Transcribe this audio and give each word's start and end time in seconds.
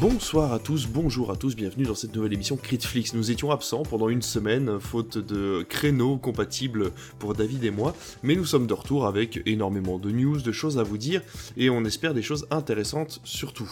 Bonsoir 0.00 0.52
à 0.52 0.60
tous, 0.60 0.86
bonjour 0.86 1.32
à 1.32 1.36
tous, 1.36 1.56
bienvenue 1.56 1.84
dans 1.84 1.96
cette 1.96 2.14
nouvelle 2.14 2.32
émission 2.32 2.56
Critflix. 2.56 3.14
Nous 3.14 3.32
étions 3.32 3.50
absents 3.50 3.82
pendant 3.82 4.08
une 4.08 4.22
semaine, 4.22 4.78
faute 4.78 5.18
de 5.18 5.66
créneaux 5.68 6.18
compatibles 6.18 6.92
pour 7.18 7.34
David 7.34 7.64
et 7.64 7.72
moi, 7.72 7.96
mais 8.22 8.36
nous 8.36 8.44
sommes 8.44 8.68
de 8.68 8.74
retour 8.74 9.06
avec 9.08 9.42
énormément 9.44 9.98
de 9.98 10.12
news, 10.12 10.40
de 10.40 10.52
choses 10.52 10.78
à 10.78 10.84
vous 10.84 10.98
dire, 10.98 11.20
et 11.56 11.68
on 11.68 11.84
espère 11.84 12.14
des 12.14 12.22
choses 12.22 12.46
intéressantes 12.52 13.20
surtout. 13.24 13.68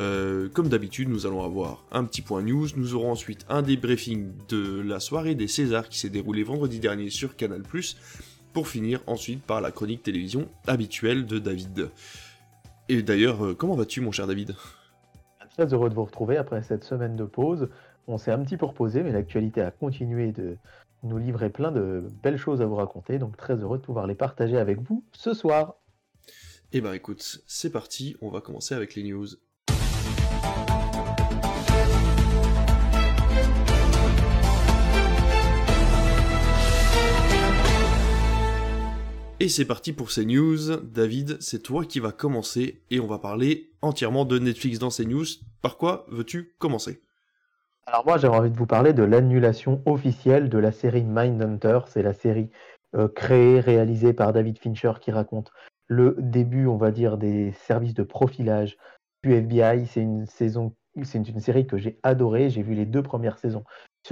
Euh, 0.00 0.48
comme 0.48 0.68
d'habitude, 0.68 1.10
nous 1.10 1.26
allons 1.26 1.44
avoir 1.44 1.84
un 1.92 2.02
petit 2.02 2.22
point 2.22 2.42
news, 2.42 2.66
nous 2.74 2.94
aurons 2.94 3.12
ensuite 3.12 3.46
un 3.48 3.62
débriefing 3.62 4.32
de 4.48 4.80
la 4.80 4.98
soirée 4.98 5.36
des 5.36 5.46
Césars 5.46 5.88
qui 5.88 6.00
s'est 6.00 6.10
déroulée 6.10 6.42
vendredi 6.42 6.80
dernier 6.80 7.08
sur 7.08 7.36
Canal+, 7.36 7.62
pour 8.52 8.66
finir 8.66 9.00
ensuite 9.06 9.42
par 9.42 9.60
la 9.60 9.70
chronique 9.70 10.02
télévision 10.02 10.48
habituelle 10.66 11.24
de 11.24 11.38
David. 11.38 11.90
Et 12.88 13.02
d'ailleurs, 13.02 13.44
euh, 13.44 13.54
comment 13.54 13.76
vas-tu 13.76 14.00
mon 14.00 14.10
cher 14.10 14.26
David? 14.26 14.56
Très 15.58 15.74
heureux 15.74 15.90
de 15.90 15.94
vous 15.96 16.04
retrouver 16.04 16.36
après 16.36 16.62
cette 16.62 16.84
semaine 16.84 17.16
de 17.16 17.24
pause. 17.24 17.68
On 18.06 18.16
s'est 18.16 18.30
un 18.30 18.38
petit 18.44 18.56
peu 18.56 18.66
reposé, 18.66 19.02
mais 19.02 19.10
l'actualité 19.10 19.60
a 19.60 19.72
continué 19.72 20.30
de 20.30 20.56
nous 21.02 21.18
livrer 21.18 21.50
plein 21.50 21.72
de 21.72 22.08
belles 22.22 22.36
choses 22.36 22.62
à 22.62 22.66
vous 22.66 22.76
raconter. 22.76 23.18
Donc 23.18 23.36
très 23.36 23.56
heureux 23.56 23.78
de 23.78 23.82
pouvoir 23.82 24.06
les 24.06 24.14
partager 24.14 24.56
avec 24.56 24.80
vous 24.80 25.02
ce 25.10 25.34
soir. 25.34 25.74
Eh 26.70 26.80
ben 26.80 26.92
écoute, 26.92 27.42
c'est 27.48 27.72
parti, 27.72 28.16
on 28.20 28.30
va 28.30 28.40
commencer 28.40 28.76
avec 28.76 28.94
les 28.94 29.02
news. 29.02 29.26
Et 39.40 39.48
c'est 39.48 39.66
parti 39.66 39.92
pour 39.92 40.10
ces. 40.10 40.26
David, 40.82 41.40
c'est 41.40 41.62
toi 41.62 41.84
qui 41.84 42.00
vas 42.00 42.10
commencer 42.10 42.82
et 42.90 42.98
on 42.98 43.06
va 43.06 43.20
parler 43.20 43.70
entièrement 43.82 44.24
de 44.24 44.36
Netflix 44.40 44.80
dans 44.80 44.90
ces. 44.90 45.06
Par 45.62 45.76
quoi 45.76 46.06
veux-tu 46.08 46.56
commencer? 46.58 47.00
Alors 47.86 48.04
moi 48.04 48.18
j'avais 48.18 48.36
envie 48.36 48.50
de 48.50 48.56
vous 48.56 48.66
parler 48.66 48.92
de 48.92 49.04
l'annulation 49.04 49.80
officielle 49.86 50.48
de 50.48 50.58
la 50.58 50.72
série 50.72 51.04
Mindhunter. 51.04 51.78
C'est 51.86 52.02
la 52.02 52.14
série 52.14 52.50
euh, 52.96 53.06
créée, 53.06 53.60
réalisée 53.60 54.12
par 54.12 54.32
David 54.32 54.58
Fincher 54.58 54.94
qui 55.00 55.12
raconte 55.12 55.52
le 55.86 56.16
début, 56.18 56.66
on 56.66 56.76
va 56.76 56.90
dire, 56.90 57.16
des 57.16 57.52
services 57.52 57.94
de 57.94 58.02
profilage 58.02 58.76
du 59.22 59.32
FBI. 59.34 59.86
C'est 59.86 60.02
une 60.02 60.26
série 61.40 61.66
que 61.68 61.78
j'ai 61.78 62.00
adorée. 62.02 62.50
J'ai 62.50 62.62
vu 62.62 62.74
les 62.74 62.86
deux 62.86 63.04
premières 63.04 63.38
saisons 63.38 63.62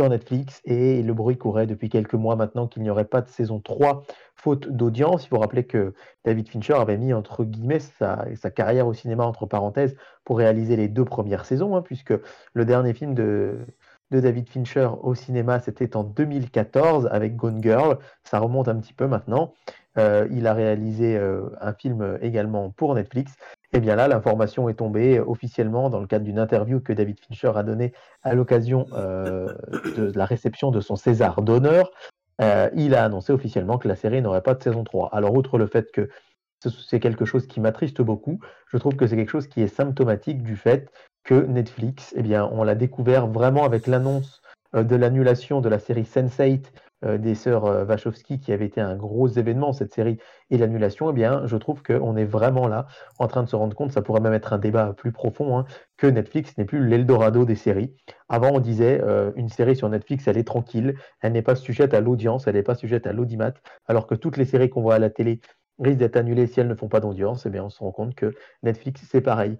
Netflix 0.04 0.60
et 0.64 1.02
le 1.02 1.14
bruit 1.14 1.38
courait 1.38 1.66
depuis 1.66 1.88
quelques 1.88 2.14
mois 2.14 2.36
maintenant 2.36 2.66
qu'il 2.66 2.82
n'y 2.82 2.90
aurait 2.90 3.04
pas 3.06 3.22
de 3.22 3.28
saison 3.28 3.60
3 3.60 4.04
faute 4.34 4.68
d'audience. 4.68 5.24
Il 5.24 5.28
faut 5.28 5.38
rappeler 5.38 5.64
que 5.64 5.94
David 6.24 6.48
Fincher 6.48 6.74
avait 6.74 6.98
mis 6.98 7.12
entre 7.12 7.44
guillemets 7.44 7.80
sa, 7.80 8.26
carrière 8.54 8.86
au 8.86 8.94
cinéma 8.94 9.24
entre 9.24 9.46
parenthèses 9.46 9.96
pour 10.24 10.38
réaliser 10.38 10.76
les 10.76 10.88
deux 10.88 11.04
premières 11.04 11.44
saisons, 11.44 11.76
hein, 11.76 11.82
puisque 11.82 12.14
le 12.52 12.64
dernier 12.64 12.92
film 12.92 13.14
de 13.14 13.66
David 14.10 14.48
Fincher 14.48 14.90
au 15.02 15.14
cinéma, 15.14 15.60
c'était 15.60 15.96
en 15.96 16.04
2014 16.04 17.08
avec 17.10 17.36
Gone 17.36 17.62
Girl. 17.62 17.98
Ça 18.24 18.38
remonte 18.38 18.68
un 18.68 18.76
petit 18.76 18.94
peu 18.94 19.06
maintenant. 19.06 19.54
Euh, 19.98 20.28
il 20.30 20.46
a 20.46 20.54
réalisé 20.54 21.16
euh, 21.16 21.48
un 21.60 21.72
film 21.72 22.18
également 22.20 22.70
pour 22.70 22.94
Netflix. 22.94 23.34
Et 23.72 23.80
bien 23.80 23.96
là, 23.96 24.08
l'information 24.08 24.68
est 24.68 24.74
tombée 24.74 25.20
officiellement 25.20 25.90
dans 25.90 26.00
le 26.00 26.06
cadre 26.06 26.24
d'une 26.24 26.38
interview 26.38 26.80
que 26.80 26.92
David 26.92 27.18
Fincher 27.20 27.52
a 27.54 27.62
donnée 27.62 27.92
à 28.22 28.34
l'occasion 28.34 28.86
euh, 28.92 29.48
de 29.96 30.12
la 30.14 30.24
réception 30.24 30.70
de 30.70 30.80
son 30.80 30.96
César 30.96 31.42
d'honneur. 31.42 31.90
il 32.74 32.94
a 32.94 33.04
annoncé 33.04 33.32
officiellement 33.32 33.78
que 33.78 33.88
la 33.88 33.96
série 33.96 34.22
n'aurait 34.22 34.42
pas 34.42 34.54
de 34.54 34.62
saison 34.62 34.84
3. 34.84 35.10
Alors, 35.12 35.34
outre 35.34 35.58
le 35.58 35.66
fait 35.66 35.90
que 35.90 36.08
c'est 36.70 37.00
quelque 37.00 37.24
chose 37.24 37.46
qui 37.46 37.60
m'attriste 37.60 38.02
beaucoup, 38.02 38.40
je 38.68 38.78
trouve 38.78 38.96
que 38.96 39.06
c'est 39.06 39.16
quelque 39.16 39.30
chose 39.30 39.46
qui 39.46 39.62
est 39.62 39.68
symptomatique 39.68 40.42
du 40.42 40.56
fait 40.56 40.90
que 41.24 41.34
Netflix, 41.34 42.14
eh 42.16 42.22
bien, 42.22 42.48
on 42.52 42.62
l'a 42.62 42.74
découvert 42.74 43.26
vraiment 43.26 43.64
avec 43.64 43.86
l'annonce 43.86 44.42
de 44.74 44.96
l'annulation 44.96 45.60
de 45.60 45.68
la 45.68 45.78
série 45.78 46.02
Sense8 46.02 46.66
euh, 46.66 46.85
des 47.02 47.34
sœurs 47.34 47.66
euh, 47.66 47.84
Wachowski, 47.84 48.40
qui 48.40 48.52
avait 48.52 48.66
été 48.66 48.80
un 48.80 48.96
gros 48.96 49.28
événement, 49.28 49.72
cette 49.72 49.92
série, 49.92 50.18
et 50.50 50.58
l'annulation, 50.58 51.10
eh 51.10 51.12
bien, 51.12 51.46
je 51.46 51.56
trouve 51.56 51.82
qu'on 51.82 52.16
est 52.16 52.24
vraiment 52.24 52.68
là 52.68 52.86
en 53.18 53.26
train 53.28 53.42
de 53.42 53.48
se 53.48 53.56
rendre 53.56 53.76
compte, 53.76 53.92
ça 53.92 54.02
pourrait 54.02 54.20
même 54.20 54.32
être 54.32 54.52
un 54.52 54.58
débat 54.58 54.94
plus 54.94 55.12
profond, 55.12 55.58
hein, 55.58 55.64
que 55.98 56.06
Netflix 56.06 56.56
n'est 56.56 56.64
plus 56.64 56.86
l'Eldorado 56.86 57.44
des 57.44 57.54
séries. 57.54 57.94
Avant, 58.28 58.50
on 58.52 58.60
disait, 58.60 59.00
euh, 59.02 59.30
une 59.36 59.48
série 59.48 59.76
sur 59.76 59.88
Netflix, 59.88 60.26
elle 60.26 60.38
est 60.38 60.46
tranquille, 60.46 60.94
elle 61.20 61.32
n'est 61.32 61.42
pas 61.42 61.54
sujette 61.54 61.92
à 61.92 62.00
l'audience, 62.00 62.46
elle 62.46 62.54
n'est 62.54 62.62
pas 62.62 62.74
sujette 62.74 63.06
à 63.06 63.12
l'audimat, 63.12 63.52
alors 63.86 64.06
que 64.06 64.14
toutes 64.14 64.38
les 64.38 64.46
séries 64.46 64.70
qu'on 64.70 64.82
voit 64.82 64.94
à 64.94 64.98
la 64.98 65.10
télé 65.10 65.40
risquent 65.78 65.98
d'être 65.98 66.16
annulées 66.16 66.46
si 66.46 66.60
elles 66.60 66.68
ne 66.68 66.74
font 66.74 66.88
pas 66.88 67.00
d'audience, 67.00 67.44
eh 67.44 67.50
bien, 67.50 67.64
on 67.64 67.70
se 67.70 67.80
rend 67.80 67.92
compte 67.92 68.14
que 68.14 68.34
Netflix, 68.62 69.02
c'est 69.10 69.20
pareil. 69.20 69.58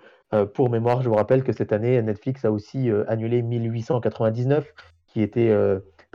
pour 0.54 0.70
mémoire, 0.70 1.02
je 1.02 1.08
vous 1.08 1.14
rappelle 1.14 1.44
que 1.44 1.52
cette 1.52 1.72
année, 1.72 2.00
Netflix 2.02 2.44
a 2.46 2.50
aussi 2.50 2.90
annulé 3.06 3.42
1899, 3.42 4.72
qui 5.06 5.20
était 5.20 5.52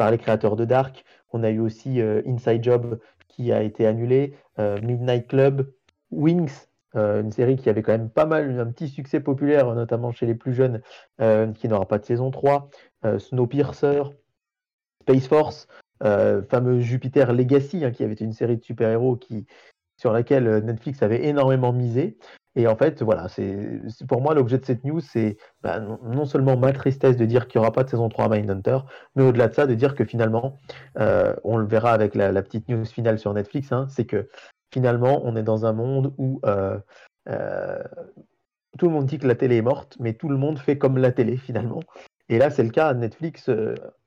les 0.10 0.18
créateurs 0.18 0.56
de 0.56 0.66
Dark. 0.66 1.04
On 1.32 1.44
a 1.44 1.50
eu 1.50 1.60
aussi 1.60 2.02
euh, 2.02 2.22
Inside 2.26 2.64
Job 2.64 3.00
qui 3.28 3.52
a 3.52 3.62
été 3.62 3.86
annulé, 3.86 4.36
euh, 4.60 4.80
Midnight 4.82 5.28
Club, 5.28 5.72
Wings, 6.10 6.68
euh, 6.96 7.22
une 7.22 7.32
série 7.32 7.56
qui 7.56 7.70
avait 7.70 7.84
quand 7.84 7.92
même 7.92 8.10
pas 8.10 8.26
mal, 8.26 8.60
un 8.60 8.66
petit 8.72 8.90
succès 8.90 9.20
populaire, 9.20 9.74
notamment 9.76 10.12
chez 10.12 10.26
les 10.26 10.36
plus 10.36 10.54
jeunes, 10.54 10.82
qui 11.56 11.68
n'aura 11.68 11.88
pas 11.88 12.00
de 12.00 12.06
saison 12.06 12.32
3, 12.32 12.70
Snowpiercer, 13.20 14.04
Space 15.02 15.28
Force, 15.28 15.68
fameux 16.02 16.80
Jupiter 16.80 17.32
Legacy, 17.32 17.86
hein, 17.86 17.92
qui 17.92 18.04
avait 18.04 18.14
été 18.14 18.26
une 18.26 18.34
série 18.34 18.58
de 18.58 18.64
super-héros 18.64 19.16
qui, 19.16 19.46
sur 19.98 20.12
laquelle 20.12 20.66
Netflix 20.66 21.02
avait 21.04 21.26
énormément 21.26 21.72
misé. 21.72 22.18
Et 22.56 22.68
en 22.68 22.76
fait, 22.76 23.02
voilà, 23.02 23.30
c'est 23.30 23.82
pour 24.08 24.22
moi 24.22 24.34
l'objet 24.34 24.58
de 24.58 24.66
cette 24.66 24.84
news, 24.84 25.00
c'est 25.00 25.38
bah, 25.62 25.80
non, 25.80 26.26
seulement 26.26 26.58
ma 26.58 26.74
tristesse 26.74 27.16
de 27.16 27.26
dire 27.26 27.48
qu'il 27.48 27.60
n'y 27.60 27.64
aura 27.66 27.72
pas 27.72 27.84
de 27.84 27.90
saison 27.90 28.10
3 28.10 28.26
à 28.26 28.30
Mindhunter, 28.30 28.80
mais 29.16 29.24
au-delà 29.24 29.48
de 29.48 29.54
ça, 29.54 29.68
de 29.68 29.74
dire 29.74 29.96
que 29.96 30.04
finalement, 30.04 30.58
euh, 31.00 31.34
on 31.46 31.56
le 31.56 31.66
verra 31.66 31.92
avec 31.92 32.14
la, 32.14 32.42
petite 32.42 32.68
news 32.68 32.84
finale 32.84 33.20
sur 33.20 33.34
Netflix, 33.34 33.72
hein, 33.72 33.88
c'est 33.90 34.06
que 34.06 34.28
finalement, 34.74 35.22
on 35.24 35.38
est 35.38 35.44
dans 35.44 35.66
un 35.66 35.72
monde 35.72 36.14
où 36.18 36.42
euh, 36.46 36.78
euh, 37.30 37.82
tout 38.78 38.88
le 38.88 38.92
monde 38.92 39.06
dit 39.06 39.18
que 39.18 39.28
la 39.28 39.36
télé 39.36 39.58
est 39.58 39.62
morte, 39.62 39.96
mais 40.02 40.14
tout 40.14 40.28
le 40.28 40.38
monde 40.38 40.60
fait 40.60 40.78
comme 40.78 40.98
la 40.98 41.14
télé 41.14 41.38
finalement. 41.38 41.82
Et 42.28 42.38
là, 42.38 42.50
c'est 42.50 42.64
le 42.64 42.70
cas. 42.70 42.94
Netflix, 42.94 43.50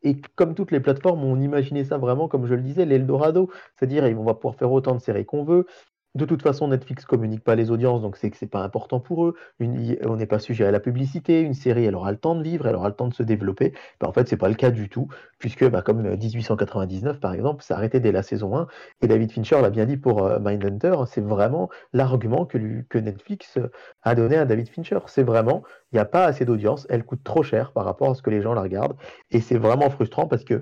et 0.03 0.17
comme 0.35 0.55
toutes 0.55 0.71
les 0.71 0.81
plateformes, 0.81 1.25
on 1.25 1.41
imaginait 1.41 1.85
ça 1.85 1.99
vraiment, 1.99 2.27
comme 2.27 2.47
je 2.47 2.55
le 2.55 2.63
disais, 2.63 2.87
l'Eldorado. 2.87 3.51
C'est-à-dire, 3.77 4.05
on 4.19 4.25
va 4.25 4.33
pouvoir 4.35 4.55
faire 4.57 4.73
autant 4.73 4.95
de 4.95 5.01
séries 5.01 5.27
qu'on 5.27 5.45
veut. 5.45 5.67
De 6.15 6.25
toute 6.27 6.43
façon, 6.43 6.69
Netflix 6.69 7.05
communique 7.05 7.43
pas 7.43 7.57
les 7.57 7.73
audiences, 7.73 8.01
donc 8.01 8.17
c'est 8.17 8.31
que 8.31 8.37
c'est 8.37 8.47
pas 8.47 8.63
important 8.63 9.01
pour 9.01 9.27
eux. 9.27 9.35
on 9.61 10.17
n'est 10.17 10.27
pas 10.27 10.39
sujet 10.39 10.65
à 10.65 10.71
la 10.71 10.79
publicité. 10.79 11.41
Une 11.41 11.55
série, 11.55 11.87
elle 11.87 11.97
aura 11.97 12.13
le 12.13 12.19
temps 12.19 12.37
de 12.37 12.43
vivre, 12.45 12.69
elle 12.69 12.77
aura 12.77 12.89
le 12.89 12.95
temps 12.95 13.09
de 13.09 13.15
se 13.15 13.25
développer. 13.25 13.73
Ben, 14.01 14.07
en 14.07 14.13
fait, 14.13 14.29
c'est 14.29 14.37
pas 14.37 14.49
le 14.49 14.55
cas 14.55 14.71
du 14.71 14.89
tout, 14.89 15.09
puisque 15.41 15.69
bah, 15.69 15.83
comme 15.83 16.03
1899 16.03 17.19
par 17.19 17.35
exemple, 17.35 17.65
ça 17.65 17.77
arrêté 17.77 17.99
dès 17.99 18.13
la 18.13 18.23
saison 18.23 18.57
1. 18.57 18.69
Et 19.03 19.09
David 19.09 19.33
Fincher 19.33 19.61
l'a 19.61 19.71
bien 19.71 19.87
dit 19.87 19.97
pour 19.97 20.25
euh, 20.25 20.39
Mindhunter, 20.39 20.95
c'est 21.09 21.21
vraiment 21.21 21.69
l'argument 21.93 22.47
que, 22.47 22.83
que, 22.89 22.99
Netflix 22.99 23.59
a 24.05 24.15
donné 24.15 24.37
à 24.37 24.45
David 24.45 24.69
Fincher. 24.69 25.01
C'est 25.07 25.25
vraiment, 25.25 25.65
il 25.91 25.97
n'y 25.97 26.01
a 26.01 26.05
pas 26.05 26.27
assez 26.27 26.45
d'audience, 26.45 26.87
elle 26.91 27.05
coûte 27.05 27.25
trop 27.25 27.43
cher 27.43 27.73
par 27.73 27.85
rapport 27.85 28.11
à 28.11 28.15
ce 28.15 28.23
que 28.23 28.31
les 28.31 28.41
gens 28.41 28.55
la 28.55 28.63
regardent, 28.63 28.97
et 29.33 29.41
c'est 29.41 29.59
vraiment 29.59 29.91
frustrant 29.91 30.29
parce 30.29 30.45
que 30.45 30.61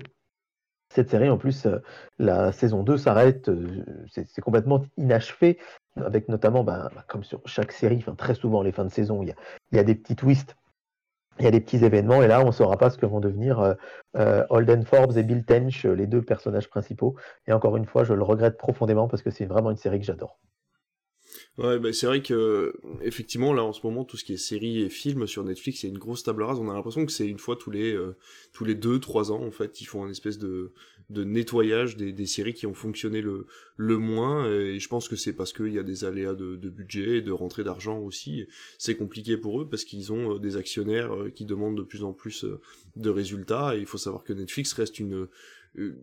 cette 0.93 1.09
série, 1.09 1.29
en 1.29 1.37
plus, 1.37 1.65
euh, 1.65 1.79
la 2.19 2.51
saison 2.51 2.83
2 2.83 2.97
s'arrête, 2.97 3.49
euh, 3.49 3.83
c'est 4.09 4.41
complètement 4.41 4.83
inachevé, 4.97 5.57
avec 5.95 6.29
notamment, 6.29 6.63
bah, 6.63 6.89
bah, 6.95 7.03
comme 7.07 7.23
sur 7.23 7.41
chaque 7.45 7.71
série, 7.71 8.03
très 8.17 8.35
souvent 8.35 8.61
les 8.61 8.71
fins 8.71 8.85
de 8.85 8.91
saison, 8.91 9.23
il 9.23 9.33
y 9.71 9.79
a, 9.79 9.83
des 9.83 9.95
petits 9.95 10.15
twists, 10.15 10.55
il 11.39 11.45
y 11.45 11.47
a 11.47 11.51
des 11.51 11.61
petits 11.61 11.83
événements, 11.83 12.21
et 12.21 12.27
là, 12.27 12.41
on 12.41 12.47
ne 12.47 12.51
saura 12.51 12.77
pas 12.77 12.89
ce 12.89 12.97
que 12.97 13.05
vont 13.05 13.19
devenir 13.19 13.75
euh, 14.15 14.45
Holden 14.49 14.85
Forbes 14.85 15.17
et 15.17 15.23
Bill 15.23 15.43
Tench, 15.45 15.85
les 15.85 16.07
deux 16.07 16.21
personnages 16.21 16.69
principaux. 16.69 17.15
Et 17.47 17.53
encore 17.53 17.75
une 17.77 17.85
fois, 17.85 18.03
je 18.03 18.13
le 18.13 18.23
regrette 18.23 18.57
profondément 18.57 19.07
parce 19.07 19.23
que 19.23 19.31
c'est 19.31 19.45
vraiment 19.45 19.71
une 19.71 19.77
série 19.77 19.99
que 19.99 20.05
j'adore. 20.05 20.39
Ouais, 21.57 21.79
bah 21.79 21.93
c'est 21.93 22.05
vrai 22.07 22.21
que 22.21 22.73
effectivement 23.01 23.53
là 23.53 23.63
en 23.63 23.73
ce 23.73 23.85
moment 23.85 24.05
tout 24.05 24.17
ce 24.17 24.23
qui 24.23 24.33
est 24.33 24.37
séries 24.37 24.81
et 24.81 24.89
films 24.89 25.27
sur 25.27 25.43
Netflix, 25.43 25.81
c'est 25.81 25.87
une 25.87 25.97
grosse 25.97 26.23
table 26.23 26.43
rase. 26.43 26.59
On 26.59 26.69
a 26.69 26.73
l'impression 26.73 27.05
que 27.05 27.11
c'est 27.11 27.27
une 27.27 27.39
fois 27.39 27.55
tous 27.55 27.71
les 27.71 27.93
euh, 27.93 28.15
tous 28.53 28.65
les 28.65 28.75
deux 28.75 28.99
trois 28.99 29.31
ans 29.31 29.43
en 29.43 29.51
fait, 29.51 29.81
ils 29.81 29.85
font 29.85 30.03
un 30.03 30.09
espèce 30.09 30.37
de 30.37 30.73
de 31.09 31.23
nettoyage 31.23 31.97
des, 31.97 32.13
des 32.13 32.25
séries 32.25 32.53
qui 32.53 32.65
ont 32.65 32.73
fonctionné 32.73 33.21
le 33.21 33.45
le 33.77 33.97
moins. 33.97 34.49
Et 34.49 34.79
je 34.79 34.87
pense 34.87 35.07
que 35.07 35.15
c'est 35.15 35.33
parce 35.33 35.53
qu'il 35.53 35.73
y 35.73 35.79
a 35.79 35.83
des 35.83 36.05
aléas 36.05 36.33
de, 36.33 36.55
de 36.55 36.69
budget, 36.69 37.21
de 37.21 37.31
rentrée 37.31 37.63
d'argent 37.63 37.99
aussi. 37.99 38.47
C'est 38.77 38.95
compliqué 38.95 39.37
pour 39.37 39.61
eux 39.61 39.69
parce 39.69 39.83
qu'ils 39.83 40.11
ont 40.11 40.35
euh, 40.35 40.39
des 40.39 40.57
actionnaires 40.57 41.13
euh, 41.13 41.29
qui 41.29 41.45
demandent 41.45 41.77
de 41.77 41.83
plus 41.83 42.03
en 42.03 42.13
plus 42.13 42.45
de 42.95 43.09
résultats. 43.09 43.75
Et 43.75 43.79
il 43.79 43.85
faut 43.85 43.97
savoir 43.97 44.23
que 44.23 44.33
Netflix 44.33 44.73
reste 44.73 44.99
une 44.99 45.27
une 45.75 45.95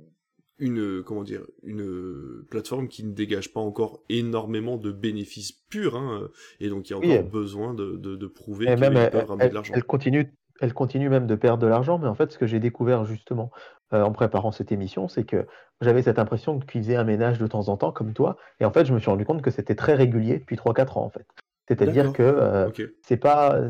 comment 1.05 1.23
dire 1.23 1.43
une 1.63 2.45
plateforme 2.51 2.89
qui 2.89 3.05
ne 3.05 3.13
dégage 3.13 3.53
pas 3.53 3.61
encore 3.61 4.01
énormément 4.09 4.77
de 4.77 4.93
bénéfices 4.93 5.53
purs 5.53 5.97
hein, 5.97 6.29
et 6.61 6.69
donc 6.69 6.89
il 6.89 6.93
y 6.93 6.95
a 6.95 6.99
encore 6.99 7.31
besoin 7.31 7.75
de, 7.75 7.97
de, 7.97 8.27
prouver 8.27 8.67
peuvent 9.11 9.27
ramener 9.27 9.49
de 9.49 9.55
l'argent. 9.55 9.75
Elle 9.75 9.85
continue, 9.85 10.33
elle 10.61 10.75
continue 10.75 11.09
même 11.09 11.27
de 11.27 11.35
perdre 11.35 11.63
de 11.63 11.67
l'argent, 11.67 11.99
mais 11.99 12.09
en 12.09 12.15
fait 12.15 12.33
ce 12.33 12.39
que 12.39 12.47
j'ai 12.47 12.61
découvert 12.61 13.05
justement 13.05 13.51
euh, 13.93 14.03
en 14.03 14.13
préparant 14.13 14.53
cette 14.53 14.73
émission, 14.73 15.09
c'est 15.09 15.25
que 15.25 15.47
j'avais 15.81 16.03
cette 16.03 16.19
impression 16.19 16.59
qu'ils 16.61 16.83
faisaient 16.83 16.97
un 16.97 17.05
ménage 17.05 17.39
de 17.39 17.47
temps 17.47 17.69
en 17.69 17.77
temps 17.77 17.93
comme 17.93 18.13
toi, 18.13 18.37
et 18.61 18.65
en 18.65 18.71
fait 18.71 18.85
je 18.85 18.93
me 18.93 18.99
suis 18.99 19.11
rendu 19.11 19.25
compte 19.25 19.43
que 19.43 19.51
c'était 19.51 19.75
très 19.75 19.95
régulier 19.95 20.39
depuis 20.39 20.57
3-4 20.57 20.99
ans 20.99 21.05
en 21.05 21.11
fait. 21.11 21.27
C'est-à-dire 21.71 22.13
que 22.13 22.73
c'est 23.03 23.17
pas. 23.17 23.61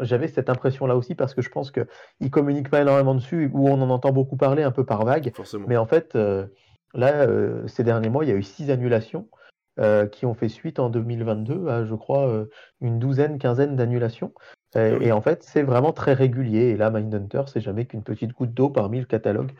J'avais 0.00 0.28
cette 0.28 0.50
impression-là 0.50 0.94
aussi 0.94 1.14
parce 1.14 1.34
que 1.34 1.40
je 1.40 1.48
pense 1.48 1.70
qu'ils 1.70 2.30
communiquent 2.30 2.70
pas 2.70 2.82
énormément 2.82 3.14
dessus, 3.14 3.50
où 3.54 3.68
on 3.68 3.80
en 3.80 3.88
entend 3.88 4.12
beaucoup 4.12 4.36
parler 4.36 4.62
un 4.62 4.72
peu 4.72 4.84
par 4.84 5.04
vague. 5.06 5.32
Mais 5.66 5.78
en 5.78 5.86
fait, 5.86 6.16
là, 6.92 7.26
ces 7.66 7.82
derniers 7.82 8.10
mois, 8.10 8.24
il 8.24 8.28
y 8.28 8.32
a 8.32 8.36
eu 8.36 8.42
six 8.42 8.70
annulations 8.70 9.26
qui 10.12 10.26
ont 10.26 10.34
fait 10.34 10.50
suite 10.50 10.78
en 10.78 10.90
2022 10.90 11.68
à, 11.68 11.84
je 11.86 11.94
crois, 11.94 12.46
une 12.82 12.98
douzaine, 12.98 13.38
quinzaine 13.38 13.74
d'annulations. 13.74 14.32
Ah 14.74 14.88
et, 14.88 15.10
en 15.10 15.22
fait, 15.22 15.42
c'est 15.42 15.62
vraiment 15.62 15.92
très 15.92 16.12
régulier. 16.12 16.68
Et 16.68 16.76
là, 16.76 16.90
Mindhunter, 16.90 17.44
c'est 17.46 17.62
jamais 17.62 17.86
qu'une 17.86 18.02
petite 18.02 18.32
goutte 18.32 18.52
d'eau 18.52 18.68
parmi 18.68 19.00
le 19.00 19.06
catalogue 19.06 19.52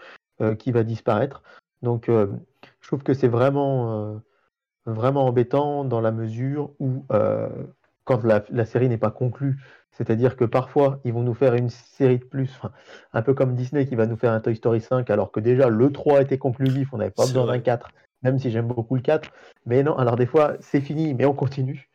qui 0.58 0.70
va 0.70 0.82
disparaître. 0.82 1.42
Donc, 1.80 2.08
je 2.08 2.86
trouve 2.86 3.02
que 3.02 3.14
c'est 3.14 3.28
vraiment 3.28 4.20
vraiment 4.88 5.26
embêtant 5.26 5.84
dans 5.84 6.00
la 6.00 6.12
mesure 6.12 6.70
où 6.78 7.04
quand 8.06 8.22
la, 8.24 8.64
série 8.64 8.88
n'est 8.88 8.96
pas 8.96 9.10
conclue. 9.10 9.56
C'est-à-dire 9.90 10.36
que 10.36 10.44
parfois, 10.44 11.00
ils 11.04 11.12
vont 11.12 11.22
nous 11.22 11.34
faire 11.34 11.54
une 11.54 11.68
série 11.68 12.18
de 12.18 12.24
plus, 12.24 12.58
un 13.12 13.22
peu 13.22 13.34
comme 13.34 13.54
Disney 13.54 13.86
qui 13.86 13.96
va 13.96 14.06
nous 14.06 14.16
faire 14.16 14.32
un 14.32 14.40
Toy 14.40 14.56
Story 14.56 14.80
5, 14.80 15.10
alors 15.10 15.32
que 15.32 15.40
déjà 15.40 15.68
le 15.68 15.92
3 15.92 16.22
était 16.22 16.38
conclusif, 16.38 16.88
on 16.92 16.98
n'avait 16.98 17.10
pas 17.10 17.24
besoin 17.24 17.46
d'un 17.46 17.58
4, 17.58 17.90
même 18.22 18.38
si 18.38 18.50
j'aime 18.50 18.68
beaucoup 18.68 18.94
le 18.94 19.02
4. 19.02 19.30
Mais 19.66 19.82
non, 19.82 19.96
alors 19.96 20.16
des 20.16 20.26
fois, 20.26 20.56
c'est 20.60 20.80
fini, 20.80 21.14
mais 21.14 21.24
on 21.26 21.34
continue. 21.34 21.90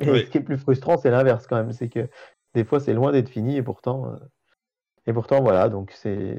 Et 0.00 0.06
ce 0.06 0.30
qui 0.30 0.38
est 0.38 0.42
plus 0.42 0.58
frustrant, 0.58 0.96
c'est 0.96 1.10
l'inverse 1.10 1.46
quand 1.46 1.56
même. 1.56 1.72
C'est 1.72 1.88
que 1.88 2.08
des 2.54 2.64
fois, 2.64 2.80
c'est 2.80 2.94
loin 2.94 3.12
d'être 3.12 3.28
fini, 3.28 3.56
et 3.56 3.62
pourtant, 3.62 4.06
euh, 4.06 4.16
et 5.06 5.12
pourtant 5.12 5.42
voilà, 5.42 5.68
donc 5.68 5.92
c'est 5.92 6.38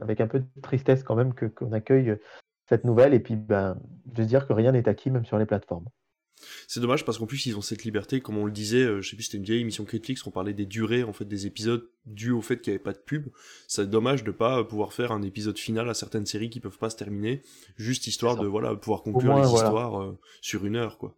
avec 0.00 0.20
un 0.20 0.26
peu 0.26 0.40
de 0.40 0.46
tristesse 0.62 1.04
quand 1.04 1.14
même 1.14 1.32
qu'on 1.34 1.72
accueille 1.72 2.16
cette 2.68 2.84
nouvelle, 2.84 3.14
et 3.14 3.20
puis 3.20 3.36
ben, 3.36 3.78
de 4.06 4.22
se 4.22 4.28
dire 4.28 4.48
que 4.48 4.52
rien 4.52 4.72
n'est 4.72 4.88
acquis, 4.88 5.10
même 5.10 5.24
sur 5.24 5.38
les 5.38 5.46
plateformes. 5.46 5.86
C'est 6.66 6.80
dommage 6.80 7.04
parce 7.04 7.18
qu'en 7.18 7.26
plus 7.26 7.46
ils 7.46 7.56
ont 7.56 7.60
cette 7.60 7.84
liberté, 7.84 8.20
comme 8.20 8.38
on 8.38 8.44
le 8.44 8.52
disait, 8.52 8.84
euh, 8.84 9.00
je 9.00 9.10
sais 9.10 9.16
plus 9.16 9.24
c'était 9.24 9.38
une 9.38 9.44
vieille 9.44 9.60
émission 9.60 9.86
Netflix, 9.90 10.26
on 10.26 10.30
parlait 10.30 10.54
des 10.54 10.66
durées 10.66 11.02
en 11.02 11.12
fait 11.12 11.24
des 11.24 11.46
épisodes 11.46 11.88
dû 12.06 12.30
au 12.30 12.42
fait 12.42 12.60
qu'il 12.60 12.72
n'y 12.72 12.76
avait 12.76 12.82
pas 12.82 12.92
de 12.92 12.98
pub. 12.98 13.28
C'est 13.66 13.88
dommage 13.88 14.24
de 14.24 14.30
pas 14.30 14.64
pouvoir 14.64 14.92
faire 14.92 15.12
un 15.12 15.22
épisode 15.22 15.58
final 15.58 15.88
à 15.88 15.94
certaines 15.94 16.26
séries 16.26 16.50
qui 16.50 16.60
peuvent 16.60 16.78
pas 16.78 16.90
se 16.90 16.96
terminer, 16.96 17.42
juste 17.76 18.06
histoire 18.06 18.36
de 18.36 18.46
voilà 18.46 18.74
pouvoir 18.74 19.02
conclure 19.02 19.36
les 19.38 19.48
histoires 19.48 20.00
euh, 20.00 20.18
sur 20.40 20.64
une 20.64 20.76
heure 20.76 20.98
quoi. 20.98 21.14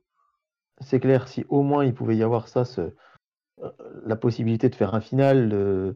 C'est 0.83 1.01
clair, 1.01 1.29
si 1.29 1.45
au 1.49 1.63
moins 1.63 1.85
il 1.85 1.95
pouvait 1.95 2.17
y 2.17 2.23
avoir 2.23 2.49
ça, 2.49 2.65
ce... 2.65 2.81
Euh, 2.81 3.71
la 4.07 4.17
possibilité 4.17 4.71
de 4.71 4.75
faire 4.75 4.95
un 4.95 5.03
final, 5.03 5.95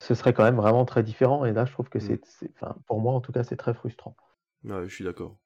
ce 0.00 0.14
serait 0.14 0.32
quand 0.32 0.44
même 0.44 0.56
vraiment 0.56 0.84
très 0.84 1.02
différent. 1.02 1.44
Et 1.44 1.52
là, 1.52 1.64
je 1.64 1.72
trouve 1.72 1.88
que 1.88 1.98
mm. 1.98 2.18
c'est, 2.24 2.50
enfin, 2.54 2.76
pour 2.86 3.00
moi 3.00 3.12
en 3.12 3.20
tout 3.20 3.32
cas, 3.32 3.44
c'est 3.44 3.56
très 3.56 3.74
frustrant. 3.74 4.16
Ouais, 4.64 4.88
je 4.88 4.94
suis 4.94 5.04
d'accord. 5.04 5.38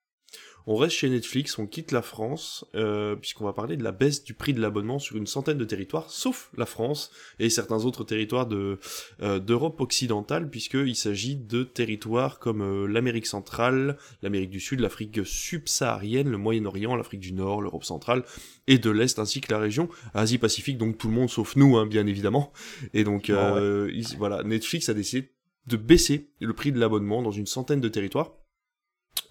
On 0.67 0.77
reste 0.77 0.97
chez 0.97 1.09
Netflix, 1.09 1.59
on 1.59 1.67
quitte 1.67 1.93
la 1.93 2.03
France, 2.03 2.65
euh, 2.75 3.17
puisqu'on 3.17 3.45
va 3.45 3.53
parler 3.53 3.77
de 3.77 3.83
la 3.83 3.93
baisse 3.93 4.23
du 4.23 4.35
prix 4.35 4.55
de 4.55 4.61
l'abonnement 4.61 4.99
sur 4.99 5.17
une 5.17 5.27
centaine 5.27 5.59
de 5.59 5.65
territoires, 5.65 6.11
sauf 6.11 6.51
la 6.57 6.67
France 6.67 7.11
et 7.39 7.51
certains 7.51 7.85
autres 7.85 8.05
territoires 8.05 8.47
de 8.47 8.79
euh, 9.23 9.39
d'Europe 9.39 9.81
occidentale, 9.81 10.49
puisqu'il 10.51 10.95
s'agit 10.95 11.37
de 11.37 11.65
territoires 11.65 12.39
comme 12.39 12.63
euh, 12.63 12.87
l'Amérique 12.87 13.27
centrale, 13.27 13.97
l'Amérique 14.23 14.51
du 14.51 14.61
Sud, 14.61 14.81
l'Afrique 14.81 15.21
subsaharienne, 15.25 16.31
le 16.31 16.39
Moyen-Orient, 16.39 16.95
l'Afrique 16.95 17.21
du 17.21 17.33
Nord, 17.33 17.63
l'Europe 17.63 17.85
centrale 17.85 18.25
et 18.69 18.79
de 18.79 18.91
l'Est, 18.91 19.19
ainsi 19.19 19.41
que 19.41 19.53
la 19.53 19.59
région 19.59 19.89
Asie-Pacifique, 20.15 20.79
donc 20.79 20.97
tout 20.97 21.09
le 21.09 21.15
monde 21.15 21.31
sauf 21.31 21.57
nous, 21.57 21.77
hein, 21.77 21.87
bien 21.87 22.07
évidemment. 22.07 22.53
Et 22.95 23.03
donc 23.03 23.31
voilà, 23.31 24.43
Netflix 24.45 24.89
a 24.89 24.95
décidé 24.95 25.31
de 25.67 25.77
baisser 25.77 26.31
le 26.41 26.53
prix 26.53 26.73
de 26.73 26.79
l'abonnement 26.79 27.23
dans 27.23 27.31
une 27.31 27.47
centaine 27.47 27.81
de 27.81 27.89
territoires 27.89 28.33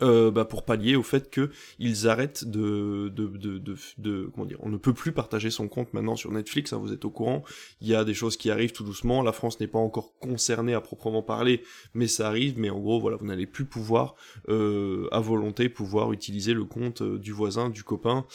euh, 0.02 0.32
bah, 0.32 0.46
pour 0.46 0.64
pallier 0.64 0.96
au 0.96 1.04
fait 1.04 1.30
que 1.30 1.52
ils 1.80 2.08
arrêtent 2.08 2.46
de, 2.46 3.10
de, 3.10 3.28
de, 3.28 3.76
de, 3.98 4.30
comment 4.34 4.46
dire, 4.46 4.60
on 4.62 4.70
ne 4.70 4.78
peut 4.78 4.94
plus 4.94 5.12
partager 5.12 5.50
son 5.50 5.68
compte 5.68 5.94
maintenant 5.94 6.16
sur 6.16 6.32
Netflix, 6.32 6.74
hein, 6.74 6.78
vous 6.78 6.94
êtes 6.94 7.06
au 7.06 7.10
courant, 7.10 7.44
il 7.82 7.88
y 7.88 7.96
a 7.96 8.04
des 8.04 8.14
choses 8.14 8.38
qui 8.38 8.52
arrivent 8.52 8.72
tout 8.72 8.84
doucement, 8.84 9.22
la 9.22 9.32
France 9.32 9.60
n'est 9.60 9.68
pas 9.68 9.80
encore 9.80 10.18
concernée 10.20 10.74
à 10.74 10.82
proprement 10.82 11.24
parler, 11.24 11.64
mais 11.94 12.08
ça 12.08 12.28
arrive, 12.28 12.58
mais 12.58 12.70
en 12.70 12.80
gros 12.80 13.00
voilà, 13.00 13.18
vous 13.18 13.26
n'allez 13.26 13.46
plus 13.46 13.66
pouvoir 13.66 14.16
euh, 14.50 15.08
à 15.12 15.20
volonté 15.20 15.70
pouvoir 15.70 16.12
utiliser 16.14 16.54
le 16.54 16.66
compte 16.66 17.02
euh, 17.02 17.18
du 17.18 17.32
voisin, 17.32 17.70
du 17.70 17.84
copain 17.84 18.26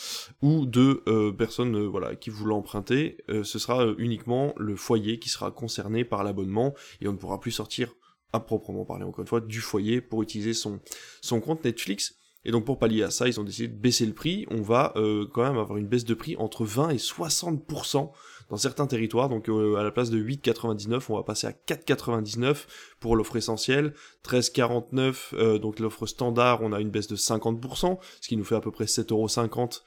ou 0.42 0.66
de 0.66 1.02
euh, 1.08 1.32
personnes 1.32 1.86
voilà 1.86 2.14
qui 2.16 2.30
vous 2.30 2.44
l'emprunter, 2.46 3.18
ce 3.28 3.58
sera 3.58 3.86
uniquement 3.98 4.54
le 4.56 4.76
foyer 4.76 5.18
qui 5.18 5.28
sera 5.28 5.50
concerné 5.50 6.04
par 6.04 6.24
l'abonnement 6.24 6.74
et 7.00 7.08
on 7.08 7.12
ne 7.12 7.16
pourra 7.18 7.40
plus 7.40 7.50
sortir 7.50 7.94
proprement 8.40 8.84
parler 8.84 9.04
encore 9.04 9.20
une 9.20 9.28
fois, 9.28 9.40
du 9.40 9.60
foyer 9.60 10.00
pour 10.00 10.22
utiliser 10.22 10.54
son, 10.54 10.80
son 11.20 11.40
compte 11.40 11.64
Netflix. 11.64 12.14
Et 12.46 12.52
donc 12.52 12.64
pour 12.64 12.78
pallier 12.78 13.02
à 13.02 13.10
ça, 13.10 13.26
ils 13.26 13.40
ont 13.40 13.44
décidé 13.44 13.66
de 13.66 13.76
baisser 13.76 14.06
le 14.06 14.12
prix. 14.12 14.46
On 14.52 14.62
va 14.62 14.92
euh, 14.94 15.26
quand 15.34 15.42
même 15.42 15.58
avoir 15.58 15.78
une 15.78 15.88
baisse 15.88 16.04
de 16.04 16.14
prix 16.14 16.36
entre 16.36 16.64
20 16.64 16.90
et 16.90 16.96
60% 16.96 18.12
dans 18.48 18.56
certains 18.56 18.86
territoires. 18.86 19.28
Donc 19.28 19.48
euh, 19.48 19.74
à 19.74 19.82
la 19.82 19.90
place 19.90 20.10
de 20.10 20.22
8,99, 20.22 21.06
on 21.08 21.16
va 21.16 21.24
passer 21.24 21.48
à 21.48 21.52
4,99 21.52 22.66
pour 23.00 23.16
l'offre 23.16 23.34
essentielle. 23.34 23.94
13,49, 24.24 25.34
euh, 25.34 25.58
donc 25.58 25.80
l'offre 25.80 26.06
standard, 26.06 26.62
on 26.62 26.72
a 26.72 26.80
une 26.80 26.90
baisse 26.90 27.08
de 27.08 27.16
50%, 27.16 27.98
ce 28.20 28.28
qui 28.28 28.36
nous 28.36 28.44
fait 28.44 28.54
à 28.54 28.60
peu 28.60 28.70
près 28.70 28.84
7,50€ 28.84 29.80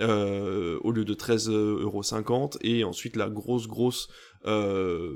euh, 0.00 0.78
au 0.82 0.90
lieu 0.90 1.04
de 1.04 1.14
13,50€. 1.14 2.58
Et 2.62 2.84
ensuite 2.84 3.16
la 3.16 3.28
grosse 3.28 3.68
grosse 3.68 4.08
euh, 4.46 5.12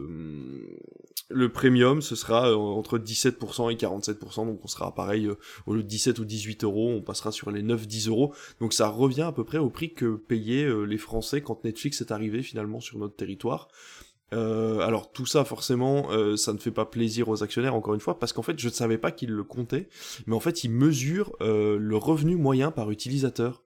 le 1.30 1.48
premium, 1.50 2.00
ce 2.00 2.14
sera 2.14 2.50
euh, 2.50 2.54
entre 2.54 2.98
17% 2.98 3.72
et 3.72 3.76
47%, 3.76 4.46
donc 4.46 4.60
on 4.64 4.68
sera 4.68 4.94
pareil, 4.94 5.28
au 5.66 5.74
lieu 5.74 5.82
de 5.82 5.88
17 5.88 6.18
ou 6.20 6.24
18 6.24 6.64
euros, 6.64 6.90
on 6.90 7.02
passera 7.02 7.32
sur 7.32 7.50
les 7.50 7.62
9-10 7.62 8.08
euros. 8.08 8.32
Donc 8.60 8.72
ça 8.72 8.88
revient 8.88 9.22
à 9.22 9.32
peu 9.32 9.44
près 9.44 9.58
au 9.58 9.68
prix 9.68 9.92
que 9.92 10.16
payaient 10.16 10.68
les 10.86 10.98
Français 10.98 11.42
quand 11.42 11.64
Netflix 11.64 12.00
est 12.00 12.12
arrivé 12.12 12.42
finalement 12.42 12.80
sur 12.80 12.98
notre 12.98 13.16
territoire. 13.16 13.68
alors 14.30 15.10
tout 15.12 15.26
ça 15.26 15.44
forcément 15.44 16.08
ça 16.36 16.52
ne 16.52 16.58
fait 16.58 16.70
pas 16.70 16.84
plaisir 16.84 17.28
aux 17.28 17.42
actionnaires 17.42 17.74
encore 17.74 17.94
une 17.94 18.00
fois 18.00 18.18
parce 18.18 18.34
qu'en 18.34 18.42
fait 18.42 18.58
je 18.58 18.68
ne 18.68 18.72
savais 18.72 18.98
pas 18.98 19.10
qu'ils 19.10 19.30
le 19.30 19.42
comptaient 19.42 19.88
mais 20.26 20.36
en 20.36 20.40
fait 20.40 20.64
ils 20.64 20.70
mesurent 20.70 21.32
le 21.40 21.96
revenu 21.96 22.36
moyen 22.36 22.70
par 22.70 22.90
utilisateur 22.90 23.62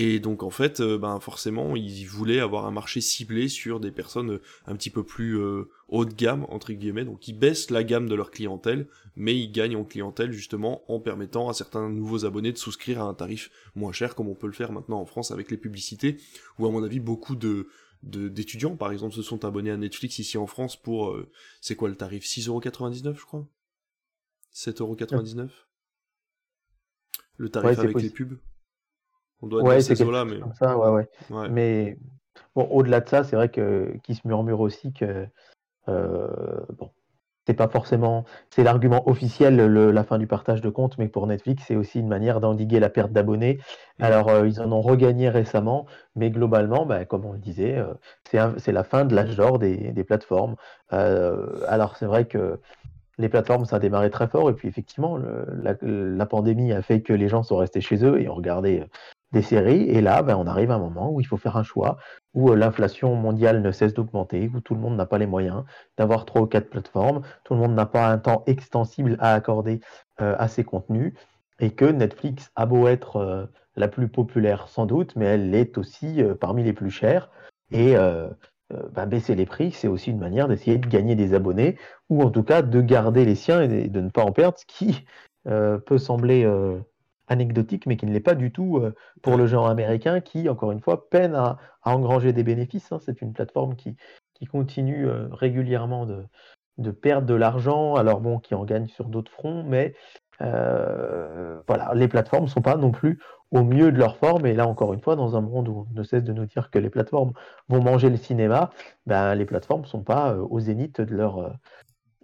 et 0.00 0.20
donc 0.20 0.44
en 0.44 0.50
fait, 0.50 0.78
euh, 0.78 0.96
ben 0.96 1.18
forcément, 1.18 1.74
ils 1.74 2.04
voulaient 2.04 2.38
avoir 2.38 2.66
un 2.66 2.70
marché 2.70 3.00
ciblé 3.00 3.48
sur 3.48 3.80
des 3.80 3.90
personnes 3.90 4.34
euh, 4.34 4.42
un 4.64 4.76
petit 4.76 4.90
peu 4.90 5.02
plus 5.02 5.36
euh, 5.36 5.64
haut 5.88 6.04
de 6.04 6.14
gamme 6.14 6.46
entre 6.50 6.72
guillemets. 6.72 7.04
Donc 7.04 7.26
ils 7.26 7.36
baissent 7.36 7.68
la 7.70 7.82
gamme 7.82 8.08
de 8.08 8.14
leur 8.14 8.30
clientèle, 8.30 8.86
mais 9.16 9.36
ils 9.36 9.50
gagnent 9.50 9.74
en 9.74 9.82
clientèle 9.82 10.30
justement 10.30 10.84
en 10.86 11.00
permettant 11.00 11.48
à 11.48 11.52
certains 11.52 11.90
nouveaux 11.90 12.24
abonnés 12.24 12.52
de 12.52 12.58
souscrire 12.58 13.02
à 13.02 13.06
un 13.06 13.14
tarif 13.14 13.50
moins 13.74 13.90
cher, 13.90 14.14
comme 14.14 14.28
on 14.28 14.36
peut 14.36 14.46
le 14.46 14.52
faire 14.52 14.70
maintenant 14.70 15.00
en 15.00 15.04
France 15.04 15.32
avec 15.32 15.50
les 15.50 15.56
publicités, 15.56 16.18
ou 16.60 16.66
à 16.66 16.70
mon 16.70 16.84
avis 16.84 17.00
beaucoup 17.00 17.34
de 17.34 17.66
d'étudiants 18.04 18.76
par 18.76 18.92
exemple 18.92 19.16
se 19.16 19.22
sont 19.22 19.44
abonnés 19.44 19.72
à 19.72 19.76
Netflix 19.76 20.20
ici 20.20 20.38
en 20.38 20.46
France 20.46 20.80
pour 20.80 21.18
c'est 21.60 21.74
quoi 21.74 21.88
le 21.88 21.96
tarif? 21.96 22.24
6,99€ 22.24 23.18
je 23.18 23.24
crois? 23.24 23.48
7,99€ 24.54 25.48
le 27.38 27.48
tarif 27.48 27.80
avec 27.80 28.00
les 28.00 28.10
pubs? 28.10 28.38
On 29.42 29.46
doit 29.46 29.62
ouais, 29.62 29.80
c'est 29.80 29.98
là 30.00 30.24
mais... 30.24 30.40
comme 30.40 30.54
ça, 30.54 30.76
ouais, 30.76 31.06
ouais. 31.30 31.48
Mais 31.50 31.96
bon, 32.54 32.64
au-delà 32.70 33.00
de 33.00 33.08
ça, 33.08 33.24
c'est 33.24 33.36
vrai 33.36 33.48
que 33.48 33.92
qui 34.02 34.14
se 34.14 34.26
murmure 34.26 34.60
aussi 34.60 34.92
que 34.92 35.26
euh, 35.88 36.60
bon, 36.76 36.90
c'est 37.46 37.54
pas 37.54 37.68
forcément, 37.68 38.24
c'est 38.50 38.62
l'argument 38.62 39.08
officiel, 39.08 39.56
la 39.56 40.04
fin 40.04 40.18
du 40.18 40.26
partage 40.26 40.60
de 40.60 40.68
compte, 40.68 40.98
mais 40.98 41.08
pour 41.08 41.26
Netflix, 41.26 41.64
c'est 41.66 41.76
aussi 41.76 42.00
une 42.00 42.08
manière 42.08 42.40
d'endiguer 42.40 42.78
la 42.78 42.90
perte 42.90 43.10
d'abonnés. 43.10 43.58
Mmh. 43.98 44.04
Alors, 44.04 44.28
euh, 44.28 44.46
ils 44.46 44.60
en 44.60 44.70
ont 44.70 44.82
regagné 44.82 45.30
récemment, 45.30 45.86
mais 46.14 46.30
globalement, 46.30 46.84
bah, 46.84 47.06
comme 47.06 47.24
on 47.24 47.32
le 47.32 47.38
disait, 47.38 47.78
euh, 47.78 47.94
c'est 48.58 48.72
la 48.72 48.84
fin 48.84 49.06
de 49.06 49.14
l'âge 49.14 49.34
d'or 49.36 49.58
des, 49.58 49.92
des, 49.92 50.04
plateformes. 50.04 50.56
alors, 50.90 51.96
c'est 51.96 52.06
vrai 52.06 52.26
que 52.26 52.60
les 53.16 53.30
plateformes, 53.30 53.64
ça 53.64 53.76
a 53.76 53.78
démarré 53.78 54.10
très 54.10 54.28
fort, 54.28 54.50
et 54.50 54.52
puis 54.52 54.68
effectivement, 54.68 55.16
la, 55.16 55.74
la, 55.80 56.26
pandémie 56.26 56.72
a 56.72 56.82
fait 56.82 57.00
que 57.00 57.14
les 57.14 57.28
gens 57.28 57.42
sont 57.42 57.56
restés 57.56 57.80
chez 57.80 58.04
eux 58.04 58.20
et 58.20 58.28
ont 58.28 58.34
regardé 58.34 58.84
des 59.32 59.42
séries. 59.42 59.82
Et 59.82 60.00
là, 60.00 60.22
ben, 60.22 60.36
on 60.36 60.46
arrive 60.46 60.70
à 60.70 60.74
un 60.74 60.78
moment 60.78 61.10
où 61.10 61.20
il 61.20 61.26
faut 61.26 61.36
faire 61.36 61.56
un 61.56 61.62
choix, 61.62 61.98
où 62.34 62.50
euh, 62.50 62.56
l'inflation 62.56 63.14
mondiale 63.14 63.62
ne 63.62 63.70
cesse 63.70 63.94
d'augmenter, 63.94 64.50
où 64.54 64.60
tout 64.60 64.74
le 64.74 64.80
monde 64.80 64.96
n'a 64.96 65.06
pas 65.06 65.18
les 65.18 65.26
moyens 65.26 65.64
d'avoir 65.96 66.24
trois 66.24 66.42
ou 66.42 66.46
quatre 66.46 66.70
plateformes, 66.70 67.22
tout 67.44 67.54
le 67.54 67.60
monde 67.60 67.74
n'a 67.74 67.86
pas 67.86 68.08
un 68.08 68.18
temps 68.18 68.42
extensible 68.46 69.16
à 69.20 69.34
accorder 69.34 69.80
euh, 70.20 70.34
à 70.38 70.48
ses 70.48 70.64
contenus, 70.64 71.12
et 71.60 71.70
que 71.70 71.84
Netflix 71.84 72.50
a 72.56 72.66
beau 72.66 72.88
être 72.88 73.16
euh, 73.16 73.46
la 73.76 73.88
plus 73.88 74.08
populaire 74.08 74.68
sans 74.68 74.86
doute, 74.86 75.14
mais 75.16 75.26
elle 75.26 75.54
est 75.54 75.78
aussi 75.78 76.20
parmi 76.40 76.64
les 76.64 76.72
plus 76.72 76.90
chères. 76.90 77.30
Et 77.70 77.94
ben, 77.94 79.06
baisser 79.06 79.36
les 79.36 79.46
prix, 79.46 79.70
c'est 79.70 79.86
aussi 79.86 80.10
une 80.10 80.18
manière 80.18 80.48
d'essayer 80.48 80.78
de 80.78 80.88
gagner 80.88 81.14
des 81.14 81.32
abonnés, 81.32 81.78
ou 82.08 82.22
en 82.22 82.30
tout 82.30 82.42
cas 82.42 82.62
de 82.62 82.80
garder 82.80 83.24
les 83.24 83.36
siens 83.36 83.62
et 83.62 83.86
de 83.86 84.00
ne 84.00 84.08
pas 84.08 84.24
en 84.24 84.32
perdre, 84.32 84.58
ce 84.58 84.66
qui 84.66 85.04
peut 85.44 85.98
sembler 85.98 86.44
anecdotique, 87.28 87.86
mais 87.86 87.96
qui 87.96 88.06
ne 88.06 88.12
l'est 88.12 88.20
pas 88.20 88.34
du 88.34 88.50
tout 88.52 88.78
euh, 88.78 88.94
pour 89.22 89.36
le 89.36 89.46
genre 89.46 89.68
américain, 89.68 90.20
qui, 90.20 90.48
encore 90.48 90.72
une 90.72 90.80
fois, 90.80 91.08
peine 91.08 91.34
à, 91.34 91.58
engranger 91.84 92.32
des 92.32 92.42
bénéfices. 92.42 92.92
Hein. 92.92 92.98
C'est 93.04 93.22
une 93.22 93.32
plateforme 93.32 93.76
qui, 93.76 93.96
qui 94.34 94.46
continue 94.46 95.06
euh, 95.06 95.28
régulièrement 95.30 96.06
de, 96.06 96.24
de, 96.78 96.90
perdre 96.90 97.26
de 97.26 97.34
l'argent, 97.34 97.94
alors 97.94 98.20
bon, 98.20 98.38
qui 98.38 98.54
en 98.54 98.64
gagne 98.64 98.88
sur 98.88 99.06
d'autres 99.06 99.32
fronts, 99.32 99.62
mais 99.64 99.94
euh, 100.40 101.60
voilà, 101.66 101.92
les 101.94 102.08
plateformes 102.08 102.44
ne 102.44 102.50
sont 102.50 102.62
pas 102.62 102.76
non 102.76 102.90
plus 102.90 103.18
au 103.50 103.62
mieux 103.64 103.90
de 103.90 103.98
leur 103.98 104.16
forme. 104.18 104.46
Et 104.46 104.54
là, 104.54 104.66
encore 104.66 104.92
une 104.92 105.00
fois, 105.00 105.16
dans 105.16 105.36
un 105.36 105.40
monde 105.40 105.68
où 105.68 105.86
on 105.90 105.98
ne 105.98 106.02
cesse 106.02 106.24
de 106.24 106.32
nous 106.32 106.46
dire 106.46 106.70
que 106.70 106.78
les 106.78 106.90
plateformes 106.90 107.32
vont 107.68 107.82
manger 107.82 108.10
le 108.10 108.16
cinéma, 108.16 108.70
ben, 109.06 109.34
les 109.34 109.46
plateformes 109.46 109.82
ne 109.82 109.86
sont 109.86 110.02
pas 110.02 110.36
au 110.36 110.60
zénith 110.60 111.00
de 111.00 111.14
leur, 111.14 111.58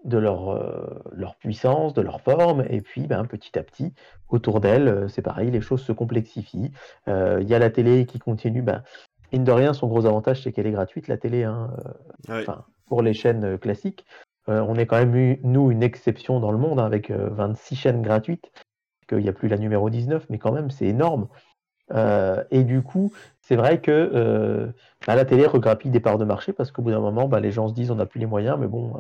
de 0.05 0.19
leur, 0.19 0.51
euh, 0.51 1.03
leur 1.13 1.35
puissance, 1.37 1.95
de 1.95 2.03
leur 2.03 2.21
forme, 2.21 2.65
et 2.69 2.81
puis 2.81 3.07
ben, 3.07 3.25
petit 3.25 3.59
à 3.59 3.63
petit, 3.63 3.93
autour 4.29 4.61
d'elles, 4.61 4.89
euh, 4.89 5.09
c'est 5.09 5.23
pareil, 5.23 5.51
les 5.51 5.61
choses 5.61 5.83
se 5.83 5.93
complexifient. 5.93 6.71
Euh, 7.09 7.39
il 7.41 7.49
y 7.49 7.55
a 7.55 7.59
la 7.59 7.71
télé 7.71 8.07
qui 8.07 8.19
continue, 8.19 8.63
ben, 8.63 8.83
mine 9.33 9.45
de 9.45 9.53
rien, 9.53 9.73
son 9.73 9.89
gros 9.89 10.07
avantage, 10.07 10.43
c'est 10.43 10.53
qu'elle 10.53 10.67
est 10.67 10.73
gratuite, 10.73 11.09
la 11.09 11.17
télé, 11.17 11.45
hein, 11.45 11.71
pour 12.87 13.03
les 13.03 13.15
chaînes 13.15 13.59
classiques. 13.59 14.05
on 14.47 14.77
est 14.77 14.87
quand 14.87 14.99
même, 14.99 15.17
eu, 15.17 15.41
nous, 15.43 15.71
une 15.71 15.83
exception 15.83 16.39
dans 16.39 16.53
le 16.53 16.59
monde, 16.59 16.79
hein, 16.79 16.85
avec 16.85 17.11
26 17.11 17.77
chaînes 17.77 18.03
gratuites, 18.03 18.53
qu'il 19.09 19.19
n'y 19.19 19.29
a 19.29 19.33
plus 19.33 19.49
la 19.49 19.57
numéro 19.57 19.89
19, 19.89 20.27
mais 20.29 20.39
quand 20.39 20.53
même, 20.53 20.71
c'est 20.71 20.87
énorme. 20.87 21.29
et 22.51 22.63
du 22.65 22.83
coup, 22.83 23.13
c'est 23.41 23.57
vrai 23.57 23.81
que 23.81 24.73
ben, 25.07 25.15
la 25.15 25.25
télé 25.25 25.47
regrappille 25.47 25.91
des 25.91 26.01
parts 26.01 26.19
de 26.19 26.25
marché 26.27 26.53
parce 26.53 26.71
qu'au 26.71 26.83
bout 26.83 26.91
d'un 26.91 27.01
moment, 27.01 27.27
ben, 27.27 27.41
les 27.41 27.51
gens 27.51 27.69
se 27.69 27.75
disent 27.75 27.91
on 27.91 27.97
n'a 27.97 28.07
plus 28.07 28.21
les 28.21 28.27
moyens, 28.27 28.59
mais 28.61 28.69
bon, 28.69 28.93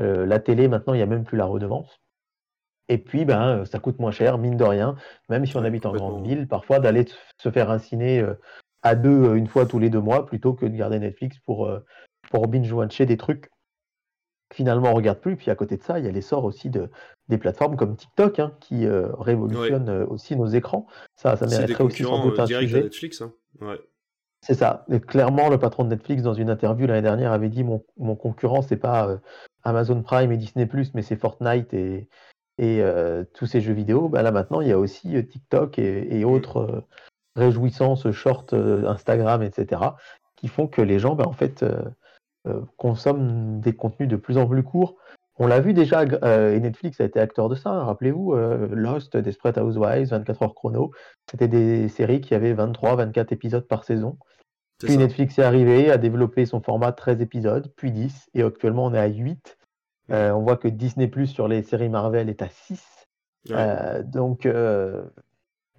euh, 0.00 0.26
la 0.26 0.38
télé, 0.38 0.68
maintenant, 0.68 0.94
il 0.94 0.98
n'y 0.98 1.02
a 1.02 1.06
même 1.06 1.24
plus 1.24 1.36
la 1.36 1.46
redevance. 1.46 2.00
Et 2.88 2.98
puis, 2.98 3.24
ben, 3.24 3.60
euh, 3.60 3.64
ça 3.64 3.78
coûte 3.78 3.98
moins 3.98 4.12
cher, 4.12 4.38
mine 4.38 4.56
de 4.56 4.64
rien, 4.64 4.96
même 5.28 5.44
si 5.46 5.56
on 5.56 5.64
habite 5.64 5.86
en 5.86 5.92
grande 5.92 6.24
ville, 6.26 6.46
parfois 6.46 6.78
d'aller 6.78 7.06
se 7.38 7.50
faire 7.50 7.70
un 7.70 7.78
ciné 7.78 8.20
euh, 8.20 8.34
à 8.82 8.94
deux 8.94 9.34
une 9.34 9.48
fois 9.48 9.66
tous 9.66 9.78
les 9.78 9.90
deux 9.90 10.00
mois 10.00 10.26
plutôt 10.26 10.54
que 10.54 10.66
de 10.66 10.76
garder 10.76 11.00
Netflix 11.00 11.38
pour, 11.40 11.68
pour 12.30 12.46
binge-watcher 12.46 13.06
des 13.06 13.16
trucs 13.16 13.50
finalement 14.54 14.92
on 14.92 14.94
regarde 14.94 15.18
plus. 15.18 15.34
Puis 15.34 15.50
à 15.50 15.56
côté 15.56 15.76
de 15.76 15.82
ça, 15.82 15.98
il 15.98 16.04
y 16.04 16.08
a 16.08 16.12
l'essor 16.12 16.44
aussi 16.44 16.70
de, 16.70 16.88
des 17.26 17.36
plateformes 17.36 17.74
comme 17.74 17.96
TikTok 17.96 18.38
hein, 18.38 18.52
qui 18.60 18.86
révolutionnent 18.86 20.04
aussi 20.04 20.36
nos 20.36 20.46
écrans. 20.46 20.86
Ça, 21.16 21.34
ça 21.34 21.46
mériterait 21.46 21.82
aussi 21.82 22.04
sans 22.04 22.22
doute 22.22 22.38
un 22.38 22.46
sujet. 22.46 22.84
Netflix, 22.84 23.22
hein. 23.22 23.32
C'est 24.46 24.54
ça. 24.54 24.84
Et 24.90 25.00
clairement, 25.00 25.48
le 25.48 25.58
patron 25.58 25.82
de 25.82 25.88
Netflix, 25.88 26.22
dans 26.22 26.34
une 26.34 26.50
interview 26.50 26.86
l'année 26.86 27.02
dernière, 27.02 27.32
avait 27.32 27.48
dit 27.48 27.64
mon, 27.64 27.84
mon 27.98 28.14
concurrent, 28.14 28.62
c'est 28.62 28.76
pas 28.76 29.18
Amazon 29.64 30.02
Prime 30.02 30.30
et 30.30 30.36
Disney 30.36 30.68
mais 30.94 31.02
c'est 31.02 31.16
Fortnite 31.16 31.74
et, 31.74 32.08
et 32.58 32.80
euh, 32.80 33.24
tous 33.34 33.46
ces 33.46 33.60
jeux 33.60 33.72
vidéo. 33.72 34.08
Bah 34.08 34.22
là 34.22 34.30
maintenant, 34.30 34.60
il 34.60 34.68
y 34.68 34.72
a 34.72 34.78
aussi 34.78 35.16
euh, 35.16 35.22
TikTok 35.22 35.78
et, 35.78 36.24
mm. 36.24 36.28
autres 36.28 36.58
euh, 36.58 36.80
réjouissances, 37.34 38.10
short, 38.12 38.54
Instagram, 38.54 39.42
etc., 39.42 39.82
qui 40.36 40.48
font 40.48 40.66
que 40.66 40.80
les 40.80 40.98
gens, 40.98 41.14
bah, 41.14 41.26
en 41.26 41.32
fait, 41.32 41.64
consomment 42.76 43.60
des 43.60 43.74
contenus 43.74 44.08
de 44.08 44.16
plus 44.16 44.38
en 44.38 44.46
plus 44.46 44.62
courts. 44.62 44.96
On 45.38 45.46
l'a 45.46 45.60
vu 45.60 45.74
déjà, 45.74 46.04
et 46.04 46.60
Netflix 46.60 46.98
a 47.00 47.04
été 47.04 47.20
acteur 47.20 47.50
de 47.50 47.54
ça. 47.54 47.70
Hein, 47.70 47.84
rappelez-vous, 47.84 48.34
Lost, 48.34 49.18
Desperate 49.18 49.58
Housewives, 49.58 50.08
24 50.08 50.42
heures 50.42 50.54
chrono, 50.54 50.92
c'était 51.30 51.48
des 51.48 51.88
séries 51.88 52.22
qui 52.22 52.34
avaient 52.34 52.54
23, 52.54 52.96
24 52.96 53.32
épisodes 53.32 53.66
par 53.66 53.84
saison. 53.84 54.16
Puis 54.78 54.96
Netflix 54.98 55.38
est 55.38 55.42
arrivé, 55.42 55.90
a 55.90 55.96
développé 55.96 56.44
son 56.44 56.60
format 56.60 56.92
13 56.92 57.20
épisodes, 57.20 57.72
puis 57.76 57.92
10, 57.92 58.30
et 58.34 58.42
actuellement 58.42 58.84
on 58.84 58.94
est 58.94 58.98
à 58.98 59.06
8. 59.06 59.56
Euh, 60.10 60.30
on 60.32 60.42
voit 60.42 60.56
que 60.56 60.68
Disney 60.68 61.08
Plus 61.08 61.26
sur 61.26 61.48
les 61.48 61.62
séries 61.62 61.88
Marvel 61.88 62.28
est 62.28 62.42
à 62.42 62.48
6. 62.48 63.08
Euh, 63.50 64.02
donc 64.02 64.44
euh, 64.44 65.02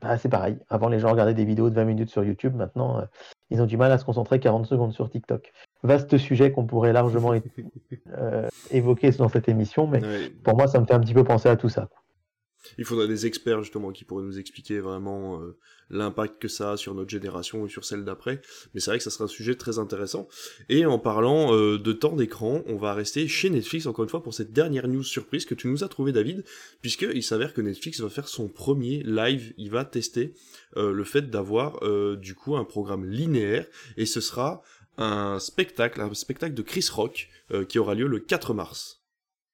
bah, 0.01 0.17
c'est 0.17 0.29
pareil. 0.29 0.57
Avant 0.69 0.89
les 0.89 0.99
gens 0.99 1.11
regardaient 1.11 1.35
des 1.35 1.45
vidéos 1.45 1.69
de 1.69 1.75
20 1.75 1.85
minutes 1.85 2.09
sur 2.09 2.23
YouTube, 2.23 2.55
maintenant 2.55 3.03
ils 3.49 3.61
ont 3.61 3.65
du 3.65 3.77
mal 3.77 3.91
à 3.91 3.97
se 3.97 4.05
concentrer 4.05 4.39
40 4.39 4.65
secondes 4.65 4.93
sur 4.93 5.09
TikTok. 5.09 5.51
Vaste 5.83 6.17
sujet 6.17 6.51
qu'on 6.51 6.65
pourrait 6.65 6.93
largement 6.93 7.33
évoquer 8.71 9.11
dans 9.11 9.29
cette 9.29 9.47
émission, 9.47 9.85
mais 9.85 10.01
pour 10.43 10.57
moi 10.57 10.67
ça 10.67 10.79
me 10.79 10.85
fait 10.85 10.93
un 10.93 10.99
petit 10.99 11.13
peu 11.13 11.23
penser 11.23 11.49
à 11.49 11.55
tout 11.55 11.69
ça. 11.69 11.87
Il 12.77 12.85
faudrait 12.85 13.07
des 13.07 13.25
experts 13.25 13.61
justement 13.63 13.91
qui 13.91 14.03
pourraient 14.03 14.23
nous 14.23 14.39
expliquer 14.39 14.79
vraiment 14.79 15.41
euh, 15.41 15.57
l'impact 15.89 16.41
que 16.41 16.47
ça 16.47 16.73
a 16.73 16.77
sur 16.77 16.93
notre 16.93 17.09
génération 17.09 17.65
et 17.65 17.69
sur 17.69 17.85
celle 17.85 18.03
d'après. 18.03 18.41
Mais 18.73 18.79
c'est 18.79 18.91
vrai 18.91 18.97
que 18.97 19.03
ça 19.03 19.09
sera 19.09 19.25
un 19.25 19.29
sujet 19.29 19.55
très 19.55 19.79
intéressant. 19.79 20.27
Et 20.69 20.85
en 20.85 20.99
parlant 20.99 21.55
euh, 21.55 21.77
de 21.77 21.93
temps 21.93 22.15
d'écran, 22.15 22.63
on 22.67 22.77
va 22.77 22.93
rester 22.93 23.27
chez 23.27 23.49
Netflix 23.49 23.85
encore 23.85 24.03
une 24.03 24.09
fois 24.09 24.23
pour 24.23 24.33
cette 24.33 24.51
dernière 24.51 24.87
news 24.87 25.03
surprise 25.03 25.45
que 25.45 25.55
tu 25.55 25.67
nous 25.67 25.83
as 25.83 25.87
trouvé 25.87 26.11
David, 26.11 26.43
puisqu'il 26.81 27.23
s'avère 27.23 27.53
que 27.53 27.61
Netflix 27.61 27.99
va 28.01 28.09
faire 28.09 28.27
son 28.27 28.47
premier 28.47 29.03
live. 29.03 29.53
Il 29.57 29.71
va 29.71 29.85
tester 29.85 30.33
euh, 30.75 30.91
le 30.91 31.03
fait 31.03 31.29
d'avoir 31.29 31.79
du 32.17 32.35
coup 32.35 32.55
un 32.55 32.63
programme 32.63 33.05
linéaire 33.05 33.65
et 33.97 34.05
ce 34.05 34.21
sera 34.21 34.61
un 34.97 35.39
spectacle, 35.39 36.01
un 36.01 36.13
spectacle 36.13 36.53
de 36.53 36.61
Chris 36.61 36.87
Rock 36.91 37.29
qui 37.69 37.79
aura 37.79 37.95
lieu 37.95 38.07
le 38.07 38.19
4 38.19 38.53
mars. 38.53 38.96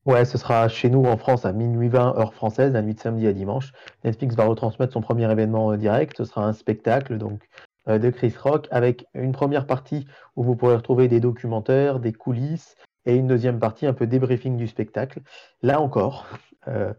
Ouais, 0.05 0.25
ce 0.25 0.37
sera 0.37 0.67
chez 0.67 0.89
nous 0.89 1.05
en 1.05 1.15
France 1.15 1.45
à 1.45 1.53
minuit 1.53 1.87
20 1.87 2.17
heure 2.17 2.33
française, 2.33 2.73
la 2.73 2.81
nuit 2.81 2.93
de 2.93 2.99
samedi 2.99 3.25
à 3.25 3.31
dimanche. 3.31 3.71
Netflix 4.03 4.35
va 4.35 4.43
retransmettre 4.43 4.91
son 4.91 4.99
premier 4.99 5.31
événement 5.31 5.71
euh, 5.71 5.77
direct. 5.77 6.17
Ce 6.17 6.25
sera 6.25 6.45
un 6.45 6.51
spectacle 6.51 7.17
donc 7.17 7.47
euh, 7.87 7.99
de 7.99 8.09
Chris 8.09 8.33
Rock 8.37 8.67
avec 8.69 9.05
une 9.13 9.31
première 9.31 9.65
partie 9.65 10.05
où 10.35 10.43
vous 10.43 10.57
pourrez 10.57 10.75
retrouver 10.75 11.07
des 11.07 11.21
documentaires, 11.21 12.01
des 12.01 12.11
coulisses 12.11 12.75
et 13.05 13.15
une 13.15 13.27
deuxième 13.27 13.59
partie 13.59 13.85
un 13.85 13.93
peu 13.93 14.05
débriefing 14.05 14.57
du 14.57 14.67
spectacle. 14.67 15.21
Là 15.61 15.79
encore, 15.79 16.27
euh, 16.67 16.93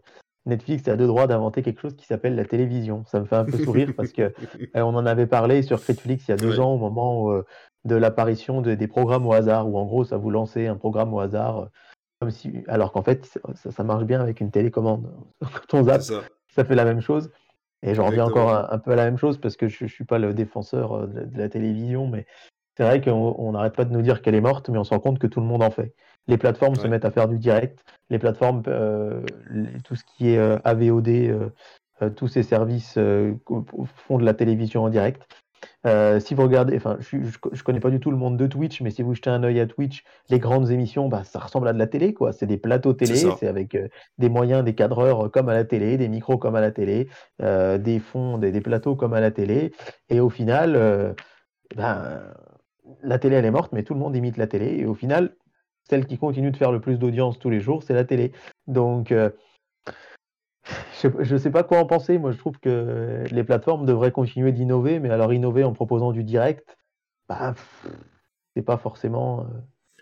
Netflix 0.47 0.89
a 0.89 0.97
deux 0.97 1.07
droits 1.07 1.27
d'inventer 1.27 1.61
quelque 1.61 1.83
chose 1.83 1.97
qui 1.97 2.07
s'appelle 2.07 2.37
la 2.37 2.47
télévision. 2.47 3.05
Ça 3.05 3.21
me 3.21 3.27
fait 3.27 3.37
un 3.37 3.45
peu 3.45 3.59
sourire 3.59 3.93
parce 3.95 4.13
que 4.13 4.33
on 4.75 4.95
en 4.95 5.05
avait 5.05 5.27
parlé 5.27 5.61
sur 5.61 5.79
Netflix 5.87 6.29
il 6.29 6.31
y 6.31 6.35
a 6.35 6.39
deux 6.39 6.59
ans 6.59 6.73
au 6.73 6.79
moment 6.79 7.31
de 7.85 7.97
l'apparition 7.97 8.63
des 8.63 8.87
programmes 8.87 9.27
au 9.27 9.33
hasard 9.35 9.69
où 9.69 9.77
en 9.77 9.85
gros 9.85 10.05
ça 10.05 10.17
vous 10.17 10.31
lançait 10.31 10.69
un 10.69 10.77
programme 10.77 11.13
au 11.13 11.21
hasard 11.21 11.69
alors 12.69 12.93
qu'en 12.93 13.03
fait, 13.03 13.39
ça, 13.55 13.85
marche 13.85 14.05
bien 14.05 14.21
avec 14.21 14.41
une 14.41 14.51
télécommande. 14.51 15.13
Quand 15.69 15.79
on 15.79 15.85
zappe, 15.85 16.03
ça. 16.03 16.65
fait 16.65 16.75
la 16.75 16.85
même 16.85 17.01
chose. 17.01 17.31
Et 17.83 17.95
j'en 17.95 18.07
reviens 18.07 18.25
encore 18.25 18.73
un, 18.73 18.79
peu 18.79 18.93
à 18.93 18.97
la 18.97 19.05
même 19.05 19.19
chose 19.19 19.39
parce 19.39 19.57
que 19.57 19.69
je 19.69 19.85
ne 19.85 19.89
suis 19.89 20.05
pas 20.05 20.19
le 20.19 20.33
défenseur 20.33 20.93
euh, 20.93 21.07
de, 21.07 21.39
la 21.39 21.51
télévision, 21.51 22.07
mais 22.07 22.25
c'est 22.77 22.83
vrai 22.83 23.03
qu'on 23.03 23.53
n'arrête 23.53 23.77
pas 23.77 23.85
de 23.85 23.93
nous 23.93 24.01
dire 24.01 24.23
qu'elle 24.23 24.35
est 24.35 24.41
morte, 24.41 24.71
mais 24.71 24.79
on 24.79 24.85
se 24.85 24.91
rend 24.91 25.01
compte 25.01 25.19
que 25.19 25.27
tout 25.27 25.41
le 25.41 25.47
monde 25.47 25.63
en 25.63 25.71
fait. 25.71 25.95
Les 26.27 26.39
plateformes 26.39 26.77
se 26.77 26.87
mettent 26.87 27.05
à 27.05 27.11
faire 27.11 27.29
du 27.29 27.39
direct. 27.39 27.85
Les 28.09 28.19
plateformes, 28.19 28.63
euh, 28.69 29.21
tout 29.85 29.95
ce 29.95 30.05
qui 30.05 30.31
est 30.31 30.39
euh, 30.39 30.57
AVOD, 30.65 31.53
tous 32.17 32.29
ces 32.29 32.43
services 32.43 32.95
font 32.95 34.19
de 34.19 34.25
la 34.25 34.33
télévision 34.33 34.85
en 34.85 34.89
direct. 34.89 35.23
Euh, 35.87 36.21
si 36.21 36.35
vous 36.35 36.43
regardez, 36.43 36.77
enfin, 36.77 36.97
je, 37.01 37.19
je, 37.53 37.63
connais 37.63 37.81
pas 37.81 37.91
du 37.91 38.01
tout 38.01 38.11
le 38.11 38.17
monde 38.17 38.37
de 38.37 38.47
Twitch, 38.47 38.81
mais 38.81 38.91
si 38.91 39.03
vous 39.03 39.15
jetez 39.15 39.31
un 39.31 39.43
œil 39.43 39.61
à 39.61 39.67
Twitch, 39.67 40.05
les 40.31 40.39
grandes 40.39 40.71
émissions, 40.71 41.09
bah, 41.09 41.25
ça 41.25 41.39
ressemble 41.39 41.69
à 41.69 41.73
de 41.73 41.79
la 41.79 41.87
télé, 41.87 42.15
quoi. 42.15 42.33
C'est 42.33 42.47
des 42.47 42.57
plateaux 42.57 42.93
télé, 42.93 43.17
c'est 43.17 43.47
avec 43.47 43.75
euh, 43.75 43.89
des 44.19 44.29
moyens, 44.29 44.65
des 44.65 44.75
cadreurs 44.75 45.31
comme 45.31 45.49
à 45.49 45.55
la 45.55 45.65
télé, 45.65 45.97
des 45.97 46.09
micros 46.09 46.39
comme 46.39 46.57
à 46.57 46.61
la 46.61 46.71
télé, 46.71 47.09
euh, 47.43 47.79
des 47.79 47.99
fonds, 47.99 48.39
des, 48.39 48.61
plateaux 48.61 48.97
comme 48.97 49.15
à 49.15 49.21
la 49.21 49.31
télé. 49.31 49.73
Et 50.09 50.21
au 50.21 50.31
final, 50.31 51.15
ben, 51.77 52.23
la 53.03 53.19
télé, 53.19 53.37
elle 53.37 53.45
est 53.45 53.51
morte, 53.51 53.73
mais 53.73 53.83
tout 53.83 53.95
le 53.95 54.01
monde 54.01 54.17
imite 54.17 54.37
la 54.37 54.47
télé. 54.47 54.77
Et 54.79 54.87
au 54.87 54.95
final, 54.95 55.37
celle 55.89 56.07
qui 56.07 56.19
continue 56.19 56.51
de 56.51 56.57
faire 56.57 56.73
le 56.73 56.81
plus 56.81 56.99
d'audience 56.99 57.39
tous 57.39 57.51
les 57.51 57.61
jours, 57.61 57.83
c'est 57.83 57.95
la 57.95 58.05
télé. 58.05 58.33
Donc, 58.67 59.13
je 61.03 61.35
ne 61.35 61.39
sais 61.39 61.51
pas 61.51 61.63
quoi 61.63 61.79
en 61.79 61.87
penser. 61.87 62.19
Moi, 62.19 62.33
je 62.33 62.39
trouve 62.39 62.59
que 62.59 63.25
les 63.31 63.45
plateformes 63.45 63.87
devraient 63.87 64.13
continuer 64.13 64.53
d'innover, 64.53 64.99
mais 65.01 65.11
alors 65.11 65.33
innover 65.33 65.65
en 65.65 65.73
proposant 65.73 66.13
du 66.13 66.25
direct, 66.25 66.77
bah, 67.29 67.55
c'est 68.55 68.63
pas 68.63 68.77
forcément. 68.77 69.41
Euh, 69.41 69.45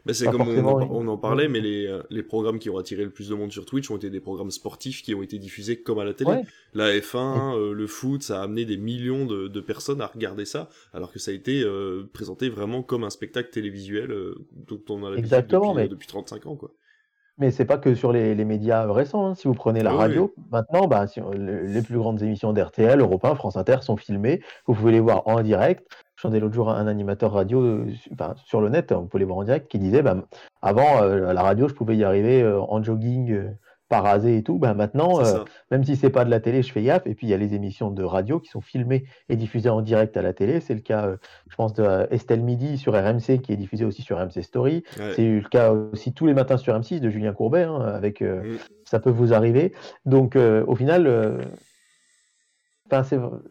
bah, 0.05 0.15
c'est 0.15 0.27
comme 0.27 0.41
on 0.43 1.07
en, 1.07 1.17
parlait, 1.17 1.47
mais 1.47 1.61
les, 1.61 1.87
euh, 1.87 2.03
les, 2.11 2.25
programmes 2.25 2.59
qui 2.59 2.69
ont 2.71 2.77
attiré 2.77 3.05
le 3.05 3.11
plus 3.11 3.29
de 3.29 3.37
monde 3.37 3.53
sur 3.53 3.65
Twitch 3.65 3.89
ont 3.89 3.97
été 3.97 4.11
des 4.11 4.19
programmes 4.19 4.51
sportifs 4.51 5.01
qui 5.03 5.15
ont 5.15 5.23
été 5.23 5.39
diffusés 5.39 5.81
comme 5.81 6.01
à 6.01 6.05
la 6.05 6.13
télé. 6.13 6.43
La 6.75 6.91
F1, 6.91 7.57
euh, 7.57 7.73
le 7.73 7.87
foot, 7.87 8.25
ça 8.25 8.41
a 8.41 8.43
amené 8.43 8.65
des 8.65 8.77
millions 8.77 9.27
de, 9.27 9.47
de, 9.47 9.61
personnes 9.61 10.01
à 10.01 10.07
regarder 10.07 10.45
ça, 10.45 10.69
alors 10.93 11.13
que 11.13 11.21
ça 11.21 11.31
a 11.31 11.35
été 11.35 11.65
présenté 12.13 12.49
vraiment 12.49 12.83
comme 12.83 13.05
un 13.05 13.11
spectacle 13.11 13.51
télévisuel 13.51 14.13
dont 14.51 14.83
on 14.89 15.05
a 15.05 15.11
l'habitude 15.11 15.47
depuis, 15.49 15.89
depuis 15.89 16.09
35 16.09 16.47
ans. 16.47 16.57
Quoi. 16.57 16.73
Mais 17.39 17.51
c'est 17.51 17.65
pas 17.65 17.79
que 17.79 17.95
sur 17.95 18.13
les, 18.13 18.35
les 18.35 18.45
médias 18.45 18.91
récents. 18.93 19.27
Hein. 19.27 19.35
Si 19.35 19.49
vous 19.49 19.55
prenez 19.55 19.83
la 19.83 19.93
radio, 19.93 20.35
maintenant, 20.51 20.87
bah, 20.87 21.07
les 21.35 21.83
plus 21.83 21.97
grandes 21.97 22.23
émissions 22.23 22.53
d'RTL, 22.53 23.01
Europe 23.01 23.25
1, 23.25 23.35
France 23.35 23.57
Inter 23.57 23.79
sont 23.81 23.97
filmées. 23.97 24.43
Vous 24.67 24.75
pouvez 24.75 24.93
les 24.93 25.01
voir 25.01 25.27
en 25.27 25.41
direct. 25.43 25.87
J'en 26.23 26.33
ai 26.33 26.39
l'autre 26.39 26.55
jour 26.55 26.71
un 26.71 26.87
animateur 26.87 27.33
radio 27.33 27.61
euh, 27.61 27.87
sur 28.45 28.61
le 28.61 28.69
net, 28.69 28.93
on 28.93 29.07
peut 29.07 29.19
les 29.19 29.25
voir 29.25 29.39
en 29.39 29.45
direct, 29.45 29.69
qui 29.69 29.81
disait 29.81 30.03
bah, 30.03 30.17
avant, 30.61 31.03
euh, 31.03 31.27
à 31.27 31.33
la 31.33 31.43
radio, 31.43 31.69
je 31.69 31.75
pouvais 31.75 31.97
y 31.97 32.05
arriver 32.05 32.43
euh, 32.43 32.61
en 32.61 32.81
jogging 32.81 33.57
rasé 34.01 34.37
et 34.37 34.43
tout, 34.43 34.59
ben 34.59 34.75
maintenant, 34.75 35.21
euh, 35.21 35.45
même 35.71 35.85
si 35.85 35.97
c'est 35.97 36.11
pas 36.11 36.25
de 36.25 36.31
la 36.31 36.41
télé, 36.41 36.63
je 36.63 36.73
fais 36.73 36.83
gaffe. 36.83 37.07
Et 37.07 37.15
puis 37.15 37.27
il 37.27 37.31
y 37.31 37.35
a 37.35 37.37
les 37.37 37.55
émissions 37.55 37.91
de 37.91 38.03
radio 38.03 38.41
qui 38.41 38.49
sont 38.49 38.61
filmées 38.61 39.05
et 39.29 39.37
diffusées 39.37 39.69
en 39.69 39.83
direct 39.83 40.17
à 40.17 40.23
la 40.23 40.33
télé. 40.33 40.61
C'est 40.61 40.75
le 40.75 40.81
cas, 40.81 41.07
euh, 41.07 41.17
je 41.49 41.57
pense, 41.57 41.75
de 41.75 41.83
euh, 41.83 42.07
Estelle 42.11 42.43
Midi 42.43 42.79
sur 42.79 42.95
RMC 42.95 43.41
qui 43.43 43.53
est 43.53 43.57
diffusée 43.57 43.85
aussi 43.85 44.03
sur 44.03 44.19
RMC 44.19 44.43
Story. 44.43 44.85
C'est 45.15 45.29
le 45.29 45.49
cas 45.49 45.73
aussi 45.73 46.13
tous 46.13 46.27
les 46.27 46.35
matins 46.35 46.57
sur 46.57 46.79
M6 46.79 47.01
de 47.01 47.11
Julien 47.11 47.33
Courbet. 47.33 47.63
Hein, 47.63 47.81
avec, 47.81 48.21
mm. 48.21 48.59
ça 48.85 48.99
peut 48.99 49.11
vous 49.11 49.33
arriver. 49.35 49.73
Donc 50.07 50.37
au 50.37 50.75
final 50.75 51.39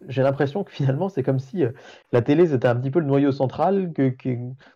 j'ai 0.07 0.21
l'impression 0.21 0.63
que 0.63 0.71
finalement, 0.71 1.09
c'est 1.09 1.23
comme 1.23 1.39
si 1.39 1.63
euh, 1.63 1.71
la 2.11 2.21
télé, 2.21 2.47
c'était 2.47 2.67
un 2.67 2.75
petit 2.75 2.91
peu 2.91 2.99
le 2.99 3.05
noyau 3.05 3.31
central 3.31 3.91
que, 3.93 4.13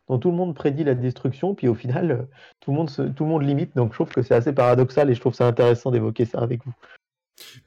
dont 0.08 0.20
tout 0.20 0.32
le 0.32 0.36
monde 0.36 0.56
prédit 0.56 0.84
la 0.84 0.96
destruction, 0.96 1.56
puis 1.56 1.68
au 1.68 1.76
final, 1.76 2.12
euh, 2.12 2.24
tout, 2.60 2.72
le 2.72 3.26
monde 3.26 3.44
limite. 3.44 3.76
Donc 3.76 3.92
je 3.92 3.98
trouve 3.98 4.10
que 4.10 4.22
c'est 4.22 4.36
assez 4.36 4.54
paradoxal 4.54 5.10
et 5.10 5.16
je 5.16 5.20
trouve 5.20 5.34
ça 5.34 5.48
intéressant 5.48 5.92
d'évoquer 5.92 6.26
ça 6.26 6.40
avec 6.40 6.66
vous. 6.66 6.74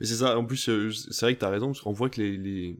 Mais 0.00 0.06
c'est 0.06 0.14
ça, 0.14 0.38
en 0.38 0.44
plus, 0.44 0.68
euh, 0.68 0.90
c'est 0.90 1.26
vrai 1.26 1.34
que 1.34 1.40
tu 1.40 1.44
as 1.44 1.50
raison, 1.50 1.66
parce 1.68 1.80
qu'on 1.80 1.92
voit 1.92 2.10
que 2.10 2.20
les 2.20 2.78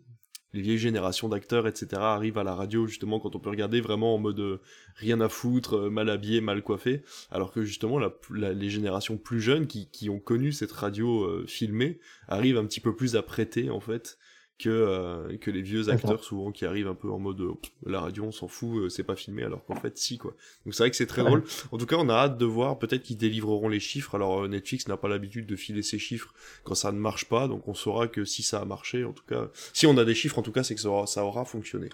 vieilles 0.55 0.78
générations 0.78 1.28
d'acteurs, 1.28 1.67
etc., 1.67 1.88
arrivent 2.00 2.38
à 2.38 2.45
la 2.45 2.55
radio, 2.55 2.87
justement, 2.87 3.21
quand 3.21 3.37
on 3.37 3.38
peut 3.38 3.50
regarder 3.50 3.81
vraiment 3.81 4.14
en 4.14 4.19
mode 4.19 4.40
euh, 4.40 4.61
rien 4.97 5.21
à 5.21 5.28
foutre, 5.28 5.76
euh, 5.76 5.90
mal 5.90 6.09
habillé, 6.09 6.40
mal 6.40 6.62
coiffé, 6.62 7.02
alors 7.31 7.52
que 7.52 7.64
justement, 7.64 7.99
la, 7.99 8.52
les 8.52 8.71
générations 8.71 9.17
plus 9.17 9.40
jeunes 9.40 9.67
qui, 9.67 10.09
ont 10.09 10.21
connu 10.21 10.52
cette 10.52 10.73
radio 10.73 11.25
euh, 11.25 11.45
filmée 11.47 11.99
arrivent 12.28 12.59
un 12.59 12.64
petit 12.64 12.81
peu 12.81 12.95
plus 12.95 13.17
à 13.17 13.23
prêter, 13.23 13.71
en 13.71 13.81
fait, 13.81 14.19
que, 14.58 14.68
euh, 14.68 15.36
que 15.38 15.50
les 15.50 15.62
vieux 15.62 15.88
acteurs 15.88 16.24
souvent 16.24 16.50
qui 16.50 16.66
arrivent 16.66 16.88
un 16.88 16.94
peu 16.94 17.10
en 17.10 17.18
mode 17.18 17.40
la 17.86 18.00
radio 18.00 18.24
on 18.24 18.32
s'en 18.32 18.48
fout 18.48 18.90
c'est 18.90 19.04
pas 19.04 19.14
filmé 19.14 19.44
alors 19.44 19.64
qu'en 19.64 19.76
fait 19.76 19.96
si 19.96 20.18
quoi. 20.18 20.34
Donc 20.64 20.74
c'est 20.74 20.82
vrai 20.82 20.90
que 20.90 20.96
c'est 20.96 21.06
très 21.06 21.22
drôle. 21.22 21.44
En 21.70 21.78
tout 21.78 21.86
cas 21.86 21.96
on 21.96 22.08
a 22.08 22.14
hâte 22.14 22.38
de 22.38 22.44
voir 22.44 22.78
peut-être 22.78 23.02
qu'ils 23.02 23.16
délivreront 23.16 23.68
les 23.68 23.80
chiffres. 23.80 24.14
Alors 24.14 24.48
Netflix 24.48 24.88
n'a 24.88 24.96
pas 24.96 25.08
l'habitude 25.08 25.46
de 25.46 25.56
filer 25.56 25.82
ses 25.82 25.98
chiffres 25.98 26.34
quand 26.64 26.74
ça 26.74 26.92
ne 26.92 26.98
marche 26.98 27.26
pas. 27.26 27.48
Donc 27.48 27.68
on 27.68 27.74
saura 27.74 28.08
que 28.08 28.24
si 28.24 28.42
ça 28.42 28.60
a 28.60 28.64
marché 28.64 29.04
en 29.04 29.12
tout 29.12 29.24
cas 29.24 29.48
si 29.72 29.86
on 29.86 29.96
a 29.96 30.04
des 30.04 30.14
chiffres 30.14 30.38
en 30.38 30.42
tout 30.42 30.52
cas 30.52 30.62
c'est 30.64 30.74
que 30.74 30.80
ça 30.80 30.88
aura, 30.88 31.06
ça 31.06 31.24
aura 31.24 31.44
fonctionné. 31.44 31.88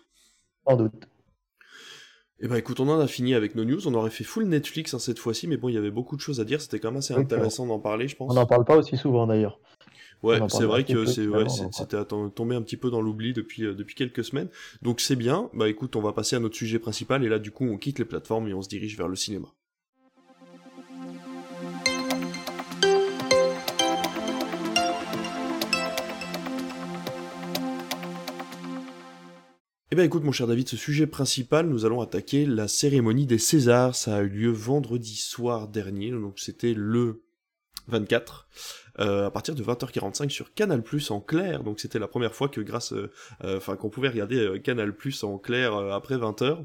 En 0.64 0.76
doute. 0.76 1.09
Eh 2.40 2.49
ben 2.49 2.56
écoute, 2.56 2.80
on 2.80 2.88
en 2.88 2.99
a 2.99 3.06
fini 3.06 3.35
avec 3.35 3.54
nos 3.54 3.64
news. 3.64 3.87
On 3.87 3.94
aurait 3.94 4.11
fait 4.11 4.25
full 4.25 4.44
Netflix 4.44 4.92
hein, 4.92 4.99
cette 4.99 5.18
fois-ci, 5.18 5.47
mais 5.47 5.56
bon, 5.56 5.68
il 5.68 5.75
y 5.75 5.78
avait 5.78 5.90
beaucoup 5.90 6.16
de 6.16 6.21
choses 6.21 6.40
à 6.40 6.44
dire. 6.44 6.61
C'était 6.61 6.80
quand 6.80 6.90
même 6.90 6.99
assez 6.99 7.14
intéressant 7.14 7.66
d'en 7.66 7.78
parler, 7.78 8.09
je 8.09 8.16
pense. 8.16 8.30
On 8.33 8.35
n'en 8.35 8.47
parle 8.47 8.64
pas 8.64 8.76
aussi 8.76 8.97
souvent 8.97 9.26
d'ailleurs. 9.26 9.61
Ouais, 10.25 10.40
c'est 10.49 10.64
vrai 10.64 10.85
que 10.85 11.04
c'est 11.04 11.26
ouais, 11.26 11.45
c'était 11.71 12.02
tombé 12.35 12.54
un 12.54 12.62
petit 12.62 12.78
peu 12.78 12.90
dans 12.90 13.02
l'oubli 13.02 13.35
depuis 13.35 13.64
euh, 13.64 13.75
depuis 13.75 13.95
quelques 13.95 14.25
semaines. 14.25 14.49
Donc 14.81 15.00
c'est 15.02 15.16
bien. 15.16 15.50
Bah 15.52 15.69
écoute, 15.69 15.97
on 15.97 16.00
va 16.00 16.14
passer 16.14 16.35
à 16.35 16.40
notre 16.40 16.57
sujet 16.57 16.78
principal 16.78 17.25
et 17.25 17.28
là 17.28 17.38
du 17.38 17.50
coup 17.50 17.66
on 17.66 17.76
quitte 17.76 17.99
les 17.99 18.07
plateformes 18.07 18.49
et 18.49 18.54
on 18.54 18.62
se 18.62 18.69
dirige 18.69 18.97
vers 18.97 19.09
le 19.09 19.16
cinéma. 19.16 19.49
Eh 29.90 29.97
bien 29.97 30.04
écoute 30.07 30.25
mon 30.25 30.33
cher 30.33 30.47
David, 30.47 30.69
ce 30.69 30.76
sujet 30.78 31.07
principal, 31.07 31.69
nous 31.69 31.85
allons 31.85 32.00
attaquer 32.00 32.47
la 32.47 32.66
cérémonie 32.66 33.26
des 33.26 33.38
Césars. 33.38 33.95
Ça 33.95 34.16
a 34.16 34.23
eu 34.23 34.28
lieu 34.28 34.50
vendredi 34.50 35.16
soir 35.16 35.69
dernier, 35.69 36.11
donc 36.11 36.38
c'était 36.38 36.73
le 36.75 37.23
24. 37.88 38.49
Euh, 39.00 39.26
à 39.26 39.31
partir 39.31 39.55
de 39.55 39.62
20h45 39.62 40.29
sur 40.31 40.55
Canal 40.55 40.83
Plus 40.83 41.11
en 41.11 41.21
clair. 41.21 41.64
Donc 41.64 41.81
c'était 41.81 41.99
la 41.99 42.07
première 42.07 42.35
fois 42.35 42.49
que 42.49 42.61
grâce, 42.61 42.93
euh, 42.93 43.11
euh, 43.43 43.57
enfin 43.57 43.76
qu'on 43.76 43.91
pouvait 43.91 44.09
regarder 44.09 44.61
Canal 44.62 44.95
Plus 44.95 45.25
en 45.25 45.38
clair 45.38 45.75
après 45.75 46.17
20h, 46.17 46.64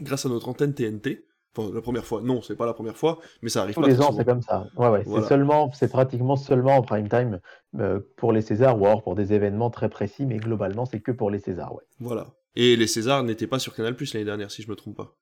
grâce 0.00 0.26
à 0.26 0.28
notre 0.28 0.48
antenne 0.48 0.74
TNT. 0.74 1.24
Enfin, 1.54 1.70
la 1.74 1.82
première 1.82 2.06
fois, 2.06 2.22
non, 2.22 2.40
c'est 2.40 2.56
pas 2.56 2.64
la 2.64 2.72
première 2.72 2.96
fois, 2.96 3.18
mais 3.42 3.50
ça 3.50 3.60
arrive 3.60 3.74
Tous 3.74 3.82
les 3.82 4.00
ans, 4.00 4.14
c'est 4.16 4.24
comme 4.24 4.40
ça. 4.40 4.68
Ouais, 4.74 4.88
ouais, 4.88 5.04
c'est 5.04 5.28
seulement, 5.28 5.70
c'est 5.74 5.90
pratiquement 5.90 6.36
seulement 6.36 6.76
en 6.76 6.82
prime 6.82 7.10
time 7.10 7.40
pour 8.16 8.32
les 8.32 8.40
Césars 8.40 8.80
ou 8.80 8.86
alors 8.86 9.02
pour 9.02 9.14
des 9.14 9.34
événements 9.34 9.68
très 9.68 9.90
précis, 9.90 10.24
mais 10.24 10.38
globalement, 10.38 10.86
c'est 10.86 11.00
que 11.00 11.12
pour 11.12 11.30
les 11.30 11.38
Césars, 11.38 11.74
ouais. 11.74 11.82
Voilà. 12.00 12.28
Et 12.56 12.76
les 12.76 12.86
Césars 12.86 13.22
n'étaient 13.22 13.46
pas 13.46 13.58
sur 13.58 13.74
Canal 13.74 13.96
Plus 13.96 14.14
l'année 14.14 14.24
dernière, 14.24 14.50
si 14.50 14.62
je 14.62 14.70
me 14.70 14.76
trompe 14.76 14.96
pas. 14.96 15.14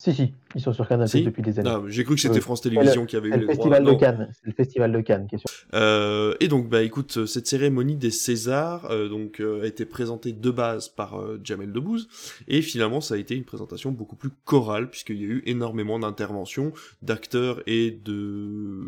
Si, 0.00 0.14
si, 0.14 0.32
ils 0.54 0.60
sont 0.60 0.72
sur 0.72 0.86
Canal 0.86 1.08
depuis 1.08 1.42
des 1.42 1.58
années. 1.58 1.70
J'ai 1.88 2.04
cru 2.04 2.14
que 2.14 2.20
c'était 2.20 2.40
France 2.40 2.60
Télévisions 2.60 3.04
qui 3.04 3.16
avait 3.16 3.30
eu 3.30 3.40
le 3.40 3.46
festival 3.46 3.84
de 3.84 3.94
Cannes. 3.94 4.30
C'est 4.32 4.46
le 4.46 4.52
festival 4.52 4.92
de 4.92 5.00
Cannes 5.00 5.26
qui 5.26 5.34
est 5.34 5.38
sur. 5.38 5.50
Euh, 5.74 6.34
et 6.38 6.46
donc, 6.46 6.68
bah 6.68 6.84
écoute, 6.84 7.26
cette 7.26 7.48
cérémonie 7.48 7.96
des 7.96 8.12
Césars 8.12 8.88
euh, 8.92 9.08
donc 9.08 9.40
euh, 9.40 9.64
a 9.64 9.66
été 9.66 9.84
présentée 9.84 10.32
de 10.32 10.50
base 10.52 10.88
par 10.88 11.20
Jamel 11.42 11.72
Debbouze 11.72 12.08
et 12.46 12.62
finalement 12.62 13.00
ça 13.00 13.14
a 13.14 13.16
été 13.16 13.34
une 13.34 13.44
présentation 13.44 13.90
beaucoup 13.90 14.14
plus 14.14 14.30
chorale 14.44 14.88
puisqu'il 14.88 15.20
y 15.20 15.24
a 15.24 15.28
eu 15.28 15.42
énormément 15.46 15.98
d'interventions 15.98 16.72
d'acteurs 17.02 17.60
et 17.66 17.90
de 17.90 18.84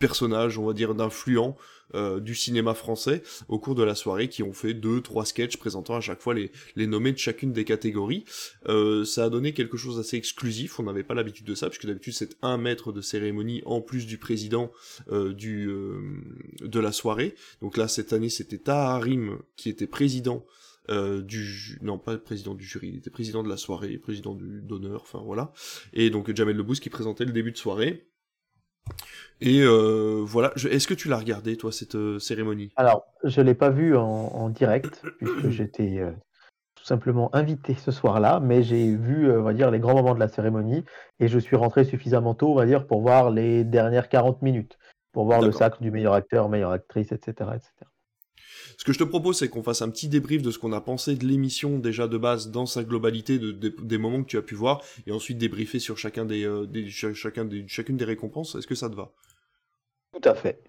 personnages, 0.00 0.58
on 0.58 0.66
va 0.66 0.72
dire, 0.72 0.96
d'influents 0.96 1.56
euh, 1.94 2.20
du 2.20 2.34
cinéma 2.34 2.74
français 2.74 3.22
au 3.48 3.58
cours 3.58 3.74
de 3.74 3.82
la 3.82 3.94
soirée 3.94 4.28
qui 4.28 4.42
ont 4.42 4.52
fait 4.52 4.74
deux, 4.74 5.00
trois 5.00 5.24
sketchs 5.24 5.56
présentant 5.56 5.94
à 5.94 6.00
chaque 6.00 6.20
fois 6.20 6.34
les, 6.34 6.50
les 6.76 6.86
nommés 6.86 7.12
de 7.12 7.18
chacune 7.18 7.52
des 7.52 7.64
catégories. 7.64 8.24
Euh, 8.68 9.04
ça 9.04 9.24
a 9.24 9.30
donné 9.30 9.52
quelque 9.52 9.76
chose 9.76 9.96
d'assez 9.96 10.16
exclusif, 10.16 10.80
on 10.80 10.82
n'avait 10.82 11.04
pas 11.04 11.14
l'habitude 11.14 11.46
de 11.46 11.54
ça, 11.54 11.68
puisque 11.68 11.86
d'habitude 11.86 12.14
c'est 12.14 12.36
un 12.42 12.58
maître 12.58 12.92
de 12.92 13.00
cérémonie 13.00 13.62
en 13.64 13.80
plus 13.80 14.06
du 14.06 14.18
président 14.18 14.72
euh, 15.12 15.32
du, 15.32 15.68
de 16.60 16.80
la 16.80 16.92
soirée. 16.92 17.34
Donc 17.62 17.76
là, 17.76 17.88
cette 17.88 18.12
année, 18.12 18.28
c'était 18.28 18.58
Taharim 18.58 19.38
qui 19.56 19.68
était 19.68 19.86
président 19.86 20.44
du 20.88 21.78
non 21.80 21.98
pas 21.98 22.18
président 22.18 22.54
du 22.54 22.64
jury, 22.64 22.88
il 22.88 22.96
était 22.96 23.08
président 23.08 23.42
de 23.42 23.48
la 23.48 23.56
soirée, 23.56 23.96
président 23.96 24.34
du 24.34 24.60
d'honneur, 24.60 25.00
enfin 25.00 25.22
voilà. 25.24 25.52
Et 25.94 26.10
donc 26.10 26.34
Jamel 26.34 26.56
Lebouze 26.56 26.78
qui 26.78 26.90
présentait 26.90 27.24
le 27.24 27.32
début 27.32 27.52
de 27.52 27.56
soirée. 27.56 28.06
Et 29.40 29.60
euh, 29.62 30.22
voilà, 30.24 30.52
est-ce 30.70 30.86
que 30.86 30.94
tu 30.94 31.08
l'as 31.08 31.18
regardé, 31.18 31.56
toi, 31.56 31.72
cette 31.72 31.96
euh, 31.96 32.18
cérémonie? 32.18 32.72
Alors, 32.76 33.04
je 33.24 33.40
ne 33.40 33.46
l'ai 33.46 33.54
pas 33.54 33.70
vue 33.70 33.96
en, 33.96 34.48
direct, 34.48 35.02
puisque 35.18 35.48
j'étais 35.50 35.98
euh, 35.98 36.12
tout 36.76 36.84
simplement 36.84 37.34
invité 37.34 37.74
ce 37.74 37.90
soir-là, 37.90 38.40
mais 38.40 38.62
j'ai 38.62 38.94
vu, 38.94 39.30
on 39.30 39.42
va 39.42 39.52
dire, 39.52 39.70
les 39.70 39.80
grands 39.80 39.94
moments 39.94 40.14
de 40.14 40.20
la 40.20 40.28
cérémonie, 40.28 40.84
et 41.18 41.28
je 41.28 41.38
suis 41.38 41.56
rentré 41.56 41.84
suffisamment 41.84 42.34
tôt, 42.34 42.52
on 42.52 42.54
va 42.54 42.66
dire, 42.66 42.86
pour 42.86 43.02
voir 43.02 43.30
les 43.30 43.64
dernières 43.64 44.08
40 44.08 44.40
minutes, 44.42 44.78
pour 45.12 45.26
voir 45.26 45.42
le 45.42 45.52
sacre 45.52 45.82
du 45.82 45.90
meilleur 45.90 46.14
acteur, 46.14 46.48
meilleure 46.48 46.72
actrice, 46.72 47.12
etc. 47.12 47.50
etc. 47.54 47.70
Ce 48.76 48.84
que 48.84 48.92
je 48.92 48.98
te 48.98 49.04
propose, 49.04 49.38
c'est 49.38 49.48
qu'on 49.48 49.62
fasse 49.62 49.82
un 49.82 49.90
petit 49.90 50.08
débrief 50.08 50.42
de 50.42 50.50
ce 50.50 50.58
qu'on 50.58 50.72
a 50.72 50.80
pensé 50.80 51.14
de 51.14 51.24
l'émission 51.26 51.78
déjà 51.78 52.08
de 52.08 52.18
base 52.18 52.50
dans 52.50 52.66
sa 52.66 52.84
globalité, 52.84 53.38
de, 53.38 53.52
des 53.52 53.98
moments 53.98 54.22
que 54.22 54.28
tu 54.28 54.38
as 54.38 54.42
pu 54.42 54.54
voir, 54.54 54.82
et 55.06 55.12
ensuite 55.12 55.38
débriefer 55.38 55.78
sur 55.78 55.98
chacun 55.98 56.24
des, 56.24 56.44
euh, 56.44 56.66
chacun 57.14 57.44
des, 57.44 57.66
chacune 57.68 57.96
des 57.96 58.04
récompenses. 58.04 58.54
Est-ce 58.54 58.66
que 58.66 58.74
ça 58.74 58.88
te 58.88 58.94
va? 58.94 59.12
Tout 60.12 60.28
à 60.28 60.34
fait. 60.34 60.62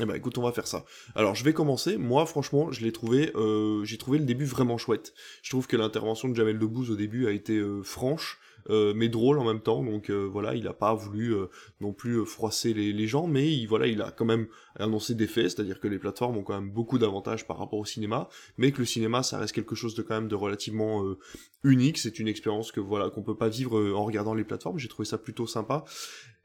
Eh 0.00 0.04
ben 0.04 0.14
écoute, 0.14 0.36
on 0.36 0.42
va 0.42 0.52
faire 0.52 0.66
ça. 0.66 0.84
Alors 1.14 1.34
je 1.34 1.42
vais 1.42 1.54
commencer. 1.54 1.96
Moi, 1.96 2.26
franchement, 2.26 2.70
je 2.70 2.84
l'ai 2.84 2.92
trouvé, 2.92 3.32
euh, 3.34 3.82
j'ai 3.84 3.96
trouvé 3.96 4.18
le 4.18 4.24
début 4.24 4.44
vraiment 4.44 4.76
chouette. 4.76 5.14
Je 5.42 5.50
trouve 5.50 5.66
que 5.66 5.76
l'intervention 5.76 6.28
de 6.28 6.34
Jamel 6.34 6.58
Debbouze 6.58 6.90
au 6.90 6.96
début 6.96 7.26
a 7.26 7.30
été 7.30 7.56
euh, 7.56 7.82
franche. 7.82 8.38
Euh, 8.70 8.92
mais 8.94 9.08
drôle 9.08 9.38
en 9.38 9.44
même 9.44 9.60
temps. 9.60 9.82
Donc 9.82 10.10
euh, 10.10 10.28
voilà, 10.30 10.54
il 10.54 10.66
a 10.66 10.72
pas 10.72 10.94
voulu 10.94 11.34
euh, 11.34 11.46
non 11.80 11.92
plus 11.92 12.24
froisser 12.24 12.74
les, 12.74 13.06
gens, 13.06 13.26
mais 13.26 13.52
il, 13.52 13.66
voilà, 13.66 13.86
il 13.86 14.02
a 14.02 14.10
quand 14.10 14.24
même 14.24 14.46
annoncé 14.78 15.14
des 15.14 15.26
faits, 15.26 15.50
c'est-à-dire 15.50 15.78
que 15.80 15.88
les 15.88 15.98
plateformes 15.98 16.36
ont 16.36 16.42
quand 16.42 16.60
même 16.60 16.70
beaucoup 16.70 16.98
d'avantages 16.98 17.46
par 17.46 17.58
rapport 17.58 17.78
au 17.78 17.84
cinéma, 17.84 18.28
mais 18.58 18.72
que 18.72 18.78
le 18.78 18.84
cinéma, 18.84 19.22
ça 19.22 19.38
reste 19.38 19.54
quelque 19.54 19.74
chose 19.74 19.94
de 19.94 20.02
quand 20.02 20.14
même 20.14 20.28
de 20.28 20.34
relativement 20.34 21.04
unique. 21.62 21.98
C'est 21.98 22.18
une 22.18 22.28
expérience 22.28 22.72
que 22.72 22.80
voilà 22.80 23.10
qu'on 23.10 23.22
peut 23.22 23.36
pas 23.36 23.48
vivre 23.48 23.94
en 23.94 24.04
regardant 24.04 24.34
les 24.34 24.44
plateformes. 24.44 24.78
J'ai 24.78 24.88
trouvé 24.88 25.06
ça 25.06 25.18
plutôt 25.18 25.46
sympa 25.46 25.84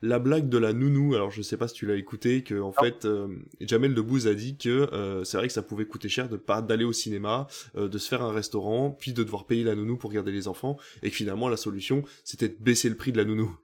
la 0.02 0.20
blague 0.20 0.50
de 0.50 0.58
la 0.58 0.74
nounou, 0.74 1.14
alors 1.14 1.30
je 1.30 1.42
sais 1.42 1.58
pas 1.58 1.68
si 1.68 1.76
tu 1.76 1.86
l'as 1.86 1.96
écouté, 1.96 2.44
que 2.44 2.60
en 2.60 2.72
fait 2.72 3.06
euh, 3.06 3.28
Jamel 3.60 3.94
Debbouze 3.94 4.28
a 4.28 4.34
dit 4.34 4.58
que 4.58 4.70
euh, 4.70 5.24
c'est 5.24 5.38
vrai 5.38 5.48
que 5.48 5.54
ça 5.54 5.62
pouvait 5.62 5.86
coûter 5.86 6.10
cher 6.10 6.28
de 6.28 6.38
pas 6.38 6.62
d'aller 6.62 6.86
au 6.86 6.94
cinéma, 6.94 7.48
euh, 7.76 7.88
de 7.88 7.98
se 7.98 8.08
faire 8.08 8.24
un 8.24 8.32
restaurant, 8.32 8.90
puis 8.90 9.14
de 9.14 9.24
devoir 9.24 9.46
payer 9.46 9.64
la 9.64 9.76
nounou 9.76 9.98
pour 9.98 10.12
garder 10.12 10.32
les 10.32 10.48
enfants, 10.48 10.78
et 11.04 11.12
que 11.12 11.16
finalement 11.16 11.50
la 11.50 11.58
solution 11.58 12.04
c'était 12.24 12.50
de 12.50 12.58
baisser 12.60 12.90
le 12.90 12.96
prix 12.96 13.12
de 13.12 13.18
la 13.18 13.26
nounou. 13.26 13.56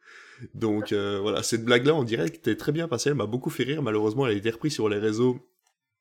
Donc 0.53 0.93
voilà, 0.93 1.41
cette 1.43 1.65
blague-là 1.65 1.95
en 1.95 2.03
direct 2.03 2.47
est 2.47 2.57
très 2.57 2.71
bien 2.71 2.87
passée, 2.87 3.09
elle 3.09 3.15
m'a 3.15 3.25
beaucoup 3.25 3.49
fait 3.49 3.63
rire, 3.63 3.81
malheureusement 3.81 4.27
elle 4.27 4.33
a 4.33 4.37
été 4.37 4.49
reprise 4.49 4.73
sur 4.73 4.87
les 4.87 4.99
réseaux 4.99 5.39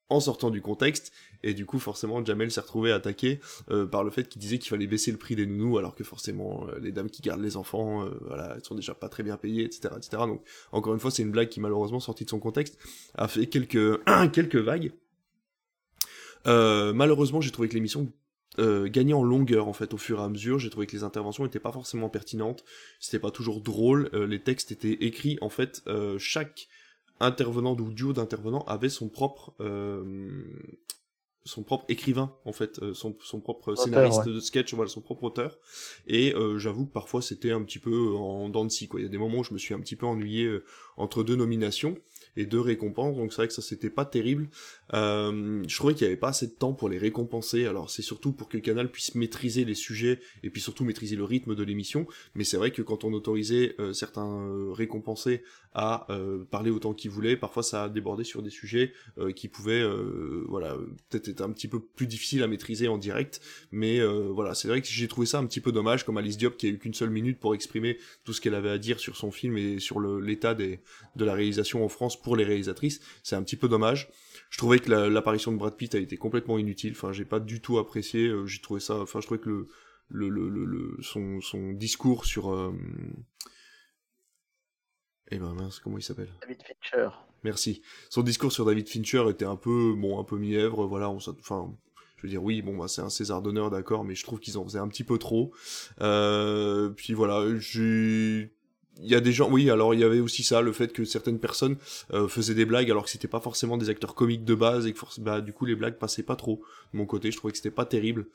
en 0.09 0.21
sortant 0.21 0.51
du 0.51 0.63
contexte, 0.63 1.13
et 1.43 1.55
du 1.55 1.67
coup 1.67 1.79
forcément 1.79 2.25
Jamel 2.25 2.51
s'est 2.51 2.61
retrouvé 2.61 2.93
attaqué 2.93 3.41
euh, 3.71 3.87
par 3.87 4.05
le 4.05 4.11
fait 4.11 4.29
qu'il 4.29 4.41
disait 4.41 4.59
qu'il 4.59 4.69
fallait 4.69 4.87
baisser 4.87 5.11
le 5.11 5.19
prix 5.19 5.35
des 5.35 5.47
nounous, 5.47 5.79
alors 5.79 5.95
que 5.95 6.05
forcément 6.05 6.67
euh, 6.69 6.79
les 6.81 6.93
dames 6.93 7.11
qui 7.11 7.23
gardent 7.23 7.43
les 7.43 7.57
enfants, 7.57 8.05
euh, 8.05 8.11
voilà, 8.27 8.55
elles 8.57 8.65
sont 8.65 8.75
déjà 8.75 8.95
pas 8.95 9.09
très 9.09 9.23
bien 9.23 9.37
payées, 9.37 9.65
etc., 9.65 9.95
etc. 9.97 10.23
Donc 10.27 10.43
encore 10.73 10.95
une 10.95 11.01
fois 11.01 11.11
c'est 11.11 11.23
une 11.23 11.33
blague 11.33 11.49
qui 11.49 11.61
malheureusement 11.61 12.01
sortie 12.01 12.25
de 12.25 12.31
son 12.31 12.39
contexte 12.39 12.79
a 13.15 13.27
fait 13.27 13.47
quelques 13.47 14.01
quelques 14.33 14.57
vagues. 14.57 14.93
malheureusement 16.45 17.41
j'ai 17.41 17.51
trouvé 17.51 17.69
que 17.69 17.75
l'émission 17.75 18.13
gagnait 18.59 19.12
en 19.12 19.23
longueur 19.23 19.69
en 19.69 19.73
fait 19.73 19.95
au 19.95 19.99
fur 19.99 20.21
et 20.21 20.23
à 20.23 20.29
mesure. 20.29 20.59
J'ai 20.59 20.71
trouvé 20.71 20.87
que 20.87 20.97
les 20.97 21.05
interventions 21.05 21.45
n'étaient 21.45 21.61
pas 21.61 21.73
forcément 21.73 22.09
pertinentes, 22.09 22.64
c'était 23.01 23.19
pas 23.19 23.31
toujours 23.31 23.61
drôle. 23.61 24.11
les 24.12 24.40
textes 24.40 24.73
étaient 24.73 24.99
écrits 25.05 25.38
en 25.40 25.49
fait 25.49 25.83
chaque 26.19 26.69
intervenant 27.21 27.77
ou 27.77 27.92
duo 27.92 28.12
d'intervenants 28.12 28.64
avait 28.66 28.88
son 28.88 29.09
propre 29.09 29.55
euh, 29.61 30.42
son 31.45 31.62
propre 31.62 31.85
écrivain 31.88 32.35
en 32.45 32.53
fait 32.53 32.83
euh, 32.83 32.92
son, 32.92 33.16
son 33.21 33.40
propre 33.40 33.77
scénariste 33.77 34.27
de 34.27 34.40
sketch 34.40 34.75
voilà 34.75 34.90
son 34.90 35.01
propre 35.01 35.25
auteur. 35.25 35.59
Et 36.07 36.35
euh, 36.35 36.59
j'avoue 36.59 36.87
que 36.87 36.92
parfois 36.92 37.23
c'était 37.23 37.53
un 37.53 37.62
petit 37.62 37.79
peu 37.79 38.14
en 38.14 38.49
dents 38.49 38.64
de 38.64 38.71
scie 38.71 38.88
quoi. 38.88 39.01
Il 39.01 39.05
y 39.05 39.07
a 39.07 39.11
des 39.11 39.19
moments 39.19 39.38
où 39.38 39.45
je 39.45 39.55
me 39.55 39.59
suis 39.59 39.73
un 39.73 39.81
petit 39.81 39.97
peu 39.97 40.07
ennuyé 40.07 40.59
entre 40.97 41.23
deux 41.23 41.37
nominations 41.37 41.97
et 42.37 42.46
deux 42.46 42.61
récompenses, 42.61 43.16
donc 43.16 43.33
c'est 43.33 43.37
vrai 43.37 43.49
que 43.49 43.55
ça 43.55 43.62
c'était 43.62 43.90
pas 43.90 44.05
terrible. 44.05 44.49
Euh, 44.94 45.62
je 45.66 45.77
trouvais 45.77 45.94
qu'il 45.94 46.05
y 46.05 46.07
avait 46.07 46.16
pas 46.16 46.29
assez 46.29 46.46
de 46.46 46.53
temps 46.53 46.72
pour 46.72 46.88
les 46.88 46.99
récompenser, 46.99 47.66
alors 47.66 47.90
c'est 47.90 48.03
surtout 48.03 48.33
pour 48.33 48.49
que 48.49 48.59
canal 48.59 48.90
puisse 48.90 49.14
maîtriser 49.14 49.64
les 49.64 49.75
sujets 49.75 50.20
et 50.42 50.51
puis 50.51 50.61
surtout 50.61 50.85
maîtriser 50.85 51.16
le 51.16 51.25
rythme 51.25 51.55
de 51.55 51.62
l'émission, 51.62 52.07
mais 52.35 52.44
c'est 52.44 52.57
vrai 52.57 52.70
que 52.70 52.83
quand 52.83 53.05
on 53.05 53.12
autorisait 53.12 53.75
euh, 53.79 53.92
certains 53.92 54.29
euh, 54.29 54.72
récompensés 54.72 55.42
à 55.79 56.07
parler 56.51 56.70
autant 56.70 56.94
qu'ils 56.94 57.11
voulaient, 57.11 57.37
parfois 57.37 57.62
ça 57.62 57.85
a 57.85 57.88
débordé 57.90 58.25
sur 58.25 58.40
des 58.40 58.49
sujets 58.49 58.94
qui 59.35 59.46
pouvaient, 59.49 59.85
voilà, 60.49 60.75
peut-être 61.11 61.29
être 61.29 61.42
un 61.42 61.51
petit 61.51 61.68
peu 61.68 61.81
plus 61.81 62.07
difficile 62.07 62.42
à 62.42 62.46
maîtriser 62.46 62.88
en 62.88 62.96
direct, 62.96 63.42
mais 63.72 64.03
voilà, 64.03 64.55
c'est 64.55 64.68
vrai 64.68 64.81
que 64.81 64.88
j'ai 64.88 65.07
trouvé 65.07 65.27
ça 65.27 65.38
un 65.38 65.44
petit 65.44 65.61
peu 65.61 65.72
dommage, 65.72 66.07
comme 66.07 66.16
Alice 66.16 66.38
Diop 66.38 66.57
qui 66.57 66.66
a 66.66 66.70
eu 66.70 66.79
qu'une 66.79 66.94
seule 66.94 67.11
minute 67.11 67.38
pour 67.38 67.55
exprimer 67.55 67.99
tout 68.25 68.33
ce 68.33 68.40
qu'elle 68.40 68.55
avait 68.55 68.70
à 68.70 68.79
dire 68.79 69.01
sur 69.01 69.16
son 69.16 69.31
film 69.31 69.59
et 69.59 69.79
sur 69.79 70.01
l'état 70.01 70.55
de 70.55 70.79
la 71.18 71.35
réalisation 71.35 71.85
en 71.85 71.90
France 71.90 72.18
pour 72.27 72.35
les 72.35 72.43
réalisatrices, 72.43 73.01
c'est 73.23 73.37
un 73.37 73.43
petit 73.45 73.55
peu 73.55 73.69
dommage. 73.69 74.11
Je 74.51 74.59
trouvais 74.59 74.81
que 74.81 74.91
l'apparition 74.91 75.53
de 75.53 75.57
Brad 75.59 75.77
Pitt 75.77 75.95
a 75.95 75.99
été 76.01 76.17
complètement 76.17 76.59
inutile. 76.59 76.91
Enfin, 76.91 77.12
j'ai 77.12 77.25
pas 77.25 77.39
du 77.39 77.61
tout 77.61 77.79
apprécié. 77.79 78.33
j'ai 78.47 78.61
trouvé 78.61 78.81
ça. 78.81 78.97
Enfin, 78.97 79.21
je 79.21 79.27
trouvais 79.27 79.41
que 79.41 79.49
le 79.49 79.69
le, 80.09 80.29
le, 80.29 80.65
le, 80.65 80.97
son, 81.03 81.41
son 81.41 81.73
discours 81.73 82.25
sur. 82.25 82.53
Euh... 82.53 82.73
Eh 85.31 85.39
ben 85.39 85.55
mince, 85.55 85.79
comment 85.79 85.99
il 85.99 86.03
s'appelle? 86.03 86.33
David 86.41 86.62
Fincher. 86.65 87.11
Merci. 87.45 87.83
Son 88.11 88.23
discours 88.23 88.51
sur 88.51 88.65
David 88.65 88.89
Fincher 88.89 89.25
était 89.31 89.45
un 89.45 89.55
peu, 89.55 89.95
bon, 89.97 90.19
un 90.19 90.25
peu 90.25 90.37
mièvre. 90.37 90.85
Voilà, 90.87 91.09
on, 91.11 91.19
enfin, 91.19 91.73
je 92.17 92.23
veux 92.23 92.29
dire, 92.29 92.43
oui, 92.43 92.61
bon, 92.61 92.77
bah, 92.77 92.89
c'est 92.89 93.03
un 93.03 93.09
César 93.09 93.41
d'honneur, 93.41 93.71
d'accord, 93.71 94.03
mais 94.03 94.17
je 94.17 94.25
trouve 94.25 94.41
qu'ils 94.41 94.59
en 94.59 94.65
faisaient 94.65 94.81
un 94.81 94.89
petit 94.89 95.05
peu 95.05 95.19
trop. 95.19 95.53
Euh, 96.01 96.91
puis 96.91 97.12
voilà, 97.12 97.45
j'ai 97.59 98.56
il 99.03 99.11
y 99.11 99.15
a 99.15 99.21
des 99.21 99.33
gens, 99.33 99.51
oui, 99.51 99.71
alors 99.71 99.95
il 99.95 100.01
y 100.01 100.05
avait 100.05 100.21
aussi 100.21 100.43
ça, 100.43 100.61
le 100.61 100.73
fait 100.73 100.93
que 100.93 101.05
certaines 101.05 101.39
personnes 101.39 101.77
euh, 102.13 102.29
faisaient 102.29 102.55
des 102.55 102.65
blagues 102.65 102.91
alors 102.91 103.05
que 103.05 103.11
c'était 103.11 103.29
pas 103.29 103.41
forcément 103.41 103.77
des 103.77 103.91
acteurs 103.91 104.15
comiques 104.15 104.45
de 104.45 104.55
base 104.55 104.87
et 104.87 104.93
que 104.93 104.99
bah, 105.21 105.41
du 105.41 105.53
coup 105.53 105.67
les 105.67 105.75
blagues 105.75 105.99
passaient 105.99 106.23
pas 106.23 106.37
trop. 106.37 106.63
De 106.93 106.99
mon 106.99 107.07
côté, 107.07 107.31
je 107.31 107.37
trouvais 107.37 107.53
que 107.53 107.59
c'était 107.59 107.71
pas 107.71 107.85
terrible. 107.85 108.27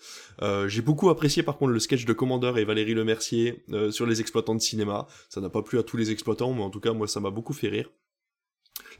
Euh, 0.41 0.67
j'ai 0.67 0.81
beaucoup 0.81 1.09
apprécié 1.09 1.43
par 1.43 1.57
contre 1.57 1.71
le 1.71 1.79
sketch 1.79 2.05
de 2.05 2.13
Commandeur 2.13 2.57
et 2.57 2.65
Valérie 2.65 2.93
Lemercier 2.93 3.63
euh, 3.71 3.91
sur 3.91 4.05
les 4.05 4.21
exploitants 4.21 4.55
de 4.55 4.61
cinéma. 4.61 5.07
Ça 5.29 5.41
n'a 5.41 5.49
pas 5.49 5.63
plu 5.63 5.79
à 5.79 5.83
tous 5.83 5.97
les 5.97 6.11
exploitants, 6.11 6.53
mais 6.53 6.61
en 6.61 6.69
tout 6.69 6.79
cas 6.79 6.93
moi 6.93 7.07
ça 7.07 7.19
m'a 7.19 7.31
beaucoup 7.31 7.53
fait 7.53 7.69
rire 7.69 7.89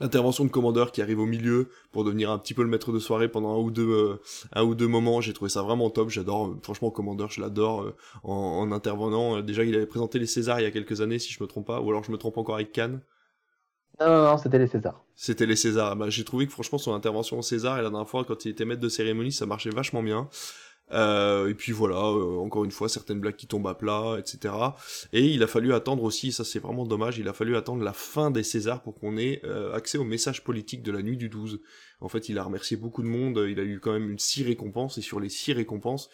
l'intervention 0.02 0.44
de 0.44 0.50
commandeur 0.50 0.92
qui 0.92 1.02
arrive 1.02 1.20
au 1.20 1.26
milieu 1.26 1.70
pour 1.92 2.04
devenir 2.04 2.32
un 2.32 2.40
petit 2.40 2.54
peu 2.54 2.64
le 2.64 2.68
maître 2.68 2.92
de 2.92 3.00
soirée 3.00 3.30
pendant 3.30 3.54
un 3.54 3.58
ou 3.58 3.72
deux, 3.72 3.90
euh, 3.90 4.22
un 4.54 4.64
ou 4.64 4.76
deux 4.76 4.88
moments. 4.88 5.22
J'ai 5.22 5.34
trouvé 5.34 5.50
ça 5.50 5.62
vraiment 5.62 5.90
top. 5.90 6.10
J'adore, 6.10 6.48
euh, 6.48 6.60
franchement, 6.64 6.92
commandeur, 6.92 7.30
je 7.30 7.40
l'adore 7.40 7.84
euh, 7.84 7.96
en, 8.24 8.72
intervenant. 8.72 9.42
déjà, 9.42 9.64
il 9.64 9.76
avait 9.76 9.86
présenté 9.86 10.20
les 10.20 10.26
Césars 10.26 10.60
il 10.60 10.64
y 10.64 10.66
a 10.66 10.72
quelques 10.72 11.02
années, 11.02 11.20
si 11.20 11.32
je 11.32 11.42
me 11.42 11.48
trompe 11.48 11.68
pas, 11.68 11.80
ou 11.80 11.90
alors 11.90 12.04
je 12.04 12.12
me 12.12 12.18
trompe 12.18 12.38
encore 12.38 12.56
avec 12.56 12.72
Cannes. 12.72 13.02
Non, 14.00 14.08
non, 14.08 14.24
non, 14.24 14.38
c'était 14.38 14.58
les 14.58 14.68
Césars. 14.68 15.04
C'était 15.16 15.46
les 15.46 15.56
Césars. 15.56 15.96
Bah, 15.96 16.10
j'ai 16.10 16.24
trouvé 16.24 16.48
que 16.48 16.52
franchement 16.52 16.80
son 16.80 16.94
intervention 16.94 17.38
au 17.38 17.44
César 17.44 17.78
et 17.78 17.84
la 17.84 17.90
dernière 17.90 18.10
fois 18.10 18.26
quand 18.26 18.46
il 18.46 18.50
était 18.50 18.66
maître 18.66 18.82
de 18.82 18.90
cérémonie, 18.90 19.32
ça 19.32 19.46
marchait 19.46 19.70
vachement 19.70 20.02
bien. 20.02 20.28
Euh, 20.94 21.50
et 21.50 21.54
puis 21.54 21.72
voilà, 21.72 21.96
euh, 21.96 22.38
encore 22.40 22.66
une 22.66 22.72
fois, 22.72 22.90
certaines 22.90 23.20
blagues 23.20 23.36
qui 23.36 23.48
tombent 23.48 23.68
à 23.68 23.76
plat, 23.76 24.18
etc. 24.20 24.54
Et 25.14 25.26
il 25.26 25.44
a 25.44 25.48
fallu 25.48 25.74
attendre 25.74 26.04
aussi, 26.04 26.32
ça 26.32 26.44
c'est 26.44 26.60
vraiment 26.60 26.86
dommage, 26.86 27.18
il 27.18 27.28
a 27.28 27.34
fallu 27.34 27.56
attendre 27.56 27.84
la 27.84 27.94
fin 27.94 28.32
des 28.32 28.44
Césars 28.44 28.82
pour 28.82 29.00
qu'on 29.00 29.18
ait 29.18 29.42
euh, 29.46 29.74
accès 29.74 29.98
au 29.98 30.04
message 30.04 30.44
politique 30.44 30.84
de 30.84 30.92
la 30.92 31.02
nuit 31.02 31.18
du 31.18 31.30
12. 31.30 31.62
En 32.02 32.10
fait, 32.10 32.30
il 32.30 32.38
a 32.38 32.44
remercié 32.44 32.78
beaucoup 32.78 33.04
de 33.04 33.08
monde, 33.08 33.46
il 33.48 33.60
a 33.60 33.64
eu 33.64 33.80
quand 33.80 33.94
même 33.94 34.10
une 34.10 34.20
six 34.20 34.44
récompenses, 34.44 34.98
et 34.98 35.02
sur 35.02 35.20
les 35.20 35.30
six 35.30 35.54
récompenses, 35.54 36.10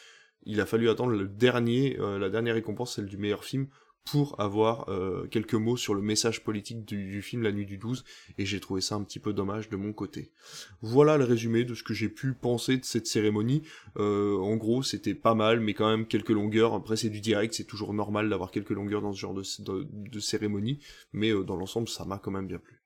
il 0.45 0.61
a 0.61 0.65
fallu 0.65 0.89
attendre 0.89 1.11
le 1.11 1.27
dernier, 1.27 1.97
la 1.97 2.29
dernière 2.29 2.55
récompense, 2.55 2.95
celle 2.95 3.05
du 3.05 3.17
meilleur 3.17 3.43
film, 3.43 3.67
pour 4.11 4.39
avoir 4.39 4.89
euh, 4.89 5.27
quelques 5.27 5.53
mots 5.53 5.77
sur 5.77 5.93
le 5.93 6.01
message 6.01 6.43
politique 6.43 6.85
du, 6.85 7.21
film 7.21 7.43
La 7.43 7.51
Nuit 7.51 7.65
du 7.65 7.77
12, 7.77 8.03
et 8.37 8.45
j'ai 8.45 8.59
trouvé 8.59 8.81
ça 8.81 8.95
un 8.95 9.03
petit 9.03 9.19
peu 9.19 9.33
dommage 9.33 9.69
de 9.69 9.75
mon 9.75 9.93
côté. 9.93 10.31
Voilà 10.81 11.17
le 11.17 11.25
résumé 11.25 11.65
de 11.65 11.73
ce 11.73 11.83
que 11.83 11.93
j'ai 11.93 12.09
pu 12.09 12.33
penser 12.33 12.77
de 12.77 12.85
cette 12.85 13.07
cérémonie. 13.07 13.63
Euh, 13.97 14.37
en 14.37 14.55
gros, 14.55 14.83
c'était 14.83 15.15
pas 15.15 15.35
mal, 15.35 15.59
mais 15.59 15.73
quand 15.73 15.89
même 15.89 16.05
quelques 16.05 16.29
longueurs. 16.29 16.73
Après, 16.73 16.95
c'est 16.95 17.09
du 17.09 17.21
direct, 17.21 17.53
c'est 17.53 17.65
toujours 17.65 17.93
normal 17.93 18.29
d'avoir 18.29 18.51
quelques 18.51 18.71
longueurs 18.71 19.01
dans 19.01 19.13
ce 19.13 19.19
genre 19.19 19.33
de, 19.33 20.19
cérémonie, 20.19 20.79
mais 21.11 21.31
euh, 21.31 21.43
dans 21.43 21.57
l'ensemble, 21.57 21.89
ça 21.89 22.05
m'a 22.05 22.17
quand 22.17 22.31
même 22.31 22.47
bien 22.47 22.59
plu. 22.59 22.81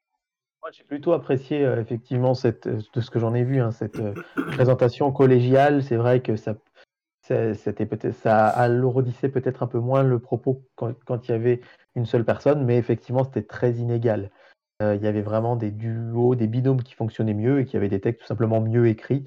Moi, 0.62 0.71
j'ai 0.71 0.84
plutôt 0.84 1.13
apprécié 1.13 1.62
effectivement 1.79 2.36
cette, 2.36 2.67
de 2.67 3.01
ce 3.01 3.10
que 3.10 3.19
j'en 3.19 3.34
ai 3.34 3.43
vu, 3.43 3.60
hein, 3.60 3.71
cette 3.71 3.99
présentation 4.51 5.12
collégiale. 5.12 5.84
C'est 5.84 5.95
vrai 5.95 6.21
que 6.21 6.36
ça 6.36 6.55
c'était 7.21 7.86
peut-être 7.86 8.15
ça 8.15 8.47
alourdissait 8.47 9.29
peut-être 9.29 9.63
un 9.63 9.67
peu 9.67 9.79
moins 9.79 10.03
le 10.03 10.19
propos 10.19 10.63
quand, 10.75 11.27
il 11.27 11.31
y 11.31 11.34
avait 11.34 11.62
une 11.95 12.05
seule 12.05 12.25
personne, 12.25 12.65
mais 12.65 12.77
effectivement 12.77 13.23
c'était 13.23 13.43
très 13.43 13.73
inégal. 13.73 14.31
Euh, 14.81 14.95
il 14.95 15.03
y 15.03 15.07
avait 15.07 15.21
vraiment 15.21 15.55
des 15.55 15.71
duos, 15.71 16.36
des 16.36 16.47
binômes 16.47 16.81
qui 16.81 16.95
fonctionnaient 16.95 17.36
mieux 17.36 17.60
et 17.60 17.65
qui 17.65 17.77
avaient 17.77 17.89
des 17.89 18.01
textes 18.01 18.21
tout 18.21 18.27
simplement 18.27 18.62
mieux 18.62 18.88
écrits. 18.88 19.25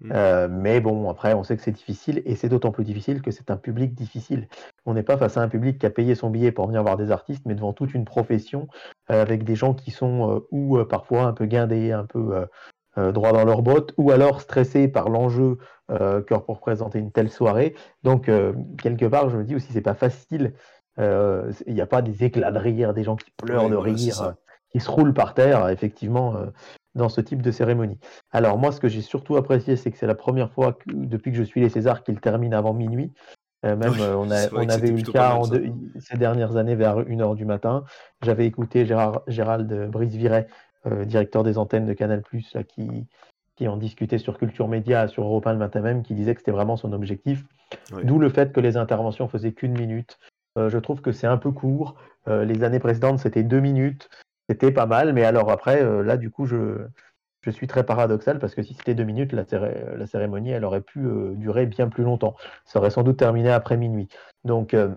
Mmh. 0.00 0.12
Euh, 0.12 0.48
mais 0.50 0.80
bon, 0.80 1.08
après, 1.08 1.32
on 1.32 1.44
sait 1.44 1.56
que 1.56 1.62
c'est 1.62 1.72
difficile 1.72 2.20
et 2.26 2.34
c'est 2.34 2.48
d'autant 2.48 2.70
plus 2.70 2.84
difficile 2.84 3.22
que 3.22 3.30
c'est 3.30 3.50
un 3.50 3.56
public 3.56 3.94
difficile. 3.94 4.48
On 4.84 4.92
n'est 4.92 5.04
pas 5.04 5.16
face 5.16 5.36
à 5.36 5.42
un 5.42 5.48
public 5.48 5.78
qui 5.78 5.86
a 5.86 5.90
payé 5.90 6.14
son 6.14 6.28
billet 6.28 6.52
pour 6.52 6.66
venir 6.66 6.82
voir 6.82 6.96
des 6.96 7.10
artistes, 7.12 7.44
mais 7.46 7.54
devant 7.54 7.72
toute 7.72 7.94
une 7.94 8.04
profession 8.04 8.68
euh, 9.10 9.22
avec 9.22 9.44
des 9.44 9.54
gens 9.54 9.72
qui 9.72 9.92
sont 9.92 10.44
ou 10.50 10.84
parfois 10.84 11.22
un 11.22 11.32
peu 11.32 11.46
guindés, 11.46 11.92
un 11.92 12.04
peu 12.04 12.46
euh, 12.98 13.12
droit 13.12 13.32
dans 13.32 13.44
leurs 13.44 13.60
bottes, 13.60 13.92
ou 13.98 14.10
alors 14.10 14.40
stressés 14.40 14.88
par 14.88 15.10
l'enjeu 15.10 15.58
euh, 15.90 16.22
que 16.22 16.34
pour 16.34 16.60
présenter 16.60 16.98
une 16.98 17.12
telle 17.12 17.30
soirée. 17.30 17.74
Donc, 18.02 18.30
euh, 18.30 18.54
quelque 18.80 19.04
part, 19.04 19.28
je 19.28 19.36
me 19.36 19.44
dis 19.44 19.54
aussi, 19.54 19.70
c'est 19.70 19.82
pas 19.82 19.94
facile. 19.94 20.54
Il 20.98 21.74
n'y 21.74 21.82
a 21.82 21.86
pas 21.86 22.00
des 22.00 22.24
éclats 22.24 22.50
de 22.50 22.58
rire, 22.58 22.94
des 22.94 23.04
gens 23.04 23.16
qui 23.16 23.30
pleurent 23.36 23.68
de 23.68 23.76
rire, 23.76 24.34
qui 24.70 24.80
se 24.80 24.90
roulent 24.90 25.12
par 25.12 25.34
terre, 25.34 25.68
effectivement, 25.68 26.36
dans 26.94 27.10
ce 27.10 27.20
type 27.20 27.42
de 27.42 27.50
cérémonie. 27.50 27.98
Alors, 28.32 28.56
moi, 28.56 28.72
ce 28.72 28.80
que 28.80 28.88
j'ai 28.88 29.02
surtout 29.02 29.36
apprécié, 29.36 29.76
c'est 29.76 29.90
que 29.90 29.98
c'est 29.98 30.06
la 30.06 30.14
première 30.14 30.50
fois 30.50 30.78
depuis 30.86 31.32
que 31.32 31.36
je 31.36 31.42
suis 31.42 31.60
les 31.60 31.68
Césars 31.68 32.02
qu'ils 32.02 32.18
terminent 32.18 32.56
avant 32.56 32.72
minuit. 32.72 33.12
même, 33.62 33.92
on, 34.16 34.30
avait 34.30 34.88
eu 34.88 34.96
le 34.96 35.12
cas 35.12 35.38
ces 35.98 36.16
dernières 36.16 36.56
années 36.56 36.76
vers 36.76 37.00
1h 37.00 37.36
du 37.36 37.44
matin. 37.44 37.84
J'avais 38.22 38.46
écouté 38.46 38.86
Gérard, 38.86 39.20
Gérald 39.26 39.90
Brice-Viret 39.90 40.48
euh, 40.48 40.50
directeur 41.04 41.42
des 41.42 41.58
antennes 41.58 41.86
de 41.86 41.92
Canal+, 41.92 42.22
là, 42.54 42.62
qui, 42.62 43.06
qui 43.56 43.66
en 43.68 43.76
discutait 43.76 44.18
sur 44.18 44.38
Culture 44.38 44.68
Média, 44.68 45.08
sur 45.08 45.24
Europe 45.24 45.46
1 45.46 45.54
le 45.54 45.58
matin 45.58 45.80
même, 45.80 46.02
qui 46.02 46.14
disait 46.14 46.34
que 46.34 46.40
c'était 46.40 46.52
vraiment 46.52 46.76
son 46.76 46.92
objectif. 46.92 47.44
D'où 48.04 48.18
le 48.18 48.28
fait 48.28 48.52
que 48.52 48.60
les 48.60 48.76
interventions 48.76 49.28
faisaient 49.28 49.52
qu'une 49.52 49.76
minute. 49.76 50.18
Euh, 50.58 50.68
je 50.68 50.78
trouve 50.78 51.00
que 51.00 51.10
c'est 51.10 51.26
un 51.26 51.38
peu 51.38 51.50
court. 51.50 51.96
Euh, 52.28 52.44
les 52.44 52.62
années 52.62 52.78
précédentes, 52.78 53.18
c'était 53.18 53.42
deux 53.42 53.60
minutes. 53.60 54.08
C'était 54.48 54.70
pas 54.70 54.86
mal, 54.86 55.12
mais 55.12 55.24
alors 55.24 55.50
après, 55.50 55.82
là, 56.04 56.16
du 56.16 56.30
coup, 56.30 56.46
je, 56.46 56.86
je 57.40 57.50
suis 57.50 57.66
très 57.66 57.84
paradoxal 57.84 58.38
parce 58.38 58.54
que 58.54 58.62
si 58.62 58.74
c'était 58.74 58.94
deux 58.94 59.02
minutes, 59.02 59.32
la, 59.32 59.44
la, 59.96 60.06
cérémonie, 60.06 60.50
elle 60.50 60.64
aurait 60.64 60.82
pu 60.82 61.00
durer 61.34 61.66
bien 61.66 61.88
plus 61.88 62.04
longtemps. 62.04 62.36
Ça 62.64 62.78
aurait 62.78 62.90
sans 62.90 63.02
doute 63.02 63.16
terminé 63.16 63.50
après 63.50 63.76
minuit. 63.76 64.06
Donc, 64.44 64.72
je 64.72 64.94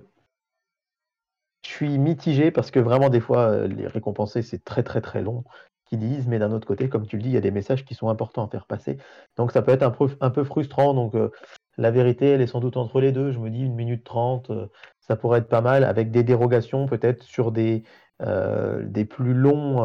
suis 1.63 1.97
mitigé 1.97 2.51
parce 2.51 2.69
que 2.69 2.79
vraiment, 2.79 3.09
des 3.09 3.21
fois, 3.21 3.65
les 3.65 3.87
récompensés, 3.87 4.43
c'est 4.43 4.63
très, 4.63 4.83
très, 4.83 5.01
très 5.01 5.23
long 5.23 5.43
qui 5.89 5.97
disent, 5.97 6.27
mais 6.27 6.39
d'un 6.39 6.51
autre 6.51 6.67
côté, 6.67 6.87
comme 6.89 7.07
tu 7.07 7.17
le 7.17 7.23
dis, 7.23 7.29
il 7.29 7.33
y 7.33 7.37
a 7.37 7.41
des 7.41 7.51
messages 7.51 7.83
qui 7.85 7.95
sont 7.95 8.09
importants 8.09 8.45
à 8.45 8.49
faire 8.49 8.65
passer. 8.67 8.97
Donc 9.37 9.51
ça 9.51 9.61
peut 9.61 9.71
être 9.71 9.83
un 9.83 9.91
peu, 9.91 10.07
un 10.21 10.29
peu 10.29 10.43
frustrant. 10.43 10.93
Donc 10.93 11.15
euh, 11.15 11.31
la 11.77 11.91
vérité, 11.91 12.27
elle 12.29 12.41
est 12.41 12.47
sans 12.47 12.59
doute 12.59 12.77
entre 12.77 13.01
les 13.01 13.11
deux. 13.11 13.31
Je 13.31 13.39
me 13.39 13.49
dis 13.49 13.61
une 13.63 13.75
minute 13.75 14.03
trente, 14.03 14.49
euh, 14.51 14.67
ça 14.99 15.15
pourrait 15.15 15.39
être 15.39 15.49
pas 15.49 15.61
mal, 15.61 15.83
avec 15.83 16.11
des 16.11 16.23
dérogations 16.23 16.85
peut-être 16.85 17.23
sur 17.23 17.51
des, 17.51 17.83
euh, 18.21 18.83
des 18.85 19.05
plus 19.05 19.33
longs, 19.33 19.79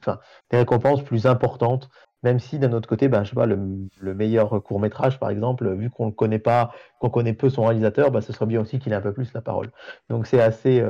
enfin 0.00 0.20
des 0.50 0.58
récompenses 0.58 1.02
plus 1.02 1.26
importantes. 1.26 1.88
Même 2.22 2.38
si 2.40 2.58
d'un 2.58 2.72
autre 2.72 2.88
côté, 2.88 3.08
ben, 3.08 3.24
je 3.24 3.34
vois, 3.34 3.46
le, 3.46 3.58
le 4.00 4.14
meilleur 4.14 4.62
court 4.62 4.80
métrage, 4.80 5.18
par 5.20 5.30
exemple, 5.30 5.70
vu 5.74 5.90
qu'on 5.90 6.06
ne 6.06 6.10
connaît 6.10 6.38
pas, 6.38 6.72
qu'on 6.98 7.10
connaît 7.10 7.34
peu 7.34 7.50
son 7.50 7.64
réalisateur, 7.64 8.10
ben, 8.10 8.20
ce 8.20 8.32
serait 8.32 8.46
bien 8.46 8.60
aussi 8.60 8.78
qu'il 8.78 8.92
ait 8.92 8.96
un 8.96 9.00
peu 9.00 9.12
plus 9.12 9.32
la 9.34 9.42
parole. 9.42 9.70
Donc 10.08 10.26
c'est 10.26 10.40
assez, 10.40 10.82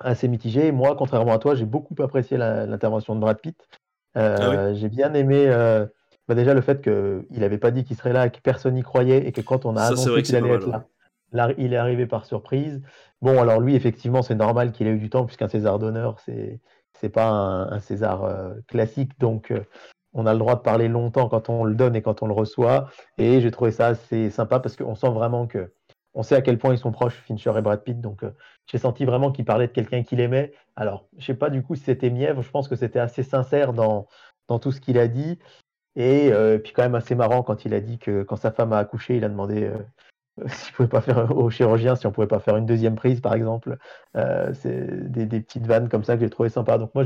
assez 0.00 0.28
mitigé. 0.28 0.72
Moi, 0.72 0.96
contrairement 0.96 1.32
à 1.32 1.38
toi, 1.38 1.54
j'ai 1.54 1.64
beaucoup 1.64 1.94
apprécié 2.02 2.36
l'intervention 2.36 3.14
de 3.14 3.20
Brad 3.20 3.40
Pitt. 3.40 3.56
Euh, 4.16 4.70
ah 4.70 4.74
j'ai 4.74 4.88
bien 4.88 5.12
aimé 5.14 5.44
euh, 5.46 5.86
bah, 6.26 6.34
déjà 6.34 6.54
le 6.54 6.60
fait 6.60 6.82
qu'il 6.82 7.40
n'avait 7.40 7.58
pas 7.58 7.70
dit 7.70 7.84
qu'il 7.84 7.96
serait 7.96 8.12
là, 8.12 8.28
que 8.30 8.40
personne 8.40 8.74
n'y 8.74 8.82
croyait 8.82 9.26
et 9.26 9.32
que 9.32 9.40
quand 9.40 9.64
on 9.66 9.76
a 9.76 9.82
annoncé 9.82 10.22
qu'il 10.22 10.34
allait 10.36 10.54
être 10.54 10.70
là, 11.32 11.52
il 11.58 11.74
est 11.74 11.76
arrivé 11.76 12.06
par 12.06 12.24
surprise. 12.24 12.82
Bon, 13.20 13.40
alors 13.40 13.60
lui, 13.60 13.74
effectivement, 13.74 14.22
c'est 14.22 14.34
normal 14.34 14.72
qu'il 14.72 14.86
ait 14.86 14.92
eu 14.92 14.98
du 14.98 15.10
temps 15.10 15.26
puisqu'un 15.26 15.48
César 15.48 15.78
d'honneur, 15.78 16.18
c'est 16.24 16.60
c'est 17.00 17.10
pas 17.10 17.28
un, 17.28 17.78
César 17.78 18.24
euh, 18.24 18.54
classique, 18.66 19.12
donc 19.20 19.52
on 20.12 20.26
a 20.26 20.32
le 20.32 20.38
droit 20.38 20.56
de 20.56 20.60
parler 20.60 20.88
longtemps 20.88 21.28
quand 21.28 21.48
on 21.48 21.64
le 21.64 21.74
donne 21.74 21.94
et 21.94 22.02
quand 22.02 22.22
on 22.22 22.26
le 22.26 22.32
reçoit. 22.32 22.88
Et 23.18 23.40
j'ai 23.40 23.50
trouvé 23.50 23.70
ça 23.70 23.88
assez 23.88 24.30
sympa 24.30 24.58
parce 24.58 24.74
qu'on 24.74 24.96
sent 24.96 25.10
vraiment 25.10 25.46
que 25.46 25.70
on 26.18 26.24
sait 26.24 26.34
à 26.34 26.42
quel 26.42 26.58
point 26.58 26.74
ils 26.74 26.78
sont 26.78 26.90
proches, 26.90 27.14
Fincher 27.14 27.52
et 27.56 27.62
Brad 27.62 27.84
Pitt. 27.84 28.00
Donc, 28.00 28.24
euh, 28.24 28.34
j'ai 28.66 28.78
senti 28.78 29.04
vraiment 29.04 29.30
qu'il 29.30 29.44
parlait 29.44 29.68
de 29.68 29.72
quelqu'un 29.72 30.02
qu'il 30.02 30.18
aimait. 30.18 30.52
Alors, 30.74 31.06
je 31.16 31.24
sais 31.26 31.34
pas 31.34 31.48
du 31.48 31.62
coup 31.62 31.76
si 31.76 31.84
c'était 31.84 32.10
mièvre. 32.10 32.42
Je 32.42 32.50
pense 32.50 32.66
que 32.66 32.74
c'était 32.74 32.98
assez 32.98 33.22
sincère 33.22 33.72
dans, 33.72 34.08
tout 34.60 34.72
ce 34.72 34.80
qu'il 34.80 34.98
a 34.98 35.06
dit. 35.06 35.38
Et 35.94 36.32
euh, 36.32 36.58
puis, 36.58 36.72
quand 36.72 36.82
même 36.82 36.96
assez 36.96 37.14
marrant 37.14 37.44
quand 37.44 37.64
il 37.64 37.72
a 37.72 37.80
dit 37.80 37.98
que 37.98 38.24
quand 38.24 38.34
sa 38.34 38.50
femme 38.50 38.72
a 38.72 38.78
accouché, 38.78 39.16
il 39.16 39.24
a 39.24 39.28
demandé 39.28 39.62
euh, 39.62 39.78
s'il 40.48 40.74
pouvait 40.74 40.88
pas 40.88 41.02
faire 41.02 41.36
au 41.36 41.50
chirurgien, 41.50 41.94
si 41.94 42.08
on 42.08 42.10
pouvait 42.10 42.26
pas 42.26 42.40
faire 42.40 42.56
une 42.56 42.66
deuxième 42.66 42.96
prise, 42.96 43.20
par 43.20 43.34
exemple. 43.34 43.78
c'est 44.14 45.08
des, 45.12 45.24
des, 45.24 45.40
petites 45.40 45.68
vannes 45.68 45.88
comme 45.88 46.02
ça 46.02 46.16
que 46.16 46.20
j'ai 46.20 46.30
trouvé 46.30 46.48
sympa. 46.48 46.78
Donc, 46.78 46.92
moi, 46.96 47.04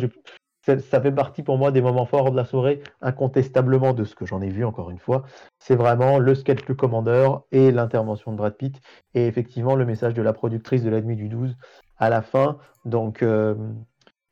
ça, 0.65 1.01
fait 1.01 1.13
partie 1.13 1.43
pour 1.43 1.59
moi 1.59 1.73
des 1.73 1.83
moments 1.83 2.07
forts 2.07 2.31
de 2.31 2.37
la 2.37 2.45
soirée, 2.45 2.83
incontestablement 3.01 3.93
de 3.93 4.05
ce 4.05 4.15
que 4.15 4.27
j'en 4.27 4.41
ai 4.41 4.49
vu 4.49 4.65
encore 4.65 4.91
une 4.91 4.99
fois. 4.99 5.25
C'est 5.59 5.75
vraiment 5.75 6.19
le 6.19 6.35
sketch 6.35 6.65
du 6.65 6.77
commandeur 6.77 7.43
et 7.51 7.73
l'intervention 7.73 8.31
de 8.31 8.37
Brad 8.37 8.57
Pitt 8.57 8.81
et 9.15 9.27
effectivement 9.27 9.75
le 9.75 9.85
message 9.85 10.15
de 10.15 10.23
la 10.23 10.33
productrice 10.33 10.85
de 10.85 10.91
la 10.91 11.01
nuit 11.01 11.17
du 11.17 11.29
12 11.29 11.57
à 11.99 12.11
la 12.11 12.23
fin. 12.23 12.59
Donc 12.85 13.23
euh, 13.23 13.57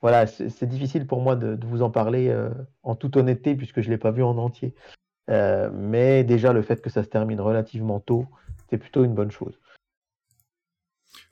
voilà, 0.00 0.26
c'est 0.26 0.66
difficile 0.66 1.06
pour 1.06 1.20
moi 1.20 1.34
de, 1.34 1.58
vous 1.66 1.82
en 1.82 1.90
parler 1.90 2.28
euh, 2.28 2.50
en 2.84 2.94
toute 2.94 3.16
honnêteté 3.16 3.56
puisque 3.56 3.80
je 3.80 3.88
ne 3.88 3.94
l'ai 3.94 3.98
pas 3.98 4.12
vu 4.12 4.22
en 4.22 4.38
entier. 4.38 4.74
Euh, 5.30 5.68
mais 5.72 6.22
déjà 6.22 6.52
le 6.52 6.62
fait 6.62 6.80
que 6.80 6.90
ça 6.90 7.02
se 7.02 7.08
termine 7.08 7.40
relativement 7.40 7.98
tôt, 7.98 8.26
c'est 8.68 8.78
plutôt 8.78 9.02
une 9.04 9.14
bonne 9.14 9.32
chose. 9.32 9.58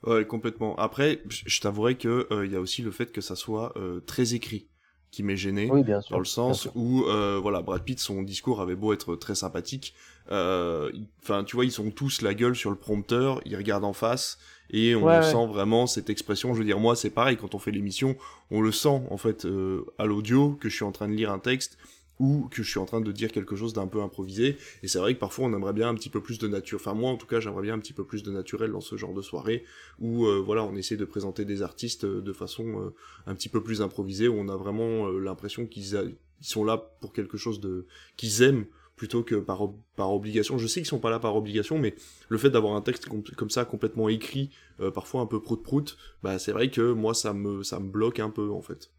Ouais, 0.03 0.25
complètement. 0.25 0.75
Après, 0.75 1.21
je 1.29 1.59
t'avouerai 1.61 1.95
qu'il 1.95 2.25
il 2.43 2.51
y 2.51 2.55
a 2.55 2.59
aussi 2.59 2.81
le 2.81 2.91
fait 2.91 3.13
que 3.13 3.21
ça 3.21 3.35
soit 3.35 3.73
très 4.05 4.33
écrit 4.33 4.69
qui 5.11 5.23
m'est 5.23 5.37
gêné 5.37 5.69
oui, 5.71 5.83
bien 5.83 6.01
sûr, 6.01 6.13
dans 6.13 6.19
le 6.19 6.25
sens 6.25 6.67
où 6.75 7.03
euh, 7.03 7.39
voilà 7.41 7.61
Brad 7.61 7.83
Pitt 7.83 7.99
son 7.99 8.21
discours 8.21 8.61
avait 8.61 8.75
beau 8.75 8.93
être 8.93 9.15
très 9.15 9.35
sympathique 9.35 9.93
euh, 10.31 10.91
enfin 11.23 11.43
tu 11.43 11.55
vois 11.55 11.65
ils 11.65 11.71
sont 11.71 11.89
tous 11.89 12.21
la 12.21 12.33
gueule 12.33 12.55
sur 12.55 12.69
le 12.69 12.75
prompteur 12.75 13.41
ils 13.45 13.55
regardent 13.55 13.85
en 13.85 13.93
face 13.93 14.37
et 14.71 14.95
on 14.95 15.21
sent 15.21 15.47
vraiment 15.47 15.87
cette 15.87 16.09
expression 16.09 16.53
je 16.53 16.59
veux 16.59 16.65
dire 16.65 16.79
moi 16.79 16.95
c'est 16.95 17.09
pareil 17.09 17.37
quand 17.37 17.55
on 17.55 17.59
fait 17.59 17.71
l'émission 17.71 18.15
on 18.51 18.61
le 18.61 18.71
sent 18.71 19.01
en 19.09 19.17
fait 19.17 19.45
euh, 19.45 19.85
à 19.97 20.05
l'audio 20.05 20.57
que 20.59 20.69
je 20.69 20.75
suis 20.75 20.85
en 20.85 20.91
train 20.91 21.07
de 21.07 21.13
lire 21.13 21.31
un 21.31 21.39
texte 21.39 21.77
ou 22.19 22.47
que 22.51 22.63
je 22.63 22.69
suis 22.69 22.79
en 22.79 22.85
train 22.85 23.01
de 23.01 23.11
dire 23.11 23.31
quelque 23.31 23.55
chose 23.55 23.73
d'un 23.73 23.87
peu 23.87 24.01
improvisé. 24.01 24.57
Et 24.83 24.87
c'est 24.87 24.99
vrai 24.99 25.13
que 25.15 25.19
parfois 25.19 25.45
on 25.45 25.53
aimerait 25.53 25.73
bien 25.73 25.89
un 25.89 25.95
petit 25.95 26.09
peu 26.09 26.21
plus 26.21 26.37
de 26.37 26.47
nature. 26.47 26.79
Enfin 26.79 26.93
moi 26.93 27.09
en 27.09 27.17
tout 27.17 27.27
cas 27.27 27.39
j'aimerais 27.39 27.63
bien 27.63 27.73
un 27.73 27.79
petit 27.79 27.93
peu 27.93 28.03
plus 28.03 28.23
de 28.23 28.31
naturel 28.31 28.71
dans 28.71 28.81
ce 28.81 28.97
genre 28.97 29.13
de 29.13 29.21
soirée 29.21 29.63
où 29.99 30.25
euh, 30.25 30.41
voilà 30.45 30.63
on 30.63 30.75
essaie 30.75 30.97
de 30.97 31.05
présenter 31.05 31.45
des 31.45 31.61
artistes 31.61 32.03
euh, 32.03 32.21
de 32.21 32.33
façon 32.33 32.81
euh, 32.81 32.93
un 33.25 33.35
petit 33.35 33.49
peu 33.49 33.63
plus 33.63 33.81
improvisée 33.81 34.27
où 34.27 34.35
on 34.37 34.49
a 34.49 34.57
vraiment 34.57 35.07
l'impression 35.09 35.65
qu'ils 35.65 36.15
sont 36.41 36.63
là 36.63 36.77
pour 36.99 37.13
quelque 37.13 37.37
chose 37.37 37.59
de 37.59 37.85
qu'ils 38.17 38.41
aiment 38.41 38.65
plutôt 38.95 39.23
que 39.23 39.35
par, 39.35 39.61
par 39.95 40.11
obligation. 40.11 40.57
Je 40.57 40.67
sais 40.67 40.81
qu'ils 40.81 40.87
sont 40.87 40.99
pas 40.99 41.09
là 41.09 41.19
par 41.19 41.37
obligation, 41.37 41.79
mais 41.79 41.95
le 42.27 42.37
fait 42.37 42.49
d'avoir 42.49 42.75
un 42.75 42.81
texte 42.81 43.07
comme 43.37 43.49
ça 43.49 43.63
complètement 43.63 44.09
écrit, 44.09 44.49
parfois 44.93 45.21
un 45.21 45.25
peu 45.25 45.41
prout-prout, 45.41 45.97
bah 46.21 46.37
c'est 46.37 46.51
vrai 46.51 46.69
que 46.69 46.91
moi 46.91 47.13
ça 47.13 47.33
me 47.33 47.63
ça 47.63 47.79
me 47.79 47.89
bloque 47.89 48.19
un 48.19 48.29
peu 48.29 48.49
en 48.51 48.61
fait 48.61 48.91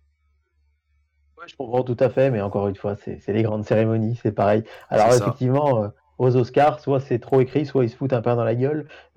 je 1.46 1.56
comprends 1.56 1.82
tout 1.82 1.96
à 1.98 2.10
fait, 2.10 2.30
mais 2.30 2.40
encore 2.40 2.68
une 2.68 2.76
fois, 2.76 2.96
c'est 2.96 3.26
les 3.28 3.42
grandes 3.42 3.64
cérémonies, 3.64 4.18
c'est 4.22 4.32
pareil. 4.32 4.62
Alors 4.88 5.08
effectivement, 5.08 5.84
euh, 5.84 5.88
aux 6.18 6.36
Oscars, 6.36 6.80
soit 6.80 7.00
c'est 7.00 7.18
trop 7.18 7.40
écrit, 7.40 7.64
soit 7.64 7.84
ils 7.84 7.90
se 7.90 7.96
foutent 7.96 8.12
un 8.12 8.20
peu 8.20 8.34
dans 8.34 8.44
la 8.44 8.54
gueule. 8.54 8.86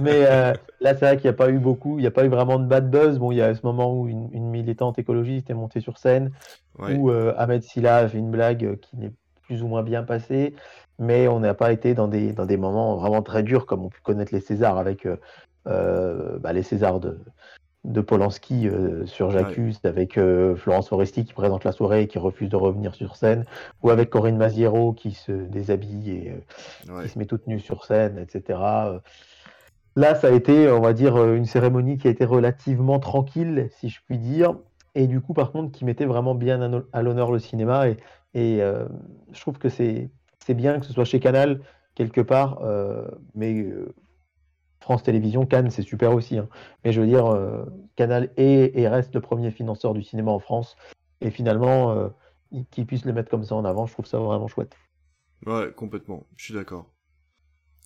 mais 0.00 0.24
euh, 0.26 0.52
là, 0.80 0.94
c'est 0.94 1.04
vrai 1.04 1.16
qu'il 1.16 1.24
n'y 1.24 1.34
a 1.34 1.36
pas 1.36 1.50
eu 1.50 1.58
beaucoup, 1.58 1.98
il 1.98 2.02
n'y 2.02 2.06
a 2.06 2.10
pas 2.10 2.24
eu 2.24 2.28
vraiment 2.28 2.58
de 2.58 2.66
bad 2.66 2.90
buzz. 2.90 3.18
Bon, 3.18 3.30
il 3.30 3.38
y 3.38 3.42
a 3.42 3.54
ce 3.54 3.60
moment 3.64 3.94
où 3.94 4.08
une, 4.08 4.28
militante 4.48 4.98
écologiste 4.98 5.50
est 5.50 5.54
montée 5.54 5.80
sur 5.80 5.98
scène, 5.98 6.32
où 6.78 7.10
euh, 7.10 7.34
Ahmed 7.36 7.62
Silla 7.62 7.96
a 7.96 8.08
fait 8.08 8.18
une 8.18 8.30
blague 8.30 8.78
qui 8.80 8.96
n'est 8.96 9.12
plus 9.42 9.62
ou 9.62 9.68
moins 9.68 9.82
bien 9.82 10.02
passée, 10.02 10.54
mais 10.98 11.28
on 11.28 11.40
n'a 11.40 11.54
pas 11.54 11.72
été 11.72 11.94
dans 11.94 12.08
des, 12.08 12.32
dans 12.32 12.46
des 12.46 12.56
moments 12.56 12.96
vraiment 12.96 13.22
très 13.22 13.42
durs, 13.42 13.66
comme 13.66 13.84
on 13.84 13.88
peut 13.88 14.00
connaître 14.02 14.34
les 14.34 14.40
Césars 14.40 14.78
avec 14.78 15.06
bah, 15.64 16.52
les 16.54 16.62
Césars 16.62 17.00
de, 17.00 17.18
de 17.88 18.00
Polanski 18.00 18.68
euh, 18.68 19.06
sur 19.06 19.30
J'accuse 19.30 19.80
avec 19.84 20.18
euh, 20.18 20.54
Florence 20.56 20.88
Foresti 20.88 21.24
qui 21.24 21.32
présente 21.32 21.64
la 21.64 21.72
soirée 21.72 22.02
et 22.02 22.06
qui 22.06 22.18
refuse 22.18 22.50
de 22.50 22.56
revenir 22.56 22.94
sur 22.94 23.16
scène, 23.16 23.44
ou 23.82 23.90
avec 23.90 24.10
Corinne 24.10 24.36
Maziero 24.36 24.92
qui 24.92 25.12
se 25.12 25.32
déshabille 25.32 26.10
et 26.10 26.32
euh, 26.90 27.02
qui 27.02 27.08
se 27.08 27.18
met 27.18 27.24
toute 27.24 27.46
nue 27.46 27.60
sur 27.60 27.84
scène, 27.84 28.18
etc. 28.18 28.58
Là, 29.96 30.14
ça 30.14 30.28
a 30.28 30.30
été, 30.30 30.70
on 30.70 30.80
va 30.80 30.92
dire, 30.92 31.32
une 31.32 31.46
cérémonie 31.46 31.98
qui 31.98 32.06
a 32.06 32.10
été 32.10 32.24
relativement 32.24 33.00
tranquille, 33.00 33.68
si 33.80 33.88
je 33.88 34.00
puis 34.06 34.18
dire, 34.18 34.54
et 34.94 35.06
du 35.06 35.20
coup, 35.20 35.32
par 35.32 35.50
contre, 35.50 35.72
qui 35.72 35.84
mettait 35.84 36.04
vraiment 36.04 36.34
bien 36.34 36.82
à 36.92 37.02
l'honneur 37.02 37.32
le 37.32 37.38
cinéma. 37.38 37.88
Et, 37.88 37.96
et 38.34 38.60
je 39.32 39.40
trouve 39.40 39.58
que 39.58 39.68
c'est 39.68 40.10
bien 40.50 40.78
que 40.78 40.86
ce 40.86 40.92
soit 40.92 41.04
chez 41.04 41.18
Canal, 41.18 41.60
quelque 41.96 42.20
part, 42.20 42.62
mais 43.34 43.66
France 44.88 45.02
Télévisions, 45.02 45.44
Cannes, 45.44 45.70
c'est 45.70 45.82
super 45.82 46.14
aussi. 46.14 46.38
Hein. 46.38 46.48
Mais 46.82 46.92
je 46.92 47.02
veux 47.02 47.06
dire, 47.06 47.26
euh, 47.26 47.66
Canal 47.94 48.30
est 48.38 48.72
et 48.74 48.88
reste 48.88 49.14
le 49.14 49.20
premier 49.20 49.50
financeur 49.50 49.92
du 49.92 50.02
cinéma 50.02 50.30
en 50.30 50.38
France. 50.38 50.78
Et 51.20 51.30
finalement, 51.30 51.90
euh, 51.90 52.08
qu'ils 52.70 52.86
puissent 52.86 53.04
le 53.04 53.12
mettre 53.12 53.28
comme 53.28 53.44
ça 53.44 53.54
en 53.54 53.66
avant, 53.66 53.84
je 53.84 53.92
trouve 53.92 54.06
ça 54.06 54.18
vraiment 54.18 54.48
chouette. 54.48 54.74
Ouais, 55.44 55.70
complètement. 55.76 56.24
Je 56.38 56.46
suis 56.46 56.54
d'accord. 56.54 56.86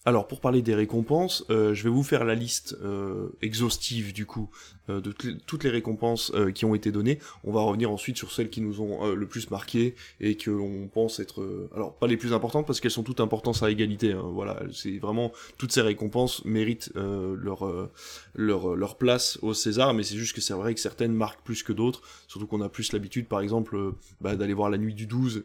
Alors 0.04 0.26
pour 0.26 0.40
parler 0.40 0.62
des 0.62 0.74
récompenses, 0.74 1.44
euh, 1.48 1.74
je 1.74 1.84
vais 1.84 1.88
vous 1.88 2.02
faire 2.02 2.24
la 2.24 2.34
liste 2.34 2.76
euh, 2.82 3.28
exhaustive 3.40 4.12
du 4.12 4.26
coup 4.26 4.50
euh, 4.88 5.00
de 5.00 5.12
toutes 5.12 5.62
les 5.62 5.70
récompenses 5.70 6.32
qui 6.56 6.64
ont 6.64 6.74
été 6.74 6.90
données. 6.90 7.20
On 7.44 7.52
va 7.52 7.60
revenir 7.60 7.88
ensuite 7.88 8.16
sur 8.16 8.32
celles 8.32 8.50
qui 8.50 8.60
nous 8.60 8.80
ont 8.80 9.14
le 9.14 9.26
plus 9.26 9.50
marqué 9.50 9.94
et 10.20 10.36
que 10.36 10.50
l'on 10.50 10.88
pense 10.88 11.20
être, 11.20 11.68
alors 11.72 11.94
pas 11.94 12.08
les 12.08 12.16
plus 12.16 12.32
importantes 12.32 12.66
parce 12.66 12.80
qu'elles 12.80 12.90
sont 12.90 13.04
toutes 13.04 13.20
importantes 13.20 13.62
à 13.62 13.70
égalité. 13.70 14.12
Hein, 14.12 14.22
voilà, 14.24 14.60
c'est 14.72 14.98
vraiment 14.98 15.30
toutes 15.56 15.70
ces 15.70 15.82
récompenses 15.82 16.44
méritent 16.44 16.90
leur 16.96 17.90
leur 18.34 18.74
leur 18.74 18.96
place 18.96 19.38
au 19.42 19.54
César, 19.54 19.94
mais 19.94 20.02
c'est 20.02 20.16
juste 20.16 20.34
que 20.34 20.40
c'est 20.40 20.54
vrai 20.54 20.74
que 20.74 20.80
certaines 20.80 21.12
marquent 21.12 21.44
plus 21.44 21.62
que 21.62 21.72
d'autres. 21.72 22.02
Surtout 22.26 22.48
qu'on 22.48 22.60
a 22.60 22.68
plus 22.68 22.92
l'habitude, 22.92 23.28
par 23.28 23.40
exemple, 23.40 23.92
bah, 24.20 24.34
d'aller 24.34 24.54
voir 24.54 24.68
la 24.68 24.78
nuit 24.78 24.94
du 24.94 25.06
12 25.06 25.44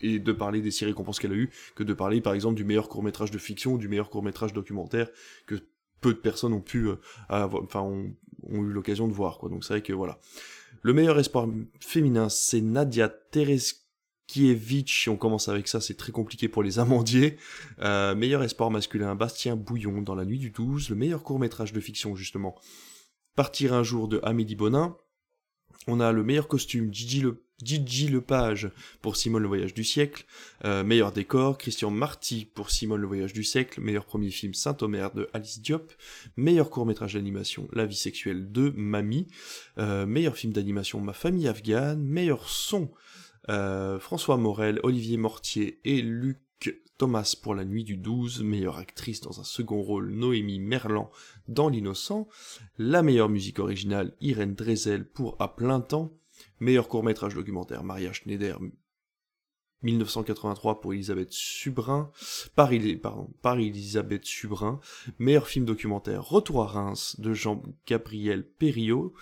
et 0.00 0.18
de 0.18 0.32
parler 0.32 0.60
des 0.60 0.70
six 0.70 0.84
récompenses 0.84 1.18
qu'elle 1.18 1.32
a 1.32 1.36
eues, 1.36 1.50
que 1.74 1.82
de 1.82 1.94
parler 1.94 2.20
par 2.20 2.34
exemple 2.34 2.54
du 2.54 2.64
meilleur 2.64 2.88
court 2.88 3.02
métrage 3.02 3.30
de 3.30 3.38
fiction 3.38 3.76
du 3.76 3.88
meilleur 3.88 4.10
court 4.10 4.22
métrage 4.22 4.52
documentaire 4.52 5.08
que 5.46 5.56
peu 6.00 6.12
de 6.12 6.18
personnes 6.18 6.52
ont 6.52 6.60
pu 6.60 6.88
euh, 6.88 6.96
enfin 7.28 7.80
ont, 7.80 8.14
eu 8.42 8.72
l'occasion 8.72 9.08
de 9.08 9.12
voir 9.12 9.38
quoi. 9.38 9.48
Donc 9.48 9.64
c'est 9.64 9.74
vrai 9.74 9.82
que 9.82 9.92
voilà. 9.92 10.18
Le 10.82 10.92
meilleur 10.92 11.18
espoir 11.18 11.48
féminin, 11.80 12.28
c'est 12.28 12.60
Nadia 12.60 13.08
Tereskiewicz. 13.08 15.08
On 15.08 15.16
commence 15.16 15.48
avec 15.48 15.68
ça, 15.68 15.80
c'est 15.80 15.96
très 15.96 16.12
compliqué 16.12 16.48
pour 16.48 16.62
les 16.62 16.78
amandiers. 16.78 17.38
Euh, 17.80 18.14
meilleur 18.14 18.42
espoir 18.42 18.70
masculin, 18.70 19.14
Bastien 19.14 19.56
Bouillon 19.56 20.02
dans 20.02 20.14
La 20.14 20.24
Nuit 20.24 20.38
du 20.38 20.50
12. 20.50 20.90
Le 20.90 20.96
meilleur 20.96 21.24
court 21.24 21.40
métrage 21.40 21.72
de 21.72 21.80
fiction, 21.80 22.14
justement. 22.14 22.54
Partir 23.34 23.74
un 23.74 23.82
jour 23.82 24.06
de 24.06 24.20
Amélie 24.22 24.54
Bonin. 24.54 24.96
On 25.88 25.98
a 25.98 26.12
le 26.12 26.22
meilleur 26.22 26.46
costume, 26.46 26.92
Gigi 26.92 27.20
Le 27.20 27.45
Gigi 27.62 28.08
Lepage 28.08 28.70
pour 29.00 29.16
Simone 29.16 29.42
le 29.42 29.48
voyage 29.48 29.74
du 29.74 29.84
siècle, 29.84 30.24
euh, 30.64 30.84
meilleur 30.84 31.12
décor, 31.12 31.56
Christian 31.56 31.90
Marty 31.90 32.46
pour 32.54 32.70
Simone 32.70 33.00
le 33.00 33.06
voyage 33.06 33.32
du 33.32 33.44
siècle, 33.44 33.80
meilleur 33.80 34.04
premier 34.04 34.30
film 34.30 34.52
Saint-Omer 34.52 35.12
de 35.12 35.28
Alice 35.32 35.60
Diop, 35.60 35.92
meilleur 36.36 36.68
court-métrage 36.68 37.14
d'animation 37.14 37.68
La 37.72 37.86
vie 37.86 37.96
sexuelle 37.96 38.52
de 38.52 38.72
Mamie, 38.76 39.26
euh, 39.78 40.06
meilleur 40.06 40.36
film 40.36 40.52
d'animation 40.52 41.00
Ma 41.00 41.12
famille 41.12 41.48
afghane, 41.48 42.02
meilleur 42.02 42.48
son 42.48 42.90
euh, 43.48 43.98
François 43.98 44.36
Morel, 44.36 44.80
Olivier 44.82 45.16
Mortier 45.16 45.80
et 45.84 46.02
Luc 46.02 46.38
Thomas 46.98 47.36
pour 47.42 47.54
La 47.54 47.64
Nuit 47.64 47.84
du 47.84 47.96
12, 47.96 48.42
meilleure 48.42 48.78
actrice 48.78 49.20
dans 49.20 49.40
un 49.40 49.44
second 49.44 49.82
rôle 49.82 50.10
Noémie 50.10 50.60
Merlan 50.60 51.10
dans 51.46 51.68
L'Innocent, 51.68 52.26
la 52.78 53.02
meilleure 53.02 53.28
musique 53.28 53.58
originale 53.58 54.14
Irène 54.20 54.54
Drezel 54.54 55.04
pour 55.04 55.36
À 55.38 55.54
plein 55.54 55.80
temps, 55.80 56.12
Meilleur 56.60 56.88
court-métrage 56.88 57.34
documentaire, 57.34 57.84
Maria 57.84 58.12
Schneider, 58.12 58.58
1983 59.82 60.80
pour 60.80 60.94
Elisabeth 60.94 61.32
Subrin, 61.32 62.10
par, 62.54 62.70
pardon, 63.02 63.30
par 63.42 63.58
Elisabeth 63.58 64.24
Subrin, 64.24 64.80
meilleur 65.18 65.46
film 65.46 65.64
documentaire, 65.64 66.24
Retour 66.24 66.62
à 66.62 66.66
Reims 66.66 67.20
de 67.20 67.34
Jean-Gabriel 67.34 68.44
Perriot, 68.44 69.14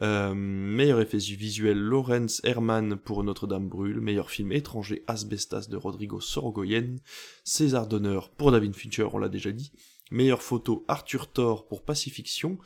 euh, 0.00 0.32
meilleur 0.34 1.00
effet 1.00 1.18
visuel, 1.18 1.76
Lorenz 1.76 2.40
Herman 2.44 2.96
pour 2.96 3.24
Notre-Dame 3.24 3.68
brûle, 3.68 4.00
meilleur 4.00 4.30
film 4.30 4.52
étranger, 4.52 5.02
Asbestas 5.08 5.66
de 5.68 5.76
Rodrigo 5.76 6.20
Sorogoyen, 6.20 6.96
César 7.44 7.88
d'honneur 7.88 8.30
pour 8.30 8.52
David 8.52 8.74
Fincher, 8.74 9.08
on 9.12 9.18
l'a 9.18 9.28
déjà 9.28 9.50
dit, 9.50 9.72
Meilleure 10.10 10.42
photo, 10.42 10.84
Arthur 10.88 11.30
Thor 11.30 11.66
pour 11.66 11.84
Pacifiction. 11.84 12.58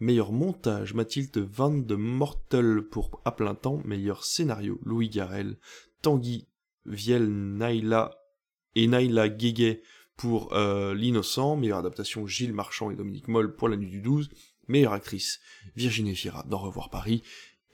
Meilleur 0.00 0.32
montage, 0.32 0.94
Mathilde 0.94 1.38
Van 1.38 1.70
de 1.70 1.94
Mortel 1.94 2.82
pour 2.82 3.22
À 3.24 3.32
plein 3.32 3.54
temps. 3.54 3.80
Meilleur 3.84 4.24
scénario, 4.24 4.78
Louis 4.84 5.08
Garel. 5.08 5.56
Tanguy 6.02 6.46
Viel 6.84 7.24
Naila 7.24 8.10
et 8.74 8.86
Naila 8.86 9.28
Guégué 9.28 9.82
pour 10.16 10.52
euh, 10.52 10.94
L'Innocent. 10.94 11.56
Meilleure 11.56 11.78
adaptation, 11.78 12.26
Gilles 12.26 12.52
Marchand 12.52 12.90
et 12.90 12.96
Dominique 12.96 13.28
Moll 13.28 13.54
pour 13.54 13.68
La 13.68 13.76
Nuit 13.76 13.90
du 13.90 14.00
12. 14.00 14.28
Meilleure 14.68 14.92
actrice, 14.92 15.40
Virginie 15.76 16.14
Fira 16.14 16.44
dans 16.48 16.58
Revoir 16.58 16.90
Paris. 16.90 17.22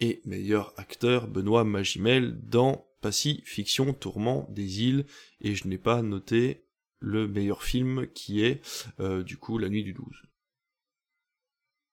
Et 0.01 0.23
meilleur 0.25 0.73
acteur, 0.77 1.27
Benoît 1.27 1.65
Magimel 1.65 2.39
dans 2.49 2.87
Pacifiction, 3.01 3.93
Tourment 3.93 4.47
des 4.51 4.83
îles. 4.83 5.07
Et 5.41 5.55
je 5.55 5.67
n'ai 5.67 5.79
pas 5.79 6.03
noté 6.03 6.68
le 7.01 7.29
meilleur 7.29 7.63
film 7.63 8.07
qui 8.09 8.45
est 8.45 8.61
euh, 9.01 9.23
du 9.23 9.37
coup 9.37 9.59
La 9.59 9.69
Nuit 9.69 9.85
du 9.85 9.93
12. 9.93 10.07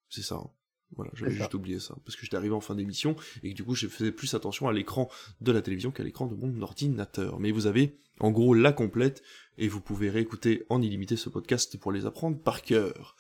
C'est 0.10 0.24
ça. 0.24 0.36
Hein. 0.36 0.50
Voilà, 0.96 1.12
j'avais 1.16 1.32
juste 1.32 1.54
oublié 1.54 1.80
ça, 1.80 1.96
parce 2.06 2.16
que 2.16 2.24
j'étais 2.24 2.38
arrivé 2.38 2.54
en 2.54 2.62
fin 2.62 2.76
d'émission, 2.76 3.16
et 3.44 3.50
que 3.50 3.56
du 3.56 3.64
coup 3.64 3.76
je 3.76 3.88
faisais 3.88 4.12
plus 4.12 4.34
attention 4.34 4.68
à 4.68 4.74
l'écran 4.74 5.10
de 5.42 5.52
la 5.52 5.62
télévision 5.62 5.92
qu'à 5.92 6.04
l'écran 6.04 6.26
de 6.26 6.36
mon 6.36 6.62
ordinateur. 6.62 7.40
Mais 7.40 7.52
vous 7.52 7.68
avez 7.68 7.98
en 8.20 8.32
gros 8.32 8.54
la 8.54 8.72
complète, 8.72 9.24
et 9.58 9.68
vous 9.68 9.82
pouvez 9.82 10.10
réécouter 10.10 10.64
en 10.70 10.82
illimité 10.82 11.18
ce 11.18 11.28
podcast 11.28 11.78
pour 11.78 11.92
les 11.92 12.06
apprendre 12.06 12.38
par 12.38 12.62
cœur. 12.62 13.18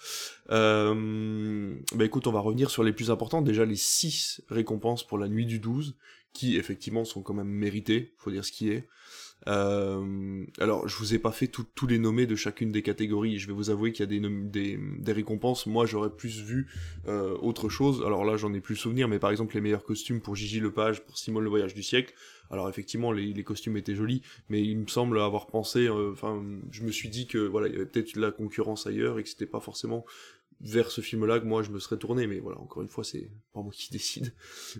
Euh... 0.51 1.75
Bah 1.95 2.05
écoute, 2.05 2.27
on 2.27 2.31
va 2.31 2.39
revenir 2.39 2.69
sur 2.69 2.83
les 2.83 2.93
plus 2.93 3.11
importants, 3.11 3.41
déjà 3.41 3.65
les 3.65 3.75
6 3.75 4.43
récompenses 4.47 5.05
pour 5.05 5.17
la 5.17 5.27
nuit 5.27 5.45
du 5.45 5.59
12, 5.59 5.97
qui 6.31 6.55
effectivement 6.57 7.03
sont 7.03 7.23
quand 7.23 7.33
même 7.33 7.49
méritées, 7.49 8.13
faut 8.17 8.31
dire 8.31 8.45
ce 8.45 8.51
qui 8.51 8.69
est. 8.69 8.87
Euh, 9.47 10.45
alors, 10.59 10.87
je 10.87 10.97
vous 10.97 11.13
ai 11.13 11.19
pas 11.19 11.31
fait 11.31 11.47
tous 11.47 11.87
les 11.87 11.99
nommés 11.99 12.25
de 12.25 12.35
chacune 12.35 12.71
des 12.71 12.81
catégories. 12.81 13.37
Je 13.37 13.47
vais 13.47 13.53
vous 13.53 13.69
avouer 13.69 13.91
qu'il 13.91 14.01
y 14.01 14.17
a 14.17 14.19
des, 14.19 14.29
des, 14.29 14.79
des, 14.99 15.11
récompenses. 15.11 15.67
Moi, 15.67 15.85
j'aurais 15.85 16.09
plus 16.09 16.41
vu 16.41 16.67
euh, 17.07 17.37
autre 17.41 17.69
chose. 17.69 18.03
Alors 18.05 18.25
là, 18.25 18.37
j'en 18.37 18.53
ai 18.53 18.61
plus 18.61 18.75
souvenir, 18.75 19.07
mais 19.07 19.19
par 19.19 19.31
exemple, 19.31 19.55
les 19.55 19.61
meilleurs 19.61 19.83
costumes 19.83 20.19
pour 20.19 20.35
Gigi 20.35 20.59
Lepage, 20.59 21.03
pour 21.05 21.17
Simone 21.17 21.43
le 21.43 21.49
Voyage 21.49 21.73
du 21.73 21.83
siècle. 21.83 22.13
Alors 22.51 22.69
effectivement, 22.69 23.11
les, 23.11 23.43
costumes 23.43 23.77
étaient 23.77 23.95
jolis, 23.95 24.21
mais 24.49 24.61
il 24.61 24.77
me 24.77 24.87
semble 24.87 25.19
avoir 25.19 25.47
pensé. 25.47 25.87
Euh, 25.87 26.11
enfin, 26.11 26.43
je 26.71 26.83
me 26.83 26.91
suis 26.91 27.09
dit 27.09 27.27
que 27.27 27.39
voilà, 27.39 27.67
il 27.67 27.73
y 27.73 27.75
avait 27.75 27.85
peut-être 27.85 28.15
de 28.15 28.21
la 28.21 28.31
concurrence 28.31 28.87
ailleurs 28.87 29.19
et 29.19 29.23
que 29.23 29.29
c'était 29.29 29.45
pas 29.45 29.59
forcément 29.59 30.05
vers 30.61 30.91
ce 30.91 31.01
film-là 31.01 31.39
que 31.39 31.45
moi 31.45 31.63
je 31.63 31.71
me 31.71 31.79
serais 31.79 31.97
tourné, 31.97 32.27
mais 32.27 32.39
voilà, 32.39 32.59
encore 32.59 32.81
une 32.81 32.89
fois, 32.89 33.03
c'est 33.03 33.29
pas 33.53 33.61
moi 33.61 33.71
qui 33.73 33.89
décide. 33.91 34.33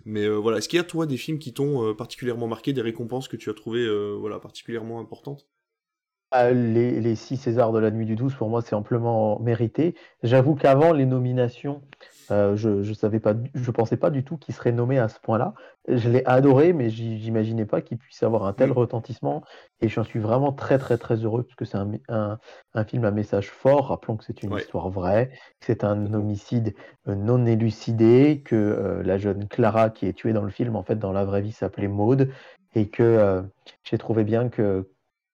Mais 0.04 0.28
voilà, 0.28 0.58
est-ce 0.58 0.68
qu'il 0.68 0.76
y 0.76 0.80
a 0.80 0.84
toi 0.84 1.06
des 1.06 1.16
films 1.16 1.38
qui 1.38 1.52
t'ont 1.52 1.94
particulièrement 1.94 2.46
marqué, 2.46 2.72
des 2.72 2.82
récompenses 2.82 3.28
que 3.28 3.36
tu 3.36 3.50
as 3.50 3.54
trouvées 3.54 3.86
voilà, 4.18 4.38
particulièrement 4.38 5.00
importantes? 5.00 5.46
Ah, 6.32 6.50
les, 6.50 7.00
les 7.00 7.14
six 7.14 7.36
Césars 7.36 7.72
de 7.72 7.78
la 7.78 7.90
nuit 7.90 8.04
du 8.04 8.16
12, 8.16 8.34
pour 8.34 8.48
moi, 8.48 8.60
c'est 8.60 8.74
amplement 8.74 9.38
mérité. 9.38 9.94
J'avoue 10.24 10.56
qu'avant 10.56 10.92
les 10.92 11.06
nominations, 11.06 11.82
euh, 12.30 12.56
je 12.56 12.68
ne 12.68 12.94
savais 12.94 13.20
pas, 13.20 13.34
je 13.54 13.70
pensais 13.70 13.96
pas 13.96 14.10
du 14.10 14.24
tout 14.24 14.36
qu'il 14.36 14.54
serait 14.54 14.72
nommé 14.72 14.98
à 14.98 15.08
ce 15.08 15.18
point-là. 15.20 15.54
Je 15.88 16.08
l'ai 16.08 16.24
adoré, 16.26 16.72
mais 16.72 16.90
j'imaginais 16.90 17.66
pas 17.66 17.80
qu'il 17.80 17.98
puisse 17.98 18.22
avoir 18.22 18.44
un 18.44 18.52
tel 18.52 18.72
retentissement. 18.72 19.44
Et 19.80 19.88
j'en 19.88 20.04
suis 20.04 20.18
vraiment 20.18 20.52
très 20.52 20.78
très 20.78 20.98
très 20.98 21.16
heureux 21.16 21.42
parce 21.42 21.54
que 21.54 21.64
c'est 21.64 21.76
un, 21.76 21.92
un, 22.08 22.38
un, 22.74 22.84
film 22.84 23.04
à 23.04 23.10
message 23.10 23.50
fort. 23.50 23.88
Rappelons 23.88 24.16
que 24.16 24.24
c'est 24.24 24.42
une 24.42 24.54
histoire 24.54 24.90
vraie, 24.90 25.30
que 25.60 25.66
c'est 25.66 25.84
un 25.84 26.12
homicide 26.12 26.74
euh, 27.08 27.14
non 27.14 27.46
élucidé, 27.46 28.42
que 28.44 28.56
euh, 28.56 29.02
la 29.02 29.18
jeune 29.18 29.48
Clara 29.48 29.90
qui 29.90 30.06
est 30.06 30.12
tuée 30.12 30.32
dans 30.32 30.44
le 30.44 30.50
film, 30.50 30.76
en 30.76 30.82
fait, 30.82 30.96
dans 30.96 31.12
la 31.12 31.24
vraie 31.24 31.42
vie, 31.42 31.52
s'appelait 31.52 31.88
Maude, 31.88 32.30
et 32.74 32.88
que 32.88 33.42
j'ai 33.84 33.96
trouvé 33.96 34.24
bien 34.24 34.48
que 34.48 34.90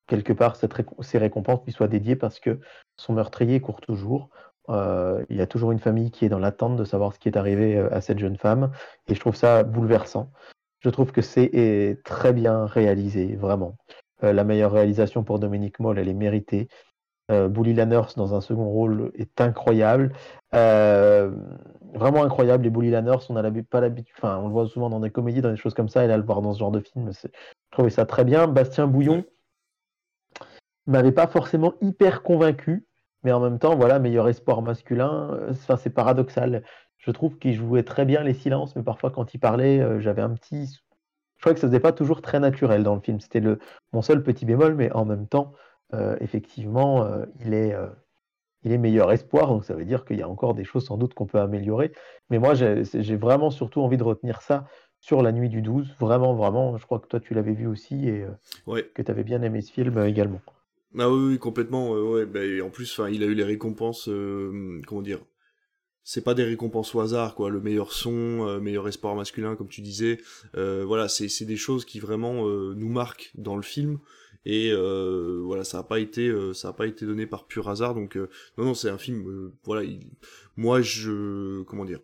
quelque 0.07 0.33
part 0.33 0.57
cette 0.57 0.75
ces 1.01 1.19
récompenses 1.19 1.65
lui 1.65 1.73
soient 1.73 1.89
dédiées 1.89 2.17
parce 2.17 2.39
que 2.39 2.61
son 2.97 3.15
meurtrier 3.15 3.61
court 3.61 3.81
toujours. 3.81 4.31
Euh, 4.69 5.25
il 5.29 5.37
y 5.37 5.41
a 5.41 5.47
toujours 5.47 5.73
une 5.73 5.79
famille 5.79 6.11
qui 6.11 6.25
est 6.25 6.29
dans 6.29 6.39
l'attente 6.39 6.77
de 6.77 6.85
savoir 6.85 7.13
ce 7.13 7.19
qui 7.19 7.29
est 7.29 7.37
arrivé 7.37 7.77
euh, 7.77 7.93
à 7.93 8.01
cette 8.01 8.19
jeune 8.19 8.37
femme 8.37 8.71
et 9.09 9.15
je 9.15 9.21
trouve 9.21 9.35
ça 9.35 9.65
bouleversant. 9.65 10.31
Je 10.81 10.91
trouve 10.91 11.13
que 11.13 11.23
c'est 11.23 12.01
très 12.05 12.33
bien 12.33 12.67
réalisé, 12.67 13.37
vraiment. 13.37 13.77
Euh, 14.25 14.33
la 14.33 14.45
meilleure 14.45 14.73
réalisation 14.73 15.23
pour 15.23 15.39
Dominique 15.39 15.79
Moll, 15.79 15.99
elle 15.99 16.09
est 16.09 16.15
méritée. 16.15 16.69
Bully 17.29 17.73
Lanners 17.73 18.13
dans 18.17 18.35
un 18.35 18.43
second 18.43 18.69
rôle 18.69 19.11
est 19.15 19.41
incroyable. 19.41 20.13
vraiment 20.53 22.25
incroyable. 22.25 22.67
Et 22.67 22.71
Bully 22.71 22.91
Lanners, 22.91 23.25
on 23.31 23.37
a 23.37 23.51
pas 23.63 23.81
l'habitude, 23.81 24.15
enfin, 24.19 24.37
on 24.37 24.49
le 24.49 24.53
voit 24.53 24.67
souvent 24.67 24.91
dans 24.91 25.01
des 25.01 25.09
comédies, 25.09 25.41
dans 25.41 25.51
des 25.51 25.57
choses 25.57 25.73
comme 25.73 25.89
ça, 25.89 26.05
et 26.05 26.09
là, 26.09 26.19
le 26.19 26.25
voir 26.25 26.43
dans 26.43 26.53
ce 26.53 26.59
genre 26.59 26.73
de 26.73 26.81
film, 26.81 27.11
je 27.11 27.29
trouvais 27.71 27.89
ça 27.89 28.05
très 28.05 28.25
bien. 28.25 28.49
Bastien 28.49 28.87
Bouillon, 28.87 29.25
m'avait 30.87 31.13
pas 31.13 31.27
forcément 31.27 31.75
hyper 31.81 32.23
convaincu, 32.23 32.85
mais 33.23 33.33
en 33.33 33.41
même 33.41 33.59
temps, 33.59 33.77
voilà, 33.77 33.99
meilleur 33.99 34.29
espoir 34.29 34.63
masculin, 34.63 35.31
euh, 35.33 35.51
enfin, 35.51 35.77
c'est 35.77 35.91
paradoxal. 35.91 36.65
Je 36.99 37.11
trouve 37.11 37.39
qu'il 37.39 37.55
jouait 37.55 37.83
très 37.83 38.05
bien 38.05 38.23
les 38.23 38.35
silences, 38.35 38.77
mais 38.77 38.83
parfois 38.83 39.11
quand 39.11 39.35
il 39.35 39.39
parlait, 39.39 39.81
euh, 39.81 40.01
j'avais 40.01 40.23
un 40.23 40.31
petit. 40.31 40.81
Je 41.37 41.41
crois 41.41 41.55
que 41.55 41.61
ça 41.61 41.67
faisait 41.67 41.81
pas 41.81 41.93
toujours 41.93 42.23
très 42.23 42.41
naturel 42.41 42.83
dans 42.85 42.95
le 42.95 43.01
film. 43.01 43.21
C'était 43.21 43.41
le 43.41 43.59
mon 43.93 44.03
seul 44.03 44.23
petit 44.23 44.45
bémol, 44.45 44.75
mais 44.75 44.93
en 44.93 45.05
même 45.05 45.27
temps, 45.27 45.53
euh, 45.95 46.17
effectivement, 46.21 47.09
il 47.45 47.55
est 47.55 47.75
il 48.65 48.73
est 48.73 48.79
meilleur 48.79 49.11
espoir, 49.11 49.49
donc 49.49 49.65
ça 49.65 49.75
veut 49.75 49.85
dire 49.85 50.05
qu'il 50.05 50.19
y 50.19 50.23
a 50.23 50.29
encore 50.29 50.55
des 50.55 50.65
choses 50.65 50.87
sans 50.87 50.97
doute 50.97 51.15
qu'on 51.15 51.27
peut 51.27 51.41
améliorer. 51.41 51.93
Mais 52.31 52.39
moi, 52.39 52.55
j'ai 52.55 53.17
vraiment 53.17 53.51
surtout 53.51 53.83
envie 53.83 53.97
de 53.97 54.05
retenir 54.05 54.41
ça 54.43 54.67
sur 55.01 55.23
la 55.23 55.33
nuit 55.33 55.49
du 55.49 55.63
12. 55.63 55.97
Vraiment, 55.99 56.35
vraiment, 56.35 56.77
je 56.77 56.87
crois 56.87 57.01
que 57.01 57.09
toi 57.09 57.19
tu 57.19 57.35
l'avais 57.35 57.55
vu 57.55 57.67
aussi 57.67 58.09
et 58.09 58.25
que 58.95 59.03
tu 59.03 59.11
avais 59.11 59.25
bien 59.25 59.43
aimé 59.43 59.63
ce 59.63 59.73
film 59.73 59.99
également. 60.05 60.41
Ah 60.99 61.11
oui, 61.11 61.39
complètement. 61.39 61.93
Ouais, 61.93 62.27
bah, 62.27 62.41
en 62.63 62.71
plus, 62.71 63.01
il 63.11 63.23
a 63.23 63.27
eu 63.27 63.35
les 63.35 63.45
récompenses. 63.45 64.09
Euh, 64.09 64.81
comment 64.87 65.03
dire 65.03 65.21
C'est 66.05 66.23
pas 66.23 66.35
des 66.35 66.45
récompenses 66.45 66.95
au 66.95 67.01
hasard, 67.01 67.35
quoi. 67.35 67.49
Le 67.51 67.61
meilleur 67.61 67.93
son, 67.93 68.47
euh, 68.47 68.61
meilleur 68.61 68.87
espoir 68.89 69.15
masculin, 69.15 69.57
comme 69.57 69.69
tu 69.69 69.81
disais. 69.81 70.19
Euh, 70.57 70.85
voilà, 70.85 71.09
c'est 71.09 71.45
des 71.47 71.57
choses 71.57 71.85
qui 71.85 71.99
vraiment 71.99 72.47
nous 72.47 72.89
marquent 72.89 73.31
dans 73.35 73.57
le 73.57 73.63
film. 73.63 73.99
Et 74.45 74.73
voilà, 74.75 75.65
ça 75.65 75.79
a 75.79 75.83
pas 75.83 75.99
été, 75.99 76.31
ça 76.55 76.69
a 76.69 76.73
pas 76.73 76.87
été 76.87 77.07
donné 77.07 77.27
par 77.27 77.47
pur 77.47 77.69
hasard. 77.69 77.95
Donc 77.95 78.17
non, 78.17 78.65
non, 78.65 78.75
c'est 78.75 78.91
un 78.91 78.99
film. 78.99 79.53
voilà, 79.65 79.89
moi, 80.57 80.83
je, 80.83 81.63
comment 81.63 81.85
dire 81.85 82.01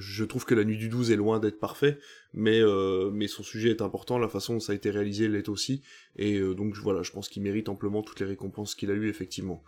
je 0.00 0.24
trouve 0.24 0.44
que 0.44 0.54
La 0.54 0.64
Nuit 0.64 0.78
du 0.78 0.88
12 0.88 1.10
est 1.10 1.16
loin 1.16 1.38
d'être 1.38 1.60
parfait, 1.60 1.98
mais, 2.32 2.60
euh, 2.60 3.10
mais 3.12 3.28
son 3.28 3.42
sujet 3.42 3.70
est 3.70 3.82
important, 3.82 4.18
la 4.18 4.28
façon 4.28 4.54
dont 4.54 4.60
ça 4.60 4.72
a 4.72 4.74
été 4.74 4.90
réalisé 4.90 5.28
l'est 5.28 5.48
aussi, 5.48 5.82
et 6.16 6.38
euh, 6.38 6.54
donc 6.54 6.74
voilà, 6.76 7.02
je 7.02 7.12
pense 7.12 7.28
qu'il 7.28 7.42
mérite 7.42 7.68
amplement 7.68 8.02
toutes 8.02 8.18
les 8.20 8.26
récompenses 8.26 8.74
qu'il 8.74 8.90
a 8.90 8.94
eues, 8.94 9.08
effectivement. 9.08 9.62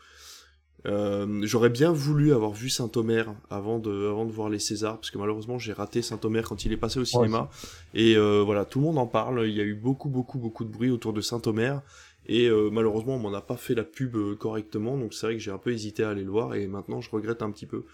Euh, 0.87 1.43
j'aurais 1.45 1.69
bien 1.69 1.93
voulu 1.93 2.33
avoir 2.33 2.53
vu 2.53 2.69
Saint-Omer 2.69 3.33
avant 3.51 3.79
de, 3.79 4.09
avant 4.09 4.25
de 4.25 4.33
voir 4.33 4.49
les 4.49 4.59
Césars, 4.59 4.97
parce 4.97 5.11
que 5.11 5.19
malheureusement 5.19 5.59
j'ai 5.59 5.73
raté 5.73 6.03
Saint-Omer 6.03 6.49
quand 6.49 6.65
il 6.65 6.73
est 6.73 6.79
passé 6.79 6.99
au 6.99 7.05
cinéma, 7.05 7.51
et 7.95 8.17
voilà, 8.17 8.65
tout 8.65 8.81
le 8.81 8.87
monde 8.87 8.99
en 8.99 9.07
parle, 9.07 9.47
il 9.47 9.55
y 9.55 9.61
a 9.61 9.65
eu 9.65 9.75
beaucoup, 9.75 10.09
beaucoup, 10.09 10.39
beaucoup 10.39 10.65
de 10.65 10.71
bruit 10.71 10.91
autour 10.91 11.13
de 11.13 11.21
Saint-Omer, 11.21 11.83
et 12.27 12.51
malheureusement 12.73 13.17
on 13.17 13.19
m'en 13.19 13.35
a 13.35 13.43
pas 13.43 13.57
fait 13.57 13.75
la 13.75 13.85
pub 13.85 14.17
correctement, 14.39 14.97
donc 14.97 15.15
c'est 15.15 15.27
vrai 15.27 15.37
que 15.37 15.43
j'ai 15.43 15.53
un 15.53 15.59
peu 15.59 15.73
hésité 15.73 16.03
à 16.03 16.11
aller 16.11 16.25
le 16.25 16.31
voir, 16.31 16.55
et 16.55 16.67
maintenant 16.67 17.01
je 17.01 17.11
regrette 17.11 17.43
un 17.43 17.51
petit 17.53 17.67
peu 17.67 17.85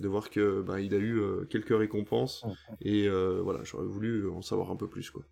de 0.00 0.08
voir 0.08 0.30
que 0.30 0.62
ben, 0.62 0.78
il 0.78 0.94
a 0.94 0.98
eu 0.98 1.18
euh, 1.18 1.46
quelques 1.50 1.76
récompenses 1.76 2.44
et 2.80 3.08
euh, 3.08 3.40
voilà 3.42 3.60
j'aurais 3.64 3.86
voulu 3.86 4.28
en 4.30 4.42
savoir 4.42 4.70
un 4.70 4.76
peu 4.76 4.88
plus 4.88 5.10
quoi. 5.10 5.22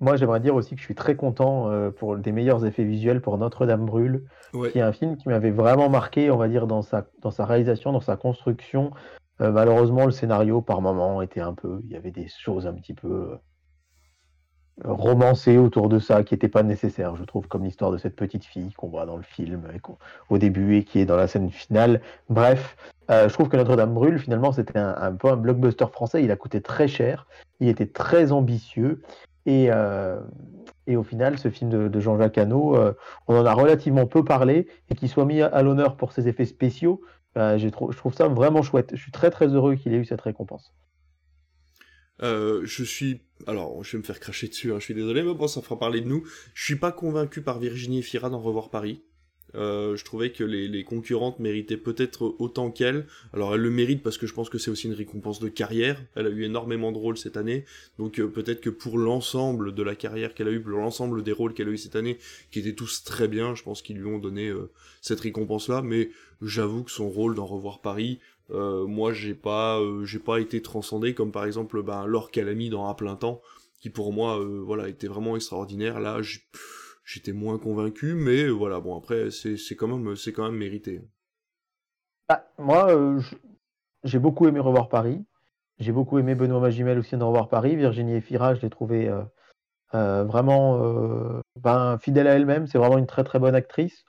Moi 0.00 0.16
j'aimerais 0.16 0.38
dire 0.38 0.54
aussi 0.54 0.74
que 0.74 0.80
je 0.80 0.84
suis 0.84 0.94
très 0.94 1.16
content 1.16 1.70
euh, 1.70 1.90
pour 1.90 2.16
des 2.16 2.30
meilleurs 2.30 2.64
effets 2.64 2.84
visuels 2.84 3.20
pour 3.20 3.36
Notre-Dame 3.36 3.84
brûle, 3.84 4.26
qui 4.52 4.78
est 4.78 4.82
un 4.82 4.92
film 4.92 5.16
qui 5.16 5.28
m'avait 5.28 5.50
vraiment 5.50 5.88
marqué 5.88 6.30
on 6.30 6.36
va 6.36 6.48
dire 6.48 6.68
dans 6.68 6.82
sa 6.82 7.08
dans 7.20 7.32
sa 7.32 7.44
réalisation, 7.44 7.92
dans 7.92 8.00
sa 8.00 8.16
construction. 8.16 8.92
malheureusement 9.40 10.04
le 10.06 10.12
scénario 10.12 10.62
par 10.62 10.80
moment 10.80 11.20
était 11.20 11.40
un 11.40 11.54
peu, 11.54 11.80
il 11.84 11.90
y 11.90 11.96
avait 11.96 12.12
des 12.12 12.28
choses 12.28 12.66
un 12.68 12.74
petit 12.74 12.94
peu 12.94 13.36
romancé 14.84 15.58
autour 15.58 15.88
de 15.88 15.98
ça 15.98 16.22
qui 16.22 16.34
n'était 16.34 16.48
pas 16.48 16.62
nécessaire, 16.62 17.16
je 17.16 17.24
trouve, 17.24 17.48
comme 17.48 17.64
l'histoire 17.64 17.90
de 17.90 17.98
cette 17.98 18.16
petite 18.16 18.44
fille 18.44 18.72
qu'on 18.72 18.88
voit 18.88 19.06
dans 19.06 19.16
le 19.16 19.22
film 19.22 19.62
au 20.30 20.38
début 20.38 20.76
et 20.76 20.84
qui 20.84 21.00
est 21.00 21.06
dans 21.06 21.16
la 21.16 21.26
scène 21.26 21.50
finale. 21.50 22.00
Bref, 22.28 22.76
euh, 23.10 23.28
je 23.28 23.34
trouve 23.34 23.48
que 23.48 23.56
Notre-Dame 23.56 23.94
brûle, 23.94 24.18
finalement, 24.18 24.52
c'était 24.52 24.78
un, 24.78 25.12
peu 25.12 25.28
un 25.28 25.36
blockbuster 25.36 25.86
français. 25.86 26.22
Il 26.22 26.30
a 26.30 26.36
coûté 26.36 26.60
très 26.60 26.88
cher, 26.88 27.26
il 27.60 27.68
était 27.68 27.86
très 27.86 28.32
ambitieux. 28.32 29.02
Et, 29.46 29.68
euh, 29.70 30.20
et 30.86 30.96
au 30.96 31.02
final, 31.02 31.38
ce 31.38 31.48
film 31.48 31.88
de, 31.88 32.00
Jean-Jacques 32.00 32.38
Hano, 32.38 32.76
euh, 32.76 32.92
on 33.26 33.36
en 33.36 33.46
a 33.46 33.54
relativement 33.54 34.06
peu 34.06 34.24
parlé 34.24 34.68
et 34.90 34.94
qu'il 34.94 35.08
soit 35.08 35.24
mis 35.24 35.40
à, 35.40 35.62
l'honneur 35.62 35.96
pour 35.96 36.12
ses 36.12 36.28
effets 36.28 36.44
spéciaux, 36.44 37.00
je 37.36 37.68
trouve 37.68 38.14
ça 38.14 38.26
vraiment 38.28 38.62
chouette. 38.62 38.90
Je 38.94 39.00
suis 39.00 39.12
très 39.12 39.30
très 39.30 39.46
heureux 39.46 39.76
qu'il 39.76 39.94
ait 39.94 39.98
eu 39.98 40.04
cette 40.04 40.20
récompense. 40.20 40.74
Euh, 42.22 42.62
je 42.64 42.82
suis, 42.84 43.20
alors 43.46 43.82
je 43.84 43.92
vais 43.92 43.98
me 43.98 44.02
faire 44.02 44.20
cracher 44.20 44.48
dessus, 44.48 44.72
hein, 44.72 44.76
je 44.78 44.84
suis 44.84 44.94
désolé, 44.94 45.22
mais 45.22 45.34
bon, 45.34 45.46
ça 45.48 45.62
fera 45.62 45.78
parler 45.78 46.00
de 46.00 46.08
nous. 46.08 46.26
Je 46.54 46.64
suis 46.64 46.76
pas 46.76 46.92
convaincu 46.92 47.42
par 47.42 47.58
Virginie 47.58 48.02
Fira 48.02 48.30
d'en 48.30 48.40
revoir 48.40 48.70
Paris. 48.70 49.02
Euh, 49.54 49.96
je 49.96 50.04
trouvais 50.04 50.30
que 50.30 50.44
les, 50.44 50.68
les 50.68 50.84
concurrentes 50.84 51.38
méritaient 51.38 51.78
peut-être 51.78 52.36
autant 52.38 52.70
qu'elle. 52.70 53.06
Alors 53.32 53.54
elle 53.54 53.62
le 53.62 53.70
mérite 53.70 54.02
parce 54.02 54.18
que 54.18 54.26
je 54.26 54.34
pense 54.34 54.50
que 54.50 54.58
c'est 54.58 54.70
aussi 54.70 54.88
une 54.88 54.92
récompense 54.92 55.40
de 55.40 55.48
carrière. 55.48 56.04
Elle 56.16 56.26
a 56.26 56.30
eu 56.30 56.44
énormément 56.44 56.92
de 56.92 56.98
rôles 56.98 57.16
cette 57.16 57.38
année, 57.38 57.64
donc 57.98 58.20
euh, 58.20 58.28
peut-être 58.28 58.60
que 58.60 58.68
pour 58.68 58.98
l'ensemble 58.98 59.74
de 59.74 59.82
la 59.82 59.94
carrière 59.94 60.34
qu'elle 60.34 60.48
a 60.48 60.52
eu, 60.52 60.60
pour 60.60 60.72
l'ensemble 60.72 61.22
des 61.22 61.32
rôles 61.32 61.54
qu'elle 61.54 61.68
a 61.68 61.72
eu 61.72 61.78
cette 61.78 61.96
année, 61.96 62.18
qui 62.50 62.58
étaient 62.58 62.74
tous 62.74 63.04
très 63.04 63.26
bien, 63.26 63.54
je 63.54 63.62
pense 63.62 63.80
qu'ils 63.80 63.96
lui 63.96 64.06
ont 64.06 64.18
donné 64.18 64.52
cette 65.00 65.20
récompense-là. 65.20 65.80
Mais 65.80 66.10
j'avoue 66.42 66.84
que 66.84 66.90
son 66.90 67.08
rôle 67.08 67.34
d'en 67.34 67.46
revoir 67.46 67.80
Paris, 67.80 68.18
euh, 68.50 68.86
moi 68.86 69.12
j'ai 69.12 69.34
pas 69.34 69.78
euh, 69.78 70.04
j'ai 70.04 70.18
pas 70.18 70.40
été 70.40 70.62
transcendé 70.62 71.14
comme 71.14 71.32
par 71.32 71.44
exemple 71.44 71.82
ben 71.82 72.06
Laure 72.06 72.30
Calamy 72.30 72.70
dans 72.70 72.88
À 72.88 72.94
plein 72.94 73.14
temps 73.14 73.42
qui 73.78 73.90
pour 73.90 74.12
moi 74.12 74.40
euh, 74.40 74.62
voilà 74.64 74.88
était 74.88 75.06
vraiment 75.06 75.36
extraordinaire. 75.36 76.00
Là 76.00 76.18
j'étais 77.04 77.32
moins 77.32 77.58
convaincu 77.58 78.14
mais 78.14 78.48
voilà 78.48 78.80
bon 78.80 78.96
après 78.96 79.30
c'est 79.30 79.76
quand 79.76 79.88
même 79.88 80.16
c'est 80.16 80.32
quand 80.32 80.44
même 80.44 80.58
mérité. 80.58 81.02
Bah, 82.28 82.46
moi 82.58 82.88
j'ai 84.04 84.18
beaucoup 84.18 84.46
aimé 84.48 84.60
revoir 84.60 84.88
Paris. 84.88 85.24
J'ai 85.78 85.92
beaucoup 85.92 86.18
aimé 86.18 86.34
Benoît 86.34 86.60
Magimel 86.60 86.98
aussi 86.98 87.16
dans 87.16 87.28
revoir 87.28 87.48
Paris. 87.48 87.76
Virginie 87.76 88.14
Efira 88.14 88.54
je 88.54 88.62
l'ai 88.62 88.70
trouvé 88.70 89.12
vraiment 89.92 91.42
ben, 91.56 91.98
fidèle 91.98 92.28
à 92.28 92.34
elle-même. 92.34 92.66
C'est 92.66 92.78
vraiment 92.78 92.98
une 92.98 93.06
très 93.06 93.24
très 93.24 93.38
bonne 93.38 93.54
actrice. 93.54 94.04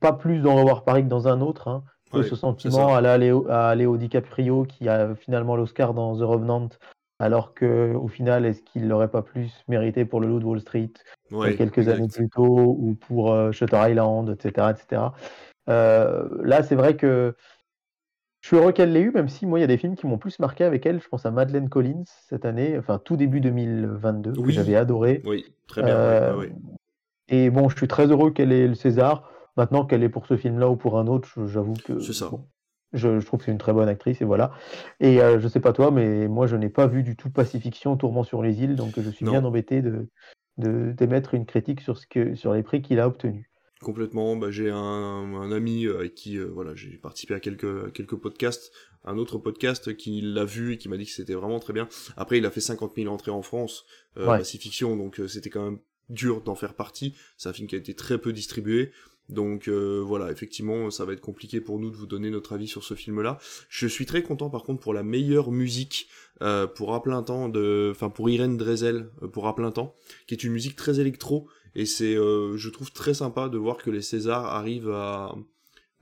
Pas 0.00 0.12
plus 0.12 0.40
dans 0.40 0.54
revoir 0.54 0.84
Paris 0.84 1.02
que 1.02 1.08
dans 1.08 1.26
un 1.26 1.40
autre 1.40 1.66
hein 1.66 1.84
ce 2.22 2.36
sentiment 2.36 2.94
à, 2.94 3.18
Léo, 3.18 3.46
à 3.48 3.74
Léo 3.74 3.96
DiCaprio 3.96 4.64
qui 4.64 4.88
a 4.88 5.14
finalement 5.14 5.56
l'Oscar 5.56 5.94
dans 5.94 6.16
The 6.16 6.22
Revenant, 6.22 6.68
alors 7.18 7.54
que 7.54 7.94
au 7.94 8.08
final, 8.08 8.44
est-ce 8.44 8.62
qu'il 8.62 8.88
l'aurait 8.88 9.10
pas 9.10 9.22
plus 9.22 9.52
mérité 9.68 10.04
pour 10.04 10.20
le 10.20 10.28
Loup 10.28 10.40
de 10.40 10.44
Wall 10.44 10.60
Street 10.60 10.92
quelques 11.56 11.88
années 11.88 12.08
plus 12.08 12.28
tôt 12.28 12.76
ou 12.78 12.94
pour 12.94 13.32
euh, 13.32 13.52
Shutter 13.52 13.80
Island, 13.90 14.30
etc., 14.30 14.68
etc. 14.70 15.02
Euh, 15.68 16.28
là, 16.42 16.62
c'est 16.62 16.74
vrai 16.74 16.96
que 16.96 17.34
je 18.40 18.48
suis 18.48 18.56
heureux 18.56 18.72
qu'elle 18.72 18.92
l'ait 18.92 19.00
eu, 19.00 19.10
même 19.10 19.28
si 19.28 19.46
moi, 19.46 19.58
il 19.58 19.62
y 19.62 19.64
a 19.64 19.68
des 19.68 19.78
films 19.78 19.96
qui 19.96 20.06
m'ont 20.06 20.18
plus 20.18 20.38
marqué 20.38 20.64
avec 20.64 20.84
elle. 20.84 21.00
Je 21.00 21.08
pense 21.08 21.24
à 21.24 21.30
Madeleine 21.30 21.70
Collins 21.70 22.04
cette 22.28 22.44
année, 22.44 22.76
enfin 22.78 23.00
tout 23.02 23.16
début 23.16 23.40
2022, 23.40 24.32
que 24.32 24.50
j'avais 24.50 24.76
adoré. 24.76 25.22
Oui, 25.24 25.46
très 25.66 25.82
bien. 25.82 25.96
Euh, 25.96 26.46
et 27.28 27.48
bon, 27.48 27.70
je 27.70 27.76
suis 27.76 27.88
très 27.88 28.06
heureux 28.08 28.32
qu'elle 28.32 28.52
ait 28.52 28.68
le 28.68 28.74
César. 28.74 29.30
Maintenant, 29.56 29.84
qu'elle 29.84 30.02
est 30.02 30.08
pour 30.08 30.26
ce 30.26 30.36
film-là 30.36 30.68
ou 30.68 30.76
pour 30.76 30.98
un 30.98 31.06
autre, 31.06 31.28
j'avoue 31.46 31.74
que. 31.74 32.00
C'est 32.00 32.12
ça. 32.12 32.30
je, 32.92 33.24
trouve 33.24 33.40
que 33.40 33.46
c'est 33.46 33.52
une 33.52 33.58
très 33.58 33.72
bonne 33.72 33.88
actrice 33.88 34.20
et 34.20 34.24
voilà. 34.24 34.52
Et 35.00 35.20
euh, 35.20 35.38
je 35.38 35.48
sais 35.48 35.60
pas 35.60 35.72
toi, 35.72 35.90
mais 35.90 36.28
moi 36.28 36.46
je 36.46 36.56
n'ai 36.56 36.70
pas 36.70 36.86
vu 36.86 37.02
du 37.02 37.16
tout 37.16 37.30
Pacifiction, 37.30 37.96
Tourment 37.96 38.24
sur 38.24 38.42
les 38.42 38.62
îles, 38.62 38.76
donc 38.76 38.98
je 38.98 39.10
suis 39.10 39.24
bien 39.24 39.44
embêté 39.44 39.82
de 39.82 40.08
d'émettre 40.56 41.34
une 41.34 41.46
critique 41.46 41.80
sur 41.80 41.98
ce 41.98 42.06
que 42.06 42.36
sur 42.36 42.54
les 42.54 42.62
prix 42.62 42.80
qu'il 42.80 43.00
a 43.00 43.08
obtenus. 43.08 43.46
complètement. 43.80 44.36
Bah, 44.36 44.52
j'ai 44.52 44.70
un, 44.70 45.50
ami 45.50 45.88
avec 45.88 46.14
qui 46.14 46.38
voilà, 46.38 46.74
j'ai 46.76 46.96
participé 46.96 47.34
à 47.34 47.40
quelques, 47.40 47.92
quelques 47.92 48.14
podcasts, 48.14 48.72
un 49.04 49.18
autre 49.18 49.38
podcast 49.38 49.96
qui 49.96 50.20
l'a 50.20 50.44
vu 50.44 50.72
et 50.72 50.78
qui 50.78 50.88
m'a 50.88 50.96
dit 50.96 51.04
que 51.04 51.10
c'était 51.10 51.34
vraiment 51.34 51.58
très 51.58 51.72
bien. 51.72 51.88
Après, 52.16 52.38
il 52.38 52.46
a 52.46 52.50
fait 52.50 52.60
50 52.60 52.92
000 52.96 53.12
entrées 53.12 53.30
en 53.30 53.42
France, 53.42 53.84
euh, 54.16 54.42
donc 54.96 55.20
c'était 55.26 55.50
quand 55.50 55.64
même 55.64 55.78
dur 56.08 56.42
d'en 56.42 56.54
faire 56.54 56.74
partie. 56.74 57.16
C'est 57.36 57.48
un 57.48 57.52
film 57.52 57.68
qui 57.68 57.74
a 57.74 57.78
été 57.78 57.94
très 57.94 58.18
peu 58.18 58.32
distribué. 58.32 58.92
Donc 59.28 59.68
euh, 59.68 60.02
voilà, 60.04 60.30
effectivement, 60.30 60.90
ça 60.90 61.04
va 61.04 61.14
être 61.14 61.20
compliqué 61.20 61.60
pour 61.60 61.78
nous 61.78 61.90
de 61.90 61.96
vous 61.96 62.06
donner 62.06 62.30
notre 62.30 62.54
avis 62.54 62.68
sur 62.68 62.84
ce 62.84 62.94
film-là. 62.94 63.38
Je 63.68 63.86
suis 63.86 64.06
très 64.06 64.22
content 64.22 64.50
par 64.50 64.64
contre 64.64 64.80
pour 64.80 64.92
la 64.92 65.02
meilleure 65.02 65.50
musique 65.50 66.08
euh, 66.42 66.66
pour 66.66 66.94
à 66.94 67.02
plein 67.02 67.22
temps 67.22 67.48
de, 67.48 67.88
enfin 67.90 68.10
pour 68.10 68.28
Irène 68.28 68.56
Drezel 68.56 69.10
euh, 69.22 69.28
pour 69.28 69.48
à 69.48 69.54
plein 69.54 69.70
temps, 69.70 69.94
qui 70.26 70.34
est 70.34 70.44
une 70.44 70.52
musique 70.52 70.76
très 70.76 71.00
électro 71.00 71.48
et 71.76 71.86
c'est, 71.86 72.14
je 72.14 72.68
trouve 72.68 72.92
très 72.92 73.14
sympa 73.14 73.48
de 73.48 73.58
voir 73.58 73.78
que 73.78 73.90
les 73.90 74.02
Césars 74.02 74.46
arrivent 74.46 74.90
à 74.90 75.34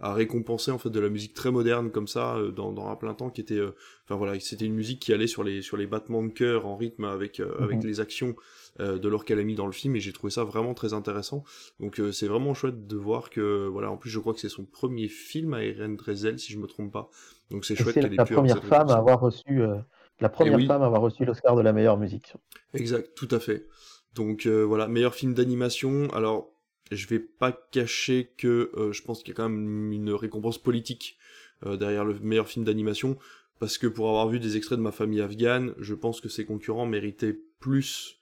à 0.00 0.14
récompenser 0.14 0.72
en 0.72 0.78
fait 0.78 0.90
de 0.90 0.98
la 0.98 1.08
musique 1.08 1.32
très 1.32 1.52
moderne 1.52 1.92
comme 1.92 2.08
ça 2.08 2.36
dans, 2.56 2.72
dans 2.72 2.88
un 2.88 2.96
plein 2.96 3.14
temps 3.14 3.30
qui 3.30 3.40
était 3.40 3.60
enfin 4.04 4.16
voilà 4.16 4.38
c'était 4.40 4.64
une 4.64 4.74
musique 4.74 5.00
qui 5.00 5.12
allait 5.12 5.28
sur 5.28 5.44
les 5.44 5.62
sur 5.62 5.76
les 5.76 5.86
battements 5.86 6.24
de 6.24 6.28
cœur 6.32 6.66
en 6.66 6.76
rythme 6.76 7.04
avec 7.04 7.40
avec 7.40 7.78
mhm. 7.78 7.86
les 7.86 8.00
actions 8.00 8.34
euh, 8.34 8.34
de 8.78 9.08
l'or 9.08 9.24
qu'elle 9.24 9.38
a 9.38 9.44
mis 9.44 9.54
dans 9.54 9.66
le 9.66 9.72
film 9.72 9.96
et 9.96 10.00
j'ai 10.00 10.12
trouvé 10.12 10.30
ça 10.30 10.44
vraiment 10.44 10.72
très 10.72 10.94
intéressant. 10.94 11.44
Donc 11.78 12.00
euh, 12.00 12.10
c'est 12.10 12.26
vraiment 12.26 12.54
chouette 12.54 12.86
de 12.86 12.96
voir 12.96 13.28
que 13.28 13.66
voilà, 13.66 13.90
en 13.90 13.98
plus 13.98 14.08
je 14.08 14.18
crois 14.18 14.32
que 14.32 14.40
c'est 14.40 14.48
son 14.48 14.64
premier 14.64 15.08
film 15.08 15.52
à 15.52 15.62
Irene 15.62 15.96
Drezel 15.96 16.38
si 16.38 16.52
je 16.52 16.58
me 16.58 16.66
trompe 16.66 16.90
pas. 16.90 17.10
Donc 17.50 17.64
c'est 17.66 17.76
chouette 17.76 17.94
qu'elle 17.94 18.12
ait 18.12 18.16
la 18.16 18.24
première 18.24 18.64
femme 18.64 18.88
à 18.88 18.94
avoir 18.94 19.20
reçu 19.20 19.60
euh, 19.60 19.76
la 20.20 20.30
première 20.30 20.58
femme 20.66 20.82
à 20.82 20.86
avoir 20.86 21.02
reçu 21.02 21.24
l'Oscar 21.24 21.54
de 21.54 21.60
la 21.60 21.74
meilleure 21.74 21.98
musique. 21.98 22.32
Exact, 22.72 23.14
tout 23.14 23.28
à 23.30 23.40
fait. 23.40 23.66
Donc 24.14 24.46
voilà, 24.46 24.88
meilleur 24.88 25.14
film 25.14 25.34
d'animation. 25.34 26.08
Alors 26.14 26.50
je 26.90 27.06
vais 27.06 27.18
pas 27.18 27.52
cacher 27.52 28.32
que 28.38 28.72
je 28.90 29.02
pense 29.02 29.22
qu'il 29.22 29.28
y 29.28 29.32
a 29.32 29.34
quand 29.36 29.48
même 29.48 29.92
une 29.92 30.12
récompense 30.12 30.56
politique 30.56 31.18
derrière 31.64 32.04
le 32.04 32.18
meilleur 32.20 32.48
film 32.48 32.64
d'animation, 32.64 33.18
parce 33.60 33.78
que 33.78 33.86
pour 33.86 34.08
avoir 34.08 34.28
vu 34.28 34.40
des 34.40 34.56
extraits 34.56 34.78
de 34.78 34.82
ma 34.82 34.92
famille 34.92 35.20
afghane, 35.20 35.74
je 35.78 35.94
pense 35.94 36.20
que 36.20 36.28
ses 36.28 36.44
concurrents 36.44 36.86
méritaient 36.86 37.38
plus 37.60 38.21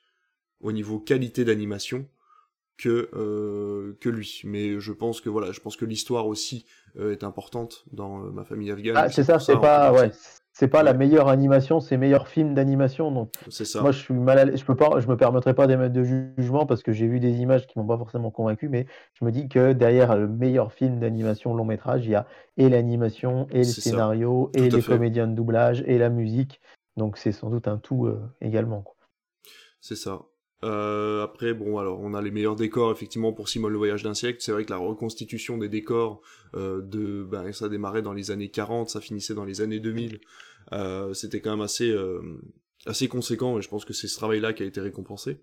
au 0.61 0.73
niveau 0.73 0.99
qualité 0.99 1.45
d'animation 1.45 2.07
que 2.81 3.11
euh, 3.15 3.97
que 4.01 4.09
lui. 4.09 4.41
Mais 4.45 4.81
je 4.81 4.93
pense 4.93 5.21
que 5.21 5.29
voilà, 5.29 5.53
je 5.53 5.61
pense 5.61 5.77
que 5.77 5.85
l'histoire 5.85 6.27
aussi 6.27 6.65
euh, 6.99 7.13
est 7.13 7.25
importante 7.25 7.85
dans 7.93 8.25
euh, 8.25 8.31
ma 8.31 8.45
famille 8.45 8.71
afghane. 8.71 8.97
Ah, 8.97 9.09
c'est 9.11 9.25
ça, 9.25 9.39
c'est 9.39 9.59
pas 9.59 9.93
ouais, 9.93 10.11
c'est 10.53 10.69
pas 10.69 10.83
la 10.83 10.95
meilleure 10.95 11.29
animation, 11.29 11.81
c'est 11.81 11.99
meilleur 11.99 12.27
film 12.27 12.55
d'animation. 12.55 13.13
Donc 13.13 13.33
c'est 13.51 13.67
ça. 13.67 13.83
Moi, 13.83 13.93
je 13.93 13.99
suis 13.99 14.15
mal 14.15 14.39
à 14.39 14.57
je 14.57 14.65
peux 14.65 14.75
pas, 14.75 14.99
je 14.99 15.07
me 15.09 15.17
permettrai 15.17 15.55
pas 15.55 15.67
d'émettre 15.67 15.93
de 15.93 16.05
jugement 16.05 16.65
parce 16.65 16.83
que 16.83 16.93
j'ai 16.93 17.07
vu 17.07 17.21
des 17.21 17.41
images 17.41 17.67
qui 17.67 17.79
m'ont 17.79 17.87
pas 17.87 17.99
forcément 17.99 18.31
convaincu, 18.31 18.69
mais 18.69 18.87
je 19.15 19.25
me 19.25 19.31
dis 19.31 19.49
que 19.49 19.73
derrière 19.73 20.17
le 20.17 20.27
meilleur 20.27 20.73
film 20.73 20.99
d'animation 21.01 21.55
long 21.55 21.67
métrage, 21.67 22.07
il 22.07 22.13
y 22.13 22.15
a 22.15 22.27
et 22.57 22.69
l'animation, 22.71 23.47
et 23.51 23.59
le 23.59 23.65
scénario, 23.65 24.51
et 24.55 24.71
les 24.71 24.83
comédiens 24.83 25.29
de 25.29 25.35
doublage, 25.35 25.85
et 25.87 25.99
la 25.99 26.09
musique. 26.09 26.61
Donc 26.97 27.19
c'est 27.19 27.33
sans 27.33 27.51
doute 27.51 27.69
un 27.69 27.77
tout 27.77 28.09
également. 28.41 28.85
C'est 29.81 29.97
ça. 29.97 30.21
Euh, 30.63 31.23
après, 31.23 31.55
bon, 31.55 31.79
alors 31.79 32.01
on 32.01 32.13
a 32.13 32.21
les 32.21 32.31
meilleurs 32.31 32.57
décors 32.57 32.93
effectivement 32.93 33.33
pour 33.33 33.49
Simone 33.49 33.73
le 33.73 33.79
voyage 33.79 34.03
d'un 34.03 34.15
siècle. 34.15 34.39
C'est 34.41 34.53
vrai 34.53 34.65
que 34.65 34.71
la 34.71 34.77
reconstitution 34.77 35.57
des 35.57 35.69
décors 35.69 36.21
euh, 36.55 36.83
de, 36.83 37.23
ben, 37.23 37.51
ça 37.53 37.69
démarrait 37.69 38.03
dans 38.03 38.13
les 38.13 38.31
années 38.31 38.51
40, 38.51 38.91
ça 38.91 39.01
finissait 39.01 39.35
dans 39.35 39.45
les 39.45 39.63
années 39.63 39.81
2000. 39.81 40.21
Euh, 40.73 41.15
C'était 41.15 41.41
quand 41.41 41.51
même 41.51 41.63
assez 41.63 41.91
euh, 41.91 42.21
assez 42.87 43.09
conséquent 43.09 43.59
et 43.59 43.63
je 43.63 43.69
pense 43.69 43.85
que 43.85 43.95
c'est 43.95 44.09
ce 44.09 44.17
travail-là 44.17 44.53
qui 44.53 44.63
a 44.63 44.67
été 44.67 44.81
récompensé. 44.81 45.39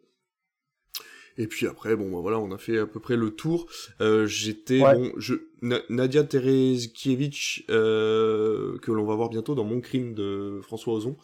Et 1.39 1.47
puis 1.47 1.67
après, 1.67 1.95
bon, 1.95 2.11
ben, 2.11 2.19
voilà, 2.19 2.39
on 2.39 2.51
a 2.51 2.57
fait 2.57 2.79
à 2.79 2.87
peu 2.87 2.99
près 2.99 3.15
le 3.15 3.31
tour. 3.31 3.67
Euh, 4.01 4.25
j'étais, 4.25 4.79
bon, 4.79 5.11
je, 5.17 5.35
Nadia 5.61 6.23
Terezkiewicz, 6.23 7.63
que 7.67 8.91
l'on 8.91 9.05
va 9.05 9.15
voir 9.15 9.29
bientôt 9.29 9.53
dans 9.55 9.63
Mon 9.63 9.81
crime 9.81 10.13
de 10.13 10.59
François 10.63 10.93
Ozon. 10.93 11.15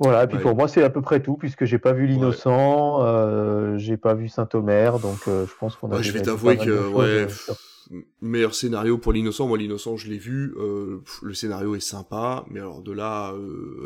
Voilà, 0.00 0.24
et 0.24 0.26
puis 0.26 0.38
pour 0.38 0.56
moi, 0.56 0.66
c'est 0.66 0.82
à 0.82 0.88
peu 0.88 1.02
près 1.02 1.20
tout, 1.20 1.36
puisque 1.36 1.66
j'ai 1.66 1.78
pas 1.78 1.92
vu 1.92 2.06
L'Innocent, 2.06 3.04
euh, 3.04 3.76
j'ai 3.76 3.98
pas 3.98 4.14
vu 4.14 4.28
Saint-Omer, 4.28 4.98
donc 4.98 5.28
euh, 5.28 5.46
je 5.46 5.52
pense 5.60 5.76
qu'on 5.76 5.92
a. 5.92 6.00
je 6.00 6.10
vais 6.12 6.22
t'avouer 6.22 6.56
que, 6.56 6.88
ouais, 6.88 7.26
meilleur 8.22 8.54
scénario 8.54 8.96
pour 8.96 9.12
L'Innocent, 9.12 9.46
moi 9.46 9.58
L'Innocent, 9.58 9.98
je 9.98 10.08
l'ai 10.08 10.16
vu, 10.16 10.54
euh, 10.56 11.02
le 11.22 11.34
scénario 11.34 11.74
est 11.74 11.80
sympa, 11.80 12.46
mais 12.48 12.60
alors 12.60 12.80
de 12.80 12.92
là 12.92 13.34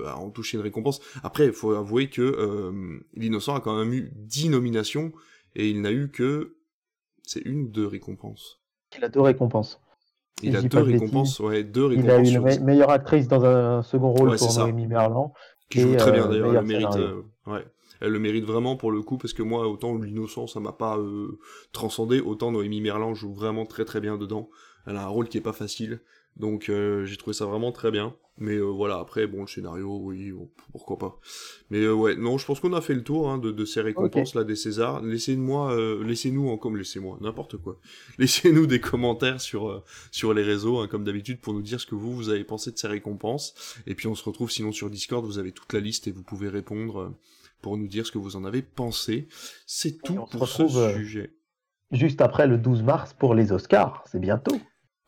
à 0.06 0.16
en 0.16 0.30
toucher 0.30 0.56
une 0.56 0.62
récompense. 0.62 1.00
Après, 1.24 1.46
il 1.46 1.52
faut 1.52 1.72
avouer 1.72 2.08
que 2.08 2.70
L'Innocent 3.14 3.56
a 3.56 3.60
quand 3.60 3.76
même 3.76 3.92
eu 3.92 4.12
10 4.14 4.50
nominations, 4.50 5.10
et 5.56 5.68
il 5.68 5.82
n'a 5.82 5.90
eu 5.90 6.10
que. 6.10 6.54
C'est 7.26 7.40
une 7.40 7.62
ou 7.62 7.68
deux 7.68 7.86
récompenses 7.86 8.60
Il 8.98 9.02
a 9.02 9.08
deux 9.08 9.22
récompenses. 9.22 9.80
Il 10.42 10.54
a 10.56 10.62
deux 10.62 10.82
récompenses, 10.82 11.40
ouais, 11.40 11.64
deux 11.64 11.86
récompenses. 11.86 12.28
Il 12.28 12.36
a 12.36 12.54
eu 12.54 12.60
meilleure 12.60 12.90
actrice 12.90 13.28
dans 13.28 13.44
un 13.44 13.82
second 13.82 14.12
rôle 14.12 14.36
pour 14.36 14.58
Noémie 14.58 14.86
Merlan 14.86 15.32
qui 15.68 15.80
joue 15.80 15.96
très 15.96 16.12
bien 16.12 16.26
euh, 16.26 16.28
d'ailleurs, 16.28 16.56
elle 16.56 16.64
mérite. 16.64 16.96
Euh, 16.96 17.22
ouais. 17.46 17.64
Elle 18.00 18.10
le 18.10 18.18
mérite 18.18 18.44
vraiment 18.44 18.76
pour 18.76 18.90
le 18.90 19.02
coup 19.02 19.18
parce 19.18 19.32
que 19.32 19.42
moi 19.42 19.66
autant 19.68 19.96
l'innocent 19.96 20.46
ça 20.46 20.60
m'a 20.60 20.72
pas 20.72 20.98
euh, 20.98 21.38
transcendé 21.72 22.20
autant 22.20 22.52
Noémie 22.52 22.80
Merlan 22.80 23.14
joue 23.14 23.32
vraiment 23.32 23.66
très 23.66 23.84
très 23.84 24.00
bien 24.00 24.18
dedans. 24.18 24.50
Elle 24.86 24.96
a 24.96 25.04
un 25.04 25.08
rôle 25.08 25.28
qui 25.28 25.38
est 25.38 25.42
pas 25.42 25.52
facile 25.52 26.00
donc 26.37 26.70
j'ai 27.05 27.16
trouvé 27.16 27.35
ça 27.35 27.47
vraiment 27.47 27.72
très 27.72 27.91
bien. 27.91 28.14
Mais 28.37 28.59
voilà, 28.59 28.99
après, 28.99 29.28
bon, 29.28 29.43
le 29.43 29.47
scénario, 29.47 29.97
oui, 30.03 30.32
pourquoi 30.72 30.99
pas. 30.99 31.20
Mais 31.70 31.87
ouais, 31.87 32.16
non, 32.16 32.37
je 32.37 32.45
pense 32.45 32.59
qu'on 32.59 32.72
a 32.72 32.80
fait 32.80 32.95
le 32.95 33.05
tour 33.05 33.30
hein, 33.30 33.39
de, 33.39 33.53
de, 33.53 33.64
ces 33.64 33.80
récompenses 33.80 34.35
là 34.35 34.43
des 34.43 34.57
Césars. 34.57 35.03
Laissez-moi, 35.03 35.76
laissez-nous 36.05 36.49
en 36.49 36.59
comme 36.59 36.76
laissez-moi, 36.76 37.16
n'importe 37.20 37.59
quoi. 37.59 37.78
Laissez-nous 38.18 38.66
des 38.66 38.80
commentaires 38.80 39.41
sur 39.41 39.85
sur 40.11 40.35
les 40.35 40.43
réseaux, 40.43 40.78
hein, 40.78 40.89
comme 40.89 41.05
d'habitude, 41.05 41.41
pour 41.41 41.55
nous 41.55 41.62
dire 41.62 41.80
ce 41.80 41.87
que 41.87 41.95
vous 41.95 42.12
vous 42.12 42.28
avez 42.28 42.43
pensé 42.43 42.72
de 42.72 42.76
ces 42.76 42.89
récompenses. 42.89 43.55
Et 43.87 43.95
puis 43.95 44.09
on 44.09 44.16
se 44.16 44.24
retrouve 44.24 44.51
sinon 44.51 44.72
sur 44.72 44.91
Discord, 44.91 45.24
vous 45.24 45.39
avez 45.39 45.53
toute 45.53 45.72
la 45.72 45.78
liste 45.78 46.09
et 46.09 46.11
vous 46.11 46.24
pouvez 46.24 46.49
répondre 46.49 47.14
pour 47.64 47.78
nous 47.78 47.87
dire 47.87 48.07
ce 48.07 48.12
que 48.12 48.18
vous 48.18 48.37
en 48.37 48.45
avez 48.45 48.61
pensé. 48.61 49.26
C'est 49.64 50.03
tout 50.03 50.26
pour 50.30 50.49
ce 50.49 50.68
sujet. 50.68 51.32
Juste 51.93 52.20
après 52.20 52.47
le 52.47 52.59
12 52.59 52.82
mars 52.82 53.14
pour 53.14 53.35
les 53.35 53.53
Oscars, 53.53 54.05
c'est 54.11 54.20
bientôt. 54.20 54.59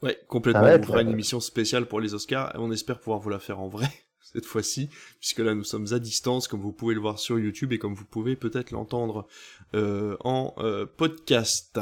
Ouais, 0.03 0.18
complètement. 0.28 0.62
on 0.62 0.82
fera 0.82 1.03
une 1.03 1.11
émission 1.11 1.40
spéciale 1.40 1.86
pour 1.86 2.01
les 2.01 2.14
Oscars 2.14 2.55
et 2.55 2.59
on 2.59 2.70
espère 2.70 3.01
pouvoir 3.01 3.18
vous 3.20 3.30
la 3.30 3.38
faire 3.38 3.61
en 3.61 3.68
vrai 3.68 3.88
cette 4.20 4.44
fois-ci, 4.44 4.90
puisque 5.20 5.38
là 5.38 5.55
nous 5.55 5.64
sommes 5.64 5.92
à 5.92 5.99
distance, 5.99 6.49
comme 6.49 6.61
vous 6.61 6.72
pouvez 6.72 6.94
le 6.94 7.01
voir 7.01 7.18
sur 7.18 7.38
YouTube 7.38 7.72
et 7.72 7.78
comme 7.78 7.94
vous 7.94 8.05
pouvez 8.05 8.36
peut-être 8.36 8.72
l'entendre 8.72 9.26
euh, 9.74 10.16
en 10.20 10.55
euh, 10.59 10.84
podcast. 10.84 11.80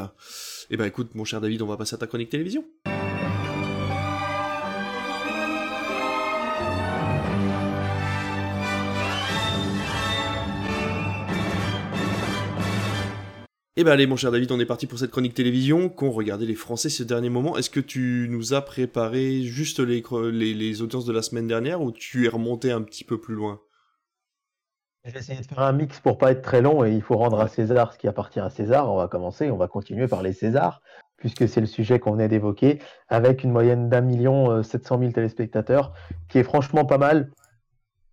Eh 0.69 0.77
ben 0.77 0.85
écoute, 0.85 1.15
mon 1.15 1.25
cher 1.25 1.41
David, 1.41 1.61
on 1.61 1.67
va 1.67 1.77
passer 1.77 1.95
à 1.95 1.97
ta 1.97 2.07
chronique 2.07 2.29
télévision. 2.29 2.65
Eh 13.77 13.83
ben 13.83 13.91
allez 13.91 14.07
mon 14.07 14.15
cher 14.15 14.31
David, 14.31 14.53
on 14.53 14.59
est 14.61 14.65
parti 14.65 14.87
pour 14.87 14.99
cette 14.99 15.11
chronique 15.11 15.33
télévision 15.33 15.89
qu'ont 15.89 16.09
regardé 16.09 16.45
les 16.45 16.55
Français 16.55 16.87
ces 16.87 17.03
derniers 17.03 17.29
moments. 17.29 17.57
Est-ce 17.57 17.69
que 17.69 17.81
tu 17.81 18.27
nous 18.29 18.53
as 18.53 18.61
préparé 18.61 19.41
juste 19.41 19.81
les, 19.81 20.81
audiences 20.81 21.03
de 21.03 21.11
la 21.11 21.21
semaine 21.21 21.45
dernière 21.45 21.81
ou 21.81 21.91
tu 21.91 22.25
es 22.25 22.29
remonté 22.29 22.71
un 22.71 22.81
petit 22.81 23.03
peu 23.03 23.19
plus 23.19 23.35
loin? 23.35 23.59
Je 25.03 25.11
vais 25.11 25.19
essayer 25.19 25.41
de 25.41 25.45
faire 25.45 25.59
un 25.59 25.73
mix 25.73 25.99
pour 25.99 26.17
pas 26.17 26.31
être 26.31 26.41
très 26.41 26.61
long 26.61 26.85
et 26.85 26.93
il 26.93 27.01
faut 27.01 27.17
rendre 27.17 27.41
à 27.41 27.49
César 27.49 27.91
ce 27.91 27.97
qui 27.97 28.07
appartient 28.07 28.39
à 28.39 28.49
César. 28.49 28.89
On 28.89 28.95
va 28.95 29.09
commencer, 29.09 29.51
on 29.51 29.57
va 29.57 29.67
continuer 29.67 30.07
par 30.07 30.23
les 30.23 30.31
Césars 30.31 30.81
puisque 31.17 31.45
c'est 31.49 31.59
le 31.59 31.67
sujet 31.67 31.99
qu'on 31.99 32.13
venait 32.13 32.29
d'évoquer 32.29 32.79
avec 33.09 33.43
une 33.43 33.51
moyenne 33.51 33.89
d'un 33.89 34.01
million 34.01 34.51
euh, 34.51 34.63
sept 34.63 34.87
cent 34.87 34.97
mille 34.97 35.11
téléspectateurs 35.11 35.93
qui 36.29 36.37
est 36.37 36.43
franchement 36.43 36.85
pas 36.85 36.97
mal 36.97 37.29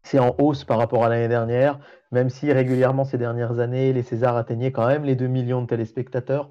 c'est 0.03 0.18
en 0.18 0.34
hausse 0.38 0.64
par 0.64 0.78
rapport 0.78 1.05
à 1.05 1.09
l'année 1.09 1.28
dernière, 1.28 1.78
même 2.11 2.30
si 2.30 2.53
régulièrement 2.53 3.05
ces 3.05 3.18
dernières 3.18 3.59
années, 3.59 3.92
les 3.92 4.03
Césars 4.03 4.36
atteignaient 4.36 4.72
quand 4.72 4.86
même 4.86 5.05
les 5.05 5.16
2 5.16 5.26
millions 5.26 5.62
de 5.62 5.66
téléspectateurs. 5.66 6.50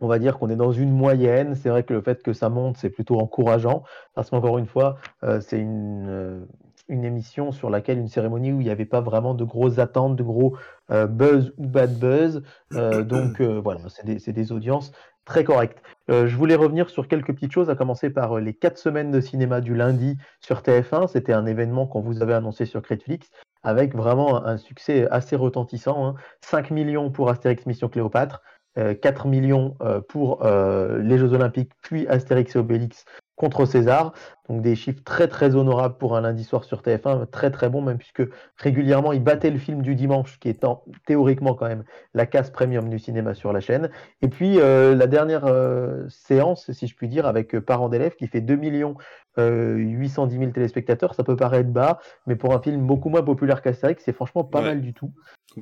On 0.00 0.08
va 0.08 0.18
dire 0.18 0.38
qu'on 0.38 0.48
est 0.48 0.56
dans 0.56 0.72
une 0.72 0.90
moyenne. 0.90 1.54
C'est 1.54 1.68
vrai 1.68 1.82
que 1.82 1.92
le 1.92 2.00
fait 2.00 2.22
que 2.22 2.32
ça 2.32 2.48
monte, 2.48 2.78
c'est 2.78 2.88
plutôt 2.88 3.20
encourageant, 3.20 3.82
parce 4.14 4.30
qu'encore 4.30 4.56
une 4.58 4.66
fois, 4.66 4.96
euh, 5.24 5.40
c'est 5.40 5.58
une, 5.58 6.08
euh, 6.08 6.44
une, 6.88 7.04
émission 7.04 7.52
sur 7.52 7.68
laquelle, 7.68 7.98
une 7.98 8.08
cérémonie 8.08 8.50
où 8.50 8.60
il 8.60 8.64
n'y 8.64 8.70
avait 8.70 8.86
pas 8.86 9.02
vraiment 9.02 9.34
de 9.34 9.44
grosses 9.44 9.78
attentes, 9.78 10.16
de 10.16 10.22
gros 10.22 10.56
euh, 10.90 11.06
buzz 11.06 11.52
ou 11.58 11.66
bad 11.66 11.98
buzz. 11.98 12.42
donc 12.70 13.42
voilà, 13.42 13.80
c'est 13.88 14.32
des, 14.32 14.52
audiences 14.52 14.92
très 15.30 15.44
correct. 15.44 15.80
Euh, 16.10 16.26
je 16.26 16.36
voulais 16.36 16.56
revenir 16.56 16.90
sur 16.90 17.06
quelques 17.06 17.32
petites 17.32 17.52
choses, 17.52 17.70
à 17.70 17.76
commencer 17.76 18.10
par 18.10 18.36
euh, 18.36 18.40
les 18.40 18.52
quatre 18.52 18.78
semaines 18.78 19.12
de 19.12 19.20
cinéma 19.20 19.60
du 19.60 19.76
lundi 19.76 20.16
sur 20.40 20.60
TF1. 20.60 21.06
C'était 21.06 21.32
un 21.32 21.46
événement 21.46 21.86
qu'on 21.86 22.00
vous 22.00 22.20
avait 22.20 22.34
annoncé 22.34 22.66
sur 22.66 22.82
Netflix, 22.90 23.30
avec 23.62 23.94
vraiment 23.94 24.44
un, 24.44 24.56
succès 24.56 25.06
assez 25.08 25.36
retentissant. 25.36 26.16
5 26.40 26.72
hein. 26.72 26.74
millions 26.74 27.10
pour 27.12 27.30
Astérix 27.30 27.64
Mission 27.66 27.88
Cléopâtre, 27.88 28.42
4 28.74 29.26
euh, 29.26 29.28
millions 29.28 29.76
pour 30.08 30.44
les 30.44 31.18
Jeux 31.18 31.32
Olympiques, 31.32 31.72
puis 31.82 32.08
Astérix 32.08 32.56
et 32.56 32.58
Obélix 32.58 33.04
contre 33.40 33.64
César. 33.64 34.12
Donc 34.50 34.60
des 34.60 34.76
chiffres 34.76 35.02
très 35.02 35.28
très 35.28 35.54
honorables 35.54 35.96
pour 35.96 36.14
un 36.14 36.20
lundi 36.20 36.44
soir 36.44 36.64
sur 36.64 36.82
TF1, 36.82 37.26
très 37.30 37.50
très 37.50 37.70
bon 37.70 37.80
même 37.80 37.96
puisque 37.96 38.22
régulièrement 38.58 39.12
il 39.12 39.22
battait 39.22 39.50
le 39.50 39.58
film 39.58 39.80
du 39.80 39.94
dimanche 39.94 40.38
qui 40.40 40.50
est 40.50 40.66
théoriquement 41.06 41.54
quand 41.54 41.66
même 41.66 41.84
la 42.12 42.26
case 42.26 42.50
premium 42.50 42.90
du 42.90 42.98
cinéma 42.98 43.32
sur 43.32 43.52
la 43.52 43.60
chaîne. 43.60 43.90
Et 44.20 44.28
puis 44.28 44.60
euh, 44.60 44.94
la 44.94 45.06
dernière 45.06 45.46
euh, 45.46 46.06
séance, 46.08 46.70
si 46.72 46.86
je 46.86 46.94
puis 46.94 47.08
dire, 47.08 47.26
avec 47.26 47.54
euh, 47.54 47.62
Parents 47.62 47.88
d'élèves 47.88 48.14
qui 48.16 48.26
fait 48.26 48.42
2 48.42 48.56
millions 48.56 48.96
810 49.38 50.38
000 50.38 50.50
téléspectateurs, 50.50 51.14
ça 51.14 51.24
peut 51.24 51.36
paraître 51.36 51.70
bas, 51.70 51.98
mais 52.26 52.36
pour 52.36 52.52
un 52.52 52.60
film 52.60 52.86
beaucoup 52.86 53.08
moins 53.08 53.22
populaire 53.22 53.62
qu'Astérix, 53.62 54.02
c'est 54.04 54.12
franchement 54.12 54.44
pas 54.44 54.60
mal 54.60 54.82
du 54.82 54.92
tout. 54.92 55.12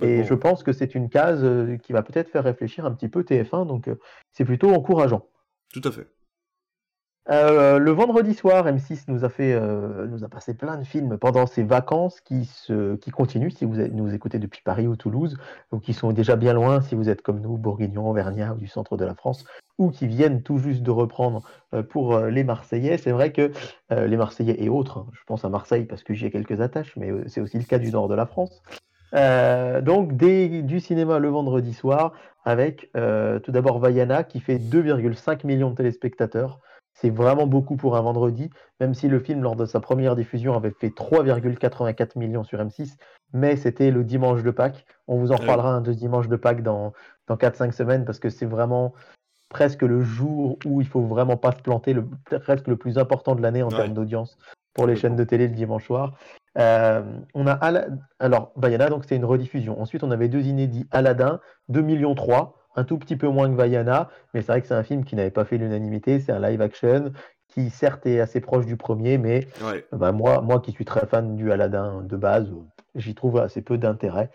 Et 0.03 0.25
je 0.25 0.35
pense 0.35 0.65
que 0.65 0.73
c'est 0.73 0.97
une 0.97 1.09
case 1.09 1.47
qui 1.85 1.93
va 1.93 2.03
peut-être 2.03 2.29
faire 2.29 2.43
réfléchir 2.43 2.87
un 2.87 2.91
petit 2.91 3.09
peu 3.09 3.23
TF1, 3.23 3.69
donc 3.69 3.89
c'est 4.33 4.45
plutôt 4.45 4.71
encourageant. 4.71 5.29
Tout 5.73 5.83
à 5.85 5.93
fait. 5.93 6.09
Euh, 7.31 7.79
le 7.79 7.91
vendredi 7.91 8.33
soir, 8.33 8.67
M6 8.67 9.05
nous 9.09 9.25
a 9.25 9.29
fait, 9.29 9.53
euh, 9.53 10.07
nous 10.07 10.25
a 10.25 10.29
passé 10.29 10.55
plein 10.55 10.79
de 10.79 10.85
films 10.85 11.19
pendant 11.19 11.47
ses 11.47 11.63
vacances 11.63 12.23
qui 12.23 12.47
se, 12.47 12.97
qui 12.97 13.11
continuent 13.11 13.51
si 13.51 13.67
vous 13.67 13.77
nous 13.77 14.15
écoutez 14.15 14.39
depuis 14.39 14.63
Paris 14.63 14.87
ou 14.87 14.97
Toulouse, 14.97 15.37
ou 15.71 15.79
qui 15.79 15.93
sont 15.93 16.13
déjà 16.13 16.37
bien 16.37 16.55
loin 16.55 16.81
si 16.81 16.95
vous 16.95 17.11
êtes 17.11 17.21
comme 17.21 17.41
nous, 17.41 17.59
Bourguignon, 17.59 18.09
Auvergnat 18.09 18.55
ou 18.55 18.57
du 18.57 18.67
centre 18.67 18.97
de 18.97 19.05
la 19.05 19.15
France, 19.15 19.45
ou 19.77 19.91
qui 19.91 20.07
viennent 20.07 20.43
tout 20.43 20.57
juste 20.57 20.83
de 20.83 20.91
reprendre 20.91 21.43
euh, 21.75 21.83
pour 21.83 22.19
les 22.19 22.45
Marseillais. 22.45 22.97
C'est 22.97 23.13
vrai 23.13 23.31
que 23.31 23.53
les 23.91 24.17
Marseillais 24.17 24.63
et 24.63 24.69
autres, 24.69 25.07
je 25.13 25.21
pense 25.27 25.45
à 25.45 25.49
Marseille 25.51 25.85
parce 25.85 26.03
que 26.03 26.15
j'y 26.15 26.27
ai 26.27 26.31
quelques 26.31 26.61
attaches, 26.61 26.95
mais 26.97 27.11
c'est 27.27 27.41
aussi 27.41 27.59
le 27.59 27.65
cas 27.65 27.79
du 27.79 27.91
nord 27.91 28.09
de 28.09 28.15
la 28.15 28.27
France. 28.27 28.63
donc 29.13 30.15
du 30.15 30.81
cinéma 30.81 31.19
le 31.19 31.29
vendredi 31.29 31.75
soir 31.75 32.13
avec 32.45 32.91
tout 32.93 33.53
d'abord 33.53 33.79
Vaiana 33.79 34.25
qui 34.25 34.41
fait 34.41 34.59
2,5 34.59 35.47
millions 35.47 35.71
de 35.71 35.77
téléspectateurs. 35.77 36.61
C'est 37.01 37.11
vraiment 37.11 37.47
beaucoup 37.47 37.77
pour 37.77 37.97
un 37.97 38.01
vendredi, 38.01 38.51
même 38.81 38.93
si 38.93 39.07
le 39.07 39.21
film, 39.21 39.41
lors 39.41 39.55
de 39.55 39.67
sa 39.67 39.79
première 39.79 40.17
diffusion, 40.17 40.55
avait 40.55 40.73
fait 40.73 40.89
3,84 40.89 42.19
millions 42.19 42.43
sur 42.43 42.59
M6, 42.59 42.97
mais 43.33 43.55
c'était 43.55 43.93
le 43.93 44.03
dimanche 44.03 44.43
de 44.43 44.51
Pâques. 44.51 44.85
On 45.07 45.17
vous 45.19 45.31
en 45.31 45.37
reparlera 45.37 45.71
un 45.71 45.81
de 45.81 45.93
dimanche 45.93 46.27
de 46.27 46.35
Pâques 46.35 46.65
dans, 46.65 46.93
dans 47.29 47.37
4-5 47.37 47.71
semaines, 47.71 48.05
parce 48.05 48.19
que 48.19 48.31
c'est 48.31 48.47
vraiment 48.47 48.95
presque 49.49 49.83
le 49.83 50.03
jour 50.03 50.59
où 50.67 50.81
il 50.81 50.89
faut 50.89 51.03
vraiment 51.03 51.37
pas 51.37 51.53
se 51.53 51.63
planter, 51.63 51.93
le, 51.93 52.05
presque 52.41 52.67
le 52.67 52.77
plus 52.77 52.99
important 52.99 53.37
de 53.37 53.43
l'année 53.43 53.63
en 53.63 53.69
termes 53.69 53.95
d'audience 53.95 54.37
pour 54.75 54.89
les 54.89 54.97
chaînes 54.97 55.17
de 55.17 55.25
télé 55.25 55.47
le 55.47 55.55
dimanche 55.55 55.87
soir. 55.87 56.19
Euh, 56.59 57.03
on 57.33 57.47
a 57.47 57.61
alors 58.19 58.51
Bayana, 58.57 58.89
donc 58.89 59.05
c'était 59.05 59.17
une 59.17 59.25
rediffusion. 59.25 59.81
Ensuite, 59.81 60.03
on 60.03 60.11
avait 60.11 60.29
deux 60.29 60.43
inédits 60.43 60.89
Aladdin, 60.91 61.39
2 61.69 61.81
millions 61.81 62.17
3 62.17 62.58
un 62.79 62.85
tout 62.85 62.99
petit 62.99 63.17
peu 63.17 63.29
moins 63.29 63.51
que 63.51 63.57
Vaiana, 63.57 64.09
mais 64.33 64.43
c'est 64.43 64.53
vrai 64.53 64.61
que 64.61 64.69
c'est 64.69 64.75
un 64.75 64.83
film 64.83 65.05
qui 65.05 65.17
n'avait 65.17 65.31
pas 65.31 65.45
fait 65.45 65.59
l'unanimité. 65.59 66.21
C'est 66.21 66.33
un 66.33 66.41
live 66.41 66.61
action 66.61 67.13
qui, 67.49 67.71
certes, 67.71 68.07
est 68.07 68.21
assez 68.21 68.41
proche 68.41 68.67
du 68.67 68.77
premier, 68.77 69.19
mais 69.19 69.47
bah, 69.93 70.13
moi, 70.13 70.41
moi 70.41 70.61
qui 70.61 70.73
suis 70.73 70.85
très 70.85 71.07
fan 71.07 71.37
du 71.37 71.51
Aladdin 71.51 72.03
de 72.03 72.17
base, 72.17 72.53
j'y 72.95 73.15
trouve 73.15 73.39
assez 73.39 73.63
peu 73.63 73.79
d'intérêt. 73.79 74.31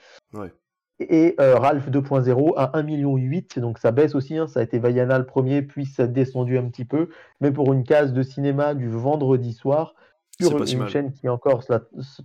Et 0.99 1.35
euh, 1.39 1.55
Ralph 1.55 1.89
2.0 1.89 2.53
à 2.55 2.79
1,8 2.79 2.83
million, 2.83 3.17
donc 3.57 3.79
ça 3.79 3.91
baisse 3.91 4.15
aussi. 4.15 4.37
Hein. 4.37 4.47
ça 4.47 4.59
a 4.59 4.63
été 4.63 4.77
Vaiana 4.79 5.17
le 5.17 5.25
premier, 5.25 5.61
puis 5.61 5.85
ça 5.85 6.03
a 6.03 6.07
descendu 6.07 6.57
un 6.57 6.65
petit 6.69 6.85
peu. 6.85 7.09
Mais 7.41 7.51
pour 7.51 7.73
une 7.73 7.83
case 7.83 8.13
de 8.13 8.23
cinéma 8.23 8.73
du 8.73 8.89
vendredi 8.89 9.53
soir, 9.53 9.95
sur 10.39 10.57
une 10.63 10.87
chaîne 10.87 11.11
qui 11.13 11.29
encore 11.29 11.63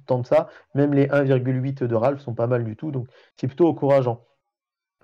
tente 0.06 0.26
ça, 0.26 0.48
même 0.74 0.94
les 0.94 1.06
1,8 1.06 1.84
de 1.84 1.94
Ralph 1.94 2.20
sont 2.20 2.34
pas 2.34 2.46
mal 2.46 2.64
du 2.64 2.76
tout. 2.76 2.90
Donc 2.90 3.06
c'est 3.36 3.46
plutôt 3.46 3.68
encourageant. 3.68 4.24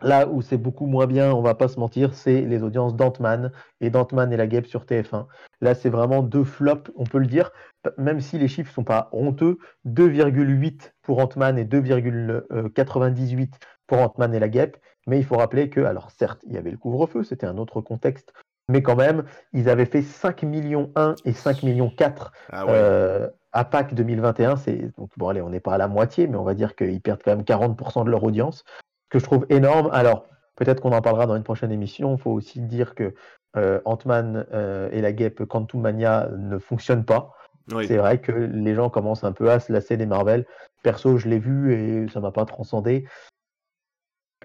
Là 0.03 0.27
où 0.27 0.43
c'est 0.43 0.59
beaucoup 0.59 0.87
moins 0.87 1.07
bien, 1.07 1.33
on 1.33 1.41
va 1.41 1.55
pas 1.55 1.69
se 1.69 1.79
mentir, 1.79 2.15
c'est 2.15 2.43
les 2.43 2.63
audiences 2.63 2.95
d'Ant-Man 2.97 3.53
et 3.81 3.91
d'Ant-Man 3.91 4.33
et 4.33 4.37
la 4.37 4.47
Guêpe 4.47 4.67
sur 4.67 4.85
TF1. 4.85 5.27
Là, 5.61 5.75
c'est 5.75 5.89
vraiment 5.89 6.23
deux 6.23 6.45
flops, 6.45 6.91
on 6.97 7.05
peut 7.05 7.19
le 7.19 7.27
dire, 7.27 7.53
même 7.97 8.21
si 8.21 8.39
les 8.39 8.49
chiffres 8.49 8.73
sont 8.73 8.85
pas 8.85 9.09
honteux, 9.13 9.59
2,8 9.87 10.93
pour 11.03 11.19
Ant-Man 11.21 11.59
et 11.59 11.65
2,98 11.65 13.53
pour 13.87 13.99
Ant-Man 13.99 14.35
et 14.35 14.41
la 14.41 14.49
Guêpe. 14.49 14.77
Mais 15.07 15.19
il 15.19 15.25
faut 15.25 15.37
rappeler 15.37 15.71
que, 15.71 15.81
alors 15.81 16.11
certes, 16.11 16.43
il 16.47 16.55
y 16.55 16.59
avait 16.59 16.71
le 16.71 16.79
couvre-feu, 16.79 17.23
c'était 17.23 17.47
un 17.47 17.59
autre 17.59 17.81
contexte, 17.81 18.33
mais 18.69 18.83
quand 18.83 18.97
même, 18.97 19.25
ils 19.53 19.69
avaient 19.69 19.87
fait 19.87 20.03
5 20.03 20.43
millions 20.43 20.91
1 20.97 21.15
et 21.25 21.33
5 21.33 21.63
millions 21.63 21.91
4 21.91 22.33
ah 22.51 22.65
euh, 22.69 23.29
à 23.53 23.65
Pâques 23.65 23.95
2021. 23.95 24.57
C'est 24.57 24.91
donc 24.97 25.11
bon, 25.17 25.29
allez, 25.29 25.43
on 25.43 25.51
n'est 25.51 25.61
pas 25.61 25.75
à 25.75 25.79
la 25.79 25.89
moitié, 25.89 26.27
mais 26.27 26.37
on 26.37 26.45
va 26.45 26.55
dire 26.55 26.75
qu'ils 26.75 27.01
perdent 27.01 27.23
quand 27.23 27.37
même 27.37 27.45
40% 27.45 28.05
de 28.05 28.11
leur 28.11 28.25
audience 28.25 28.65
que 29.15 29.21
je 29.21 29.25
trouve 29.25 29.47
énorme. 29.49 29.91
Alors, 29.93 30.27
peut-être 30.57 30.81
qu'on 30.81 30.91
en 30.91 31.01
parlera 31.01 31.27
dans 31.27 31.37
une 31.37 31.45
prochaine 31.45 31.71
émission. 31.71 32.17
Il 32.17 32.21
faut 32.21 32.33
aussi 32.33 32.61
dire 32.61 32.97
que 32.97 33.15
euh, 33.57 33.81
Ant-Man 33.85 34.45
euh, 34.53 34.89
et 34.91 35.01
la 35.01 35.13
guêpe 35.13 35.45
Quantum 35.45 35.83
Mania 35.83 36.29
ne 36.37 36.59
fonctionnent 36.59 37.05
pas. 37.05 37.33
C'est 37.87 37.97
vrai 37.97 38.21
que 38.21 38.33
les 38.33 38.75
gens 38.75 38.91
commencent 38.91 39.25
un 39.25 39.33
peu 39.33 39.51
à 39.51 39.59
se 39.59 39.73
lasser 39.73 39.97
des 39.97 40.05
Marvel. 40.05 40.45
Perso, 40.83 41.17
je 41.17 41.29
l'ai 41.29 41.39
vu 41.39 41.73
et 41.73 42.09
ça 42.09 42.21
m'a 42.21 42.33
pas 42.33 42.45
transcendé. 42.45 43.07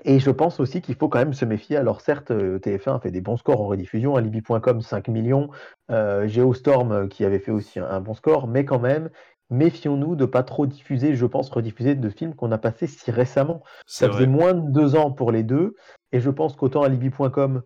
Et 0.06 0.20
je 0.20 0.30
pense 0.30 0.62
aussi 0.62 0.82
qu'il 0.82 0.96
faut 0.96 1.10
quand 1.10 1.20
même 1.20 1.34
se 1.34 1.44
méfier. 1.44 1.76
Alors 1.76 2.00
certes, 2.00 2.32
euh, 2.32 2.60
TF1 2.60 2.96
a 2.96 3.00
fait 3.00 3.12
des 3.12 3.20
bons 3.20 3.36
scores 3.36 3.60
en 3.60 3.68
rediffusion, 3.68 4.16
Alibi.com 4.16 4.82
5 4.82 5.08
millions, 5.10 5.50
Geostorm 5.90 7.10
qui 7.10 7.26
avait 7.26 7.40
fait 7.40 7.52
aussi 7.52 7.80
un, 7.80 8.00
bon 8.00 8.14
score, 8.14 8.48
mais 8.48 8.64
quand 8.64 8.80
même, 8.80 9.10
méfions-nous 9.50 10.16
de 10.16 10.26
pas 10.26 10.44
trop 10.44 10.66
diffuser, 10.66 11.16
je 11.16 11.26
pense, 11.26 11.50
rediffuser 11.50 11.96
de 11.96 12.10
films 12.10 12.36
qu'on 12.36 12.52
a 12.52 12.58
passés 12.58 12.88
si 12.88 13.12
récemment. 13.12 13.64
Ça 13.86 14.10
faisait 14.10 14.28
moins 14.28 14.54
de 14.54 14.72
deux 14.72 14.96
ans 14.96 15.12
pour 15.12 15.32
les 15.32 15.44
deux, 15.44 15.76
et 16.12 16.20
je 16.20 16.30
pense 16.30 16.56
qu'autant 16.56 16.84
Alibi.com, 16.84 17.62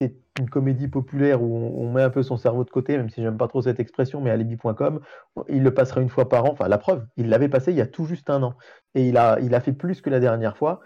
c'est 0.00 0.14
une 0.38 0.48
comédie 0.48 0.88
populaire 0.88 1.42
où 1.42 1.56
on, 1.56 1.92
met 1.92 2.02
un 2.02 2.10
peu 2.10 2.22
son 2.22 2.36
cerveau 2.36 2.64
de 2.64 2.70
côté, 2.70 2.96
même 2.96 3.10
si 3.10 3.22
j'aime 3.22 3.36
pas 3.36 3.48
trop 3.48 3.62
cette 3.62 3.80
expression, 3.80 4.20
mais 4.20 4.30
Alibi.com, 4.30 5.00
il 5.48 5.62
le 5.62 5.74
passerait 5.74 6.02
une 6.02 6.08
fois 6.08 6.28
par 6.28 6.44
an. 6.44 6.50
Enfin, 6.52 6.68
la 6.68 6.78
preuve, 6.78 7.04
il 7.16 7.28
l'avait 7.28 7.48
passé 7.48 7.72
il 7.72 7.78
y 7.78 7.80
a 7.80 7.86
tout 7.86 8.04
juste 8.04 8.30
un 8.30 8.42
an, 8.42 8.54
et 8.94 9.08
il 9.08 9.16
a, 9.16 9.38
il 9.40 9.54
a 9.54 9.60
fait 9.60 9.72
plus 9.72 10.00
que 10.00 10.10
la 10.10 10.20
dernière 10.20 10.56
fois. 10.56 10.80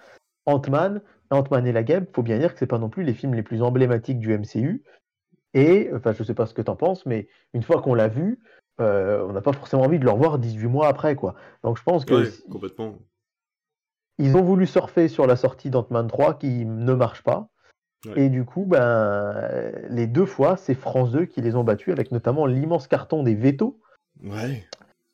Ant-Man, 0.47 1.03
Ant-Man 1.31 1.67
et 1.67 1.73
la 1.73 1.83
Guêpe, 1.83 2.15
faut 2.15 2.23
bien 2.23 2.39
dire 2.39 2.53
que 2.53 2.59
c'est 2.59 2.67
pas 2.67 2.79
non 2.79 2.89
plus 2.89 3.05
les 3.05 3.15
films 3.15 3.35
les 3.35 3.43
plus 3.43 3.63
emblématiques 3.63 4.19
du 4.19 4.37
MCU. 4.37 4.83
Et, 5.55 5.91
enfin, 5.95 6.13
je 6.13 6.23
sais 6.23 6.35
pas 6.35 6.47
ce 6.47 6.55
que 6.55 6.63
tu 6.63 6.71
en 6.71 6.77
penses, 6.77 7.05
mais 7.05 7.29
une 7.53 7.63
fois 7.63 7.83
qu'on 7.83 7.95
l'a 7.95 8.09
vu, 8.09 8.41
euh, 8.81 9.25
on 9.29 9.33
n'a 9.33 9.41
pas 9.41 9.53
forcément 9.53 9.83
envie 9.83 9.99
de 9.99 10.05
le 10.05 10.11
revoir 10.11 10.39
18 10.39 10.67
mois 10.67 10.89
après, 10.89 11.15
quoi. 11.15 11.35
Donc 11.63 11.79
je 11.79 11.83
pense 11.83 12.05
que 12.05 12.29
complètement. 12.51 12.99
ils 14.19 14.37
ont 14.37 14.43
voulu 14.43 14.67
surfer 14.67 15.09
sur 15.09 15.27
la 15.27 15.37
sortie 15.37 15.71
d'Ant-Man 15.71 16.09
3 16.09 16.35
qui 16.35 16.65
ne 16.65 16.95
marche 16.95 17.23
pas. 17.23 17.49
Et 18.17 18.29
du 18.29 18.45
coup, 18.45 18.65
ben, 18.67 19.33
les 19.89 20.09
deux 20.09 20.27
fois, 20.27 20.57
c'est 20.57 20.75
France 20.75 21.13
2 21.13 21.27
qui 21.27 21.41
les 21.41 21.55
ont 21.55 21.63
battus, 21.63 21.93
avec 21.93 22.11
notamment 22.11 22.47
l'immense 22.47 22.89
carton 22.89 23.23
des 23.23 23.37
vétos. 23.37 23.79
Ouais. 24.25 24.67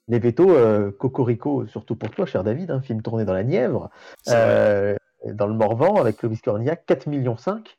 Les 0.09 0.18
vétos, 0.18 0.50
euh, 0.50 0.90
Cocorico, 0.90 1.66
surtout 1.66 1.96
pour 1.96 2.11
toi, 2.11 2.24
cher 2.24 2.44
David, 2.44 2.70
un 2.70 2.80
film 2.80 3.02
tourné 3.02 3.26
dans 3.26 3.34
la 3.34 3.44
Nièvre, 3.44 3.90
euh, 4.28 4.96
dans 5.26 5.46
le 5.46 5.52
Morvan, 5.52 5.96
avec 5.96 6.16
Clovis 6.16 6.40
Cornillac, 6.40 6.86
4 6.86 7.09
millions 7.09 7.36
5. 7.36 7.76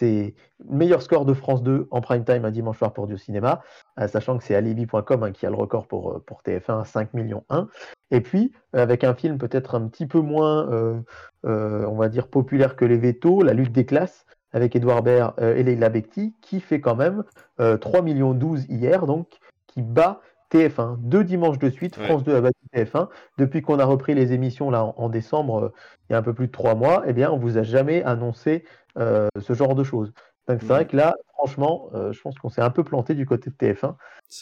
C'est 0.00 0.34
meilleur 0.66 1.02
score 1.02 1.26
de 1.26 1.34
France 1.34 1.62
2 1.62 1.86
en 1.90 2.00
prime 2.00 2.24
time 2.24 2.46
un 2.46 2.50
dimanche 2.50 2.78
soir 2.78 2.94
pour 2.94 3.06
du 3.06 3.18
cinéma, 3.18 3.60
euh, 3.98 4.08
sachant 4.08 4.38
que 4.38 4.44
c'est 4.44 4.54
alibi.com 4.54 5.22
hein, 5.22 5.30
qui 5.30 5.44
a 5.44 5.50
le 5.50 5.56
record 5.56 5.86
pour, 5.86 6.12
euh, 6.12 6.24
pour 6.24 6.40
TF1 6.40 6.86
5 6.86 7.12
millions 7.12 7.44
1. 7.50 7.68
Et 8.10 8.22
puis, 8.22 8.50
avec 8.72 9.04
un 9.04 9.12
film 9.12 9.36
peut-être 9.36 9.74
un 9.74 9.86
petit 9.88 10.06
peu 10.06 10.20
moins, 10.20 10.70
euh, 10.70 11.02
on 11.44 11.96
va 11.96 12.08
dire, 12.08 12.28
populaire 12.28 12.76
que 12.76 12.86
Les 12.86 12.96
Vétos, 12.96 13.42
La 13.42 13.52
lutte 13.52 13.72
des 13.72 13.84
classes, 13.84 14.24
avec 14.54 14.74
Edouard 14.74 15.02
Baird 15.02 15.34
et 15.38 15.62
Leila 15.62 15.90
Bekti, 15.90 16.34
qui 16.40 16.60
fait 16.60 16.80
quand 16.80 16.96
même 16.96 17.22
3 17.58 18.02
millions 18.02 18.32
12 18.32 18.64
hier, 18.68 19.06
donc 19.06 19.28
qui 19.68 19.82
bat 19.82 20.22
TF1. 20.50 20.96
Deux 20.98 21.24
dimanches 21.24 21.58
de 21.58 21.70
suite, 21.70 21.96
France 21.96 22.24
2 22.24 22.34
a 22.34 22.40
battu 22.40 22.58
TF1. 22.74 23.08
Depuis 23.38 23.62
qu'on 23.62 23.78
a 23.78 23.84
repris 23.84 24.14
les 24.14 24.32
émissions 24.32 24.70
là 24.70 24.92
en, 24.96 25.08
décembre, 25.08 25.72
il 26.08 26.12
y 26.12 26.16
a 26.16 26.18
un 26.18 26.22
peu 26.22 26.34
plus 26.34 26.48
de 26.48 26.52
trois 26.52 26.74
mois, 26.74 27.04
eh 27.06 27.12
bien, 27.12 27.30
on 27.30 27.38
vous 27.38 27.58
a 27.58 27.62
jamais 27.62 28.02
annoncé 28.02 28.64
euh, 28.64 28.64
ce 28.96 29.52
genre 29.52 29.74
de 29.74 29.84
choses. 29.84 30.12
Donc 30.50 30.60
c'est 30.60 30.68
vrai 30.68 30.84
mmh. 30.84 30.88
que 30.88 30.96
là, 30.96 31.16
franchement, 31.34 31.90
euh, 31.94 32.12
je 32.12 32.20
pense 32.20 32.38
qu'on 32.38 32.48
s'est 32.48 32.62
un 32.62 32.70
peu 32.70 32.84
planté 32.84 33.14
du 33.14 33.26
côté 33.26 33.50
de 33.50 33.54
TF1 33.54 33.94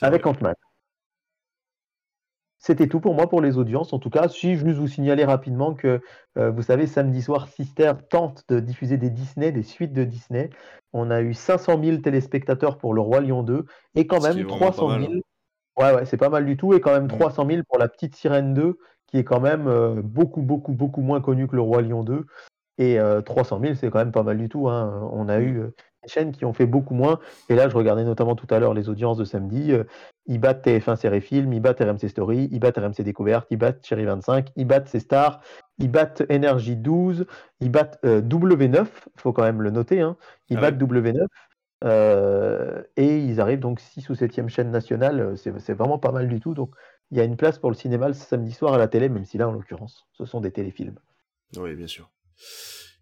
avec 0.03 0.27
Ant-Man. 0.27 0.55
C'était 2.59 2.89
tout 2.89 2.99
pour 2.99 3.15
moi 3.15 3.29
pour 3.29 3.41
les 3.41 3.57
audiences. 3.57 3.93
En 3.93 3.99
tout 3.99 4.11
cas, 4.11 4.29
si 4.29 4.57
je 4.57 4.67
juste 4.67 4.79
vous 4.79 4.89
signaler 4.89 5.25
rapidement 5.25 5.75
que, 5.75 6.01
euh, 6.39 6.51
vous 6.51 6.63
savez, 6.63 6.87
samedi 6.87 7.23
soir, 7.23 7.47
Sister 7.47 7.93
tente 8.11 8.45
de 8.49 8.59
diffuser 8.59 8.97
des 8.97 9.11
Disney, 9.11 9.53
des 9.53 9.63
suites 9.63 9.93
de 9.93 10.03
Disney. 10.03 10.51
On 10.93 11.11
a 11.11 11.21
eu 11.21 11.35
500 11.35 11.81
000 11.83 11.99
téléspectateurs 11.99 12.79
pour 12.79 12.95
Le 12.95 13.01
Roi 13.01 13.21
Lion 13.21 13.45
2 13.45 13.65
et 13.95 14.07
quand 14.07 14.21
même 14.23 14.45
300 14.47 14.99
000. 14.99 15.13
Ouais, 15.77 15.95
ouais, 15.95 16.05
c'est 16.05 16.17
pas 16.17 16.31
mal 16.31 16.47
du 16.47 16.57
tout. 16.57 16.75
Et 16.75 16.81
quand 16.81 16.93
même 16.93 17.07
300 17.07 17.45
mmh. 17.45 17.51
000 17.51 17.63
pour 17.69 17.79
La 17.79 17.89
Petite 17.89 18.17
Sirène 18.17 18.55
2, 18.55 18.79
qui 19.07 19.19
est 19.19 19.25
quand 19.25 19.41
même 19.41 20.03
beaucoup, 20.03 20.43
beaucoup, 20.43 20.73
beaucoup 20.73 21.03
moins 21.03 21.21
connu 21.21 21.47
que 21.47 21.55
Le 21.55 21.63
Roi 21.63 21.83
Lion 21.83 22.03
2. 22.03 22.27
Et 22.79 22.99
300 23.25 23.61
000, 23.61 23.75
c'est 23.75 23.91
quand 23.91 23.99
même 23.99 24.13
pas 24.13 24.23
mal 24.23 24.39
du 24.39 24.49
tout. 24.49 24.69
Hein. 24.69 25.09
On 25.13 25.29
a 25.29 25.41
eu 25.41 25.63
des 26.03 26.09
chaînes 26.09 26.31
qui 26.31 26.45
ont 26.45 26.53
fait 26.53 26.67
beaucoup 26.67 26.95
moins. 26.95 27.19
Et 27.49 27.57
là, 27.57 27.69
je 27.69 27.77
regardais 27.77 28.05
notamment 28.05 28.37
tout 28.37 28.47
à 28.55 28.61
l'heure 28.61 28.73
les 28.73 28.89
audiences 28.89 29.19
de 29.19 29.25
samedi. 29.25 29.73
ils 30.27 30.39
battent 30.39 30.65
TF1 30.65 30.97
Série 30.97 31.21
Film, 31.21 31.53
ils 31.53 31.61
battent 31.61 31.81
RMC 31.81 32.09
Story, 32.09 32.49
ils 32.53 32.61
battent 32.61 32.79
RMC 32.79 33.03
Découverte, 33.03 33.49
ils 33.51 33.57
battent 33.57 33.85
Cherry 33.85 34.05
25, 34.05 34.53
ils 34.55 34.65
battent 34.65 34.89
C 34.89 35.01
Stars, 35.01 35.41
ils 35.79 35.91
battent 35.91 36.23
Énergie 36.29 36.77
12, 36.77 37.27
ils 37.61 37.71
battent 37.71 37.99
W9, 38.05 38.87
il 39.17 39.21
faut 39.21 39.33
quand 39.33 39.43
même 39.43 39.61
le 39.61 39.71
noter. 39.71 40.01
Hein. 40.01 40.17
Ils 40.49 40.59
ah 40.59 40.61
battent 40.61 40.79
W9. 40.79 41.27
et 42.97 43.19
ils 43.19 43.41
arrivent 43.41 43.61
donc 43.61 43.81
6 43.81 44.09
ou 44.11 44.15
7e 44.15 44.49
chaîne 44.49 44.71
nationale. 44.71 45.35
C'est 45.37 45.75
vraiment 45.75 45.99
pas 45.99 46.13
mal 46.13 46.29
du 46.29 46.41
tout. 46.41 46.55
Donc 46.55 46.71
il 47.11 47.19
y 47.19 47.21
a 47.21 47.25
une 47.25 47.37
place 47.37 47.59
pour 47.59 47.71
le 47.71 47.77
cinéma 47.77 48.09
le 48.09 48.15
samedi 48.15 48.53
soir 48.53 48.75
à 48.75 48.79
la 48.79 48.89
télé, 48.89 49.09
même 49.09 49.25
si 49.25 49.39
là, 49.39 49.49
en 49.49 49.53
l'occurrence, 49.53 50.07
ce 50.13 50.25
sont 50.25 50.41
des 50.41 50.53
téléfilms. 50.53 50.99
Oui, 51.57 51.75
bien 51.75 51.87
sûr. 51.87 52.11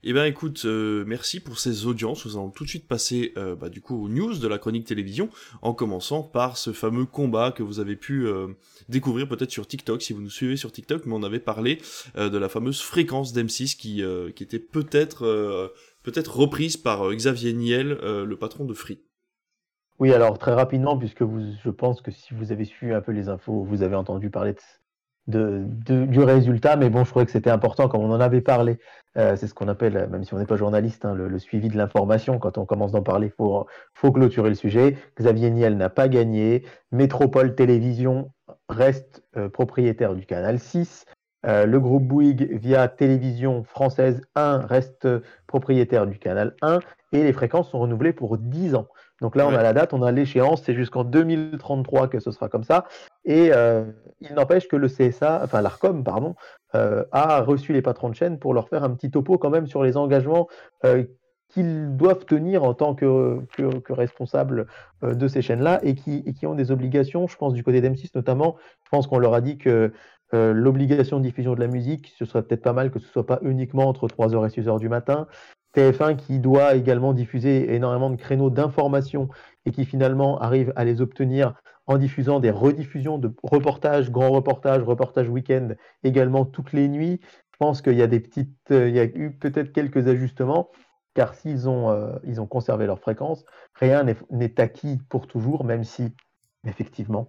Eh 0.08 0.12
bien 0.12 0.24
écoute, 0.24 0.62
euh, 0.66 1.04
merci 1.04 1.40
pour 1.40 1.58
ces 1.58 1.86
audiences. 1.86 2.26
Nous 2.26 2.36
allons 2.36 2.50
tout 2.50 2.62
de 2.62 2.68
suite 2.68 2.86
passer 2.86 3.32
euh, 3.36 3.56
bah, 3.56 3.68
du 3.68 3.80
coup 3.80 4.04
aux 4.04 4.08
news 4.08 4.38
de 4.38 4.46
la 4.46 4.56
chronique 4.56 4.86
télévision, 4.86 5.30
en 5.62 5.74
commençant 5.74 6.22
par 6.22 6.58
ce 6.58 6.72
fameux 6.72 7.06
combat 7.06 7.50
que 7.50 7.64
vous 7.64 7.80
avez 7.80 7.96
pu 7.96 8.24
euh, 8.26 8.48
découvrir 8.88 9.26
peut-être 9.26 9.50
sur 9.50 9.66
TikTok, 9.66 10.02
si 10.02 10.12
vous 10.12 10.20
nous 10.20 10.30
suivez 10.30 10.56
sur 10.56 10.70
TikTok, 10.70 11.06
mais 11.06 11.14
on 11.14 11.24
avait 11.24 11.40
parlé 11.40 11.80
de 12.16 12.38
la 12.38 12.48
fameuse 12.48 12.80
fréquence 12.82 13.32
d'M6 13.32 13.76
qui, 13.76 14.02
était 14.42 14.60
peut-être 14.60 15.72
peut-être 16.04 16.36
reprise 16.36 16.76
par 16.76 17.12
Xavier 17.12 17.52
Niel, 17.52 17.98
le 18.02 18.36
patron 18.36 18.64
de 18.64 18.74
Free. 18.74 19.00
Oui, 19.98 20.12
alors 20.12 20.38
très 20.38 20.54
rapidement, 20.54 20.96
puisque 20.96 21.24
je 21.24 21.70
pense 21.70 22.00
que 22.00 22.12
si 22.12 22.32
vous 22.32 22.52
avez 22.52 22.64
suivi 22.64 22.92
un 22.92 23.00
peu 23.00 23.12
les 23.12 23.28
infos, 23.28 23.64
vous 23.64 23.82
avez 23.82 23.96
entendu 23.96 24.30
parler 24.30 24.52
de 24.52 24.60
du 25.26 26.20
résultat, 26.20 26.76
mais 26.76 26.88
bon, 26.88 27.04
je 27.04 27.10
trouvais 27.10 27.26
que 27.26 27.32
c'était 27.32 27.50
important, 27.50 27.88
comme 27.88 28.02
on 28.02 28.12
en 28.12 28.20
avait 28.20 28.40
parlé. 28.40 28.78
Euh, 29.16 29.34
c'est 29.36 29.46
ce 29.46 29.54
qu'on 29.54 29.68
appelle, 29.68 30.08
même 30.10 30.24
si 30.24 30.34
on 30.34 30.38
n'est 30.38 30.46
pas 30.46 30.56
journaliste, 30.56 31.04
hein, 31.04 31.14
le, 31.14 31.38
suivi 31.38 31.68
de 31.68 31.76
l'information. 31.76 32.38
Quand 32.38 32.58
on 32.58 32.66
commence 32.66 32.92
d'en 32.92 33.02
parler, 33.02 33.28
il 33.28 33.32
faut, 33.32 34.12
clôturer 34.12 34.50
le 34.50 34.54
sujet. 34.54 34.96
Xavier 35.18 35.50
Niel 35.50 35.76
n'a 35.76 35.88
pas 35.88 36.08
gagné. 36.08 36.64
Métropole 36.92 37.54
Télévision 37.54 38.30
reste 38.68 39.24
euh, 39.36 39.48
propriétaire 39.48 40.14
du 40.14 40.26
canal 40.26 40.58
6. 40.58 41.06
Euh, 41.46 41.66
le 41.66 41.80
groupe 41.80 42.04
Bouygues, 42.04 42.48
via 42.52 42.88
Télévision 42.88 43.64
Française 43.64 44.22
1, 44.34 44.58
reste 44.58 45.08
propriétaire 45.46 46.06
du 46.06 46.18
canal 46.18 46.54
1. 46.62 46.80
Et 47.12 47.22
les 47.22 47.32
fréquences 47.32 47.70
sont 47.70 47.80
renouvelées 47.80 48.12
pour 48.12 48.36
10 48.38 48.74
ans. 48.74 48.88
Donc 49.20 49.34
là, 49.34 49.46
on 49.46 49.54
a 49.54 49.62
la 49.62 49.72
date, 49.72 49.94
on 49.94 50.02
a 50.02 50.12
l'échéance, 50.12 50.62
c'est 50.62 50.74
jusqu'en 50.74 51.04
2033 51.04 52.08
que 52.08 52.20
ce 52.20 52.30
sera 52.30 52.48
comme 52.48 52.64
ça. 52.64 52.84
Et 53.24 53.50
euh, 53.52 53.84
il 54.20 54.34
n'empêche 54.34 54.68
que 54.68 54.76
le 54.76 54.88
CSA, 54.88 55.40
enfin 55.42 55.62
l'ARCOM, 55.62 56.04
pardon, 56.04 56.34
euh, 56.74 57.04
a 57.12 57.40
reçu 57.40 57.72
les 57.72 57.82
patrons 57.82 58.10
de 58.10 58.14
chaîne 58.14 58.38
pour 58.38 58.52
leur 58.52 58.68
faire 58.68 58.84
un 58.84 58.90
petit 58.90 59.10
topo 59.10 59.38
quand 59.38 59.50
même 59.50 59.66
sur 59.66 59.82
les 59.82 59.96
engagements 59.96 60.48
euh, 60.84 61.04
qu'ils 61.48 61.96
doivent 61.96 62.26
tenir 62.26 62.62
en 62.64 62.74
tant 62.74 62.94
que, 62.94 63.40
que, 63.56 63.92
responsables 63.92 64.66
de 65.02 65.28
ces 65.28 65.42
chaînes-là 65.42 65.80
et 65.82 65.94
qui, 65.94 66.22
et 66.26 66.34
qui, 66.34 66.46
ont 66.46 66.54
des 66.54 66.70
obligations, 66.70 67.28
je 67.28 67.36
pense 67.36 67.54
du 67.54 67.62
côté 67.62 67.80
d'M6 67.80 68.10
notamment, 68.16 68.56
je 68.84 68.90
pense 68.90 69.06
qu'on 69.06 69.18
leur 69.18 69.32
a 69.32 69.40
dit 69.40 69.56
que 69.56 69.92
l'obligation 70.32 71.18
de 71.18 71.22
diffusion 71.22 71.54
de 71.54 71.60
la 71.60 71.68
musique, 71.68 72.12
ce 72.18 72.24
serait 72.24 72.42
peut-être 72.42 72.62
pas 72.62 72.72
mal 72.72 72.90
que 72.90 72.98
ce 72.98 73.06
soit 73.06 73.24
pas 73.24 73.38
uniquement 73.42 73.84
entre 73.84 74.08
3h 74.08 74.44
et 74.44 74.60
6h 74.60 74.80
du 74.80 74.88
matin, 74.88 75.28
TF1 75.76 76.16
qui 76.16 76.38
doit 76.38 76.74
également 76.74 77.12
diffuser 77.12 77.74
énormément 77.74 78.08
de 78.10 78.16
créneaux 78.16 78.50
d'information 78.50 79.28
et 79.66 79.72
qui 79.72 79.84
finalement 79.84 80.40
arrive 80.40 80.72
à 80.74 80.84
les 80.84 81.00
obtenir 81.00 81.54
en 81.86 81.98
diffusant 81.98 82.40
des 82.40 82.50
rediffusions 82.50 83.18
de 83.18 83.32
reportages, 83.42 84.10
grands 84.10 84.30
reportages, 84.30 84.82
reportages 84.82 85.28
week-end 85.28 85.68
également 86.02 86.44
toutes 86.44 86.72
les 86.72 86.88
nuits. 86.88 87.20
Je 87.52 87.56
pense 87.58 87.82
qu'il 87.82 87.94
y 87.94 88.02
a 88.02 88.06
des 88.06 88.20
petites, 88.20 88.70
euh, 88.70 88.88
il 88.88 88.94
y 88.94 89.00
a 89.00 89.04
eu 89.04 89.36
peut-être 89.38 89.72
quelques 89.72 90.08
ajustements, 90.08 90.70
car 91.14 91.34
s'ils 91.34 91.68
ont, 91.68 91.90
euh, 91.90 92.12
ils 92.24 92.40
ont 92.40 92.46
conservé 92.46 92.86
leur 92.86 92.98
fréquence, 92.98 93.44
rien 93.74 94.04
n'est 94.30 94.60
acquis 94.60 94.98
pour 95.08 95.26
toujours, 95.26 95.64
même 95.64 95.84
si 95.84 96.12
effectivement 96.66 97.28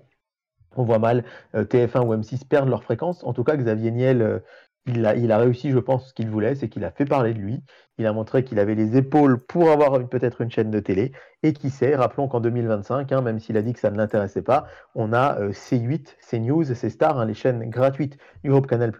on 0.75 0.83
voit 0.83 0.99
mal 0.99 1.23
euh, 1.55 1.63
TF1 1.63 2.05
ou 2.05 2.13
M6 2.13 2.45
perdre 2.45 2.69
leur 2.69 2.83
fréquence. 2.83 3.23
En 3.23 3.33
tout 3.33 3.43
cas, 3.43 3.55
Xavier 3.55 3.91
Niel 3.91 4.43
il 4.88 5.31
a, 5.31 5.38
réussi, 5.38 5.71
je 5.71 5.79
pense, 5.79 6.09
ce 6.09 6.13
qu'il 6.13 6.29
voulait, 6.29 6.55
c'est 6.55 6.69
qu'il 6.69 6.83
a 6.85 6.91
fait 6.91 7.05
parler 7.05 7.33
de 7.33 7.39
lui. 7.39 7.61
Il 7.97 8.05
a 8.05 8.13
montré 8.13 8.43
qu'il 8.43 8.59
avait 8.59 8.75
les 8.75 8.95
épaules 8.95 9.39
pour 9.39 9.69
avoir 9.69 10.07
peut-être 10.07 10.41
une 10.41 10.51
chaîne 10.51 10.71
de 10.71 10.79
télé. 10.79 11.11
Et 11.43 11.53
qui 11.53 11.69
sait, 11.69 11.95
rappelons 11.95 12.27
qu'en 12.27 12.39
2025, 12.39 13.11
hein, 13.11 13.21
même 13.21 13.39
s'il 13.39 13.57
a 13.57 13.61
dit 13.61 13.73
que 13.73 13.79
ça 13.79 13.91
ne 13.91 13.97
l'intéressait 13.97 14.41
pas, 14.41 14.67
on 14.95 15.13
a 15.13 15.39
euh, 15.39 15.51
C8, 15.51 16.15
CNews, 16.29 16.63
C-Star, 16.63 17.19
hein, 17.19 17.25
les 17.25 17.33
chaînes 17.33 17.69
gratuites 17.69 18.17
du 18.43 18.49
groupe 18.49 18.67
Canal, 18.67 18.93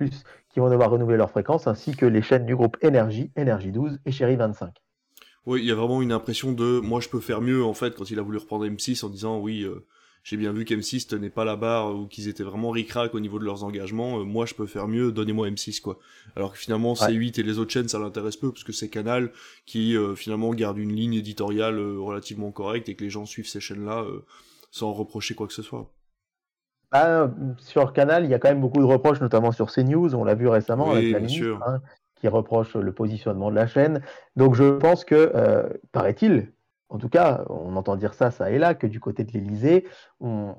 qui 0.50 0.60
vont 0.60 0.70
devoir 0.70 0.90
renouveler 0.90 1.18
leur 1.18 1.30
fréquence, 1.30 1.68
ainsi 1.68 1.96
que 1.96 2.06
les 2.06 2.22
chaînes 2.22 2.46
du 2.46 2.56
groupe 2.56 2.78
Énergie, 2.82 3.32
Énergie 3.36 3.72
12 3.72 4.00
et 4.06 4.12
Chérie 4.12 4.36
25. 4.36 4.74
Oui, 5.46 5.62
il 5.62 5.68
y 5.68 5.72
a 5.72 5.76
vraiment 5.76 6.02
une 6.02 6.12
impression 6.12 6.52
de 6.52 6.82
moi 6.82 7.00
je 7.00 7.08
peux 7.08 7.22
faire 7.22 7.40
mieux 7.40 7.64
en 7.64 7.74
fait 7.74 7.96
quand 7.96 8.12
il 8.12 8.20
a 8.20 8.22
voulu 8.22 8.38
reprendre 8.38 8.66
M6 8.66 9.06
en 9.06 9.10
disant 9.10 9.40
oui. 9.40 9.64
Euh, 9.64 9.86
j'ai 10.28 10.36
bien 10.36 10.52
vu 10.52 10.66
qu'M6 10.66 11.08
tenait 11.08 11.30
pas 11.30 11.46
la 11.46 11.56
barre 11.56 11.96
ou 11.96 12.06
qu'ils 12.06 12.28
étaient 12.28 12.44
vraiment 12.44 12.72
ric-rac 12.72 13.16
au 13.16 13.20
niveau 13.22 13.40
de 13.40 13.46
leurs 13.46 13.64
engagements. 13.64 14.20
Euh, 14.20 14.24
moi, 14.26 14.46
je 14.46 14.56
peux 14.56 14.66
faire 14.66 14.90
mieux, 14.90 15.14
donnez-moi 15.14 15.48
M6, 15.48 15.80
quoi. 15.80 16.00
Alors 16.36 16.52
que 16.52 16.58
finalement, 16.58 16.96
C8 16.96 17.40
et 17.40 17.44
les 17.44 17.60
autres 17.60 17.72
chaînes, 17.72 17.88
ça 17.88 17.98
l'intéresse 17.98 18.36
peu, 18.36 18.52
parce 18.52 18.66
que 18.66 18.74
c'est 18.74 18.90
Canal 18.90 19.32
qui, 19.66 19.96
euh, 19.96 20.16
finalement, 20.16 20.54
garde 20.54 20.80
une 20.80 20.94
ligne 20.94 21.14
éditoriale 21.14 21.80
euh, 21.80 22.02
relativement 22.02 22.52
correcte 22.52 22.90
et 22.90 22.96
que 22.96 23.06
les 23.06 23.10
gens 23.10 23.26
suivent 23.26 23.48
ces 23.48 23.62
chaînes-là 23.62 24.04
sans 24.70 24.92
reprocher 24.92 25.34
quoi 25.34 25.48
que 25.48 25.54
ce 25.54 25.62
soit. 25.62 25.94
Bah, 26.92 27.34
sur 27.60 27.94
Canal, 27.94 28.26
il 28.26 28.30
y 28.30 28.34
a 28.34 28.40
quand 28.40 28.50
même 28.50 28.60
beaucoup 28.60 28.82
de 28.82 28.86
reproches, 28.86 29.22
notamment 29.22 29.54
sur 29.54 29.72
CNews, 29.72 30.14
on 30.14 30.26
l'a 30.26 30.36
vu 30.36 30.50
récemment 30.50 30.92
avec 30.92 31.10
la 31.10 31.22
ministre, 31.22 31.58
hein, 31.66 31.80
qui 32.16 32.28
reproche 32.28 32.76
le 32.76 32.92
positionnement 32.92 33.50
de 33.50 33.56
la 33.56 33.68
chaîne. 33.68 34.02
Donc 34.36 34.56
je 34.56 34.78
pense 34.78 35.06
que, 35.06 35.80
paraît-il, 35.94 36.52
en 36.90 36.98
tout 36.98 37.10
cas, 37.10 37.44
on 37.50 37.76
entend 37.76 37.96
dire 37.96 38.14
ça, 38.14 38.32
ça 38.32 38.52
et 38.52 38.58
là, 38.58 38.74
que 38.74 38.88
du 38.88 39.00
côté 39.00 39.24
de 39.24 39.32
l'Élysée, 39.32 39.86
on, 40.20 40.56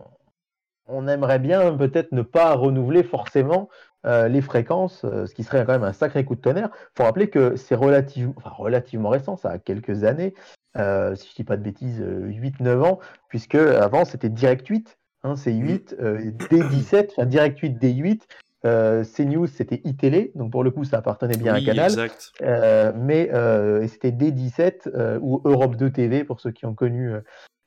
aimerait 1.09 1.39
bien 1.39 1.75
peut-être 1.77 2.13
ne 2.13 2.23
pas 2.23 2.55
renouveler 2.55 3.03
forcément 3.03 3.69
euh, 4.07 4.29
les 4.29 4.41
fréquences, 4.41 5.05
euh, 5.05 5.27
ce 5.27 5.35
qui 5.35 5.45
serait 5.45 5.65
quand 5.65 5.73
même 5.73 5.85
un 5.85 5.93
sacré 5.93 6.25
coup 6.25 6.35
de 6.35 6.41
tonnerre. 6.41 6.71
Il 6.75 6.99
faut 6.99 7.05
rappeler 7.05 7.29
que 7.29 7.57
c'est 7.57 7.75
relativement, 7.75 8.35
relativement 8.45 9.09
récent, 9.09 9.37
ça 9.37 9.51
a 9.51 9.59
quelques 9.59 10.05
années, 10.05 10.35
euh, 10.77 11.15
si 11.15 11.27
je 11.27 11.33
ne 11.33 11.37
dis 11.37 11.45
pas 11.45 11.57
de 11.57 11.63
bêtises, 11.63 12.01
8-9 12.01 12.83
ans, 12.83 12.99
puisque 13.29 13.57
avant 13.57 14.05
c'était 14.05 14.29
Direct 14.29 14.67
8, 14.67 14.99
hein, 15.25 15.37
c'est 15.37 15.53
8, 15.53 15.97
D17, 15.99 17.11
enfin 17.11 17.27
Direct 17.27 17.59
8, 17.59 17.79
D8, 17.83 18.23
euh, 18.65 19.05
CNews, 19.05 19.47
c'était 19.47 19.81
iTélé, 19.85 20.33
donc 20.35 20.51
pour 20.51 20.65
le 20.65 20.71
coup, 20.71 20.85
ça 20.85 20.99
appartenait 20.99 21.37
bien 21.37 21.55
à 21.55 21.61
Canal. 21.61 21.87
Exact. 21.87 22.33
Euh, 22.43 22.93
mais 22.97 23.31
euh, 23.33 23.87
c'était 23.87 24.11
D17 24.11 24.89
euh, 24.95 25.19
ou 25.23 25.41
Europe 25.45 25.77
2 25.77 25.91
TV 25.91 26.25
pour 26.25 26.41
ceux 26.41 26.51
qui 26.51 26.67
ont 26.67 26.75
connu 26.75 27.13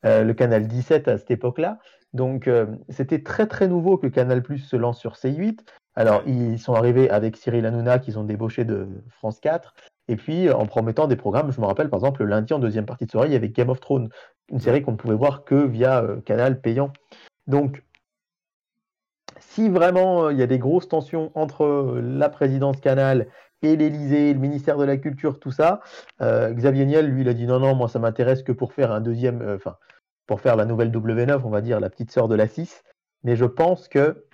le 0.04 0.34
canal 0.34 0.68
17 0.68 1.08
à 1.08 1.18
cette 1.18 1.32
époque-là. 1.32 1.78
Donc 2.14 2.50
c'était 2.90 3.22
très 3.22 3.46
très 3.48 3.68
nouveau 3.68 3.98
que 3.98 4.08
Canal 4.08 4.42
Plus 4.42 4.58
se 4.58 4.76
lance 4.76 5.00
sur 5.00 5.14
C8. 5.14 5.60
Alors 5.96 6.24
ils 6.26 6.58
sont 6.58 6.74
arrivés 6.74 7.10
avec 7.10 7.38
Cyril 7.38 7.66
Hanouna 7.66 8.00
qu'ils 8.00 8.18
ont 8.18 8.24
débauché 8.24 8.66
de 8.66 8.88
France 9.10 9.40
4. 9.40 9.76
Et 10.08 10.16
puis 10.16 10.50
en 10.50 10.66
promettant 10.66 11.08
des 11.08 11.16
programmes, 11.16 11.52
je 11.52 11.62
me 11.62 11.68
rappelle 11.68 11.90
par 11.90 12.00
exemple 12.00 12.24
le 12.24 12.30
lundi 12.30 12.52
en 12.52 12.60
deuxième 12.60 12.88
partie 12.88 13.06
de 13.06 13.12
soirée, 13.12 13.28
il 13.28 13.34
y 13.34 13.36
avait 13.36 13.50
Game 13.50 13.70
of 13.70 13.80
Thrones, 13.80 14.10
une 14.52 14.60
série 14.60 14.82
qu'on 14.82 14.94
ne 14.94 14.98
pouvait 14.98 15.16
voir 15.16 15.46
que 15.46 15.68
via 15.68 16.04
Canal 16.26 16.60
payant. 16.60 16.92
Donc 17.46 17.84
si 19.42 19.70
vraiment 19.70 20.26
euh, 20.26 20.34
il 20.34 20.40
y 20.40 20.44
a 20.44 20.48
des 20.48 20.60
grosses 20.60 20.88
tensions 20.88 21.32
entre 21.36 21.66
euh, 21.66 22.02
la 22.02 22.30
présidence 22.30 22.80
Canal 22.80 23.28
et 23.62 23.76
l'Elysée, 23.76 24.34
le 24.34 24.40
ministère 24.40 24.78
de 24.78 24.86
la 24.86 24.98
Culture, 24.98 25.40
tout 25.40 25.52
ça, 25.52 25.82
euh, 26.22 26.52
Xavier 26.52 26.86
Niel, 26.86 27.08
lui, 27.08 27.22
il 27.22 27.30
a 27.30 27.34
dit 27.34 27.46
non, 27.46 27.60
non, 27.60 27.76
moi 27.76 27.88
ça 27.88 28.00
m'intéresse 28.00 28.44
que 28.44 28.52
pour 28.52 28.74
faire 28.74 28.92
un 28.92 29.02
deuxième, 29.02 29.56
enfin, 29.56 29.78
pour 30.26 30.42
faire 30.42 30.56
la 30.56 30.66
nouvelle 30.66 30.92
W9, 30.92 31.42
on 31.44 31.50
va 31.50 31.62
dire, 31.62 31.80
la 31.80 31.90
petite 31.90 32.12
sœur 32.12 32.28
de 32.28 32.36
la 32.36 32.48
6. 32.48 32.84
Mais 33.24 33.36
je 33.36 33.46
pense 33.46 33.88
que 33.88 34.26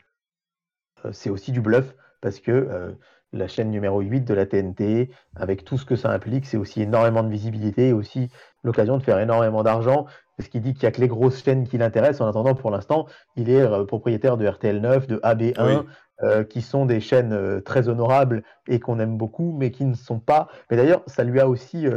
c'est 1.11 1.29
aussi 1.29 1.51
du 1.51 1.61
bluff, 1.61 1.93
parce 2.21 2.39
que 2.39 2.95
la 3.33 3.47
chaîne 3.47 3.69
numéro 3.69 4.01
8 4.01 4.21
de 4.21 4.33
la 4.33 4.45
TNT, 4.45 5.09
avec 5.35 5.65
tout 5.65 5.77
ce 5.77 5.85
que 5.85 5.95
ça 5.95 6.11
implique, 6.11 6.45
c'est 6.45 6.57
aussi 6.57 6.81
énormément 6.81 7.23
de 7.23 7.29
visibilité 7.29 7.89
et 7.89 7.93
aussi 7.93 8.29
l'occasion 8.63 8.97
de 8.97 9.03
faire 9.03 9.19
énormément 9.19 9.63
d'argent 9.63 10.05
parce 10.37 10.49
qu'il 10.49 10.61
dit 10.61 10.73
qu'il 10.73 10.83
n'y 10.83 10.87
a 10.87 10.91
que 10.91 11.01
les 11.01 11.07
grosses 11.07 11.43
chaînes 11.43 11.67
qui 11.67 11.77
l'intéressent. 11.77 12.21
En 12.21 12.29
attendant, 12.29 12.53
pour 12.53 12.69
l'instant, 12.71 13.07
il 13.35 13.49
est 13.49 13.61
euh, 13.61 13.83
propriétaire 13.85 14.37
de 14.37 14.47
RTL9, 14.47 15.07
de 15.07 15.17
AB1, 15.17 15.83
euh, 16.23 16.43
qui 16.43 16.61
sont 16.61 16.85
des 16.85 16.99
chaînes 16.99 17.33
euh, 17.33 17.59
très 17.59 17.89
honorables 17.89 18.43
et 18.67 18.79
qu'on 18.79 18.99
aime 18.99 19.17
beaucoup, 19.17 19.55
mais 19.57 19.71
qui 19.71 19.83
ne 19.83 19.95
sont 19.95 20.19
pas. 20.19 20.47
Mais 20.69 20.77
d'ailleurs, 20.77 21.01
ça 21.07 21.23
lui 21.23 21.39
a 21.39 21.49
aussi 21.49 21.87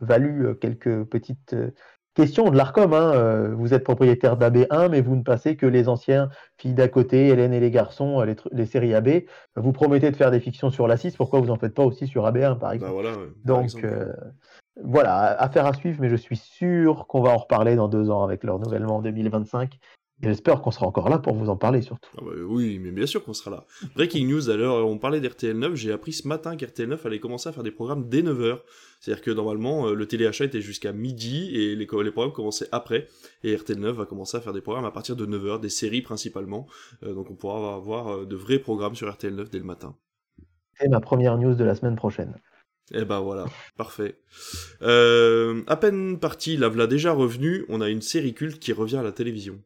valu 0.00 0.54
quelques 0.60 1.04
petites 1.04 1.56
questions 2.16 2.50
de 2.50 2.56
l'ARCOM. 2.56 2.92
Hein. 2.92 3.54
vous 3.56 3.74
êtes 3.74 3.84
propriétaire 3.84 4.36
d'AB1, 4.36 4.88
mais 4.90 5.00
vous 5.00 5.14
ne 5.14 5.22
passez 5.22 5.56
que 5.56 5.66
les 5.66 5.88
anciens 5.88 6.28
filles 6.56 6.74
d'à 6.74 6.88
côté, 6.88 7.28
Hélène 7.28 7.52
et 7.52 7.60
les 7.60 7.70
garçons, 7.70 8.26
les, 8.52 8.66
séries 8.66 8.94
AB. 8.94 9.22
Vous 9.54 9.72
promettez 9.72 10.10
de 10.10 10.16
faire 10.16 10.32
des 10.32 10.40
fictions 10.40 10.70
sur 10.70 10.88
la 10.88 10.96
6, 10.96 11.16
pourquoi 11.16 11.38
vous 11.40 11.46
n'en 11.46 11.56
faites 11.56 11.74
pas 11.74 11.84
aussi 11.84 12.08
sur 12.08 12.24
AB1, 12.24 12.58
par 12.58 12.70
bah 12.70 12.74
exemple? 12.74 13.04
Donc, 13.44 13.70
voilà, 14.82 15.40
affaire 15.40 15.66
à 15.66 15.72
suivre, 15.72 15.98
mais 16.00 16.08
je 16.08 16.16
suis 16.16 16.36
sûr 16.36 17.06
qu'on 17.06 17.22
va 17.22 17.30
en 17.30 17.36
reparler 17.36 17.76
dans 17.76 17.88
deux 17.88 18.10
ans 18.10 18.22
avec 18.22 18.44
leur 18.44 18.56
renouvellement 18.56 18.96
en 18.96 19.02
2025. 19.02 19.78
J'espère 20.22 20.62
qu'on 20.62 20.70
sera 20.70 20.86
encore 20.86 21.10
là 21.10 21.18
pour 21.18 21.34
vous 21.34 21.50
en 21.50 21.56
parler 21.56 21.82
surtout. 21.82 22.08
Ah 22.16 22.22
bah 22.24 22.32
oui, 22.46 22.78
mais 22.78 22.90
bien 22.90 23.04
sûr 23.04 23.22
qu'on 23.22 23.34
sera 23.34 23.50
là. 23.50 23.66
Breaking 23.94 24.26
news, 24.28 24.48
alors 24.48 24.88
on 24.88 24.96
parlait 24.96 25.20
d'RTL 25.20 25.58
9, 25.58 25.74
j'ai 25.74 25.92
appris 25.92 26.14
ce 26.14 26.26
matin 26.26 26.56
qu'RTL 26.56 26.88
9 26.88 27.04
allait 27.04 27.20
commencer 27.20 27.50
à 27.50 27.52
faire 27.52 27.62
des 27.62 27.70
programmes 27.70 28.08
dès 28.08 28.22
9h. 28.22 28.60
C'est-à-dire 29.00 29.22
que 29.22 29.30
normalement, 29.30 29.88
euh, 29.88 29.94
le 29.94 30.06
téléachat 30.06 30.46
était 30.46 30.62
jusqu'à 30.62 30.92
midi 30.92 31.50
et 31.54 31.76
les, 31.76 31.86
les 31.86 32.10
programmes 32.10 32.32
commençaient 32.32 32.68
après. 32.72 33.08
Et 33.44 33.54
RTL 33.54 33.78
9 33.78 33.94
va 33.94 34.06
commencer 34.06 34.38
à 34.38 34.40
faire 34.40 34.54
des 34.54 34.62
programmes 34.62 34.86
à 34.86 34.90
partir 34.90 35.16
de 35.16 35.26
9h, 35.26 35.60
des 35.60 35.68
séries 35.68 36.02
principalement. 36.02 36.66
Euh, 37.02 37.12
donc 37.12 37.30
on 37.30 37.34
pourra 37.34 37.74
avoir 37.74 38.08
euh, 38.08 38.24
de 38.24 38.36
vrais 38.36 38.58
programmes 38.58 38.94
sur 38.94 39.12
RTL 39.12 39.34
9 39.34 39.50
dès 39.50 39.58
le 39.58 39.64
matin. 39.64 39.96
C'est 40.78 40.88
ma 40.88 41.00
première 41.00 41.36
news 41.36 41.54
de 41.54 41.64
la 41.64 41.74
semaine 41.74 41.96
prochaine. 41.96 42.34
Eh 42.94 43.04
ben 43.04 43.20
voilà, 43.20 43.46
parfait. 43.76 44.20
Euh, 44.82 45.62
à 45.66 45.76
peine 45.76 46.18
parti, 46.18 46.56
la 46.56 46.68
voilà 46.68 46.86
déjà 46.86 47.12
revenu, 47.12 47.64
on 47.68 47.80
a 47.80 47.88
une 47.88 48.02
série 48.02 48.32
culte 48.32 48.60
qui 48.60 48.72
revient 48.72 48.98
à 48.98 49.02
la 49.02 49.12
télévision. 49.12 49.60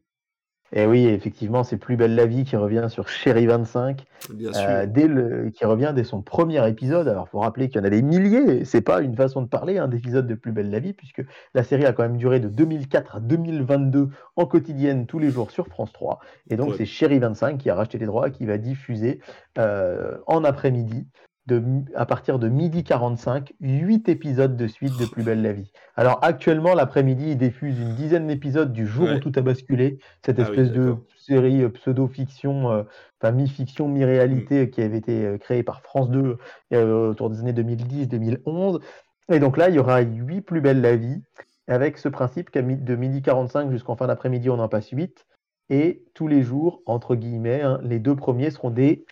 Et 0.73 0.85
oui, 0.85 1.05
effectivement, 1.05 1.63
c'est 1.63 1.77
Plus 1.77 1.97
belle 1.97 2.15
la 2.15 2.25
vie 2.25 2.45
qui 2.45 2.55
revient 2.55 2.85
sur 2.89 3.09
Chéri 3.09 3.45
25, 3.45 4.05
Bien 4.29 4.51
euh, 4.55 4.85
dès 4.85 5.07
le, 5.07 5.49
qui 5.49 5.65
revient 5.65 5.91
dès 5.93 6.05
son 6.05 6.21
premier 6.21 6.65
épisode. 6.69 7.07
Alors, 7.09 7.27
faut 7.27 7.39
rappeler 7.39 7.67
qu'il 7.67 7.79
y 7.79 7.81
en 7.81 7.87
a 7.87 7.89
des 7.89 8.01
milliers. 8.01 8.63
C'est 8.63 8.81
pas 8.81 9.01
une 9.01 9.15
façon 9.15 9.41
de 9.41 9.47
parler 9.47 9.77
hein, 9.79 9.87
d'épisodes 9.89 10.25
de 10.25 10.35
Plus 10.35 10.53
belle 10.53 10.69
la 10.69 10.79
vie, 10.79 10.93
puisque 10.93 11.23
la 11.53 11.63
série 11.63 11.85
a 11.85 11.91
quand 11.91 12.03
même 12.03 12.17
duré 12.17 12.39
de 12.39 12.47
2004 12.47 13.17
à 13.17 13.19
2022 13.19 14.09
en 14.37 14.45
quotidienne 14.45 15.07
tous 15.07 15.19
les 15.19 15.29
jours 15.29 15.51
sur 15.51 15.67
France 15.67 15.91
3. 15.91 16.19
Et 16.49 16.55
donc, 16.55 16.69
Ouais. 16.69 16.75
c'est 16.77 16.85
Chéri 16.85 17.19
25 17.19 17.57
qui 17.57 17.69
a 17.69 17.75
racheté 17.75 17.97
les 17.97 18.05
droits 18.05 18.29
et 18.29 18.31
qui 18.31 18.45
va 18.45 18.57
diffuser 18.57 19.19
euh, 19.57 20.17
en 20.25 20.43
après-midi. 20.45 21.05
De, 21.47 21.63
à 21.95 22.05
partir 22.05 22.37
de 22.37 22.49
midi 22.49 22.83
45, 22.83 23.53
8 23.61 24.07
épisodes 24.09 24.55
de 24.55 24.67
suite 24.67 24.95
de 24.95 25.05
Plus 25.07 25.23
belle 25.23 25.41
la 25.41 25.53
vie. 25.53 25.71
Alors 25.95 26.19
actuellement, 26.21 26.75
l'après-midi, 26.75 27.31
il 27.31 27.37
diffuse 27.37 27.79
une 27.79 27.95
dizaine 27.95 28.27
d'épisodes 28.27 28.71
du 28.71 28.85
jour 28.85 29.05
Ouais. 29.05 29.15
où 29.15 29.19
tout 29.19 29.31
a 29.35 29.41
basculé, 29.41 29.97
cette 30.23 30.39
Ah 30.39 30.43
oui, 30.51 30.59
espèce 30.59 30.71
de 30.71 30.95
série 31.17 31.63
euh, 31.63 31.69
pseudo-fiction, 31.69 32.71
euh, 32.71 32.83
enfin 33.19 33.31
mi-fiction, 33.31 33.87
mi-réalité 33.87 34.69
qui 34.69 34.83
avait 34.83 34.99
été 34.99 35.25
euh, 35.25 35.37
créée 35.39 35.63
par 35.63 35.81
France 35.81 36.11
2 36.11 36.37
euh, 36.73 37.09
autour 37.09 37.31
des 37.31 37.39
années 37.39 37.53
2010-2011. 37.53 38.79
Et 39.31 39.39
donc 39.39 39.57
là, 39.57 39.69
il 39.69 39.75
y 39.75 39.79
aura 39.79 40.01
8 40.01 40.41
plus 40.41 40.61
belles 40.61 40.81
la 40.81 40.95
vie, 40.95 41.23
avec 41.67 41.97
ce 41.97 42.07
principe 42.07 42.51
qu'à 42.51 42.61
de 42.61 42.95
midi 42.95 43.23
45 43.23 43.71
jusqu'en 43.71 43.95
fin 43.95 44.05
d'après-midi, 44.07 44.49
on 44.51 44.59
en 44.59 44.67
passe 44.67 44.89
8. 44.89 45.25
Et 45.69 46.03
tous 46.13 46.27
les 46.27 46.43
jours, 46.43 46.81
entre 46.85 47.15
guillemets, 47.15 47.61
hein, 47.61 47.79
les 47.83 47.97
deux 47.99 48.15
premiers 48.15 48.51
seront 48.51 48.69
des 48.71 49.05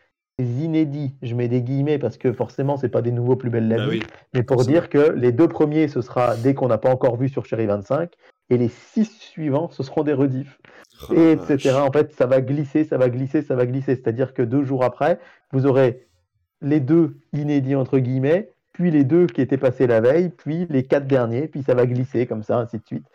inédits. 0.43 1.15
Je 1.21 1.35
mets 1.35 1.47
des 1.47 1.61
guillemets 1.61 1.97
parce 1.99 2.17
que 2.17 2.31
forcément, 2.33 2.77
c'est 2.77 2.89
pas 2.89 3.01
des 3.01 3.11
nouveaux 3.11 3.35
plus 3.35 3.49
belles 3.49 3.67
la 3.67 3.77
Bah 3.77 3.83
vie. 3.85 3.89
oui. 3.99 4.03
Mais 4.33 4.43
pour 4.43 4.63
dire 4.63 4.89
que 4.89 5.11
les 5.11 5.31
deux 5.31 5.47
premiers, 5.47 5.87
ce 5.87 6.01
sera 6.01 6.35
dès 6.37 6.53
qu'on 6.53 6.67
n'a 6.67 6.77
pas 6.77 6.89
encore 6.89 7.17
vu 7.17 7.29
sur 7.29 7.45
Chéri 7.45 7.65
25. 7.65 8.11
Et 8.49 8.57
les 8.57 8.69
six 8.69 9.05
suivants, 9.19 9.69
ce 9.71 9.83
seront 9.83 10.03
des 10.03 10.13
rediffs 10.13 10.59
Oh 11.09 11.13
la 11.13 11.19
et 11.21 11.35
vache. 11.35 11.49
etc. 11.51 11.75
En 11.75 11.91
fait, 11.91 12.11
ça 12.13 12.25
va 12.25 12.41
glisser, 12.41 12.83
ça 12.83 12.97
va 12.97 13.09
glisser, 13.09 13.41
ça 13.41 13.55
va 13.55 13.65
glisser. 13.65 13.95
C'est-à-dire 13.95 14.33
que 14.33 14.41
deux 14.41 14.63
jours 14.63 14.83
après, 14.83 15.19
vous 15.51 15.65
aurez 15.65 16.07
les 16.61 16.79
deux 16.79 17.17
inédits 17.31 17.75
entre 17.75 17.99
guillemets, 17.99 18.49
puis 18.73 18.91
les 18.91 19.03
deux 19.03 19.27
qui 19.27 19.41
étaient 19.41 19.57
passés 19.57 19.87
la 19.87 20.01
veille, 20.01 20.29
puis 20.29 20.65
les 20.69 20.83
quatre 20.83 21.07
derniers, 21.07 21.47
puis 21.47 21.63
ça 21.63 21.73
va 21.73 21.85
glisser 21.85 22.25
comme 22.27 22.43
ça, 22.43 22.57
ainsi 22.57 22.77
de 22.79 22.85
suite, 22.85 23.05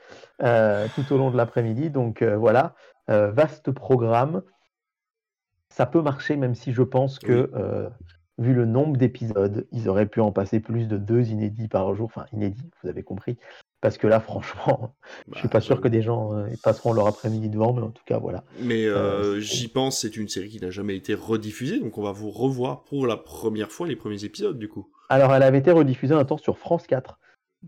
euh, 0.43 0.87
tout 0.95 1.13
au 1.13 1.19
long 1.19 1.31
de 1.31 1.37
l'après-midi. 1.37 1.91
Donc 1.91 2.23
euh, 2.23 2.37
voilà, 2.37 2.75
euh, 3.11 3.31
vaste 3.31 3.71
programme. 3.71 4.43
Ça 5.77 5.87
peut 5.87 6.03
marcher, 6.03 6.37
même 6.37 6.55
si 6.55 6.73
je 6.73 6.83
pense 6.83 7.19
que, 7.19 7.51
euh, 7.55 7.89
vu 8.39 8.55
le 8.55 8.65
nombre 8.65 8.97
d'épisodes, 8.97 9.67
ils 9.73 9.89
auraient 9.89 10.07
pu 10.07 10.21
en 10.21 10.31
passer 10.31 10.61
plus 10.61 10.87
de 10.87 10.97
deux 10.99 11.31
inédits 11.31 11.67
par 11.67 11.93
jour. 11.97 12.07
Enfin, 12.07 12.27
inédits, 12.33 12.71
vous 12.83 12.89
avez 12.89 13.03
compris. 13.03 13.39
Parce 13.81 13.99
que 13.99 14.07
là, 14.07 14.21
franchement, 14.21 14.95
je 15.33 15.39
suis 15.39 15.49
Bah, 15.49 15.53
pas 15.55 15.61
sûr 15.61 15.77
que 15.81 15.89
j'avoue. 15.89 15.97
des 15.97 16.03
gens 16.03 16.33
euh, 16.33 16.47
passeront 16.63 16.93
leur 16.93 17.09
après-midi 17.09 17.49
devant, 17.49 17.73
mais 17.73 17.83
en 17.83 17.91
tout 17.91 18.05
cas, 18.07 18.19
voilà. 18.19 18.45
Mais 18.61 18.85
euh, 18.87 19.41
j'y 19.41 19.67
pense, 19.67 20.01
c'est 20.03 20.17
une 20.17 20.29
série 20.29 20.49
qui 20.49 20.61
n'a 20.61 20.71
jamais 20.71 20.95
été 20.95 21.13
rediffusée, 21.15 21.81
donc 21.81 21.99
on 21.99 22.03
va 22.03 22.13
vous 22.13 22.31
revoir 22.31 22.85
pour 22.85 23.09
la 23.09 23.17
première 23.17 23.73
fois 23.73 23.89
les 23.89 23.97
premiers 23.97 24.25
épisodes 24.25 24.59
du 24.59 24.69
coup. 24.69 24.87
Alors, 25.09 25.35
elle 25.35 25.43
avait 25.43 25.59
été 25.59 25.73
rediffusée 25.73 26.15
un 26.15 26.25
temps 26.25 26.39
sur 26.39 26.57
France 26.57 26.87
4, 26.87 27.19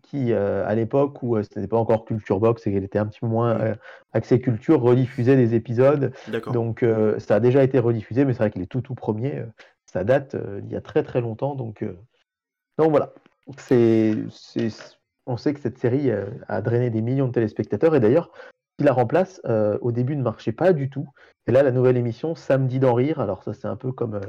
qui, 0.03 0.33
euh, 0.33 0.67
à 0.67 0.75
l'époque 0.75 1.23
où 1.23 1.37
euh, 1.37 1.43
ce 1.43 1.59
n'était 1.59 1.69
pas 1.69 1.77
encore 1.77 2.05
Culture 2.05 2.41
Box 2.41 2.67
et 2.67 2.73
qu'elle 2.73 2.85
était 2.85 2.99
un 2.99 3.07
petit 3.07 3.21
peu 3.21 3.27
moins 3.27 3.55
Mm. 3.55 3.63
euh, 3.63 3.75
axée 4.13 4.41
culture, 4.41 4.81
rediffusait 4.81 5.37
des 5.37 5.55
épisodes. 5.55 6.13
Donc, 6.53 6.83
euh, 6.83 7.19
ça 7.19 7.37
a 7.37 7.41
déjà 7.41 7.63
été 7.63 7.79
rediffusé, 7.79 8.25
mais 8.25 8.33
c'est 8.33 8.39
vrai 8.41 8.51
que 8.51 8.59
les 8.59 8.67
tout 8.67 8.81
tout 8.81 8.95
premiers, 8.95 9.45
ça 9.85 10.05
date 10.05 10.37
d'il 10.37 10.73
y 10.73 10.77
a 10.77 10.81
très 10.81 11.03
très 11.03 11.21
longtemps. 11.21 11.55
Donc, 11.55 11.85
donc 12.79 12.91
voilà. 12.91 13.13
C'est, 13.59 14.17
on 15.27 15.37
sait 15.37 15.55
que 15.55 15.61
cette 15.61 15.79
série 15.79 16.11
a 16.49 16.61
drainé 16.63 16.91
des 16.91 17.03
millions 17.03 17.29
de 17.29 17.33
téléspectateurs 17.33 17.95
et 17.95 18.01
d'ailleurs, 18.01 18.33
qui 18.79 18.85
la 18.85 18.93
remplace, 18.93 19.41
euh, 19.47 19.79
au 19.81 19.93
début 19.93 20.17
ne 20.17 20.23
marchait 20.23 20.53
pas 20.53 20.73
du 20.73 20.91
tout. 20.91 21.09
Et 21.47 21.53
là, 21.53 21.63
la 21.63 21.71
nouvelle 21.71 21.97
émission, 21.97 22.35
Samedi 22.35 22.79
d'en 22.79 22.95
rire, 22.95 23.21
alors 23.21 23.43
ça 23.43 23.55
c'est 23.55 23.69
un 23.69 23.77
peu 23.77 23.93
comme 23.93 24.15
euh, 24.15 24.21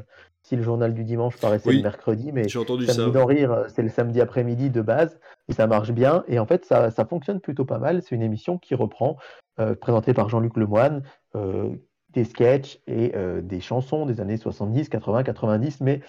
si 0.43 0.55
le 0.55 0.63
journal 0.63 0.93
du 0.93 1.03
dimanche 1.03 1.37
paraissait 1.37 1.69
Oui. 1.69 1.77
le 1.77 1.83
mercredi, 1.83 2.31
mais. 2.31 2.47
Samedi 2.93 3.11
d'en 3.11 3.25
rire, 3.25 3.51
euh, 3.51 3.63
c'est 3.67 3.81
le 3.81 3.89
samedi 3.89 4.21
après-midi 4.21 4.69
de 4.69 4.81
base, 4.81 5.19
et 5.49 5.53
ça 5.53 5.67
marche 5.67 5.91
bien. 5.91 6.23
Et 6.27 6.39
en 6.39 6.45
fait, 6.45 6.63
ça, 6.65 6.91
ça 6.91 7.05
fonctionne 7.05 7.41
plutôt 7.41 7.65
pas 7.65 7.79
mal. 7.79 8.01
C'est 8.01 8.15
une 8.15 8.21
émission 8.21 8.57
qui 8.57 8.75
reprend, 8.75 9.17
euh, 9.59 9.75
présentée 9.75 10.13
par 10.13 10.29
Jean-Luc 10.29 10.55
Lemoine, 10.55 11.01
euh, 11.35 11.69
des 12.09 12.23
sketchs 12.23 12.79
et 12.87 13.13
euh, 13.15 13.41
des 13.41 13.59
chansons 13.59 14.05
des 14.05 14.21
années 14.21 14.37
70, 14.37 14.87
80, 14.87 15.23
90, 15.23 15.81
mais 15.81 16.01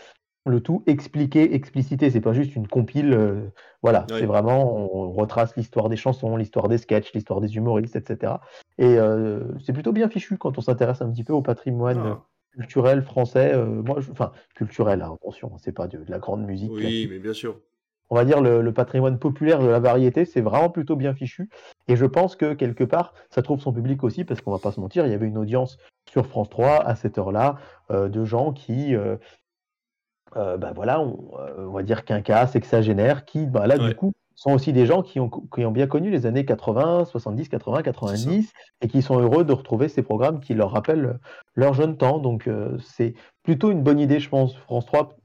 le 0.47 0.61
tout 0.61 0.83
expliqué, 0.87 1.55
explicité. 1.55 2.11
C'est 2.11 2.21
pas 2.21 2.33
juste 2.33 2.57
une 2.57 2.67
compile. 2.69 3.13
euh, 3.13 3.43
voilà, 3.83 4.07
c'est 4.09 4.27
vraiment, 4.27 4.75
on 4.93 5.13
retrace 5.13 5.55
l'histoire 5.57 5.89
des 5.89 5.97
chansons, 5.97 6.37
l'histoire 6.37 6.69
des 6.69 6.79
sketchs, 6.79 7.13
l'histoire 7.13 7.41
des 7.41 7.57
humoristes, 7.57 7.97
etc. 7.97 8.41
Et 8.79 8.99
euh, 8.99 9.45
c'est 9.65 9.73
plutôt 9.73 9.93
bien 9.93 10.09
fichu 10.09 10.37
quand 10.39 10.57
on 10.59 10.61
s'intéresse 10.61 11.03
un 11.03 11.11
petit 11.11 11.25
peu 11.25 11.33
au 11.33 11.43
patrimoine 11.43 11.99
Ah, 12.05 12.23
culturel 12.57 13.03
français. 13.03 13.53
euh, 13.55 13.67
moi, 13.67 14.01
je- 14.01 14.11
enfin, 14.11 14.33
culturel, 14.57 15.03
hein, 15.03 15.13
attention, 15.15 15.53
c'est 15.59 15.73
pas 15.73 15.87
de, 15.87 15.99
de 15.99 16.11
la 16.11 16.19
grande 16.19 16.45
musique. 16.45 16.73
oui, 16.73 16.81
classique. 16.81 17.11
mais 17.11 17.19
bien 17.19 17.33
sûr. 17.35 17.61
On 18.11 18.15
va 18.17 18.25
dire 18.25 18.41
le, 18.41 18.63
le 18.63 18.73
patrimoine 18.73 19.19
populaire 19.19 19.61
de 19.61 19.67
la 19.69 19.81
variété, 19.81 20.25
c'est 20.25 20.41
vraiment 20.41 20.71
plutôt 20.71 20.97
bien 20.97 21.15
fichu. 21.15 21.51
Et 21.89 21.95
je 21.97 22.07
pense 22.07 22.37
que 22.37 22.55
quelque 22.55 22.83
part, 22.85 23.13
ça 23.29 23.43
trouve 23.43 23.61
son 23.61 23.71
public 23.73 24.03
aussi, 24.03 24.25
parce 24.25 24.41
qu'on 24.41 24.51
va 24.51 24.59
pas 24.59 24.73
se 24.73 24.81
mentir, 24.81 25.05
il 25.05 25.11
y 25.13 25.15
avait 25.15 25.27
une 25.27 25.37
audience 25.37 25.77
sur 26.11 26.27
France 26.27 26.49
3 26.49 26.83
à 26.87 26.95
cette 26.97 27.19
heure-là 27.19 27.59
euh, 27.91 28.09
de 28.09 28.25
gens 28.25 28.55
qui, 28.55 28.95
euh, 28.97 29.17
bah 30.35 30.73
voilà, 30.75 31.01
on, 31.01 31.31
euh, 31.39 31.67
on 31.67 31.73
va 31.73 31.83
dire 31.83 32.05
quinquas, 32.05 32.47
sexagénaires, 32.49 33.25
qui, 33.25 33.47
bah 33.47 33.67
là, 33.67 33.77
Ouais. 33.77 33.89
du 33.89 33.95
coup, 33.95 34.13
sont 34.35 34.53
aussi 34.53 34.73
des 34.73 34.87
gens 34.87 35.03
qui 35.03 35.19
ont, 35.19 35.29
qui 35.29 35.65
ont 35.65 35.73
bien 35.73 35.89
connu 35.89 36.11
les 36.11 36.25
années 36.25 36.45
80, 36.45 37.07
70, 37.07 37.49
80, 37.49 37.83
90, 37.83 38.53
et 38.81 38.87
qui 38.87 39.03
sont 39.03 39.19
heureux 39.19 39.45
de 39.45 39.53
retrouver 39.53 39.89
ces 39.89 40.03
programmes 40.03 40.39
qui 40.39 40.55
leur 40.55 40.71
rappellent 40.71 41.19
leur 41.55 41.75
jeune 41.75 41.97
temps. 41.97 42.19
Donc, 42.19 42.47
euh, 42.47 42.79
c'est 42.79 43.15
plutôt 43.43 43.73
une 43.73 43.83
bonne 43.83 43.99
idée, 43.99 44.21
je 44.21 44.29
pense, 44.29 44.57
France 44.57 44.87
3, 44.87 45.17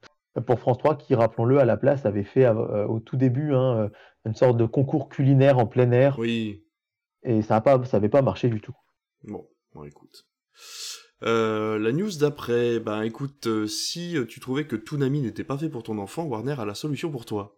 pour 0.48 0.60
France 0.60 0.80
3, 0.80 0.96
qui, 0.98 1.14
rappelons-le, 1.14 1.60
à 1.60 1.66
la 1.66 1.78
place, 1.78 2.08
avait 2.08 2.24
fait 2.24 2.46
euh, 2.46 2.88
au 2.88 3.00
tout 3.00 3.16
début 3.18 3.54
hein, 3.54 3.78
euh, 3.78 3.90
une 4.26 4.34
sorte 4.34 4.58
de 4.58 4.66
concours 4.66 5.10
culinaire 5.10 5.60
en 5.60 5.68
plein 5.68 5.92
air, 5.92 6.18
Oui. 6.18 6.64
et 7.22 7.44
ça 7.44 7.62
n'avait 7.94 8.10
pas 8.10 8.24
marché 8.24 8.50
du 8.50 8.62
tout. 8.62 8.76
Bon, 9.26 9.48
bon 9.76 9.84
écoute. 9.84 10.26
Euh, 11.26 11.80
la 11.80 11.92
news 11.92 12.12
d'après, 12.20 12.80
ben 12.80 13.02
écoute, 13.02 13.48
euh, 13.48 13.68
si 13.68 14.18
euh, 14.18 14.26
tu 14.26 14.40
trouvais 14.40 14.66
que 14.66 14.76
Toonami 14.76 15.22
n'était 15.22 15.44
pas 15.44 15.58
fait 15.58 15.70
pour 15.70 15.84
ton 15.84 15.98
enfant, 15.98 16.24
Warner 16.26 16.56
a 16.60 16.66
la 16.66 16.74
solution 16.74 17.10
pour 17.10 17.26
toi. 17.26 17.56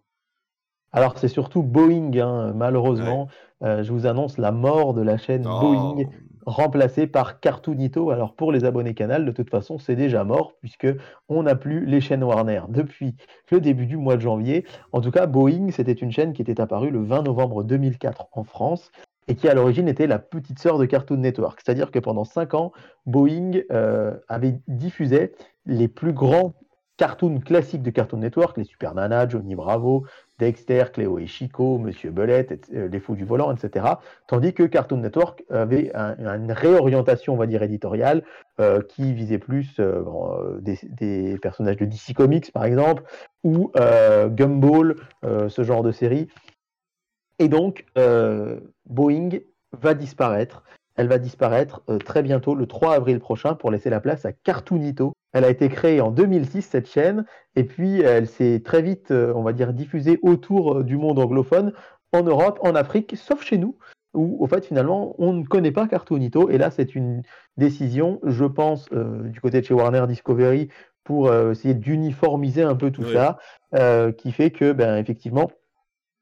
Alors, 0.91 1.18
c'est 1.18 1.28
surtout 1.28 1.61
Boeing, 1.63 2.11
hein, 2.20 2.53
malheureusement. 2.55 3.28
Euh, 3.63 3.84
je 3.84 3.91
vous 3.91 4.05
annonce 4.05 4.38
la 4.38 4.51
mort 4.51 4.93
de 4.93 5.01
la 5.01 5.18
chaîne 5.18 5.45
Oh, 5.45 5.59
Boeing. 5.59 6.09
remplacé 6.45 7.07
par 7.07 7.39
Cartoonito. 7.39 8.11
Alors 8.11 8.36
pour 8.36 8.51
les 8.51 8.66
abonnés 8.66 8.93
Canal, 8.93 9.26
de 9.26 9.32
toute 9.32 9.49
façon, 9.49 9.78
c'est 9.78 9.95
déjà 9.95 10.24
mort 10.24 10.53
puisque 10.61 10.88
on 11.28 11.43
n'a 11.43 11.55
plus 11.55 11.86
les 11.86 12.01
chaînes 12.01 12.24
Warner 12.24 12.61
depuis 12.70 13.16
le 13.51 13.59
début 13.59 13.88
du 13.88 13.97
mois 13.97 14.16
de 14.16 14.22
janvier. 14.22 14.66
En 14.91 15.01
tout 15.01 15.11
cas, 15.11 15.26
Boeing, 15.26 15.72
c'était 15.72 15.93
une 15.93 16.11
chaîne 16.11 16.34
qui 16.34 16.41
était 16.41 16.61
apparue 16.61 16.91
le 16.91 17.03
20 17.03 17.24
novembre 17.24 17.63
2004 17.63 18.28
en 18.32 18.43
France 18.43 18.91
et 19.28 19.36
qui 19.36 19.48
à 19.48 19.54
l'origine 19.54 19.88
était 19.88 20.08
la 20.08 20.20
petite 20.20 20.60
sœur 20.60 20.78
de 20.78 20.86
Cartoon 20.86 21.18
Network. 21.18 21.60
C'est-à-dire 21.64 21.92
que 21.92 22.00
pendant 22.00 22.26
cinq 22.26 22.54
ans, 22.54 22.72
Boeing 23.06 23.52
euh, 23.72 24.14
avait 24.28 24.60
diffusé 24.68 25.34
les 25.66 25.88
plus 25.88 26.14
grands 26.14 26.54
cartoons 26.98 27.42
classiques 27.42 27.82
de 27.82 27.90
Cartoon 27.90 28.20
Network, 28.20 28.56
les 28.58 28.64
Super 28.64 28.96
Nana, 28.96 29.28
Johnny 29.28 29.54
Bravo, 29.54 30.06
Dexter, 30.40 30.86
Cléo 30.94 31.20
et 31.20 31.28
Chico, 31.28 31.78
Monsieur 31.78 32.10
Belette, 32.10 32.70
et- 32.72 32.88
Les 32.88 33.00
Fous 33.02 33.16
du 33.16 33.26
Volant, 33.26 33.54
etc. 33.54 33.86
Tandis 34.28 34.54
que 34.54 34.64
Cartoon 34.64 35.00
Network 35.02 35.44
avait 35.50 35.92
un- 35.94 36.16
une 36.38 36.54
réorientation, 36.54 37.34
on 37.34 37.38
va 37.38 37.48
dire, 37.48 37.64
éditoriale, 37.64 38.24
euh, 38.62 38.82
qui 38.82 39.14
visait 39.14 39.40
plus 39.40 39.76
euh, 39.80 40.60
des, 40.62 40.80
des 40.84 41.38
personnages 41.40 41.76
de 41.78 41.84
DC 41.86 42.14
Comics, 42.14 42.52
par 42.54 42.64
exemple, 42.64 43.04
ou 43.44 43.72
Gumball, 44.30 44.96
ce 45.24 45.64
genre 45.64 45.84
de 45.84 45.92
série. 45.92 46.30
Et 47.40 47.50
donc, 47.50 47.86
euh, 47.98 48.60
Boeing 48.86 49.30
va 49.74 49.94
disparaître. 49.94 50.64
Elle 50.96 51.08
va 51.08 51.18
disparaître 51.18 51.82
euh, 51.90 51.98
très 51.98 52.24
bientôt, 52.24 52.56
le 52.56 52.66
3 52.66 52.96
avril 52.96 53.20
prochain, 53.20 53.56
pour 53.56 53.72
laisser 53.72 53.90
la 53.90 54.00
place 54.00 54.26
à 54.26 54.32
Cartoonito. 54.32 55.12
Elle 55.34 55.44
a 55.44 55.50
été 55.50 55.68
créée 55.68 56.00
en 56.00 56.12
2006, 56.12 56.62
cette 56.62 56.88
chaîne, 56.88 57.26
et 57.58 57.66
puis 57.66 58.00
elle 58.00 58.28
s'est 58.28 58.62
très 58.64 58.82
vite, 58.82 59.12
euh, 59.12 59.34
on 59.36 59.44
va 59.44 59.52
dire, 59.52 59.74
diffusée 59.74 60.20
autour 60.22 60.84
du 60.86 60.96
monde 60.96 61.20
anglophone, 61.20 61.74
en 62.14 62.24
Europe, 62.24 62.60
en 62.62 62.76
Afrique, 62.76 63.18
sauf 63.18 63.44
chez 63.44 63.58
nous, 63.58 63.78
où, 64.14 64.38
au 64.42 64.48
fait, 64.48 64.66
finalement, 64.66 65.14
on 65.18 65.34
ne 65.34 65.44
connaît 65.44 65.74
pas 65.74 65.88
Cartoonito. 65.88 66.50
Et 66.50 66.58
là, 66.58 66.72
c'est 66.72 66.96
une 66.96 67.24
décision, 67.58 68.22
je 68.24 68.46
pense, 68.46 68.88
du 68.90 69.42
côté 69.42 69.60
de 69.60 69.66
chez 69.66 69.74
Warner 69.74 70.06
Discovery, 70.08 70.70
pour 71.04 71.34
essayer 71.34 71.74
d'uniformiser 71.74 72.64
un 72.64 72.76
peu 72.76 72.92
tout 72.92 73.04
Oui. 73.04 73.14
ça, 73.14 73.38
qui 74.14 74.32
fait 74.32 74.52
que, 74.52 74.72
ben, 74.72 74.96
effectivement, 74.96 75.52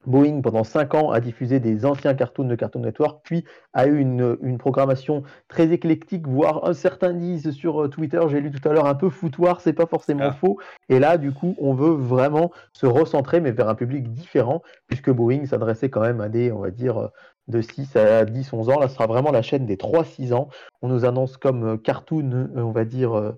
Boeing, 0.06 0.42
pendant 0.42 0.64
5 0.64 0.96
ans, 0.96 1.12
a 1.12 1.20
diffusé 1.20 1.60
des 1.60 1.86
anciens 1.86 2.14
cartoons 2.14 2.48
de 2.48 2.56
Cartoon 2.56 2.82
Network, 2.82 3.22
puis 3.24 3.46
a 3.74 3.88
eu 3.88 4.00
une, 4.00 4.58
programmation 4.58 5.24
très 5.48 5.72
éclectique, 5.72 6.28
voire 6.28 6.74
certains 6.76 7.14
disent 7.14 7.52
sur 7.52 7.84
euh, 7.84 7.88
Twitter, 7.88 8.20
j'ai 8.30 8.40
lu 8.40 8.52
tout 8.52 8.68
à 8.68 8.74
l'heure, 8.74 8.86
un 8.86 8.96
peu 8.96 9.10
foutoir, 9.10 9.62
c'est 9.62 9.74
pas 9.74 9.86
forcément 9.86 10.30
ah. 10.30 10.32
faux. 10.32 10.60
Et 10.90 11.00
là, 11.00 11.18
du 11.18 11.32
coup, 11.32 11.56
on 11.58 11.74
veut 11.74 11.94
vraiment 11.94 12.52
se 12.74 12.86
recentrer, 12.86 13.42
mais 13.42 13.52
vers 13.52 13.70
un 13.70 13.76
public 13.76 14.12
différent, 14.12 14.62
puisque 14.88 15.10
Boeing 15.10 15.46
s'adressait 15.46 15.90
quand 15.90 16.02
même 16.02 16.22
à 16.22 16.30
des, 16.30 16.52
on 16.52 16.60
va 16.60 16.72
dire, 16.72 16.98
euh, 16.98 17.08
de 17.48 17.62
6 17.62 17.96
à 17.96 18.26
10, 18.26 18.54
11 18.54 18.70
ans. 18.70 18.80
Là, 18.80 18.88
ce 18.88 18.96
sera 18.96 19.08
vraiment 19.08 19.32
la 19.32 19.42
chaîne 19.42 19.66
des 19.66 19.76
3-6 19.76 20.34
ans. 20.34 20.50
On 20.82 20.88
nous 20.88 21.04
annonce 21.04 21.36
comme 21.38 21.74
euh, 21.74 21.78
cartoon, 21.78 22.50
on 22.56 22.72
va 22.72 22.86
dire, 22.86 23.34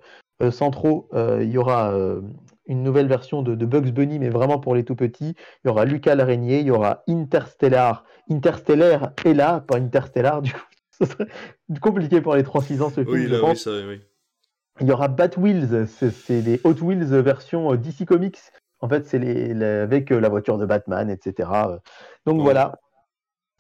centraux, 0.52 1.10
il 1.14 1.50
y 1.50 1.58
aura 1.58 1.94
une 2.68 2.84
nouvelle 2.84 3.08
version 3.08 3.42
de, 3.42 3.66
Bugs 3.66 3.92
Bunny, 3.92 4.20
mais 4.20 4.30
vraiment 4.30 4.60
pour 4.60 4.76
les 4.76 4.84
tout 4.84 4.96
petits. 4.96 5.36
Il 5.64 5.68
y 5.68 5.70
aura 5.70 5.86
Lucas 5.86 6.16
l'araignée, 6.16 6.60
il 6.60 6.68
y 6.68 6.72
aura 6.72 7.04
Interstellar. 7.08 8.06
Interstellar 8.30 9.12
est 9.24 9.34
là, 9.34 9.62
pas 9.62 9.78
Interstellar, 9.78 10.42
du 10.42 10.52
coup, 10.52 10.60
ce 10.92 11.06
serait 11.06 11.28
compliqué 11.82 12.22
pour 12.22 12.36
les 12.36 12.44
3-6 12.44 12.82
ans 12.82 12.90
ce 12.90 13.04
film. 13.04 13.08
Oui, 13.10 13.28
là, 13.28 13.40
oui, 13.44 13.56
ça, 13.56 13.72
oui. 13.88 14.02
Il 14.82 14.88
y 14.88 14.92
aura 14.92 15.08
Batwheels, 15.08 15.88
c'est 15.88 16.42
les 16.42 16.60
Hot 16.66 16.76
Wheels 16.82 17.06
version 17.22 17.72
euh, 17.72 17.78
DC 17.78 18.06
Comics. 18.06 18.40
En 18.82 18.90
fait, 18.90 19.06
c'est 19.06 19.20
les, 19.20 19.64
avec 19.64 20.12
euh, 20.12 20.20
la 20.20 20.28
voiture 20.28 20.58
de 20.58 20.66
Batman, 20.66 21.10
etc. 21.10 21.50
Donc 22.26 22.42
voilà. 22.42 22.80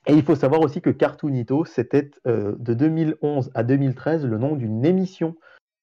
Et 0.08 0.14
il 0.14 0.24
faut 0.24 0.36
savoir 0.36 0.62
aussi 0.62 0.82
que 0.82 0.89
Cartoonito, 0.89 1.66
c'était 1.66 2.12
euh, 2.28 2.56
de 2.60 2.74
2011 2.74 3.49
à 3.56 3.64
2013 3.64 4.26
le 4.26 4.38
nom 4.38 4.56
d'une 4.56 4.86
émission 4.86 5.36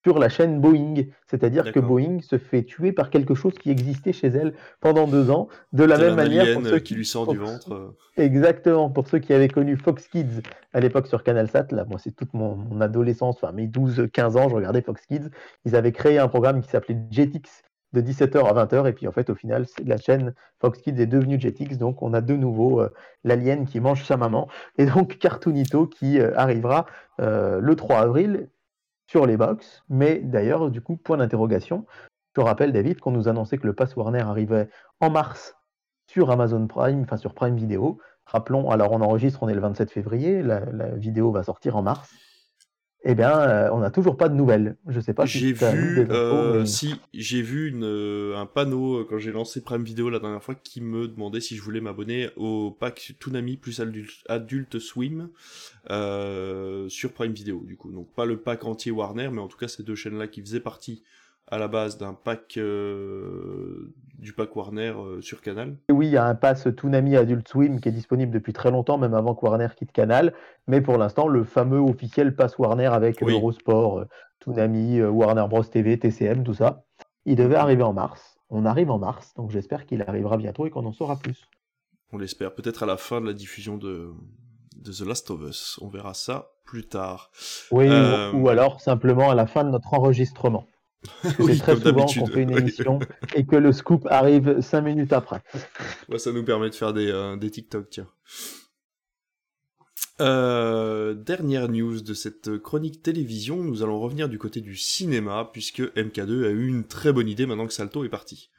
sur 0.05 0.19
la 0.19 0.29
chaîne 0.29 0.61
Boeing. 0.61 0.95
C'est-à-dire 1.27 1.73
que 1.73 1.81
Boeing 1.81 2.21
se 2.21 2.39
fait 2.39 2.65
tuer 2.65 2.93
par 2.93 3.11
quelque 3.11 3.35
chose 3.35 3.55
qui 3.55 3.71
existait 3.71 4.13
chez 4.13 4.29
elle 4.29 4.55
pendant 4.81 5.07
deux 5.07 5.31
ans. 5.31 5.49
De 5.73 5.85
la 5.85 5.99
même 5.99 6.17
manière. 6.17 6.53
Pour 6.55 6.67
ceux 6.67 6.79
qui 6.81 6.95
lui 6.95 7.07
sort 7.07 7.27
du 7.27 7.39
ventre. 7.39 7.73
Euh. 7.73 7.97
Exactement. 8.17 8.91
Pour 8.91 9.09
ceux 9.09 9.19
qui 9.19 9.33
avaient 9.33 9.49
connu 9.49 9.77
Fox 9.77 10.09
Kids 10.09 10.43
à 10.73 10.81
l'époque 10.81 11.07
sur 11.07 11.23
CanalSat, 11.23 11.67
là, 11.71 11.85
moi, 11.85 11.99
c'est 12.03 12.15
toute 12.15 12.35
mon, 12.35 12.81
adolescence, 12.81 13.37
enfin 13.43 13.53
mes 13.53 13.67
12-15 13.67 14.37
ans, 14.39 14.49
je 14.49 14.55
regardais 14.55 14.83
Fox 14.83 15.07
Kids. 15.07 15.31
Ils 15.65 15.77
avaient 15.77 15.93
créé 15.93 16.19
un 16.19 16.29
programme 16.29 16.61
qui 16.61 16.69
s'appelait 16.69 16.99
Jetix 17.11 17.63
de 17.93 18.01
17h 18.01 18.45
à 18.45 18.65
20h. 18.65 18.89
Et 18.89 18.93
puis 18.93 19.07
en 19.07 19.13
fait, 19.13 19.31
au 19.31 19.35
final, 19.35 19.67
la 19.85 19.99
chaîne 19.99 20.35
Fox 20.61 20.81
Kids 20.81 21.01
est 21.01 21.07
devenue 21.07 21.41
Jetix. 21.41 21.79
Donc 21.79 22.03
on 22.03 22.13
a 22.13 22.21
de 22.21 22.35
nouveau 22.35 22.81
euh, 22.81 22.91
l'alien 23.23 23.67
qui 23.67 23.81
mange 23.81 24.05
sa 24.05 24.17
maman. 24.17 24.49
Et 24.79 24.87
donc 24.87 25.19
Cartoonito 25.19 25.87
qui 25.87 26.19
euh, 26.19 26.33
arrivera 26.37 26.87
le 27.19 27.75
3 27.77 27.99
avril 27.99 28.49
sur 29.13 29.27
les 29.27 29.37
box. 29.37 29.85
Mais 29.91 30.21
d'ailleurs, 30.21 30.71
du 30.71 30.81
coup, 30.81 30.97
point 30.97 31.19
d'interrogation. 31.19 31.85
Je 32.35 32.41
te 32.41 32.47
rappelle, 32.47 32.73
David, 32.73 32.99
qu'on 32.99 33.11
nous 33.11 33.29
annonçait 33.29 33.59
que 33.59 33.67
le 33.67 33.75
Pass 33.75 33.95
Warner 33.95 34.23
arrivait 34.23 34.71
en 35.01 35.11
mars 35.11 35.55
sur 36.07 36.31
Amazon 36.31 36.67
Prime, 36.67 37.03
enfin 37.03 37.19
sur 37.19 37.35
Prime 37.35 37.55
Video. 37.55 37.99
Rappelons, 38.25 38.71
alors 38.71 38.93
on 38.93 39.03
enregistre, 39.03 39.43
on 39.43 39.49
est 39.51 39.55
le 39.55 39.61
27 39.61 39.91
février, 39.91 40.43
la 40.43 40.61
vidéo 40.97 41.31
va 41.31 41.43
sortir 41.43 41.77
en 41.77 41.83
mars 41.83 42.11
eh 43.05 43.15
bien, 43.17 43.37
euh, 43.41 43.71
on 43.73 43.79
n'a 43.79 43.91
toujours 43.91 44.17
pas 44.17 44.29
de 44.29 44.35
nouvelles. 44.35 44.77
Je 44.87 45.01
sais 45.01 45.13
pas 45.13 45.27
si 45.27 45.39
j'ai 45.39 45.53
vu, 45.53 46.07
euh, 46.11 46.65
si 46.65 46.95
j'ai 47.13 47.43
vu 47.43 47.69
une, 47.69 47.85
euh, 47.85 48.37
un 48.37 48.47
panneau 48.47 49.05
quand 49.05 49.19
j'ai 49.19 49.33
lancé 49.33 49.61
Prime 49.61 49.83
Video 49.83 50.09
la 50.09 50.21
dernière 50.21 50.43
fois 50.43 50.55
qui 50.55 50.81
me 50.81 51.09
demandait 51.09 51.41
si 51.41 51.57
je 51.57 51.63
voulais 51.63 51.81
m'abonner 51.81 52.31
au 52.37 52.71
pack 52.71 53.15
Toonami 53.19 53.57
plus 53.57 53.81
Adult, 54.29 54.79
Swim 54.79 55.31
sur 55.89 57.13
Prime 57.13 57.33
Video 57.33 57.63
du 57.65 57.77
coup. 57.77 57.91
Donc 57.91 58.09
pas 58.15 58.25
le 58.25 58.37
pack 58.37 58.65
entier 58.65 58.93
Warner, 58.93 59.31
mais 59.33 59.41
en 59.41 59.49
tout 59.49 59.59
cas 59.59 59.69
ces 59.69 59.83
deux 59.83 59.97
chaînes 59.97 60.19
là 60.19 60.29
qui 60.29 60.41
faisaient 60.41 60.61
partie 60.61 61.03
à 61.49 61.59
la 61.59 61.69
base 61.69 61.99
d'un 61.99 62.15
pack 62.15 62.57
euh, 62.57 63.95
du 64.19 64.33
pack 64.33 64.55
Warner 64.57 64.95
euh, 64.97 65.21
sur 65.21 65.41
Canal. 65.43 65.77
Oui, 65.91 66.07
il 66.07 66.13
y 66.13 66.17
a 66.17 66.25
un 66.25 66.35
pass 66.35 66.69
Toonami 66.77 67.17
Adult 67.17 67.47
Swim 67.47 67.81
qui 67.81 67.89
est 67.89 67.93
disponible 67.93 68.33
depuis 68.33 68.53
très 68.53 68.71
longtemps, 68.71 68.99
même 68.99 69.15
avant 69.15 69.35
que 69.35 69.45
Warner 69.45 69.69
quitte 69.77 69.93
Canal. 69.93 70.33
Mais 70.67 70.81
pour 70.81 70.97
l'instant, 70.97 71.29
le 71.29 71.45
fameux 71.45 71.79
officiel 71.79 72.35
pass 72.35 72.59
Warner 72.59 72.87
avec 72.87 73.23
Eurosport, 73.23 73.99
euh, 73.99 74.05
Toonami, 74.41 75.03
Warner 75.03 75.45
Bros 75.49 75.63
TV, 75.65 75.99
TCM, 75.99 76.43
tout 76.43 76.55
ça, 76.55 76.85
il 77.27 77.37
devait 77.37 77.57
arriver 77.57 77.83
en 77.83 77.93
mars. 77.93 78.39
On 78.49 78.65
arrive 78.65 78.91
en 78.91 78.99
mars, 78.99 79.33
donc 79.35 79.51
j'espère 79.51 79.87
qu'il 79.87 80.03
arrivera 80.03 80.37
bientôt 80.37 80.67
et 80.67 80.71
qu'on 80.71 80.85
en 80.85 80.93
saura 80.93 81.17
plus. 81.17 81.49
On 82.13 82.19
l'espère, 82.19 82.55
peut-être 82.55 82.83
à 82.83 82.87
la 82.87 82.97
fin 82.97 83.21
de 83.21 83.27
la 83.27 83.33
diffusion 83.33 83.79
de, 83.79 84.13
de 84.77 84.93
The 84.93 85.07
Last 85.07 85.31
of 85.31 85.41
Us. 85.43 85.79
On 85.81 85.89
verra 85.89 86.13
ça 86.13 86.51
plus 86.65 86.87
tard. 86.87 87.31
Oui, 87.71 87.89
ou 88.35 88.49
alors 88.49 88.81
simplement 88.81 89.31
à 89.31 89.35
la 89.35 89.47
fin 89.47 89.65
de 89.65 89.71
notre 89.71 89.95
enregistrement. 89.95 90.67
C'est 91.23 91.59
très 91.59 91.77
souvent 91.77 92.07
qu'on 92.07 92.27
fait 92.27 92.43
une 92.43 92.57
émission 92.57 92.99
et 93.35 93.45
que 93.45 93.57
le 93.57 93.73
scoop 93.73 94.07
arrive 94.11 94.61
cinq 94.61 94.83
minutes 94.83 95.13
après. 95.13 95.43
ça 96.17 96.33
nous 96.33 96.45
permet 96.45 96.71
de 96.71 96.75
faire 96.75 96.93
des, 96.93 97.11
euh, 97.11 97.37
des 97.37 97.51
TikTok, 97.51 97.91
tiens. 97.91 98.09
Euh, 100.21 101.15
dernière 101.15 101.69
news 101.69 102.01
de 102.01 102.15
cette 102.15 102.59
chronique 102.59 103.03
télévision, 103.03 103.57
nous 103.57 103.83
allons 103.83 103.99
revenir 103.99 104.29
du 104.29 104.39
côté 104.39 104.61
du 104.61 104.77
cinéma, 104.77 105.49
puisque 105.53 105.81
MK2 105.81 106.47
a 106.47 106.51
eu 106.51 106.69
une 106.69 106.85
très 106.85 107.13
bonne 107.13 107.29
idée 107.29 107.47
maintenant 107.47 107.67
que 107.67 107.73
Salto 107.73 108.05
est 108.05 108.09
parti. 108.09 108.51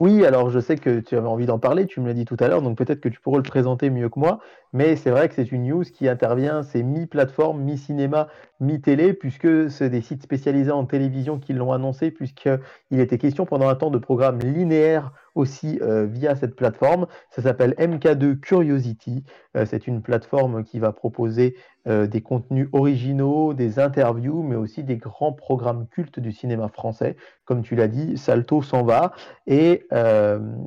Oui, 0.00 0.24
alors 0.24 0.50
je 0.50 0.58
sais 0.58 0.76
que 0.76 0.98
tu 1.00 1.16
avais 1.16 1.28
envie 1.28 1.46
d'en 1.46 1.60
parler, 1.60 1.86
tu 1.86 2.00
me 2.00 2.06
l'as 2.06 2.14
dit 2.14 2.24
tout 2.24 2.36
à 2.40 2.48
l'heure, 2.48 2.62
donc 2.62 2.76
peut-être 2.76 3.00
que 3.00 3.08
tu 3.08 3.20
pourrais 3.20 3.36
le 3.36 3.44
présenter 3.44 3.90
mieux 3.90 4.08
que 4.08 4.18
moi, 4.18 4.40
mais 4.74 4.96
c'est 4.96 5.10
vrai 5.10 5.28
que 5.28 5.36
c'est 5.36 5.52
une 5.52 5.68
news 5.68 5.84
qui 5.84 6.08
intervient, 6.08 6.64
c'est 6.64 6.82
mi-plateforme, 6.82 7.62
mi-cinéma, 7.62 8.26
mi-télé, 8.58 9.14
puisque 9.14 9.70
c'est 9.70 9.88
des 9.88 10.00
sites 10.00 10.22
spécialisés 10.22 10.72
en 10.72 10.84
télévision 10.84 11.38
qui 11.38 11.52
l'ont 11.52 11.72
annoncé, 11.72 12.10
puisqu'il 12.10 13.00
était 13.00 13.18
question 13.18 13.46
pendant 13.46 13.68
un 13.68 13.76
temps 13.76 13.90
de 13.90 13.98
programmes 13.98 14.40
linéaires 14.40 15.12
aussi 15.36 15.78
euh, 15.82 16.06
via 16.06 16.34
cette 16.34 16.56
plateforme. 16.56 17.06
Ça 17.30 17.42
s'appelle 17.42 17.74
MK2 17.78 18.38
Curiosity. 18.38 19.24
Euh, 19.56 19.64
c'est 19.64 19.86
une 19.86 20.02
plateforme 20.02 20.64
qui 20.64 20.78
va 20.78 20.92
proposer 20.92 21.56
euh, 21.86 22.06
des 22.06 22.20
contenus 22.20 22.68
originaux, 22.72 23.54
des 23.54 23.78
interviews, 23.78 24.42
mais 24.42 24.56
aussi 24.56 24.84
des 24.84 24.96
grands 24.96 25.32
programmes 25.32 25.86
cultes 25.88 26.20
du 26.20 26.32
cinéma 26.32 26.68
français. 26.68 27.16
Comme 27.44 27.62
tu 27.62 27.76
l'as 27.76 27.88
dit, 27.88 28.16
Salto 28.16 28.62
s'en 28.62 28.84
va. 28.84 29.12
Et 29.46 29.86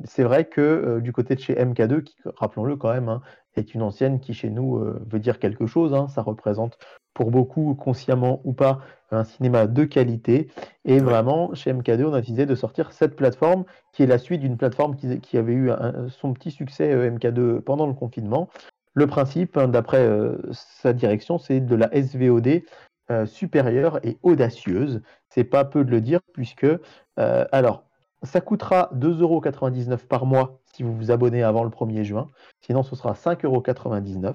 c'est 0.03 0.23
vrai 0.23 0.45
que 0.45 0.99
du 0.99 1.11
côté 1.11 1.35
de 1.35 1.39
chez 1.39 1.55
MK2, 1.55 2.03
qui, 2.03 2.15
rappelons-le 2.35 2.75
quand 2.75 2.93
même, 2.93 3.09
hein, 3.09 3.21
est 3.59 3.73
une 3.73 3.81
ancienne 3.81 4.19
qui 4.19 4.33
chez 4.33 4.49
nous 4.49 4.77
veut 5.09 5.19
dire 5.19 5.39
quelque 5.39 5.65
chose. 5.67 5.93
Hein. 5.93 6.07
ça 6.07 6.21
représente 6.21 6.77
pour 7.17 7.31
beaucoup, 7.31 7.73
consciemment 7.73 8.41
ou 8.43 8.53
pas, 8.53 8.79
un 9.09 9.23
cinéma 9.23 9.65
de 9.65 9.85
qualité. 9.85 10.49
Et 10.85 10.99
vraiment, 10.99 11.55
chez 11.55 11.73
MK2, 11.73 12.05
on 12.05 12.13
a 12.13 12.21
décidé 12.21 12.45
de 12.45 12.53
sortir 12.53 12.91
cette 12.91 13.15
plateforme, 13.15 13.65
qui 13.91 14.03
est 14.03 14.05
la 14.05 14.19
suite 14.19 14.41
d'une 14.41 14.55
plateforme 14.55 14.95
qui, 14.95 15.37
avait 15.37 15.53
eu 15.53 15.71
son 16.09 16.33
petit 16.33 16.51
succès 16.51 16.93
euh, 16.93 17.09
MK2 17.09 17.61
pendant 17.61 17.87
le 17.87 17.95
confinement. 17.95 18.49
Le 18.93 19.07
principe, 19.07 19.57
hein, 19.57 19.67
d'après 19.67 20.05
euh, 20.05 20.37
sa 20.51 20.93
direction, 20.93 21.39
c'est 21.39 21.59
de 21.59 21.75
la 21.75 21.89
SVOD 21.91 22.61
euh, 23.09 23.25
supérieure 23.25 23.99
et 24.03 24.19
audacieuse. 24.21 25.01
C'est 25.29 25.43
pas 25.43 25.65
peu 25.65 25.83
de 25.83 25.89
le 25.89 26.01
dire, 26.01 26.19
puisque, 26.33 26.67
alors, 27.15 27.86
ça 28.27 28.41
coûtera 28.41 28.91
2,99€ 28.93 30.05
par 30.05 30.25
mois 30.25 30.59
si 30.73 30.83
vous 30.83 30.95
vous 30.95 31.09
abonnez 31.11 31.41
avant 31.41 31.63
le 31.63 31.69
1er 31.69 32.03
juin. 32.03 32.27
Sinon, 32.61 32.83
ce 32.83 32.95
sera 32.95 33.13
5,99€. 33.13 34.33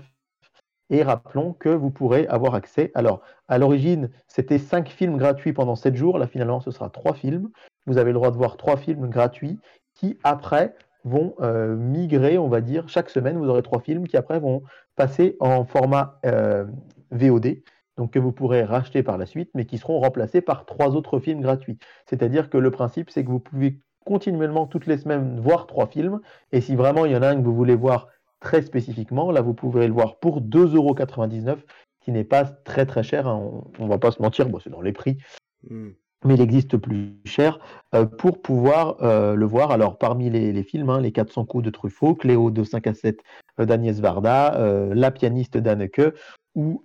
Et 0.91 1.03
rappelons 1.03 1.55
que 1.55 1.69
vous 1.69 1.91
pourrez 1.91 2.27
avoir 2.27 2.55
accès. 2.55 2.91
Alors, 2.95 3.23
à 3.49 3.59
l'origine, 3.59 4.11
c'était 4.27 4.59
5 4.59 4.89
films 4.89 5.17
gratuits 5.17 5.53
pendant 5.53 5.77
7 5.77 5.95
jours. 5.95 6.19
Là, 6.19 6.27
finalement, 6.27 6.61
ce 6.61 6.71
sera 6.71 6.91
3 6.91 7.15
films. 7.15 7.51
Vous 7.87 7.99
avez 7.99 8.11
le 8.11 8.15
droit 8.15 8.31
de 8.31 8.37
voir 8.37 8.57
3 8.57 8.77
films 8.77 9.09
gratuits 9.09 9.59
qui, 9.95 10.19
après, 10.25 10.75
vont 11.05 11.35
euh, 11.41 11.77
migrer, 11.77 12.37
on 12.39 12.49
va 12.49 12.61
dire. 12.61 12.89
Chaque 12.89 13.09
semaine, 13.09 13.39
vous 13.39 13.49
aurez 13.49 13.63
3 13.63 13.81
films 13.81 14.07
qui, 14.07 14.17
après, 14.17 14.41
vont 14.41 14.63
passer 14.97 15.37
en 15.41 15.65
format 15.65 16.19
euh, 16.27 16.65
VOD. 17.11 17.63
Donc, 17.97 18.13
que 18.13 18.19
vous 18.19 18.33
pourrez 18.33 18.65
racheter 18.65 19.03
par 19.03 19.19
la 19.19 19.27
suite, 19.27 19.51
mais 19.55 19.67
qui 19.67 19.79
seront 19.79 20.01
remplacés 20.01 20.41
par 20.41 20.65
3 20.65 20.97
autres 20.97 21.19
films 21.19 21.43
gratuits. 21.43 21.79
C'est-à-dire 22.07 22.49
que 22.49 22.59
le 22.59 22.71
principe, 22.71 23.11
c'est 23.11 23.25
que 23.25 23.31
vous 23.31 23.41
pouvez 23.41 23.79
continuellement, 24.05 24.67
toutes 24.67 24.87
les 24.87 24.99
semaines, 24.99 25.39
voir 25.41 25.67
3 25.67 25.87
films. 25.87 26.21
Et 26.53 26.61
si 26.61 26.75
vraiment 26.75 27.05
il 27.07 27.13
y 27.13 27.17
en 27.17 27.23
a 27.23 27.29
un 27.29 27.37
que 27.37 27.45
vous 27.45 27.55
voulez 27.55 27.77
voir 27.77 28.09
très 28.43 28.63
spécifiquement. 28.63 29.31
Là, 29.31 29.41
vous 29.41 29.55
pouvez 29.55 29.87
le 29.87 29.95
voir 29.95 30.19
pour 30.19 30.43
2,99€, 30.43 31.59
qui 32.01 32.13
n'est 32.13 32.25
pas 32.25 32.45
très 32.45 32.85
très 32.85 33.03
cher. 33.03 33.27
Hein. 33.27 33.63
On 33.79 33.85
ne 33.85 33.89
va 33.89 33.99
pas 33.99 34.11
se 34.11 34.21
mentir, 34.21 34.49
bon, 34.49 34.59
c'est 34.59 34.71
dans 34.71 34.83
les 34.83 34.93
prix. 34.93 35.17
Hmm. 35.69 35.91
Mais 36.25 36.35
il 36.35 36.41
existe 36.41 36.77
plus 36.77 37.17
cher 37.25 37.59
euh, 37.95 38.05
pour 38.05 38.43
pouvoir 38.43 39.03
euh, 39.03 39.35
le 39.35 39.47
voir. 39.47 39.71
Alors, 39.73 39.99
parmi 39.99 40.31
les, 40.31 40.63
films, 40.63 40.91
hein, 40.91 41.01
Les 41.01 41.11
400 41.11 41.47
coups 41.47 41.65
de 41.65 41.71
Truffaut, 41.71 42.15
Cléo 42.15 42.51
de 42.51 42.63
5 42.63 42.87
à 42.87 42.95
7 42.95 43.21
euh, 43.59 43.65
d'Agnès 43.65 43.99
Varda, 44.01 44.57
La 44.95 45.11
pianiste 45.11 45.57
d'Anneke 45.57 46.01
ou 46.55 46.83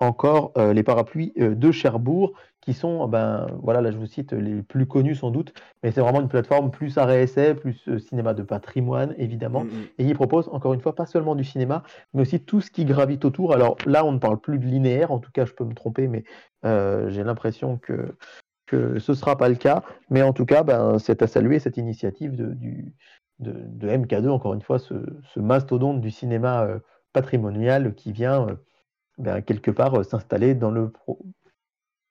encore 0.00 0.52
Les 0.56 0.82
parapluies 0.82 1.32
de 1.36 1.72
Cherbourg, 1.72 2.32
qui 2.66 2.74
sont, 2.74 3.06
ben 3.06 3.46
voilà, 3.62 3.80
là 3.80 3.92
je 3.92 3.96
vous 3.96 4.06
cite 4.06 4.32
les 4.32 4.60
plus 4.60 4.86
connus 4.86 5.14
sans 5.14 5.30
doute, 5.30 5.54
mais 5.82 5.92
c'est 5.92 6.00
vraiment 6.00 6.20
une 6.20 6.28
plateforme 6.28 6.72
plus 6.72 6.98
arrêt 6.98 7.22
essai, 7.22 7.54
plus 7.54 7.80
euh, 7.88 8.00
cinéma 8.00 8.34
de 8.34 8.42
patrimoine 8.42 9.14
évidemment, 9.18 9.62
mm, 9.64 9.68
mm. 9.68 9.84
et 9.98 10.04
il 10.04 10.14
propose 10.14 10.48
encore 10.48 10.74
une 10.74 10.80
fois 10.80 10.94
pas 10.94 11.06
seulement 11.06 11.36
du 11.36 11.44
cinéma, 11.44 11.84
mais 12.12 12.22
aussi 12.22 12.40
tout 12.40 12.60
ce 12.60 12.72
qui 12.72 12.84
gravite 12.84 13.24
autour. 13.24 13.54
Alors 13.54 13.76
là, 13.86 14.04
on 14.04 14.10
ne 14.10 14.18
parle 14.18 14.40
plus 14.40 14.58
de 14.58 14.66
linéaire, 14.66 15.12
en 15.12 15.20
tout 15.20 15.30
cas 15.30 15.44
je 15.44 15.52
peux 15.52 15.64
me 15.64 15.74
tromper, 15.74 16.08
mais 16.08 16.24
euh, 16.64 17.08
j'ai 17.08 17.22
l'impression 17.22 17.78
que 17.78 18.16
que 18.66 18.98
ce 18.98 19.12
ne 19.12 19.16
sera 19.16 19.38
pas 19.38 19.48
le 19.48 19.54
cas, 19.54 19.84
mais 20.10 20.22
en 20.22 20.32
tout 20.32 20.44
cas, 20.44 20.64
ben, 20.64 20.98
c'est 20.98 21.22
à 21.22 21.28
saluer 21.28 21.60
cette 21.60 21.76
initiative 21.76 22.34
de, 22.34 22.46
du, 22.52 22.96
de, 23.38 23.88
MK2, 23.88 24.28
encore 24.28 24.54
une 24.54 24.60
fois, 24.60 24.80
ce, 24.80 24.94
mastodonte 25.36 26.00
du 26.00 26.10
cinéma 26.10 26.66
patrimonial 27.12 27.94
qui 27.94 28.10
vient 28.10 28.58
ben, 29.18 29.42
quelque 29.42 29.70
part 29.70 30.04
s'installer 30.04 30.54
dans 30.54 30.70
le, 30.70 30.92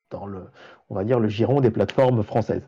dans 0.09 0.25
le, 0.25 0.49
on 0.89 0.95
va 0.95 1.03
dire, 1.03 1.19
le 1.19 1.27
giron 1.27 1.61
des 1.61 1.71
plateformes 1.71 2.23
françaises. 2.23 2.67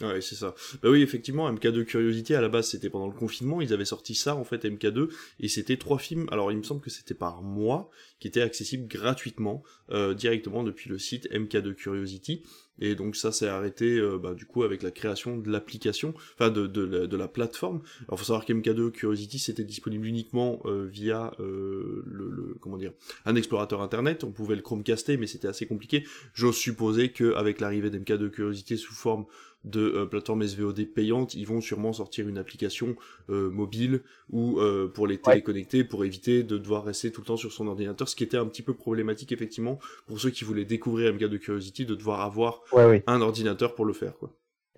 Ouais, 0.00 0.20
c'est 0.20 0.34
ça. 0.34 0.56
Bah 0.82 0.90
oui, 0.90 1.02
effectivement, 1.02 1.50
MK2 1.52 1.84
Curiosity, 1.84 2.34
à 2.34 2.40
la 2.40 2.48
base, 2.48 2.68
c'était 2.68 2.90
pendant 2.90 3.06
le 3.06 3.12
confinement, 3.12 3.60
ils 3.60 3.72
avaient 3.72 3.84
sorti 3.84 4.16
ça, 4.16 4.34
en 4.34 4.42
fait, 4.42 4.64
MK2, 4.64 5.08
et 5.38 5.46
c'était 5.46 5.76
trois 5.76 5.98
films, 5.98 6.26
alors 6.32 6.50
il 6.50 6.58
me 6.58 6.64
semble 6.64 6.80
que 6.80 6.90
c'était 6.90 7.14
par 7.14 7.42
mois, 7.42 7.90
qui 8.18 8.26
étaient 8.26 8.40
accessibles 8.40 8.88
gratuitement, 8.88 9.62
euh, 9.90 10.12
directement 10.12 10.64
depuis 10.64 10.90
le 10.90 10.98
site 10.98 11.30
MK2 11.30 11.74
Curiosity, 11.74 12.42
et 12.80 12.96
donc 12.96 13.14
ça 13.14 13.30
s'est 13.30 13.46
arrêté, 13.46 13.96
euh, 13.96 14.18
bah, 14.18 14.34
du 14.34 14.46
coup, 14.46 14.64
avec 14.64 14.82
la 14.82 14.90
création 14.90 15.38
de 15.38 15.48
l'application, 15.48 16.12
enfin, 16.34 16.50
de, 16.50 16.66
de, 16.66 16.82
la, 16.82 17.06
de, 17.06 17.16
la, 17.16 17.28
plateforme. 17.28 17.80
Alors, 18.08 18.18
faut 18.18 18.24
savoir 18.24 18.44
qu'MK2 18.46 18.90
Curiosity, 18.90 19.38
c'était 19.38 19.62
disponible 19.62 20.06
uniquement 20.06 20.60
euh, 20.64 20.88
via, 20.90 21.32
le, 21.38 22.02
le, 22.04 22.56
comment 22.60 22.78
dire, 22.78 22.92
un 23.26 23.36
explorateur 23.36 23.80
internet, 23.80 24.24
on 24.24 24.32
pouvait 24.32 24.56
le 24.56 24.62
Chromecaster, 24.62 25.16
mais 25.18 25.28
c'était 25.28 25.46
assez 25.46 25.66
compliqué. 25.66 26.04
J'ose 26.34 26.56
supposer 26.56 27.12
qu'avec 27.12 27.60
l'arrivée 27.60 27.90
d'MK2 27.90 28.30
Curiosity 28.30 28.76
sous 28.76 28.94
forme 28.94 29.26
de 29.64 29.80
euh, 29.80 30.06
plateformes 30.06 30.46
SVOD 30.46 30.84
payantes, 30.94 31.34
ils 31.34 31.46
vont 31.46 31.60
sûrement 31.60 31.92
sortir 31.92 32.28
une 32.28 32.38
application 32.38 32.96
euh, 33.30 33.50
mobile 33.50 34.02
ou 34.30 34.60
euh, 34.60 34.90
pour 34.92 35.06
les 35.06 35.18
téléconnecter 35.18 35.84
pour 35.84 36.04
éviter 36.04 36.42
de 36.42 36.58
devoir 36.58 36.84
rester 36.84 37.10
tout 37.10 37.22
le 37.22 37.26
temps 37.26 37.36
sur 37.36 37.52
son 37.52 37.66
ordinateur, 37.66 38.08
ce 38.08 38.16
qui 38.16 38.24
était 38.24 38.36
un 38.36 38.46
petit 38.46 38.62
peu 38.62 38.74
problématique 38.74 39.32
effectivement 39.32 39.78
pour 40.06 40.20
ceux 40.20 40.30
qui 40.30 40.44
voulaient 40.44 40.64
découvrir 40.64 41.12
MK 41.14 41.24
de 41.24 41.36
Curiosity 41.36 41.86
de 41.86 41.94
devoir 41.94 42.20
avoir 42.20 42.60
un 43.06 43.20
ordinateur 43.20 43.74
pour 43.74 43.84
le 43.84 43.92
faire. 43.92 44.16
Quoi. 44.18 44.30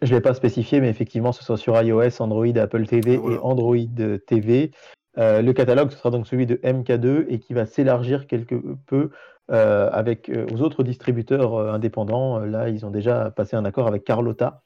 Je 0.02 0.10
ne 0.10 0.18
l'ai 0.18 0.22
pas 0.22 0.34
spécifié, 0.34 0.80
mais 0.80 0.90
effectivement, 0.90 1.32
ce 1.32 1.42
soit 1.42 1.56
sur 1.56 1.80
iOS, 1.80 2.20
Android, 2.20 2.56
Apple 2.56 2.86
TV 2.86 3.18
ah, 3.22 3.32
et 3.32 3.38
Android 3.38 3.76
TV. 4.26 4.70
le 5.16 5.52
catalogue, 5.52 5.90
ce 5.90 5.96
sera 5.96 6.10
donc 6.10 6.26
celui 6.26 6.46
de 6.46 6.56
MK2 6.56 7.26
et 7.28 7.38
qui 7.38 7.54
va 7.54 7.66
s'élargir 7.66 8.26
quelque 8.26 8.54
peu 8.86 9.10
avec 9.48 10.30
aux 10.52 10.60
autres 10.60 10.82
distributeurs 10.82 11.58
indépendants. 11.58 12.38
là, 12.40 12.68
ils 12.68 12.84
ont 12.84 12.90
déjà 12.90 13.30
passé 13.30 13.56
un 13.56 13.64
accord 13.64 13.88
avec 13.88 14.04
Carlotta, 14.04 14.62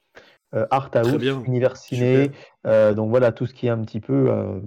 Art 0.69 0.91
House, 0.93 1.23
Univers 1.45 1.77
Ciné, 1.77 2.31
euh, 2.67 2.93
donc 2.93 3.09
voilà 3.09 3.31
tout 3.31 3.45
ce 3.45 3.53
qui 3.53 3.67
est 3.67 3.69
un 3.69 3.79
petit 3.79 4.01
peu 4.01 4.29
euh, 4.29 4.59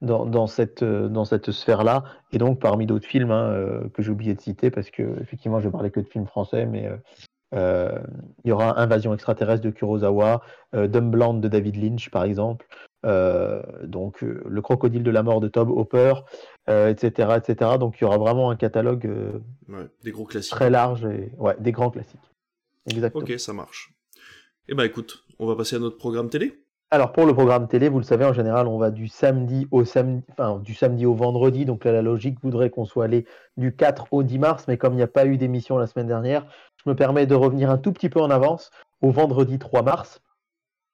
dans, 0.00 0.46
cette, 0.46 0.82
dans 0.82 1.24
cette 1.24 1.50
sphère-là. 1.50 2.04
Et 2.32 2.38
donc 2.38 2.60
parmi 2.60 2.86
d'autres 2.86 3.06
films 3.06 3.30
hein, 3.30 3.82
que 3.94 4.02
j'ai 4.02 4.10
oublié 4.10 4.34
de 4.34 4.40
citer, 4.40 4.70
parce 4.70 4.90
que 4.90 5.20
effectivement 5.20 5.60
je 5.60 5.68
parlais 5.68 5.90
que 5.90 6.00
de 6.00 6.08
films 6.08 6.26
français, 6.26 6.66
mais 6.66 6.88
il 7.52 8.48
y 8.48 8.52
aura 8.52 8.80
Invasion 8.80 9.12
extraterrestre 9.12 9.64
de 9.64 9.70
Kurosawa, 9.70 10.42
Dumbland 10.72 11.34
de 11.34 11.48
David 11.48 11.76
Lynch 11.76 12.10
par 12.10 12.24
exemple. 12.24 12.66
donc 13.04 14.22
le 14.22 14.60
crocodile 14.62 15.02
de 15.02 15.10
la 15.10 15.22
mort 15.22 15.40
de 15.40 15.48
Tob 15.48 15.68
Hopper, 15.68 16.14
etc., 16.66 17.36
etc. 17.36 17.72
Donc 17.78 17.96
il 18.00 18.04
y 18.04 18.06
aura 18.06 18.18
vraiment 18.18 18.50
un 18.50 18.56
catalogue 18.56 19.08
des 20.02 20.10
gros 20.10 20.24
classiques. 20.24 20.52
très 20.52 20.70
large 20.70 21.04
et 21.04 21.32
ouais, 21.38 21.54
des 21.60 21.72
grands 21.72 21.90
classiques. 21.90 22.18
Exactement. 22.86 23.22
Ok, 23.22 23.38
ça 23.38 23.52
marche. 23.52 23.92
Eh 24.68 24.74
ben 24.74 24.84
écoute, 24.84 25.24
on 25.40 25.46
va 25.46 25.56
passer 25.56 25.74
à 25.74 25.80
notre 25.80 25.98
programme 25.98 26.30
télé. 26.30 26.62
Alors 26.92 27.12
pour 27.12 27.26
le 27.26 27.34
programme 27.34 27.66
télé, 27.66 27.88
vous 27.88 27.98
le 27.98 28.04
savez, 28.04 28.24
en 28.24 28.32
général, 28.32 28.68
on 28.68 28.78
va 28.78 28.92
du 28.92 29.08
samedi 29.08 29.66
au 29.72 29.84
samedi, 29.84 30.22
enfin 30.30 30.60
du 30.60 30.74
samedi 30.74 31.04
au 31.04 31.14
vendredi. 31.14 31.64
Donc 31.64 31.84
là, 31.84 31.90
la 31.90 32.02
logique 32.02 32.38
voudrait 32.42 32.70
qu'on 32.70 32.84
soit 32.84 33.06
allé 33.06 33.26
du 33.56 33.74
4 33.74 34.08
au 34.12 34.22
10 34.22 34.38
mars, 34.38 34.64
mais 34.68 34.76
comme 34.76 34.92
il 34.92 34.96
n'y 34.96 35.02
a 35.02 35.08
pas 35.08 35.26
eu 35.26 35.36
d'émission 35.36 35.78
la 35.78 35.88
semaine 35.88 36.06
dernière, 36.06 36.46
je 36.84 36.88
me 36.88 36.94
permets 36.94 37.26
de 37.26 37.34
revenir 37.34 37.70
un 37.70 37.78
tout 37.78 37.92
petit 37.92 38.08
peu 38.08 38.20
en 38.20 38.30
avance 38.30 38.70
au 39.00 39.10
vendredi 39.10 39.58
3 39.58 39.82
mars, 39.82 40.20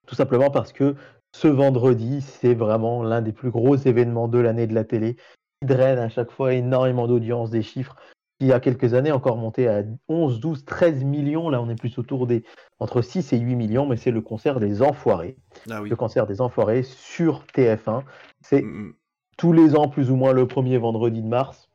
tout 0.06 0.14
simplement 0.14 0.50
parce 0.50 0.72
que 0.72 0.94
ce 1.36 1.48
vendredi, 1.48 2.22
c'est 2.22 2.54
vraiment 2.54 3.02
l'un 3.02 3.20
des 3.20 3.32
plus 3.32 3.50
gros 3.50 3.76
événements 3.76 4.28
de 4.28 4.38
l'année 4.38 4.66
de 4.66 4.74
la 4.74 4.84
télé, 4.84 5.16
qui 5.60 5.66
draine 5.66 5.98
à 5.98 6.08
chaque 6.08 6.30
fois 6.30 6.54
énormément 6.54 7.06
d'audience, 7.06 7.50
des 7.50 7.62
chiffres 7.62 7.96
qui 8.39 8.47
il 8.47 8.49
y 8.49 8.53
a 8.53 8.61
quelques 8.61 8.95
années 8.95 9.12
encore 9.12 9.36
monté 9.36 9.68
à 9.68 9.82
11, 10.09 10.41
12, 10.41 10.64
13 10.64 11.05
millions. 11.05 11.51
Là, 11.51 11.61
on 11.61 11.68
est 11.68 11.78
plus 11.78 11.99
autour 11.99 12.26
des 12.26 12.45
entre 12.78 13.03
6 13.03 13.32
et 13.32 13.39
8 13.39 13.57
millions, 13.57 13.86
mais 13.86 13.97
c'est 13.97 14.11
le 14.11 14.20
concert 14.20 14.61
des 14.61 14.82
Enfoirés. 14.82 15.36
Ah 15.70 15.80
le 15.80 15.97
concert 15.97 16.26
des 16.26 16.41
Enfoirés 16.41 16.82
sur 16.84 17.45
TF1. 17.55 18.05
C'est 18.41 18.62
mm, 18.62 18.66
mm. 18.66 18.95
tous 19.36 19.53
les 19.53 19.74
ans, 19.74 19.89
plus 19.89 20.11
ou 20.11 20.16
moins, 20.16 20.32
le 20.32 20.47
premier 20.47 20.78
vendredi 20.78 21.22
de 21.22 21.28
mars. 21.28 21.68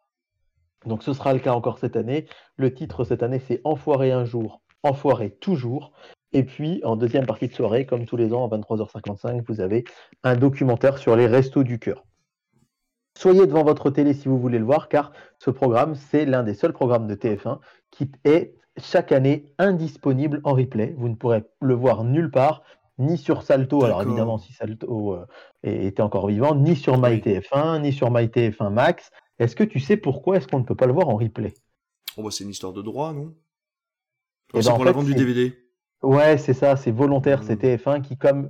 Donc 0.86 1.03
ce 1.03 1.14
sera 1.14 1.34
le 1.34 1.39
cas 1.39 1.53
encore 1.53 1.80
cette 1.80 1.95
année. 1.95 2.28
Le 2.55 2.74
titre 2.74 3.03
cette 3.03 3.24
année, 3.24 3.39
c'est 3.39 3.61
Enfoiré 3.64 4.11
un 4.11 4.26
jour, 4.26 4.61
Enfoiré 4.84 5.32
toujours. 5.32 5.91
Et 6.34 6.43
puis, 6.43 6.82
en 6.84 6.95
deuxième 6.95 7.28
partie 7.28 7.47
de 7.47 7.53
soirée, 7.53 7.86
comme 7.86 8.05
tous 8.05 8.18
les 8.18 8.34
ans, 8.34 8.49
à 8.49 8.57
23h55, 8.57 9.43
vous 9.47 9.61
avez 9.61 9.84
un 10.24 10.36
documentaire 10.36 10.97
sur 10.97 11.16
les 11.16 11.28
restos 11.28 11.64
du 11.64 11.78
cœur. 11.78 12.03
Soyez 13.16 13.45
devant 13.45 13.64
votre 13.64 13.89
télé 13.89 14.14
si 14.14 14.28
vous 14.28 14.39
voulez 14.39 14.59
le 14.59 14.66
voir, 14.66 14.89
car 14.89 15.11
ce 15.39 15.51
programme, 15.51 15.95
c'est 15.95 16.26
l'un 16.26 16.43
des 16.43 16.53
seuls 16.53 16.74
programmes 16.74 17.07
de 17.07 17.16
TF1 17.16 17.59
qui 17.91 18.11
est 18.24 18.55
chaque 18.78 19.11
année 19.11 19.53
indisponible 19.59 20.41
en 20.43 20.53
replay. 20.53 20.95
Vous 20.97 21.09
ne 21.09 21.16
pourrez 21.16 21.43
le 21.61 21.74
voir 21.76 22.03
nulle 22.03 22.32
part, 22.32 22.64
ni 22.97 23.18
sur 23.18 23.43
Salto, 23.43 23.84
alors 23.84 24.01
évidemment 24.01 24.38
si 24.38 24.53
Salto 24.53 25.14
euh, 25.14 25.26
était 25.64 26.01
encore 26.01 26.28
vivant, 26.28 26.55
ni 26.55 26.76
sur 26.76 26.99
MyTF1, 26.99 27.82
ni 27.82 27.93
sur 27.93 28.11
MyTF1 28.11 28.72
Max. 28.72 29.11
Est-ce 29.39 29.55
que 29.55 29.64
tu 29.64 29.80
sais 29.80 29.97
pourquoi 29.97 30.38
est-ce 30.38 30.47
qu'on 30.47 30.59
ne 30.59 30.64
peut 30.64 30.76
pas 30.76 30.86
le 30.86 30.93
voir 30.93 31.09
en 31.09 31.16
replay? 31.16 31.53
Oh 32.18 32.24
bah 32.24 32.30
C'est 32.32 32.43
une 32.43 32.51
histoire 32.51 32.74
de 32.74 32.82
droit, 32.82 33.14
non? 33.14 33.34
Eh 34.53 34.61
C'est 34.61 34.70
ben, 34.70 34.76
pour 34.76 34.86
la 34.86 34.91
vente 34.91 35.05
du 35.05 35.16
DVD. 35.16 35.57
Ouais, 36.03 36.38
c'est 36.38 36.53
ça, 36.53 36.76
c'est 36.76 36.91
volontaire, 36.91 37.43
c'est 37.43 37.55
hmm. 37.55 37.78
TF1 37.78 38.01
qui, 38.01 38.18
comme 38.18 38.49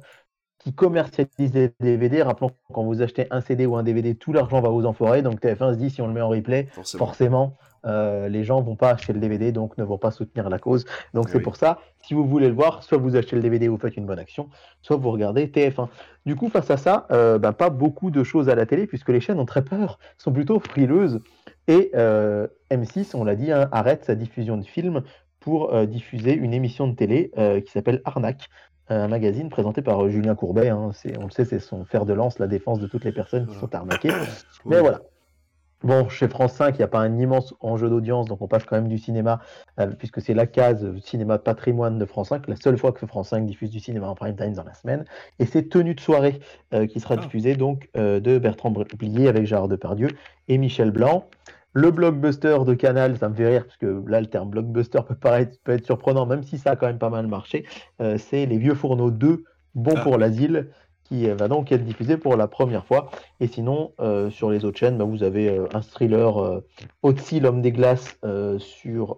qui 0.64 0.74
commercialise 0.74 1.52
des 1.52 1.74
DVD. 1.82 2.24
Rappelons 2.24 2.52
quand 2.72 2.84
vous 2.84 3.02
achetez 3.02 3.28
un 3.32 3.42
CD 3.42 3.66
ou 3.66 3.76
un 3.76 3.84
DVD, 3.84 4.16
tout 4.16 4.32
l'argent 4.32 4.62
va 4.62 4.72
aux 4.72 4.86
enfoirés. 4.86 5.22
Donc 5.22 5.42
TF1 5.42 5.74
se 5.74 5.78
dit 5.78 5.90
si 5.90 6.02
on 6.02 6.08
le 6.08 6.14
met 6.14 6.22
en 6.22 6.30
replay, 6.30 6.68
forcément, 6.98 7.58
euh, 7.86 8.30
les 8.30 8.46
gens 8.46 8.62
vont 8.62 8.78
pas 8.78 8.92
acheter 8.92 9.12
le 9.12 9.20
DVD, 9.20 9.52
donc 9.52 9.78
ne 9.78 9.84
vont 9.84 9.98
pas 9.98 10.12
soutenir 10.12 10.50
la 10.50 10.60
cause. 10.60 10.86
Donc 11.14 11.28
c'est 11.28 11.42
pour 11.42 11.58
ça, 11.58 11.80
si 12.02 12.14
vous 12.14 12.26
voulez 12.26 12.48
le 12.48 12.54
voir, 12.54 12.82
soit 12.84 12.98
vous 12.98 13.18
achetez 13.18 13.36
le 13.36 13.42
DVD, 13.42 13.68
vous 13.68 13.78
faites 13.78 13.98
une 13.98 14.06
bonne 14.06 14.20
action, 14.20 14.50
soit 14.82 14.96
vous 14.96 15.12
regardez 15.12 15.48
TF1. 15.48 15.90
Du 16.26 16.38
coup, 16.38 16.48
face 16.48 16.72
à 16.72 16.78
ça, 16.78 17.08
euh, 17.12 17.38
ben, 17.38 17.52
pas 17.52 17.70
beaucoup 17.70 18.10
de 18.10 18.24
choses 18.24 18.48
à 18.48 18.56
la 18.56 18.66
télé, 18.66 18.88
puisque 18.88 19.10
les 19.10 19.20
chaînes 19.20 19.40
ont 19.40 19.46
très 19.46 19.66
peur, 19.66 20.00
sont 20.18 20.32
plutôt 20.32 20.60
frileuses. 20.60 21.20
Et 21.68 21.92
euh, 21.96 22.48
M6, 22.72 23.16
on 23.16 23.26
l'a 23.26 23.36
dit, 23.36 23.52
hein, 23.52 23.68
arrête 23.74 24.06
sa 24.06 24.16
diffusion 24.16 24.56
de 24.56 24.64
films 24.64 25.04
pour 25.42 25.78
diffuser 25.88 26.34
une 26.34 26.54
émission 26.54 26.88
de 26.88 26.96
télé 26.96 27.30
qui 27.66 27.70
s'appelle 27.70 28.02
Arnaque, 28.06 28.48
un 28.90 29.08
magazine 29.08 29.50
présenté 29.50 29.82
par 29.82 30.04
euh, 30.04 30.10
Julien 30.10 30.36
Courbet. 30.36 30.70
Hein. 30.70 30.92
on 31.20 31.26
le 31.26 31.32
sait, 31.32 31.46
c'est 31.46 31.60
son 31.60 31.86
fer 31.86 32.06
de 32.06 32.14
lance, 32.14 32.40
la 32.40 32.48
défense 32.48 32.80
de 32.80 32.88
toutes 32.88 33.06
les 33.06 33.12
personnes 33.12 33.48
qui 33.48 33.56
sont 33.56 33.74
arnaquées. 33.74 34.12
Mais 34.66 34.80
voilà. 34.80 35.02
Bon, 35.84 36.08
chez 36.08 36.30
France 36.30 36.54
5, 36.54 36.76
il 36.76 36.78
n'y 36.78 36.84
a 36.84 36.88
pas 36.88 37.02
un 37.02 37.18
immense 37.18 37.54
enjeu 37.60 37.90
d'audience, 37.90 38.28
donc 38.28 38.42
on 38.42 38.48
passe 38.48 38.64
quand 38.64 38.78
même 38.78 38.88
du 38.88 38.98
cinéma, 38.98 39.42
euh, 39.82 39.88
puisque 39.88 40.22
c'est 40.22 40.34
la 40.34 40.48
case 40.48 40.98
cinéma 41.02 41.40
patrimoine 41.40 42.00
de 42.00 42.06
France 42.06 42.30
5, 42.30 42.48
la 42.48 42.56
seule 42.56 42.78
fois 42.78 42.94
que 42.94 43.06
France 43.06 43.30
5 43.30 43.46
diffuse 43.46 43.70
du 43.70 43.82
cinéma 43.82 44.08
en 44.08 44.16
prime 44.16 44.36
time 44.38 44.54
dans 44.54 44.64
la 44.64 44.74
semaine. 44.76 45.04
Et 45.40 45.46
c'est 45.46 45.64
Tenue 45.64 45.94
de 45.94 46.00
soirée 46.00 46.40
euh, 46.74 46.88
qui 46.88 47.02
sera 47.02 47.16
ah. 47.16 47.18
diffusée 47.18 47.56
donc 47.56 47.90
de 47.96 48.38
Bertrand 48.38 48.72
Blier 48.72 49.28
avec 49.28 49.46
Gérard 49.46 49.68
Depardieu 49.68 50.08
et 50.48 50.58
Michel 50.58 50.92
Blanc. 50.92 51.26
Le 51.74 51.90
blockbuster 51.90 52.58
de 52.66 52.74
Canal, 52.76 53.18
ça 53.18 53.30
me 53.30 53.34
fait 53.34 53.48
rire, 53.48 53.66
parce 53.66 53.78
que 53.78 54.04
là, 54.08 54.22
le 54.22 54.28
terme 54.28 54.50
blockbuster 54.50 55.02
peut, 55.08 55.16
paraître, 55.16 55.58
peut 55.64 55.74
être 55.74 55.86
surprenant, 55.86 56.26
même 56.26 56.44
si 56.44 56.58
ça 56.60 56.72
a 56.72 56.76
quand 56.76 56.88
même 56.88 57.00
pas 57.00 57.10
mal 57.10 57.28
marché. 57.28 57.66
euh, 58.00 58.18
c'est 58.18 58.46
Les 58.46 58.58
Vieux 58.58 58.76
Fourneaux 58.76 59.12
2, 59.12 59.44
Bon 59.76 59.94
ah. 59.98 60.02
pour 60.02 60.20
l'asile, 60.20 60.70
qui 61.04 61.30
euh, 61.30 61.36
va 61.36 61.48
donc 61.48 61.72
être 61.72 61.84
diffusé 61.84 62.18
pour 62.18 62.36
la 62.36 62.48
première 62.48 62.86
fois. 62.86 63.10
Et 63.40 63.48
sinon, 63.48 63.94
euh, 64.00 64.30
sur 64.30 64.50
les 64.50 64.66
autres 64.66 64.78
chaînes, 64.78 64.98
bah, 64.98 65.06
vous 65.06 65.24
avez 65.24 65.50
euh, 65.50 65.68
un 65.74 65.82
thriller 65.82 66.38
euh, 66.38 66.66
Otzi, 67.02 67.40
l'homme 67.40 67.62
des 67.62 67.72
glaces, 67.72 68.18
sur, 68.60 69.18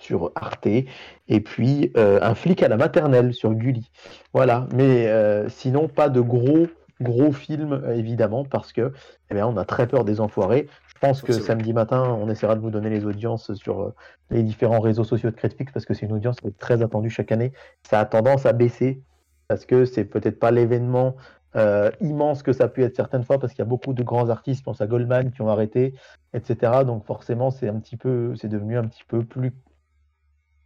sur 0.00 0.32
Arte, 0.34 0.66
et 0.66 1.40
puis 1.40 1.92
un 1.96 2.34
flic 2.34 2.62
à 2.62 2.68
la 2.68 2.76
maternelle 2.76 3.34
sur 3.34 3.52
Gulli. 3.54 3.90
Voilà, 4.32 4.66
mais 4.74 5.08
sinon, 5.48 5.88
pas 5.88 6.08
de 6.08 6.20
gros 6.20 6.66
gros 7.00 7.32
films 7.32 7.82
évidemment 7.94 8.44
parce 8.44 8.72
que 8.72 8.92
eh 9.30 9.34
bien, 9.34 9.46
on 9.46 9.56
a 9.56 9.64
très 9.64 9.86
peur 9.86 10.04
des 10.04 10.20
enfoirés 10.20 10.68
je 11.02 11.06
pense 11.06 11.22
que 11.22 11.32
samedi 11.32 11.72
matin, 11.72 12.02
on 12.20 12.28
essaiera 12.28 12.54
de 12.56 12.60
vous 12.60 12.70
donner 12.70 12.90
les 12.90 13.06
audiences 13.06 13.54
sur 13.54 13.80
euh, 13.80 13.94
les 14.28 14.42
différents 14.42 14.80
réseaux 14.80 15.04
sociaux 15.04 15.30
de 15.30 15.34
Crispix 15.34 15.72
parce 15.72 15.86
que 15.86 15.94
c'est 15.94 16.04
une 16.04 16.12
audience 16.12 16.38
qui 16.40 16.48
est 16.48 16.58
très 16.58 16.82
attendue 16.82 17.08
chaque 17.08 17.32
année. 17.32 17.52
Ça 17.88 18.00
a 18.00 18.04
tendance 18.04 18.44
à 18.44 18.52
baisser 18.52 19.02
parce 19.48 19.64
que 19.64 19.86
c'est 19.86 20.04
peut-être 20.04 20.38
pas 20.38 20.50
l'événement 20.50 21.16
euh, 21.56 21.90
immense 22.02 22.42
que 22.42 22.52
ça 22.52 22.64
a 22.64 22.68
pu 22.68 22.84
être 22.84 22.94
certaines 22.94 23.24
fois 23.24 23.38
parce 23.38 23.54
qu'il 23.54 23.60
y 23.60 23.62
a 23.62 23.68
beaucoup 23.68 23.94
de 23.94 24.02
grands 24.02 24.28
artistes, 24.28 24.60
je 24.60 24.64
pense 24.64 24.82
à 24.82 24.86
Goldman, 24.86 25.32
qui 25.32 25.40
ont 25.40 25.48
arrêté, 25.48 25.94
etc. 26.34 26.84
Donc 26.84 27.06
forcément, 27.06 27.50
c'est 27.50 27.68
un 27.68 27.80
petit 27.80 27.96
peu, 27.96 28.36
c'est 28.36 28.48
devenu 28.48 28.76
un 28.76 28.86
petit 28.86 29.04
peu 29.08 29.24
plus, 29.24 29.54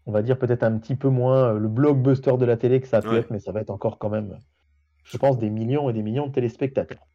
on 0.05 0.11
va 0.11 0.23
dire 0.23 0.37
peut-être 0.37 0.65
un 0.65 0.77
petit 0.79 0.97
peu 0.97 1.11
moins 1.11 1.55
euh, 1.55 1.59
le 1.61 1.69
blockbuster 1.69 2.37
de 2.39 2.45
la 2.45 2.57
télé 2.57 2.81
que 2.81 2.89
ça 2.89 2.97
a 2.97 3.03
pu 3.03 3.15
être, 3.15 3.31
mais 3.31 3.39
ça 3.39 3.53
va 3.53 3.61
être 3.61 3.71
encore 3.71 3.99
quand 3.99 4.11
même, 4.11 4.37
je 5.05 5.17
pense, 5.17 5.39
des 5.39 5.49
millions 5.49 5.89
et 5.89 5.93
des 5.93 6.03
millions 6.03 6.27
de 6.27 6.33
téléspectateurs. 6.33 7.07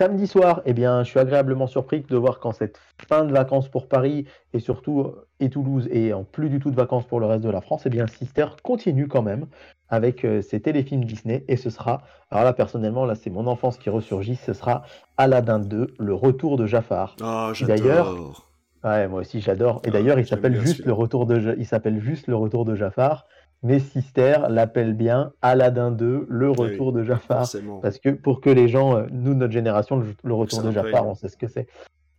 Samedi 0.00 0.26
soir, 0.26 0.62
eh 0.64 0.72
bien, 0.72 1.04
je 1.04 1.10
suis 1.10 1.18
agréablement 1.18 1.66
surpris 1.66 2.00
de 2.00 2.16
voir 2.16 2.40
qu'en 2.40 2.52
cette 2.52 2.80
fin 3.06 3.26
de 3.26 3.32
vacances 3.34 3.68
pour 3.68 3.86
Paris 3.86 4.24
et 4.54 4.58
surtout 4.58 5.12
et 5.40 5.50
Toulouse 5.50 5.90
et 5.92 6.14
en 6.14 6.24
plus 6.24 6.48
du 6.48 6.58
tout 6.58 6.70
de 6.70 6.74
vacances 6.74 7.04
pour 7.04 7.20
le 7.20 7.26
reste 7.26 7.44
de 7.44 7.50
la 7.50 7.60
France, 7.60 7.82
eh 7.84 7.90
bien, 7.90 8.06
Sister 8.06 8.46
continue 8.62 9.08
quand 9.08 9.20
même 9.20 9.44
avec 9.90 10.24
euh, 10.24 10.40
ses 10.40 10.58
téléfilms 10.60 11.04
Disney 11.04 11.44
et 11.48 11.56
ce 11.56 11.68
sera, 11.68 12.00
alors 12.30 12.44
là 12.44 12.54
personnellement, 12.54 13.04
là 13.04 13.14
c'est 13.14 13.28
mon 13.28 13.46
enfance 13.46 13.76
qui 13.76 13.90
ressurgit, 13.90 14.36
ce 14.36 14.54
sera 14.54 14.84
Aladdin 15.18 15.58
2, 15.58 15.88
le 15.98 16.14
retour 16.14 16.56
de 16.56 16.64
Jafar. 16.64 17.14
Ah, 17.20 17.52
D'ailleurs, 17.60 18.06
j'adore. 18.06 18.46
Ouais, 18.82 19.06
moi 19.06 19.20
aussi 19.20 19.42
j'adore. 19.42 19.82
Et 19.84 19.88
Ah, 19.88 19.90
d'ailleurs, 19.90 20.18
il 20.18 20.26
s'appelle 20.26 20.58
juste 20.58 20.86
le 20.86 20.94
retour 20.94 21.26
de 21.26 21.54
il 21.58 21.66
s'appelle 21.66 22.00
juste 22.00 22.26
le 22.26 22.36
retour 22.36 22.64
de 22.64 22.74
Jafar. 22.74 23.26
Mes 23.62 23.78
sisters 23.78 24.48
l'appellent 24.48 24.94
bien 24.94 25.32
Aladdin 25.42 25.90
2, 25.90 26.26
le 26.28 26.48
oui, 26.48 26.56
retour 26.56 26.92
de 26.92 27.04
Jafar. 27.04 27.38
Forcément. 27.38 27.80
Parce 27.80 27.98
que 27.98 28.08
pour 28.08 28.40
que 28.40 28.48
les 28.48 28.68
gens, 28.68 28.96
euh, 28.96 29.06
nous, 29.10 29.34
notre 29.34 29.52
génération, 29.52 29.96
le, 29.96 30.06
le 30.24 30.34
retour 30.34 30.62
de. 30.62 30.70
Jafar, 30.70 31.06
on 31.06 31.14
sait 31.14 31.28
ce 31.28 31.36
que 31.36 31.46
c'est. 31.46 31.66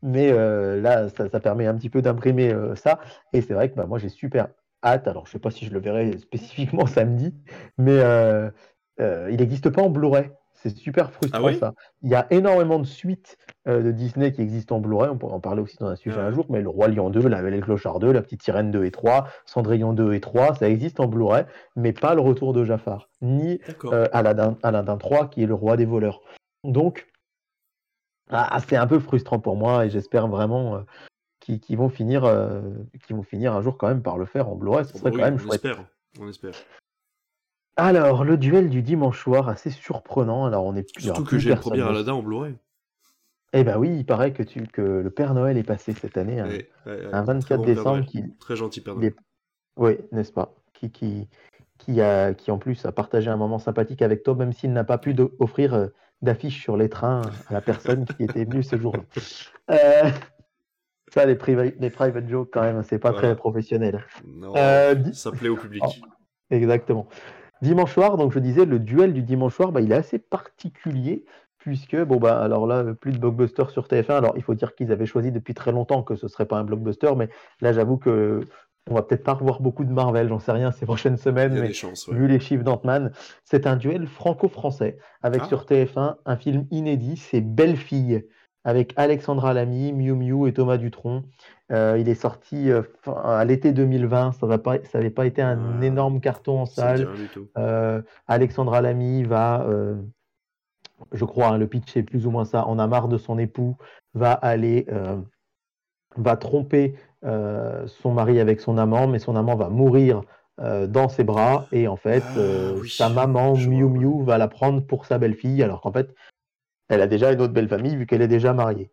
Mais 0.03 0.31
euh, 0.31 0.81
là, 0.81 1.09
ça, 1.09 1.29
ça 1.29 1.39
permet 1.39 1.67
un 1.67 1.75
petit 1.75 1.89
peu 1.89 2.01
d'imprimer 2.01 2.51
euh, 2.51 2.75
ça. 2.75 2.99
Et 3.33 3.41
c'est 3.41 3.53
vrai 3.53 3.69
que 3.69 3.75
bah, 3.75 3.85
moi, 3.85 3.99
j'ai 3.99 4.09
super 4.09 4.47
hâte. 4.83 5.07
Alors, 5.07 5.27
je 5.27 5.31
sais 5.31 5.39
pas 5.39 5.51
si 5.51 5.65
je 5.65 5.73
le 5.73 5.79
verrai 5.79 6.17
spécifiquement 6.17 6.85
samedi, 6.87 7.33
mais 7.77 7.99
euh, 7.99 8.49
il 8.99 9.37
n'existe 9.37 9.69
pas 9.69 9.81
en 9.81 9.89
Blu-ray. 9.89 10.31
C'est 10.61 10.75
super 10.75 11.11
frustrant 11.11 11.39
Ah 11.41 11.47
oui 11.47 11.57
ça. 11.57 11.73
Il 12.03 12.09
y 12.09 12.15
a 12.15 12.27
énormément 12.29 12.77
de 12.77 12.85
suites 12.85 13.37
euh, 13.67 13.81
de 13.81 13.91
Disney 13.91 14.31
qui 14.31 14.41
existent 14.41 14.75
en 14.75 14.79
Blu-ray. 14.79 15.09
On 15.09 15.17
pourra 15.17 15.35
en 15.35 15.39
parler 15.39 15.61
aussi 15.61 15.77
dans 15.77 15.87
un 15.87 15.95
sujet 15.95 16.17
Ah 16.19 16.25
un 16.25 16.31
jour. 16.31 16.45
Mais 16.49 16.61
Le 16.61 16.69
Roi 16.69 16.87
Lion 16.87 17.09
2, 17.09 17.27
La 17.27 17.41
Belle 17.41 17.55
et 17.55 17.57
le 17.57 17.63
Clochard 17.63 17.99
2, 17.99 18.11
La 18.11 18.21
Petite 18.21 18.43
Sirène 18.43 18.69
2 18.69 18.85
et 18.85 18.91
3, 18.91 19.27
Cendrillon 19.45 19.93
2 19.93 20.13
et 20.13 20.21
3, 20.21 20.55
ça 20.55 20.69
existe 20.69 20.99
en 20.99 21.07
Blu-ray, 21.07 21.45
mais 21.75 21.93
pas 21.93 22.13
le 22.13 22.21
retour 22.21 22.53
de 22.53 22.63
Jafar, 22.63 23.09
ni 23.21 23.59
euh, 23.85 24.07
Aladdin, 24.13 24.57
Aladdin 24.61 24.97
3 24.97 25.29
qui 25.29 25.41
est 25.43 25.47
le 25.47 25.55
roi 25.55 25.77
des 25.77 25.85
voleurs. 25.85 26.21
Donc, 26.63 27.07
ah, 28.29 28.59
c'est 28.67 28.77
un 28.77 28.87
peu 28.87 28.99
frustrant 28.99 29.39
pour 29.39 29.55
moi 29.55 29.85
et 29.85 29.89
j'espère 29.89 30.27
vraiment 30.27 30.75
euh, 30.75 30.81
qu'ils 31.39 31.77
vont 31.77 31.89
finir, 31.89 32.23
euh, 32.23 32.61
vont 33.09 33.23
finir 33.23 33.53
un 33.53 33.61
jour 33.61 33.77
quand 33.77 33.87
même 33.87 34.03
par 34.03 34.17
le 34.17 34.25
faire 34.25 34.47
en 34.47 34.55
Blu-ray. 34.55 34.85
Ce 34.85 34.93
Bon, 34.93 34.99
serait 34.99 35.11
bah 35.11 35.17
quand 35.17 35.23
même 35.25 35.33
on 35.35 35.37
chouette. 35.39 35.65
espère. 35.65 35.85
On 36.19 36.29
espère. 36.29 36.53
Alors, 37.77 38.23
le 38.23 38.37
duel 38.37 38.69
du 38.69 38.81
dimanche 38.81 39.21
soir, 39.21 39.49
assez 39.49 39.69
surprenant. 39.69 40.45
Alors, 40.45 40.65
on 40.65 40.75
est 40.75 40.87
Surtout 40.99 41.23
que 41.23 41.37
j'ai 41.39 41.51
le 41.51 41.55
premier. 41.59 41.81
Aladdin 41.81 42.13
en 42.13 42.21
Blu-ray. 42.21 42.55
Eh 43.53 43.63
ben 43.65 43.77
oui, 43.77 43.89
il 43.97 44.05
paraît 44.05 44.31
que, 44.31 44.43
tu, 44.43 44.63
que 44.67 44.81
le 44.81 45.09
Père 45.09 45.33
Noël 45.33 45.57
est 45.57 45.63
passé 45.63 45.91
cette 45.93 46.15
année, 46.17 46.39
un, 46.39 46.47
Ouais, 46.47 46.69
ouais, 46.85 46.91
ouais. 46.93 47.05
un 47.11 47.23
Très 47.23 47.33
24 47.33 47.57
bon 47.57 47.65
Père 47.65 47.75
décembre, 47.75 48.05
qui, 48.05 48.23
Très 48.39 48.55
gentil 48.55 48.79
Père 48.81 48.95
Noël. 48.95 49.13
oui, 49.75 49.97
n'est-ce 50.13 50.31
pas, 50.31 50.53
qui, 50.73 50.89
qui, 50.89 51.27
qui, 51.77 51.99
a, 52.01 52.33
qui 52.33 52.49
en 52.51 52.57
plus 52.57 52.85
a 52.85 52.93
partagé 52.93 53.29
un 53.29 53.35
moment 53.35 53.59
sympathique 53.59 54.01
avec 54.01 54.23
toi, 54.23 54.35
même 54.35 54.53
s'il 54.53 54.71
n'a 54.71 54.85
pas 54.85 54.97
pu 54.97 55.13
offrir 55.39 55.73
euh, 55.73 55.87
d'affiches 56.21 56.61
sur 56.61 56.77
les 56.77 56.87
trains 56.87 57.23
à 57.49 57.53
la 57.53 57.59
personne 57.61 58.05
qui 58.05 58.23
était 58.23 58.45
venue 58.45 58.63
ce 58.63 58.77
jour-là. 58.77 59.03
Euh, 59.69 60.09
ça, 61.13 61.25
les, 61.25 61.35
priva- 61.35 61.63
les 61.77 61.89
private 61.89 62.27
jokes, 62.27 62.49
quand 62.51 62.61
même, 62.61 62.83
c'est 62.83 62.99
pas 62.99 63.11
Voilà. 63.11 63.27
très 63.29 63.35
professionnel. 63.37 64.03
Non, 64.25 64.53
Euh, 64.57 64.95
ça 65.13 65.31
plaît 65.31 65.47
au 65.49 65.55
public. 65.55 65.81
Oh. 65.85 65.91
Exactement. 66.49 67.07
Dimanche 67.61 67.93
soir, 67.93 68.17
donc 68.17 68.31
je 68.33 68.39
disais, 68.39 68.65
le 68.65 68.79
duel 68.79 69.13
du 69.13 69.21
dimanche 69.23 69.55
soir, 69.55 69.71
bah, 69.71 69.81
il 69.81 69.91
est 69.91 69.95
assez 69.95 70.19
particulier, 70.19 71.25
puisque, 71.59 71.95
bon, 71.95 72.17
bah, 72.17 72.39
alors 72.41 72.65
là, 72.65 72.83
plus 72.99 73.11
de 73.11 73.17
blockbuster 73.19 73.65
sur 73.69 73.87
TF1. 73.87 74.17
Alors, 74.17 74.33
il 74.35 74.41
faut 74.43 74.55
dire 74.55 74.73
qu'ils 74.75 74.91
avaient 74.91 75.05
choisi 75.05 75.31
depuis 75.31 75.53
très 75.53 75.71
longtemps 75.71 76.01
que 76.03 76.15
ce 76.15 76.27
serait 76.27 76.45
pas 76.47 76.57
un 76.57 76.63
blockbuster, 76.63 77.11
mais 77.15 77.29
là, 77.61 77.71
j'avoue 77.71 77.97
que 77.97 78.41
on 78.89 78.95
va 78.95 79.03
peut-être 79.03 79.23
pas 79.23 79.33
revoir 79.35 79.61
beaucoup 79.61 79.83
de 79.85 79.91
Marvel, 79.93 80.27
j'en 80.27 80.39
sais 80.39 80.51
rien 80.51 80.71
ces 80.71 80.87
prochaines 80.87 81.17
semaines, 81.17 81.53
mais 81.53 81.67
des 81.67 81.73
chances. 81.73 82.07
ouais. 82.07 82.15
vu 82.15 82.27
les 82.27 82.39
chiffres 82.39 82.63
d'Ant-Man, 82.63 83.11
c'est 83.43 83.67
un 83.67 83.75
duel 83.75 84.07
franco-français 84.07 84.97
avec 85.21 85.43
Ah. 85.43 85.47
sur 85.47 85.65
TF1 85.65 86.15
un 86.25 86.35
film 86.35 86.65
inédit, 86.71 87.15
c'est 87.15 87.41
Belle 87.41 87.77
Fille, 87.77 88.25
avec 88.63 88.93
Alexandra 88.95 89.53
Lamy, 89.53 89.91
Miu 89.93 90.13
Miu 90.13 90.47
et 90.47 90.53
Thomas 90.53 90.77
Dutronc. 90.77 91.23
Euh, 91.71 91.97
il 91.99 92.09
est 92.09 92.15
sorti 92.15 92.69
euh, 92.69 92.81
à 93.23 93.43
l'été 93.45 93.71
2020, 93.71 94.33
ça 94.33 94.47
n'avait 94.47 95.09
pas 95.09 95.25
été 95.25 95.41
un 95.41 95.57
Ah. 95.79 95.85
énorme 95.85 96.19
carton 96.19 96.59
en 96.59 96.65
salle. 96.65 97.07
Euh, 97.57 98.01
Alexandra 98.27 98.81
Lamy 98.81 99.23
va, 99.23 99.65
je 101.11 101.25
crois, 101.25 101.47
hein, 101.47 101.57
le 101.57 101.67
pitch 101.67 101.95
est 101.97 102.03
plus 102.03 102.27
ou 102.27 102.31
moins 102.31 102.45
ça, 102.45 102.67
en 102.67 102.77
a 102.77 102.87
marre 102.87 103.07
de 103.07 103.17
son 103.17 103.39
époux, 103.39 103.77
va 104.13 104.33
aller, 104.33 104.85
va 106.17 106.35
tromper 106.37 106.95
son 107.23 108.11
mari 108.13 108.39
avec 108.39 108.59
son 108.61 108.77
amant, 108.77 109.07
mais 109.07 109.19
son 109.19 109.35
amant 109.35 109.55
va 109.55 109.69
mourir 109.69 110.21
dans 110.59 111.07
ses 111.09 111.23
bras 111.23 111.65
et 111.71 111.87
en 111.87 111.95
fait, 111.95 112.23
Ah, 112.35 112.73
oui, 112.79 112.89
sa 112.89 113.09
maman 113.09 113.55
Miu. 113.55 113.87
Miu 113.87 114.23
va 114.25 114.37
la 114.37 114.47
prendre 114.47 114.81
pour 114.85 115.05
sa 115.05 115.17
belle-fille, 115.17 115.63
alors 115.63 115.81
qu'en 115.81 115.91
fait, 115.93 116.13
elle 116.91 117.01
a 117.01 117.07
déjà 117.07 117.31
une 117.31 117.41
autre 117.41 117.53
belle 117.53 117.69
famille 117.69 117.95
vu 117.95 118.05
qu'elle 118.05 118.21
est 118.21 118.27
déjà 118.27 118.53
mariée. 118.53 118.91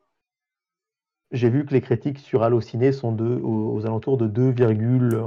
J'ai 1.32 1.50
vu 1.50 1.66
que 1.66 1.74
les 1.74 1.80
critiques 1.80 2.18
sur 2.20 2.42
Allociné 2.42 2.92
sont 2.92 3.12
de, 3.12 3.24
aux, 3.26 3.74
aux 3.74 3.84
alentours 3.86 4.16
de 4.16 4.26
2, 4.26 4.54
euh, 4.60 5.22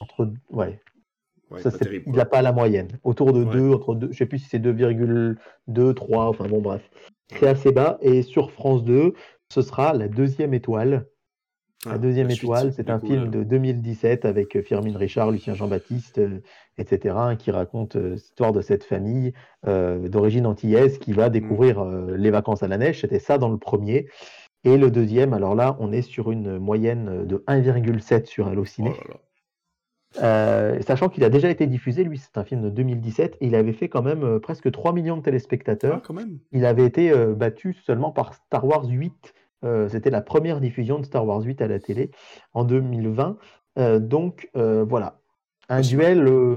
entre 0.00 0.30
ouais, 0.50 0.80
Ouais, 1.50 1.60
ça, 1.62 1.72
terrible. 1.72 2.04
il 2.06 2.12
n'a 2.12 2.26
pas 2.26 2.42
la 2.42 2.52
moyenne. 2.52 3.00
Autour 3.02 3.32
de 3.32 3.42
Ouais. 3.42 3.52
2, 3.52 3.70
entre 3.72 3.94
2, 3.96 4.12
je 4.12 4.18
sais 4.18 4.26
plus 4.26 4.38
si 4.38 4.48
c'est 4.48 4.60
2,2, 4.60 5.94
3, 5.94 6.26
enfin 6.28 6.46
bon, 6.46 6.60
bref. 6.60 6.88
C'est 7.32 7.48
assez 7.48 7.72
bas. 7.72 7.98
Et 8.02 8.22
sur 8.22 8.52
France 8.52 8.84
2, 8.84 9.14
ce 9.48 9.62
sera 9.62 9.92
la 9.94 10.06
deuxième 10.06 10.54
étoile. 10.54 11.06
Ah, 11.86 11.92
la 11.92 11.98
deuxième 11.98 12.28
la 12.28 12.34
suite, 12.34 12.44
étoile, 12.44 12.72
c'est 12.72 12.90
un 12.90 12.98
coup, 12.98 13.06
film 13.06 13.24
là. 13.24 13.30
de 13.30 13.42
2017 13.42 14.24
avec 14.26 14.54
euh, 14.56 14.62
Firmin 14.62 14.96
Richard, 14.98 15.30
Lucien 15.30 15.54
Jean-Baptiste, 15.54 16.18
euh, 16.18 16.40
etc., 16.76 17.14
hein, 17.18 17.36
qui 17.36 17.50
raconte 17.50 17.96
euh, 17.96 18.10
l'histoire 18.14 18.52
de 18.52 18.60
cette 18.60 18.84
famille 18.84 19.32
euh, 19.66 20.08
d'origine 20.08 20.46
antillaise 20.46 20.98
qui 20.98 21.12
va 21.12 21.30
découvrir 21.30 21.80
euh, 21.80 22.16
les 22.16 22.30
vacances 22.30 22.62
à 22.62 22.68
la 22.68 22.76
neige. 22.76 23.00
C'était 23.00 23.18
ça 23.18 23.38
dans 23.38 23.48
le 23.48 23.56
premier. 23.58 24.08
Et 24.64 24.76
le 24.76 24.90
deuxième, 24.90 25.32
alors 25.32 25.54
là, 25.54 25.76
on 25.80 25.90
est 25.90 26.02
sur 26.02 26.30
une 26.30 26.58
moyenne 26.58 27.26
de 27.26 27.42
1,7 27.48 28.26
sur 28.26 28.46
Allociné. 28.48 28.92
Oh. 29.08 29.14
Euh, 30.22 30.80
sachant 30.82 31.08
qu'il 31.08 31.22
a 31.24 31.30
déjà 31.30 31.48
été 31.50 31.66
diffusé, 31.66 32.02
lui, 32.04 32.18
c'est 32.18 32.36
un 32.36 32.44
film 32.44 32.62
de 32.62 32.70
2017, 32.70 33.36
et 33.40 33.46
il 33.46 33.54
avait 33.54 33.72
fait 33.72 33.88
quand 33.88 34.02
même 34.02 34.24
euh, 34.24 34.38
presque 34.40 34.70
3 34.70 34.92
millions 34.92 35.16
de 35.16 35.22
Ah, 35.22 35.24
téléspectateurs. 35.24 36.02
quand 36.02 36.14
même. 36.14 36.40
Il 36.52 36.66
avait 36.66 36.84
été 36.84 37.10
euh, 37.10 37.32
battu 37.34 37.74
seulement 37.74 38.10
par 38.10 38.34
Star 38.34 38.66
Wars 38.66 38.84
8. 38.86 39.32
Euh, 39.64 39.88
C'était 39.88 40.10
la 40.10 40.20
première 40.22 40.60
diffusion 40.60 40.98
de 40.98 41.04
Star 41.04 41.26
Wars 41.26 41.42
8 41.42 41.60
à 41.62 41.68
la 41.68 41.78
télé 41.80 42.10
en 42.54 42.64
2020. 42.64 43.36
Euh, 43.78 43.98
donc 43.98 44.48
euh, 44.56 44.84
voilà, 44.88 45.20
un 45.68 45.78
Ah, 45.78 45.82
duel, 45.82 46.26
euh, 46.26 46.56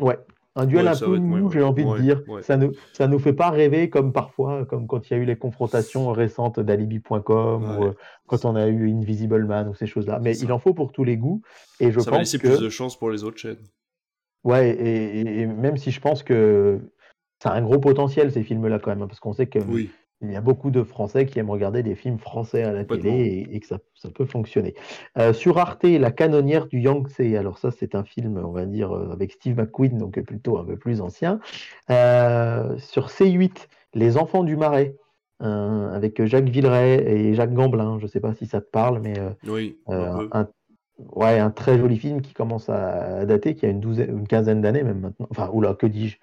ouais, 0.00 0.18
un 0.56 0.66
duel 0.66 0.86
Ouais, 0.86 0.90
un 0.90 0.98
peu 0.98 1.06
va 1.06 1.16
être- 1.16 1.22
ouais, 1.22 1.40
mou, 1.40 1.50
j'ai 1.50 1.62
envie 1.62 1.84
Ouais, 1.84 1.98
de 1.98 2.02
dire. 2.02 2.22
ouais. 2.28 2.42
Ça 2.42 2.56
ne 2.56 2.68
ça 2.92 3.06
nous 3.06 3.18
fait 3.18 3.32
pas 3.32 3.50
rêver 3.50 3.90
comme 3.90 4.12
parfois, 4.12 4.64
comme 4.66 4.86
quand 4.86 5.08
il 5.08 5.12
y 5.12 5.16
a 5.16 5.22
eu 5.22 5.24
les 5.24 5.36
confrontations 5.36 6.10
récentes 6.12 6.58
d'Alibi.com 6.60 7.78
ou 7.78 7.84
euh, 7.84 7.92
quand 8.26 8.44
on 8.44 8.56
a 8.56 8.66
eu 8.68 8.90
Invisible 8.90 9.44
Man 9.44 9.68
ou 9.68 9.74
ces 9.74 9.86
choses-là. 9.86 10.18
Mais 10.22 10.34
Ça. 10.34 10.44
il 10.44 10.52
en 10.52 10.58
faut 10.58 10.74
pour 10.74 10.92
tous 10.92 11.04
les 11.04 11.16
goûts. 11.16 11.42
Et 11.80 11.90
je 11.92 12.00
Ça 12.00 12.10
va 12.10 12.16
pense 12.18 12.32
laisser 12.32 12.38
que 12.38 12.48
plus 12.48 12.60
de 12.60 12.68
chance 12.70 12.98
pour 12.98 13.10
les 13.10 13.24
autres 13.24 13.38
chaînes. 13.38 13.58
Ouais, 14.42 14.70
et, 14.70 15.20
et- 15.20 15.40
et 15.40 15.46
même 15.46 15.76
si 15.76 15.90
je 15.90 16.00
pense 16.00 16.22
que 16.22 16.80
ça 17.42 17.50
a 17.50 17.54
un 17.56 17.62
gros 17.62 17.78
potentiel 17.78 18.30
ces 18.32 18.42
films-là 18.42 18.78
quand 18.78 18.90
même, 18.90 19.02
hein, 19.02 19.06
parce 19.08 19.20
qu'on 19.20 19.32
sait 19.32 19.46
qu'il 19.48 19.62
Oui. 19.62 19.90
Y 20.22 20.36
a 20.36 20.40
beaucoup 20.40 20.70
de 20.70 20.82
Français 20.82 21.26
qui 21.26 21.38
aiment 21.38 21.50
regarder 21.50 21.82
des 21.82 21.94
films 21.94 22.18
français 22.18 22.62
à 22.62 22.72
la 22.72 22.84
télé 22.84 23.10
et, 23.10 23.56
et 23.56 23.60
que 23.60 23.66
ça, 23.66 23.78
ça 23.94 24.10
peut 24.10 24.24
fonctionner. 24.24 24.74
Euh, 25.18 25.32
sur 25.32 25.58
Arte, 25.58 25.84
La 25.84 26.10
canonnière 26.10 26.66
du 26.66 26.80
Yangtze, 26.80 27.20
alors 27.36 27.58
ça 27.58 27.70
c'est 27.70 27.94
un 27.94 28.04
film, 28.04 28.40
on 28.42 28.52
va 28.52 28.66
dire, 28.66 28.92
euh, 28.92 29.12
avec 29.12 29.32
Steve 29.32 29.56
McQueen, 29.56 29.98
donc 29.98 30.20
plutôt 30.20 30.58
un 30.58 30.64
peu 30.64 30.76
plus 30.76 31.00
ancien. 31.00 31.40
Euh, 31.90 32.76
sur 32.78 33.08
C8, 33.08 33.68
Les 33.94 34.16
enfants 34.16 34.44
du 34.44 34.56
marais, 34.56 34.96
euh, 35.42 35.94
avec 35.94 36.24
Jacques 36.24 36.48
Villeray 36.48 37.02
et 37.06 37.34
Jacques 37.34 37.52
Gamblin, 37.52 37.98
je 37.98 38.04
ne 38.04 38.08
sais 38.08 38.20
pas 38.20 38.34
si 38.34 38.46
ça 38.46 38.60
te 38.60 38.70
parle, 38.70 39.00
mais... 39.00 39.14
Oui. 39.46 39.78
un 39.88 40.48
ouais, 40.98 41.38
un 41.38 41.50
très 41.50 41.78
joli 41.78 41.98
film 41.98 42.20
qui 42.20 42.34
commence 42.34 42.68
à 42.68 43.24
dater, 43.26 43.54
qui 43.54 43.66
a 43.66 43.68
une 43.68 43.80
douzaine, 43.80 44.18
une 44.18 44.28
quinzaine 44.28 44.60
d'années 44.60 44.82
même 44.82 45.00
maintenant. 45.00 45.26
Enfin, 45.30 45.50
oula, 45.52 45.74
que 45.74 45.86
dis-je 45.86 46.18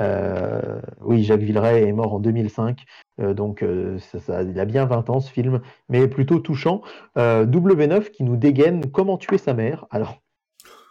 Euh, 0.00 0.80
Oui, 1.00 1.22
Jacques 1.24 1.42
Villeray 1.42 1.82
est 1.82 1.92
mort 1.92 2.14
en 2.14 2.20
2005, 2.20 2.84
euh, 3.20 3.34
donc 3.34 3.62
euh, 3.62 3.98
ça, 3.98 4.18
ça- 4.20 4.42
il 4.42 4.58
a 4.58 4.64
bien 4.64 4.84
20 4.86 5.10
ans 5.10 5.20
ce 5.20 5.30
film, 5.30 5.60
mais 5.88 6.08
plutôt 6.08 6.38
touchant. 6.40 6.82
Euh, 7.18 7.44
W9 7.46 8.10
qui 8.10 8.24
nous 8.24 8.36
dégaine 8.36 8.90
Comment 8.90 9.18
tuer 9.18 9.38
sa 9.38 9.54
mère. 9.54 9.86
Alors, 9.90 10.18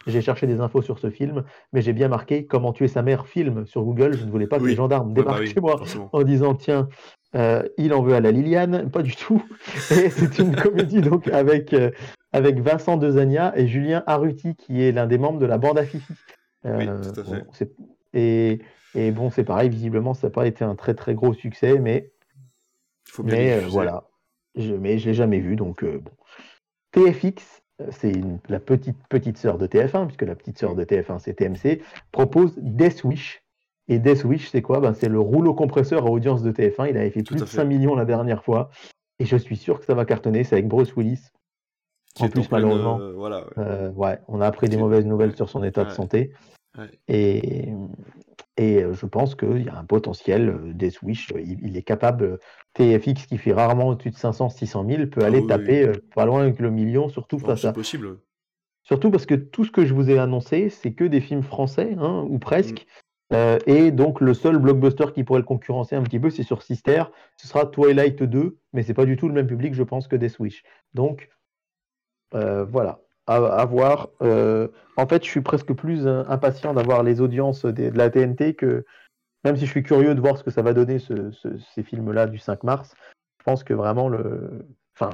j'ai 0.06 0.20
cherché 0.20 0.46
des 0.46 0.60
infos 0.60 0.82
sur 0.82 0.98
ce 0.98 1.10
film, 1.10 1.44
mais 1.72 1.80
j'ai 1.82 1.92
bien 1.92 2.08
marqué 2.08 2.44
Comment 2.46 2.72
tuer 2.72 2.88
sa 2.88 3.02
mère 3.02 3.26
film 3.26 3.66
sur 3.66 3.82
Google. 3.84 4.16
Je 4.16 4.24
ne 4.24 4.30
voulais 4.30 4.46
pas 4.46 4.58
que 4.58 4.64
Oui. 4.64 4.70
les 4.70 4.76
gendarmes 4.76 5.08
Ouais, 5.08 5.14
bah 5.14 5.22
débarquent 5.22 5.40
oui, 5.42 5.52
chez 5.52 5.60
moi 5.60 5.76
forcément. 5.78 6.10
en 6.12 6.22
disant 6.22 6.54
tiens, 6.54 6.88
il 7.78 7.94
en 7.94 8.02
veut 8.02 8.14
à 8.14 8.20
la 8.20 8.30
Liliane, 8.32 8.90
pas 8.90 9.02
du 9.02 9.14
tout. 9.16 9.42
Et 9.90 10.10
c'est 10.10 10.38
une 10.38 10.54
comédie 10.56 11.00
donc 11.00 11.28
avec, 11.28 11.74
avec 12.32 12.58
Vincent 12.60 12.96
Dezania 12.96 13.52
et 13.56 13.66
Julien 13.68 14.02
Arruti 14.06 14.54
qui 14.56 14.82
est 14.82 14.92
l'un 14.92 15.06
des 15.06 15.18
membres 15.18 15.38
de 15.38 15.46
la 15.46 15.58
bande 15.58 15.78
à 15.78 15.84
Fifi. 15.84 16.12
Oui, 16.64 16.86
tout 16.86 17.20
à 17.20 17.24
fait. 17.24 17.30
bon, 17.30 17.44
c'est- 17.52 17.72
et, 18.14 18.60
et 18.94 19.10
bon, 19.10 19.30
c'est 19.30 19.44
pareil, 19.44 19.68
visiblement 19.68 20.14
ça 20.14 20.26
n'a 20.28 20.32
pas 20.32 20.46
été 20.46 20.64
un 20.64 20.74
très 20.74 20.94
très 20.94 21.14
gros 21.14 21.34
succès, 21.34 21.78
mais, 21.78 22.12
Il 23.08 23.12
faut 23.12 23.22
bien 23.22 23.36
mais 23.36 23.52
euh, 23.52 23.66
voilà. 23.68 24.04
Je, 24.54 24.74
mais 24.74 24.98
je 24.98 25.08
l'ai 25.08 25.14
jamais 25.14 25.40
vu, 25.40 25.56
donc 25.56 25.82
euh, 25.82 25.98
bon. 25.98 26.10
TFX, 26.92 27.62
euh, 27.80 27.86
c'est 27.90 28.12
la 28.48 28.60
petite 28.60 28.98
petite 29.08 29.38
sœur 29.38 29.58
de 29.58 29.66
TF1, 29.66 30.06
puisque 30.06 30.22
la 30.22 30.34
petite 30.34 30.58
sœur 30.58 30.74
de 30.74 30.84
TF1 30.84 31.18
c'est 31.18 31.34
TMC, 31.34 31.82
propose 32.10 32.54
Death 32.58 33.04
Wish. 33.04 33.42
Et 33.88 33.98
Death 33.98 34.24
Wish, 34.24 34.50
c'est 34.50 34.62
quoi? 34.62 34.80
Ben, 34.80 34.94
C'est 34.94 35.08
le 35.08 35.20
rouleau 35.20 35.54
compresseur 35.54 36.06
à 36.06 36.10
audience 36.10 36.42
de 36.42 36.52
TF1. 36.52 36.90
Il 36.90 36.96
avait 36.96 37.10
fait 37.10 37.22
Tout 37.22 37.34
plus 37.34 37.40
de 37.40 37.46
fait. 37.46 37.56
5 37.56 37.64
millions 37.64 37.94
la 37.94 38.04
dernière 38.04 38.44
fois. 38.44 38.70
Et 39.18 39.24
je 39.24 39.36
suis 39.36 39.56
sûr 39.56 39.80
que 39.80 39.84
ça 39.84 39.94
va 39.94 40.04
cartonner. 40.04 40.44
C'est 40.44 40.54
avec 40.54 40.68
Bruce 40.68 40.94
Willis. 40.96 41.30
En 42.20 42.28
plus, 42.28 42.50
malheureusement. 42.50 43.00
euh, 43.00 43.12
voilà. 43.12 43.38
ouais. 43.38 43.52
Euh, 43.58 43.90
ouais, 43.92 44.18
on 44.28 44.40
a 44.40 44.46
appris 44.46 44.68
des 44.68 44.76
mauvaises 44.76 45.06
nouvelles 45.06 45.34
sur 45.34 45.48
son 45.48 45.64
état 45.64 45.84
de 45.84 45.90
santé. 45.90 46.32
Et, 47.08 47.68
et 48.56 48.84
je 48.92 49.06
pense 49.06 49.34
qu'il 49.34 49.62
y 49.62 49.68
a 49.68 49.78
un 49.78 49.84
potentiel. 49.84 50.72
Death 50.74 51.00
Wish, 51.02 51.32
il, 51.38 51.76
est 51.76 51.82
capable. 51.82 52.38
TFX 52.74 53.26
qui 53.26 53.38
fait 53.38 53.52
rarement 53.52 53.88
au-dessus 53.88 54.10
de 54.10 54.16
500, 54.16 54.50
600 54.50 54.86
000 54.88 55.06
peut 55.06 55.20
ah 55.22 55.26
aller 55.26 55.46
taper 55.46 55.90
pas 56.14 56.26
loin 56.26 56.42
avec 56.42 56.58
le 56.58 56.70
million, 56.70 57.08
surtout 57.08 57.38
face 57.38 57.64
à. 57.64 57.72
possible. 57.72 58.18
Surtout 58.82 59.10
parce 59.10 59.26
que 59.26 59.34
tout 59.34 59.64
ce 59.64 59.70
que 59.70 59.86
je 59.86 59.94
vous 59.94 60.10
ai 60.10 60.18
annoncé, 60.18 60.68
c'est 60.68 60.92
que 60.92 61.04
des 61.04 61.20
films 61.20 61.42
français, 61.42 61.94
hein, 61.98 62.26
ou 62.28 62.38
presque. 62.38 62.80
Mm. 62.80 63.34
Euh, 63.34 63.58
et 63.66 63.90
donc 63.90 64.20
le 64.20 64.34
seul 64.34 64.58
blockbuster 64.58 65.06
qui 65.14 65.24
pourrait 65.24 65.40
le 65.40 65.46
concurrencer 65.46 65.96
un 65.96 66.02
petit 66.02 66.20
peu, 66.20 66.28
c'est 66.28 66.42
sur 66.42 66.62
Sister. 66.62 67.04
Ce 67.36 67.46
sera 67.46 67.64
Twilight 67.66 68.22
2, 68.22 68.58
mais 68.72 68.82
c'est 68.82 68.94
pas 68.94 69.06
du 69.06 69.16
tout 69.16 69.28
le 69.28 69.34
même 69.34 69.46
public, 69.46 69.72
je 69.74 69.82
pense, 69.82 70.06
que 70.06 70.16
Death 70.16 70.38
Wish. 70.38 70.62
Donc 70.92 71.30
euh, 72.34 72.64
voilà, 72.64 73.00
à, 73.26 73.64
voir. 73.64 74.08
Euh, 74.22 74.68
en 74.96 75.06
fait, 75.06 75.24
je 75.24 75.30
suis 75.30 75.40
presque 75.40 75.72
plus 75.72 76.06
impatient 76.06 76.74
d'avoir 76.74 77.02
les 77.02 77.20
audiences 77.20 77.64
de, 77.64 77.90
la 77.96 78.10
TNT 78.10 78.54
que, 78.54 78.84
même 79.44 79.56
si 79.56 79.66
je 79.66 79.70
suis 79.70 79.82
curieux 79.82 80.14
de 80.14 80.20
voir 80.20 80.36
ce 80.36 80.44
que 80.44 80.50
ça 80.50 80.62
va 80.62 80.72
donner 80.72 80.98
ces 80.98 81.82
films-là 81.82 82.26
du 82.26 82.38
5 82.38 82.62
mars. 82.64 82.94
Je 83.38 83.44
pense 83.44 83.64
que 83.64 83.74
vraiment 83.74 84.08
le, 84.08 84.66
enfin, 84.96 85.10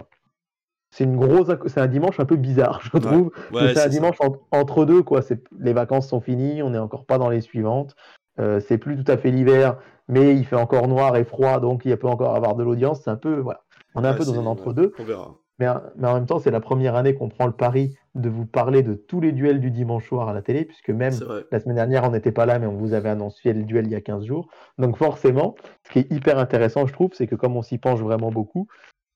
c'est 0.90 1.04
une 1.04 1.16
grosse, 1.16 1.48
c'est 1.66 1.80
un 1.80 1.86
dimanche 1.86 2.18
un 2.20 2.24
peu 2.24 2.36
bizarre, 2.36 2.80
je 2.92 2.98
trouve. 2.98 3.30
c'est 3.52 3.80
un 3.80 3.88
dimanche 3.88 4.16
entre 4.50 4.84
deux, 4.84 5.02
quoi. 5.02 5.20
Les 5.58 5.72
vacances 5.72 6.08
sont 6.08 6.20
finies, 6.20 6.62
on 6.62 6.70
n'est 6.70 6.78
encore 6.78 7.04
pas 7.04 7.18
dans 7.18 7.28
les 7.28 7.40
suivantes. 7.40 7.94
Euh, 8.40 8.60
c'est 8.60 8.78
plus 8.78 9.02
tout 9.02 9.10
à 9.10 9.16
fait 9.16 9.30
l'hiver, 9.30 9.78
mais 10.06 10.34
il 10.34 10.44
fait 10.44 10.56
encore 10.56 10.86
noir 10.86 11.16
et 11.16 11.24
froid, 11.24 11.58
donc 11.60 11.84
il 11.84 11.96
peut 11.96 12.06
encore 12.06 12.36
avoir 12.36 12.54
de 12.54 12.62
l'audience. 12.62 13.02
C'est 13.02 13.10
un 13.10 13.16
peu, 13.16 13.38
voilà. 13.38 13.62
On 13.94 14.04
est 14.04 14.08
un 14.08 14.14
peu 14.14 14.24
dans 14.24 14.38
un 14.38 14.46
entre-deux. 14.46 14.92
On 14.98 15.04
verra. 15.04 15.34
Mais, 15.58 15.66
mais, 15.96 16.08
en 16.08 16.14
même 16.14 16.26
temps, 16.26 16.38
c'est 16.38 16.50
la 16.50 16.60
première 16.60 16.94
année 16.94 17.14
qu'on 17.14 17.28
prend 17.28 17.46
le 17.46 17.52
pari 17.52 17.96
de 18.14 18.28
vous 18.28 18.46
parler 18.46 18.82
de 18.82 18.94
tous 18.94 19.20
les 19.20 19.32
duels 19.32 19.60
du 19.60 19.70
dimanche 19.70 20.06
soir 20.06 20.28
à 20.28 20.32
la 20.32 20.42
télé, 20.42 20.64
puisque 20.64 20.90
même 20.90 21.14
la 21.50 21.60
semaine 21.60 21.76
dernière, 21.76 22.04
on 22.04 22.10
n'était 22.10 22.32
pas 22.32 22.46
là, 22.46 22.58
mais 22.58 22.66
on 22.66 22.76
vous 22.76 22.92
avait 22.92 23.08
annoncé 23.08 23.52
le 23.52 23.64
duel 23.64 23.86
il 23.86 23.92
y 23.92 23.96
a 23.96 24.00
15 24.00 24.24
jours. 24.24 24.48
Donc 24.78 24.96
forcément, 24.96 25.56
ce 25.86 25.92
qui 25.92 25.98
est 26.00 26.12
hyper 26.12 26.38
intéressant, 26.38 26.86
je 26.86 26.92
trouve, 26.92 27.10
c'est 27.12 27.26
que 27.26 27.34
comme 27.34 27.56
on 27.56 27.62
s'y 27.62 27.78
penche 27.78 28.00
vraiment 28.00 28.30
beaucoup, 28.30 28.68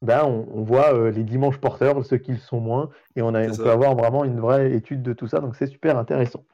ben, 0.02 0.24
on, 0.24 0.62
voit 0.62 0.94
euh, 0.94 1.10
les 1.12 1.23
dimanches 1.23 1.59
porteurs, 1.59 2.05
ceux 2.05 2.19
qui 2.19 2.32
le 2.32 2.39
sont 2.39 2.60
moins, 2.60 2.90
et 3.14 3.23
on, 3.23 3.35
a, 3.35 3.47
peut 3.47 3.70
avoir 3.70 3.94
vraiment 3.94 4.24
une 4.24 4.40
vraie 4.40 4.73
étude 4.73 5.02
de 5.02 5.12
tout 5.12 5.28
ça, 5.28 5.39
donc 5.39 5.55
c'est 5.55 5.69
super 5.69 5.97
intéressant. 5.97 6.44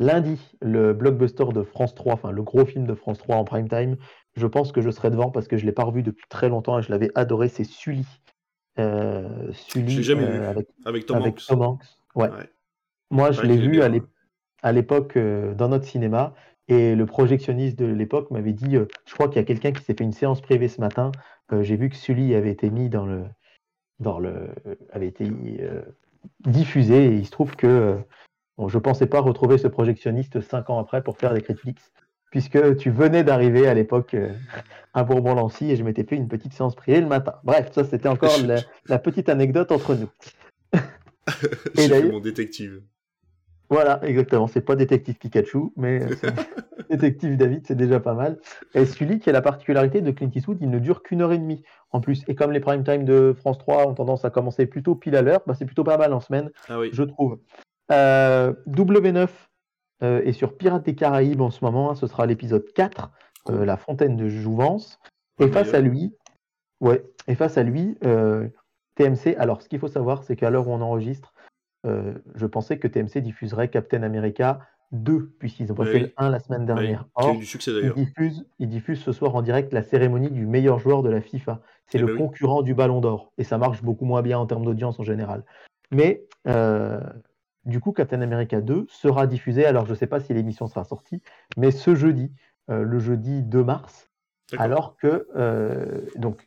Lundi, 0.00 0.56
le 0.60 0.92
blockbuster 0.92 1.44
de 1.54 1.62
France 1.62 1.94
3, 1.94 2.14
enfin 2.14 2.32
le 2.32 2.42
gros 2.42 2.64
film 2.64 2.84
de 2.84 2.94
France 2.94 3.18
3 3.18 3.36
en 3.36 3.44
prime 3.44 3.68
time, 3.68 3.96
je 4.34 4.46
pense 4.48 4.72
que 4.72 4.80
je 4.80 4.90
serai 4.90 5.10
devant 5.10 5.30
parce 5.30 5.46
que 5.46 5.56
je 5.56 5.62
ne 5.62 5.66
l'ai 5.66 5.72
pas 5.72 5.84
revu 5.84 6.02
depuis 6.02 6.26
très 6.28 6.48
longtemps 6.48 6.80
et 6.80 6.82
je 6.82 6.90
l'avais 6.90 7.12
adoré, 7.14 7.48
c'est 7.48 7.62
Sully. 7.62 8.04
Euh, 8.78 9.52
Sully 9.52 10.02
jamais 10.02 10.24
euh, 10.24 10.52
vu. 10.52 10.66
Avec, 10.84 11.06
Tom, 11.06 11.22
Hanks. 11.62 11.84
Ouais. 12.14 12.28
Moi, 13.10 13.32
je 13.32 13.42
l'ai 13.42 13.56
vu 13.56 13.82
à 14.62 14.72
l'époque 14.72 15.16
dans 15.18 15.68
notre 15.68 15.84
cinéma 15.84 16.34
et 16.68 16.94
le 16.94 17.06
projectionniste 17.06 17.78
de 17.78 17.86
l'époque 17.86 18.30
m'avait 18.30 18.54
dit, 18.54 18.76
je 19.06 19.14
crois 19.14 19.28
qu'il 19.28 19.36
y 19.36 19.40
a 19.40 19.44
quelqu'un 19.44 19.72
qui 19.72 19.84
s'est 19.84 19.94
fait 19.94 20.04
une 20.04 20.12
séance 20.12 20.40
privée 20.40 20.68
ce 20.68 20.80
matin 20.80 21.12
j'ai 21.62 21.76
vu 21.76 21.88
que 21.88 21.96
Sully 21.96 22.34
avait 22.34 22.50
été 22.50 22.70
mis 22.70 22.88
dans 22.88 23.06
le, 23.06 23.24
dans 24.00 24.18
le, 24.18 24.54
avait 24.90 25.06
été 25.06 25.30
euh, 25.60 25.82
diffusé 26.40 27.06
et 27.06 27.14
il 27.14 27.26
se 27.26 27.30
trouve 27.30 27.54
que 27.56 27.66
euh, 27.66 27.96
bon, 28.56 28.68
je 28.68 28.78
pensais 28.78 29.06
pas 29.06 29.20
retrouver 29.20 29.58
ce 29.58 29.68
projectionniste 29.68 30.40
cinq 30.40 30.70
ans 30.70 30.78
après 30.78 31.02
pour 31.02 31.18
faire 31.18 31.34
des 31.34 31.42
critiques, 31.42 31.80
puisque 32.34 32.76
tu 32.78 32.90
venais 32.90 33.22
d'arriver 33.22 33.68
à 33.68 33.74
l'époque 33.74 34.14
euh, 34.14 34.28
à 34.92 35.04
Bourbon-Lancy 35.04 35.70
et 35.70 35.76
je 35.76 35.84
m'étais 35.84 36.02
fait 36.02 36.16
une 36.16 36.26
petite 36.26 36.52
séance 36.52 36.74
privée 36.74 37.00
le 37.00 37.06
matin. 37.06 37.36
Bref, 37.44 37.70
ça 37.70 37.84
c'était 37.84 38.08
encore 38.08 38.32
la, 38.88 38.98
petite 38.98 39.28
anecdote 39.28 39.70
entre 39.70 39.94
nous. 39.94 40.10
J'ai 41.76 42.02
mon 42.02 42.18
détective. 42.18 42.82
Voilà, 43.70 44.00
exactement. 44.02 44.48
C'est 44.48 44.62
pas 44.62 44.74
détective 44.74 45.14
Pikachu, 45.14 45.70
mais 45.76 46.00
détective 46.90 47.36
David, 47.36 47.68
c'est 47.68 47.76
déjà 47.76 48.00
pas 48.00 48.14
mal. 48.14 48.40
Et 48.74 48.84
celui 48.84 49.20
qui 49.20 49.30
a 49.30 49.32
la 49.32 49.40
particularité 49.40 50.00
de 50.00 50.10
Clint 50.10 50.32
Eastwood, 50.34 50.58
il 50.60 50.70
ne 50.70 50.80
dure 50.80 51.04
qu'une 51.04 51.22
heure 51.22 51.32
et 51.32 51.38
demie 51.38 51.62
en 51.92 52.00
plus. 52.00 52.24
Et 52.26 52.34
comme 52.34 52.50
les 52.50 52.58
prime 52.58 52.82
time 52.82 53.04
de 53.04 53.32
France 53.38 53.58
3 53.58 53.86
ont 53.86 53.94
tendance 53.94 54.24
à 54.24 54.30
commencer 54.30 54.66
plutôt 54.66 54.96
pile 54.96 55.14
à 55.14 55.22
l'heure, 55.22 55.42
bah, 55.46 55.54
c'est 55.56 55.66
plutôt 55.66 55.84
pas 55.84 55.98
mal 55.98 56.12
en 56.12 56.20
semaine, 56.20 56.50
ah 56.68 56.80
je 56.90 57.02
trouve. 57.04 57.38
Euh, 57.92 58.52
W9 58.66 59.18
euh, 59.18 59.26
est 60.00 60.32
sur 60.32 60.56
Pirates 60.56 60.84
des 60.84 60.94
Caraïbes 60.94 61.40
en 61.40 61.50
ce 61.50 61.64
moment. 61.64 61.90
Hein, 61.90 61.94
ce 61.94 62.06
sera 62.06 62.26
l'épisode 62.26 62.64
4, 62.74 63.10
euh, 63.48 63.64
La 63.64 63.76
Fontaine 63.76 64.16
de 64.16 64.28
Jouvence. 64.28 64.98
Et 65.40 65.48
face 65.48 65.74
à 65.74 65.80
lui, 65.80 66.14
ouais, 66.80 67.04
et 67.26 67.34
face 67.34 67.58
à 67.58 67.62
lui, 67.62 67.98
TMC. 68.96 69.36
Alors, 69.38 69.62
ce 69.62 69.68
qu'il 69.68 69.78
faut 69.78 69.88
savoir, 69.88 70.22
c'est 70.22 70.36
qu'à 70.36 70.50
l'heure 70.50 70.68
où 70.68 70.72
on 70.72 70.80
enregistre, 70.80 71.32
euh, 71.86 72.14
je 72.34 72.46
pensais 72.46 72.78
que 72.78 72.88
TMC 72.88 73.20
diffuserait 73.20 73.68
Captain 73.68 74.02
America 74.02 74.60
2, 74.92 75.34
puisqu'ils 75.38 75.72
ont 75.72 75.76
fait 75.76 75.98
le 75.98 76.12
1 76.16 76.30
la 76.30 76.38
semaine 76.38 76.66
dernière. 76.66 77.06
Or, 77.14 77.36
du 77.36 77.44
succès. 77.44 77.72
Ils 78.58 78.68
diffusent, 78.68 79.02
ce 79.02 79.12
soir 79.12 79.34
en 79.34 79.42
direct 79.42 79.72
la 79.72 79.82
cérémonie 79.82 80.30
du 80.30 80.46
meilleur 80.46 80.78
joueur 80.78 81.02
de 81.02 81.10
la 81.10 81.20
FIFA. 81.20 81.60
C'est 81.86 81.98
eh 81.98 82.00
le 82.00 82.06
ben 82.06 82.16
concurrent 82.16 82.62
du 82.62 82.74
Ballon 82.74 83.00
d'Or. 83.00 83.32
Et 83.38 83.44
ça 83.44 83.58
marche 83.58 83.82
beaucoup 83.82 84.04
moins 84.04 84.22
bien 84.22 84.38
en 84.38 84.46
termes 84.46 84.64
d'audience 84.64 84.98
en 85.00 85.02
général. 85.02 85.44
Mais 85.90 86.24
euh, 86.46 87.00
du 87.66 87.80
coup, 87.80 87.92
Captain 87.92 88.20
America 88.20 88.60
2 88.60 88.86
sera 88.88 89.26
diffusé. 89.26 89.64
Alors, 89.64 89.86
je 89.86 89.90
ne 89.90 89.96
sais 89.96 90.06
pas 90.06 90.20
si 90.20 90.34
l'émission 90.34 90.66
sera 90.66 90.84
sortie, 90.84 91.22
mais 91.56 91.70
ce 91.70 91.94
jeudi, 91.94 92.32
euh, 92.70 92.82
le 92.82 92.98
jeudi 92.98 93.42
2 93.42 93.64
mars. 93.64 94.10
Alors 94.58 94.96
que, 94.96 95.26
donc, 96.16 96.46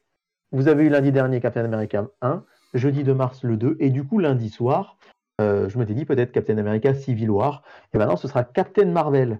vous 0.51 0.67
avez 0.67 0.85
eu 0.85 0.89
lundi 0.89 1.11
dernier 1.11 1.41
Captain 1.41 1.65
America 1.65 2.07
1, 2.21 2.43
jeudi 2.73 3.03
2 3.03 3.13
mars 3.13 3.43
le 3.43 3.57
2, 3.57 3.75
et 3.79 3.89
du 3.89 4.05
coup, 4.05 4.19
lundi 4.19 4.49
soir, 4.49 4.97
euh, 5.39 5.69
je 5.69 5.77
m'étais 5.77 5.93
dit 5.93 6.05
peut-être 6.05 6.31
Captain 6.31 6.57
America 6.57 6.93
Civil 6.93 7.29
War. 7.29 7.63
Et 7.93 7.97
maintenant, 7.97 8.17
ce 8.17 8.27
sera 8.27 8.43
Captain 8.43 8.85
Marvel. 8.85 9.39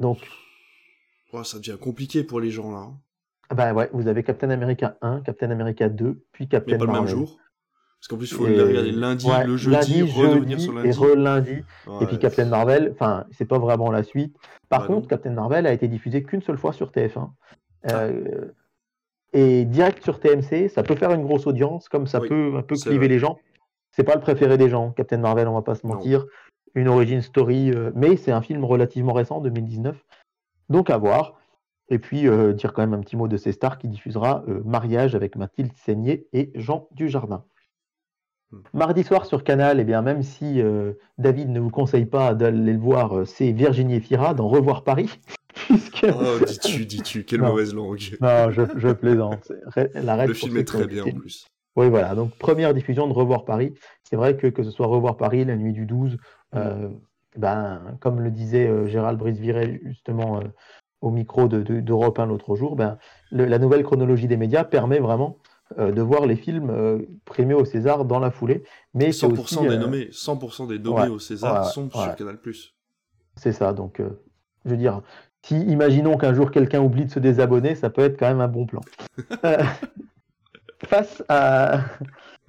Donc. 0.00 0.18
ça 1.44 1.58
devient 1.58 1.78
compliqué 1.80 2.24
pour 2.24 2.40
les 2.40 2.50
gens 2.50 2.70
là. 2.70 2.78
Hein. 2.78 2.98
Ah 3.48 3.54
bah 3.54 3.72
ouais, 3.72 3.88
vous 3.92 4.08
avez 4.08 4.24
Captain 4.24 4.50
America 4.50 4.98
1, 5.02 5.20
Captain 5.20 5.50
America 5.50 5.88
2, 5.88 6.20
puis 6.32 6.48
Captain 6.48 6.72
Mais 6.72 6.78
pas 6.78 6.86
le 6.86 6.92
même 6.92 7.06
jour. 7.06 7.38
Parce 8.00 8.08
qu'en 8.08 8.16
plus, 8.18 8.30
il 8.30 8.34
faut 8.34 8.46
le 8.46 8.62
regarder 8.62 8.92
lundi, 8.92 9.26
le 9.46 9.56
jeudi, 9.56 10.02
revenir 10.02 10.60
sur 10.60 10.72
lundi. 10.72 10.88
Et 10.88 10.92
re-lundi. 10.92 11.64
et 12.00 12.06
puis 12.06 12.18
Captain 12.18 12.44
Marvel, 12.44 12.90
enfin, 12.92 13.24
c'est 13.32 13.46
pas 13.46 13.58
vraiment 13.58 13.90
la 13.90 14.02
suite. 14.02 14.36
Par 14.68 14.86
contre, 14.86 15.08
Captain 15.08 15.32
Marvel 15.32 15.66
a 15.66 15.72
été 15.72 15.88
diffusé 15.88 16.22
qu'une 16.22 16.42
seule 16.42 16.58
fois 16.58 16.72
sur 16.72 16.90
TF1. 16.90 17.30
Ah. 17.88 17.94
Euh, 17.94 18.52
et 19.32 19.64
direct 19.64 20.02
sur 20.02 20.20
TMC, 20.20 20.68
ça 20.68 20.82
peut 20.82 20.94
faire 20.94 21.10
une 21.12 21.24
grosse 21.24 21.46
audience, 21.46 21.88
comme 21.88 22.06
ça 22.06 22.20
peut 22.20 22.54
un 22.56 22.62
peu 22.62 22.76
cliver 22.76 23.08
les 23.08 23.18
gens 23.18 23.38
c'est 23.96 24.04
pas 24.04 24.14
le 24.14 24.20
préféré 24.20 24.58
des 24.58 24.68
gens, 24.68 24.90
Captain 24.90 25.16
Marvel, 25.16 25.48
on 25.48 25.54
va 25.54 25.62
pas 25.62 25.74
se 25.74 25.86
mentir. 25.86 26.26
Une 26.74 26.86
origin 26.86 27.22
story, 27.22 27.70
euh, 27.70 27.90
mais 27.94 28.16
c'est 28.16 28.30
un 28.30 28.42
film 28.42 28.62
relativement 28.62 29.14
récent, 29.14 29.40
2019. 29.40 29.96
Donc 30.68 30.90
à 30.90 30.98
voir. 30.98 31.40
Et 31.88 31.98
puis 31.98 32.28
euh, 32.28 32.52
dire 32.52 32.74
quand 32.74 32.82
même 32.82 32.92
un 32.92 33.00
petit 33.00 33.16
mot 33.16 33.26
de 33.26 33.38
ces 33.38 33.52
stars 33.52 33.78
qui 33.78 33.88
diffusera 33.88 34.44
Mariage 34.66 35.14
avec 35.14 35.36
Mathilde 35.36 35.72
Seigné 35.76 36.26
et 36.34 36.52
Jean 36.56 36.88
Dujardin. 36.92 37.44
Hmm. 38.52 38.58
Mardi 38.74 39.04
soir 39.04 39.26
sur 39.26 39.44
Canal, 39.44 39.80
eh 39.80 39.84
bien, 39.84 40.02
même 40.02 40.22
si 40.22 40.60
David 41.18 41.50
ne 41.50 41.60
vous 41.60 41.70
conseille 41.70 42.06
pas 42.06 42.34
d'aller 42.34 42.72
le 42.72 42.78
voir, 42.78 43.26
c'est 43.26 43.52
Virginie 43.52 44.00
Fira 44.00 44.34
dans 44.34 44.48
Revoir 44.48 44.84
Paris. 44.84 45.20
Oh, 46.02 46.38
dis-tu, 46.46 46.84
dis-tu, 46.84 47.24
quelle 47.24 47.40
mauvaise 47.40 47.74
langue. 47.74 47.98
Non, 48.20 48.50
je, 48.50 48.92
plaisante. 48.92 49.50
le 49.74 50.34
film 50.34 50.58
est 50.58 50.64
très 50.64 50.86
bien 50.86 51.04
en 51.04 51.10
plus. 51.10 51.46
Oui, 51.76 51.90
voilà. 51.90 52.14
Donc, 52.14 52.36
première 52.36 52.72
diffusion 52.72 53.06
de 53.06 53.12
Revoir 53.12 53.44
Paris. 53.44 53.74
C'est 54.02 54.16
vrai 54.16 54.36
que 54.36 54.46
que 54.46 54.62
ce 54.62 54.70
soit 54.70 54.86
Revoir 54.86 55.16
Paris, 55.16 55.44
la 55.44 55.56
nuit 55.56 55.74
du 55.74 55.84
12, 55.84 56.16
euh, 56.54 56.88
ben, 57.36 57.98
comme 58.00 58.20
le 58.20 58.30
disait 58.30 58.66
euh, 58.66 58.86
Gérald 58.86 59.18
Brice-Viret 59.18 59.80
justement 59.84 60.38
euh, 60.38 60.44
au 61.02 61.10
micro 61.10 61.48
d'Europe 61.48 62.16
de, 62.16 62.22
1 62.22 62.26
l'autre 62.26 62.56
jour, 62.56 62.76
ben, 62.76 62.98
la 63.30 63.58
nouvelle 63.58 63.82
chronologie 63.82 64.26
des 64.26 64.38
médias 64.38 64.64
permet 64.64 64.98
vraiment 64.98 65.36
de 65.78 66.00
voir 66.00 66.26
les 66.26 66.36
films 66.36 67.06
primés 67.24 67.54
au 67.54 67.64
César 67.64 68.04
dans 68.04 68.18
la 68.18 68.30
foulée. 68.30 68.62
Mais 68.94 69.10
100% 69.10 69.68
des 69.68 69.78
nommés, 69.78 70.08
100% 70.10 70.68
des 70.68 70.78
nommés 70.78 71.08
au 71.08 71.18
César 71.18 71.64
sont 71.66 71.90
sur 71.90 72.14
Canal+. 72.14 72.38
C'est 73.36 73.52
ça. 73.52 73.72
Donc, 73.72 74.00
je 74.64 74.70
veux 74.70 74.76
dire, 74.76 75.02
si 75.42 75.60
imaginons 75.62 76.16
qu'un 76.16 76.34
jour 76.34 76.50
quelqu'un 76.50 76.80
oublie 76.80 77.06
de 77.06 77.10
se 77.10 77.18
désabonner, 77.18 77.74
ça 77.74 77.90
peut 77.90 78.02
être 78.02 78.18
quand 78.18 78.28
même 78.28 78.40
un 78.40 78.48
bon 78.48 78.66
plan. 78.66 78.80
face 80.84 81.22
à 81.28 81.80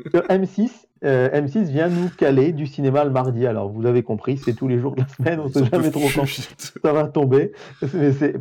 M6. 0.10 0.86
Euh, 1.03 1.30
M6 1.30 1.65
vient 1.65 1.90
nous 1.90 2.10
caler 2.10 2.53
du 2.53 2.68
cinéma 2.68 3.03
le 3.03 3.11
mardi. 3.11 3.45
Alors, 3.45 3.69
vous 3.69 3.86
avez 3.86 4.03
compris, 4.03 4.38
c'est 4.38 4.53
tous 4.53 4.68
les 4.68 4.80
jours 4.80 4.95
de 4.95 5.02
la 5.02 5.07
semaine, 5.07 5.40
on 5.40 5.45
ne 5.45 5.49
sait 5.52 5.65
jamais 5.65 5.91
trop 5.91 6.07
quand 6.14 6.26
ça 6.26 6.94
va 6.94 7.07
tomber. 7.07 7.52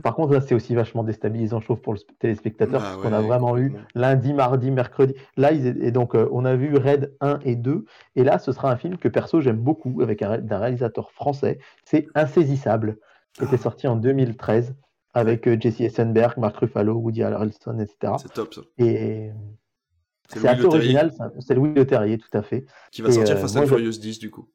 par 0.03 0.15
contre, 0.15 0.33
là, 0.33 0.41
c'est 0.41 0.55
aussi 0.55 0.75
vachement 0.75 1.05
déstabilisant, 1.05 1.61
je 1.61 1.67
trouve, 1.67 1.81
pour 1.81 1.95
le 1.95 2.01
téléspectateur, 2.19 2.81
bah 2.81 2.87
parce 2.93 3.03
qu'on 3.03 3.13
a 3.13 3.21
vraiment 3.21 3.59
eu 3.59 3.75
lundi, 3.95 4.33
mardi, 4.33 4.71
mercredi. 4.71 5.15
Là, 5.37 5.53
et 5.53 5.91
donc, 5.91 6.15
euh, 6.15 6.29
on 6.33 6.45
a 6.45 6.57
vu 6.57 6.77
Red 6.77 7.15
1 7.21 7.41
et 7.45 7.57
2. 7.57 7.85
Et 8.17 8.25
là, 8.25 8.39
ce 8.39 8.53
sera 8.53 8.71
un 8.71 8.77
film 8.77 8.97
que 8.97 9.09
perso, 9.09 9.41
j'aime 9.41 9.59
beaucoup, 9.59 10.01
avec 10.01 10.23
un, 10.23 10.41
réalisateur 10.51 11.11
français. 11.11 11.59
C'est 11.85 12.07
Insaisissable, 12.15 12.99
qui 13.35 13.45
était 13.45 13.57
sorti 13.57 13.87
en 13.87 13.97
2013 13.97 14.75
avec 15.13 15.49
euh, 15.49 15.57
Jesse 15.59 15.81
Eisenberg, 15.81 16.39
Mark 16.39 16.57
Ruffalo, 16.57 16.95
Woody 16.95 17.23
Harrelson, 17.23 17.79
etc. 17.79 18.15
C'est 18.19 18.33
top, 18.33 18.53
ça. 18.53 18.61
Et 18.79 19.31
c'est 20.29 20.47
assez 20.47 20.65
original, 20.65 21.13
c'est 21.41 21.55
Louis 21.55 21.73
Le 21.75 21.87
Terrier, 21.87 22.19
tout 22.19 22.37
à 22.37 22.43
fait. 22.43 22.67
Qui 22.93 23.03
va 23.03 23.11
sortir 23.11 23.39
Fast 23.39 23.57
and 23.57 23.67
Furious 23.67 23.99
10 23.99 24.19
du 24.19 24.31
coup. 24.31 24.49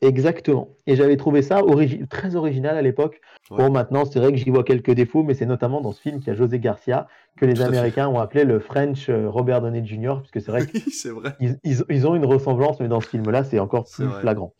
Exactement. 0.00 0.76
Et 0.86 0.96
j'avais 0.96 1.16
trouvé 1.16 1.40
ça 1.40 1.62
très 2.10 2.36
original 2.36 2.76
à 2.76 2.82
l'époque. 2.82 3.20
Bon, 3.50 3.70
maintenant, 3.70 4.04
c'est 4.04 4.18
vrai 4.18 4.32
que 4.32 4.38
j'y 4.38 4.50
vois 4.50 4.64
quelques 4.64 4.90
défauts, 4.90 5.22
mais 5.22 5.34
c'est 5.34 5.46
notamment 5.46 5.80
dans 5.80 5.92
ce 5.92 6.00
film 6.00 6.18
qu'il 6.18 6.28
y 6.28 6.30
a 6.30 6.34
José 6.34 6.58
Garcia, 6.58 7.06
que 7.36 7.46
les 7.46 7.62
Américains 7.62 8.08
ont 8.08 8.18
appelé 8.18 8.44
le 8.44 8.58
French 8.58 9.08
euh, 9.08 9.28
Robert 9.30 9.62
Downey 9.62 9.84
Jr., 9.84 10.16
puisque 10.20 10.44
c'est 10.44 10.50
vrai 10.50 10.66
qu'ils 10.66 11.58
ils, 11.88 12.06
ont 12.06 12.14
une 12.14 12.26
ressemblance, 12.26 12.80
mais 12.80 12.88
dans 12.88 13.00
ce 13.00 13.08
film-là, 13.08 13.44
c'est 13.44 13.58
encore 13.58 13.86
plus 13.90 14.08
flagrant. 14.20 14.54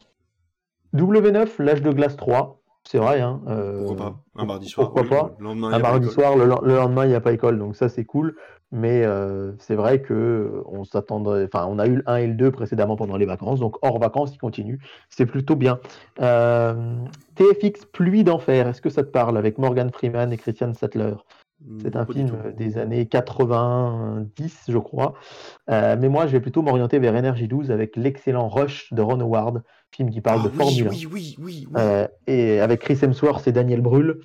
W9, 0.95 1.63
L'âge 1.63 1.83
de 1.83 1.91
glace 1.91 2.17
3, 2.17 2.63
c'est 2.87 2.99
vrai. 2.99 3.21
Hein, 3.21 3.41
euh, 3.49 3.87
pourquoi 3.87 3.97
pas? 3.97 4.19
Un 4.37 4.45
mardi 4.45 4.69
soir. 4.69 4.93
Pourquoi 4.93 5.09
pas? 5.09 5.37
Un 5.41 5.79
mardi 5.79 6.09
soir, 6.09 6.37
le, 6.37 6.47
lendemain, 6.47 7.05
il 7.05 7.09
n'y 7.09 7.15
a 7.15 7.21
pas 7.21 7.33
école, 7.33 7.59
donc 7.59 7.77
ça, 7.77 7.89
c'est 7.89 8.05
cool. 8.05 8.37
Mais 8.73 9.05
euh, 9.05 9.53
c'est 9.59 9.77
vrai 9.77 10.03
que 10.03 10.63
on 10.67 10.85
s'attendrait. 10.85 11.45
Enfin, 11.45 11.67
on 11.69 11.79
a 11.79 11.87
eu 11.87 11.97
le 11.97 12.03
1 12.07 12.17
et 12.17 12.27
le 12.27 12.35
2 12.35 12.51
précédemment 12.51 12.97
pendant 12.97 13.17
les 13.17 13.27
vacances, 13.27 13.61
donc 13.61 13.77
hors 13.83 13.99
vacances, 13.99 14.35
il 14.35 14.39
continue. 14.39 14.81
C'est 15.09 15.27
plutôt 15.27 15.55
bien. 15.55 15.79
Euh, 16.21 16.97
TFX 17.37 17.87
Pluie 17.93 18.25
d'enfer, 18.25 18.67
est-ce 18.69 18.83
que 18.83 18.91
ça 18.91 19.05
te 19.05 19.11
parle 19.11 19.37
avec 19.39 19.59
Morgan 19.59 19.91
Freeman 19.91 20.33
et 20.33 20.37
Christian 20.37 20.75
Sattler? 20.75 21.15
C'est 21.81 21.97
un 21.97 22.05
film 22.05 22.37
des 22.57 22.77
années 22.77 23.07
90, 23.07 24.65
je 24.69 24.79
crois. 24.79 25.15
Euh, 25.71 25.97
mais 25.99 26.09
moi, 26.09 26.27
je 26.27 26.33
vais 26.33 26.41
plutôt 26.41 26.63
m'orienter 26.63 26.99
vers 26.99 27.15
Energy 27.15 27.49
12 27.49 27.71
avec 27.71 27.97
l'excellent 27.97 28.49
Rush 28.49 28.93
de 28.93 29.01
Ron 29.01 29.21
Howard, 29.21 29.63
film 29.91 30.11
qui 30.11 30.21
parle 30.21 30.41
ah 30.45 30.49
de 30.49 30.53
Formule 30.53 30.89
oui, 30.89 31.07
oui, 31.11 31.37
oui, 31.41 31.69
euh, 31.77 32.07
et 32.27 32.61
avec 32.61 32.81
Chris 32.81 32.99
Hemsworth 33.03 33.47
et 33.49 33.53
Daniel 33.53 33.81
Brühl. 33.81 34.21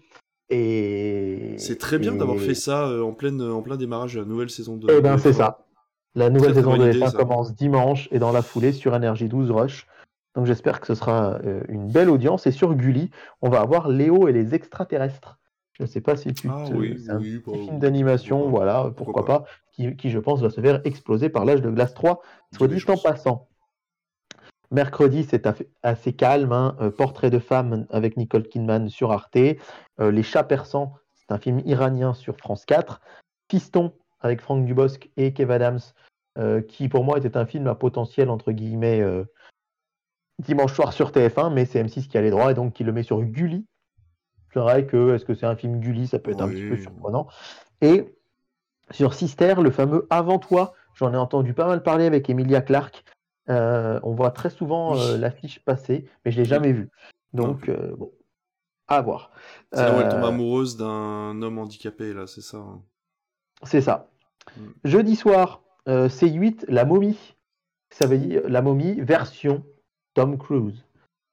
Et 0.50 1.54
c'est 1.58 1.78
très 1.78 2.00
bien 2.00 2.14
d'avoir 2.16 2.40
fait 2.40 2.56
ça 2.56 2.88
euh, 2.88 3.04
en, 3.04 3.14
pleine, 3.14 3.42
en 3.42 3.62
plein 3.62 3.78
démarrage 3.78 4.16
de 4.16 4.20
la 4.20 4.26
nouvelle 4.26 4.50
saison 4.50 4.76
de. 4.76 4.88
Eh 4.92 5.00
ben, 5.00 5.18
c'est 5.18 5.34
ça. 5.34 5.66
La 6.16 6.30
nouvelle 6.30 6.56
saison 6.56 6.76
de 6.76 7.16
commence 7.16 7.56
dimanche 7.56 8.10
et 8.12 8.20
dans 8.20 8.32
la 8.32 8.42
foulée 8.42 8.74
sur 8.74 8.94
Energy 8.94 9.30
12 9.30 9.52
Rush. 9.52 9.88
Donc 10.36 10.46
j'espère 10.46 10.80
que 10.80 10.88
ce 10.88 10.96
sera 10.96 11.40
une 11.70 11.92
belle 11.92 12.10
audience. 12.10 12.48
Et 12.48 12.52
sur 12.52 12.74
Gulli, 12.74 13.12
on 13.42 13.50
va 13.50 13.62
avoir 13.62 13.88
Léo 13.88 14.28
et 14.28 14.34
les 14.34 14.56
extraterrestres. 14.56 15.39
Je 15.80 15.86
ne 15.86 15.88
sais 15.88 16.02
pas 16.02 16.18
si 16.18 16.34
tu. 16.34 16.50
Ah, 16.50 16.66
oui, 16.74 17.02
c'est 17.02 17.12
un 17.12 17.20
film 17.22 17.80
d'animation, 17.80 18.50
voilà, 18.50 18.92
pourquoi, 18.98 19.24
pas, 19.24 19.46
Qui, 19.72 19.96
qui, 19.96 20.10
je 20.10 20.20
pense 20.20 20.42
va 20.42 20.50
se 20.50 20.60
faire 20.60 20.82
exploser 20.84 21.30
par 21.30 21.46
l'âge 21.46 21.62
de 21.62 21.70
glace 21.70 21.94
3, 21.94 22.22
soit 22.54 22.68
dit 22.68 22.84
en 22.90 22.98
passant. 22.98 23.48
Mercredi, 24.72 25.24
c'est 25.24 25.48
assez 25.82 26.14
calme. 26.14 26.52
Hein, 26.52 26.76
euh, 26.82 26.92
Portrait 26.92 27.30
de 27.30 27.40
femme 27.40 27.88
avec 27.90 28.18
Nicole 28.18 28.48
Kidman 28.48 28.90
sur 28.90 29.12
Arte. 29.12 29.38
Euh, 29.38 30.12
Les 30.12 30.22
chats 30.22 30.44
persans, 30.44 30.94
c'est 31.16 31.32
un 31.32 31.40
film 31.40 31.62
iranien 31.66 32.14
sur 32.14 32.36
France 32.36 32.66
4. 32.66 33.00
Piston 33.48 33.94
avec 34.20 34.42
Franck 34.42 34.66
Dubosc 34.66 35.10
et 35.16 35.34
Kev 35.34 35.52
Adams, 35.52 35.80
euh, 36.38 36.62
qui 36.62 36.90
pour 36.90 37.06
moi 37.06 37.18
était 37.18 37.38
un 37.38 37.46
film 37.46 37.68
à 37.68 37.74
potentiel 37.74 38.30
entre 38.30 38.52
guillemets 38.52 39.02
dimanche 40.40 40.74
soir 40.74 40.92
sur 40.92 41.12
TF1, 41.12 41.54
mais 41.54 41.66
c'est 41.66 41.82
M6 41.82 42.08
qui 42.08 42.18
a 42.18 42.22
les 42.22 42.32
droits 42.32 42.52
et 42.52 42.54
donc 42.54 42.74
qui 42.74 42.84
le 42.84 42.92
met 42.92 43.04
sur 43.04 43.22
Gulli 43.24 43.66
c'est 44.54 44.60
vrai 44.60 44.86
que 44.86 45.16
est-ce 45.16 45.26
que 45.26 45.34
c'est 45.34 45.46
un 45.46 45.56
film 45.56 45.80
Gulli, 45.80 46.08
ça 46.08 46.20
peut 46.20 46.32
être 46.32 46.42
un 46.42 46.50
petit 46.50 46.68
peu 46.68 46.78
surprenant. 46.78 47.28
Et 47.82 48.16
sur 48.92 49.14
Sister, 49.14 49.56
le 49.62 49.72
fameux 49.72 50.08
Avant 50.10 50.40
toi, 50.40 50.74
j'en 50.96 51.14
ai 51.14 51.18
entendu 51.18 51.54
pas 51.54 51.68
mal 51.68 51.84
parler 51.84 52.06
avec 52.06 52.30
Emilia 52.30 52.62
Clarke. 52.62 53.04
Euh, 53.50 54.00
on 54.04 54.14
voit 54.14 54.32
très 54.32 54.50
souvent 54.50 54.98
euh, 54.98 55.18
l'affiche 55.18 55.64
passer, 55.64 56.06
mais 56.24 56.32
je 56.32 56.38
l'ai 56.38 56.46
jamais 56.46 56.72
vue. 56.72 56.90
Donc, 57.34 57.70
euh, 57.70 57.96
bon, 57.96 58.12
à 58.88 59.02
voir. 59.02 59.32
C'est 59.72 59.82
là 59.82 59.98
où 59.98 60.02
elle 60.02 60.10
tombe 60.10 60.24
amoureuse 60.24 60.78
d'un 60.78 61.42
homme 61.42 61.58
handicapé, 61.58 62.14
là, 62.14 62.28
c'est 62.28 62.42
ça 62.42 62.58
hein. 62.58 62.82
C'est 63.64 63.82
ça. 63.82 64.10
Mm. 64.58 64.68
Jeudi 64.86 65.16
soir, 65.16 65.64
C8, 65.88 66.66
La 66.68 66.86
momie. 66.86 67.36
Ça 67.92 68.06
veut 68.06 68.20
dire 68.20 68.42
La 68.48 68.62
momie 68.62 69.02
version 69.02 69.64
Tom 70.14 70.38
Cruise. 70.38 70.86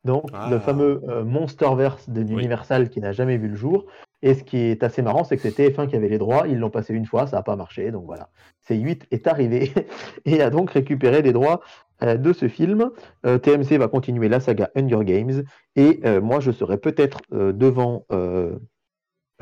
Donc, 0.06 0.30
le 0.30 0.56
ah. 0.56 0.60
fameux 0.60 1.02
euh, 1.08 1.24
Monsterverse 1.24 2.08
de 2.08 2.20
l'Universal 2.22 2.88
qui 2.88 3.00
n'a 3.00 3.12
jamais 3.12 3.36
vu 3.36 3.48
le 3.48 3.56
jour. 3.56 3.86
Et 4.22 4.34
ce 4.34 4.44
qui 4.44 4.56
est 4.56 4.82
assez 4.82 5.02
marrant, 5.02 5.24
c'est 5.24 5.36
que 5.36 5.42
c'est 5.42 5.56
TF1 5.58 5.88
qui 5.88 5.96
avait 5.96 6.08
les 6.08 6.18
droits. 6.18 6.46
Ils 6.48 6.58
l'ont 6.58 6.70
passé 6.70 6.94
une 6.94 7.04
fois, 7.04 7.26
ça 7.26 7.36
n'a 7.36 7.42
pas 7.42 7.56
marché. 7.56 7.90
Donc 7.90 8.06
voilà, 8.06 8.30
C8 8.68 9.02
est 9.10 9.26
arrivé 9.26 9.72
et 10.24 10.40
a 10.40 10.48
donc 10.48 10.70
récupéré 10.70 11.22
les 11.22 11.32
droits 11.32 11.60
euh, 12.02 12.16
de 12.16 12.32
ce 12.32 12.48
film. 12.48 12.90
Euh, 13.26 13.38
TMC 13.38 13.78
va 13.78 13.88
continuer 13.88 14.28
la 14.28 14.40
saga 14.40 14.70
Hunger 14.76 15.04
Games. 15.04 15.42
Et 15.74 16.00
moi, 16.22 16.40
je 16.40 16.52
serai 16.52 16.78
peut-être 16.78 17.20
devant 17.30 18.06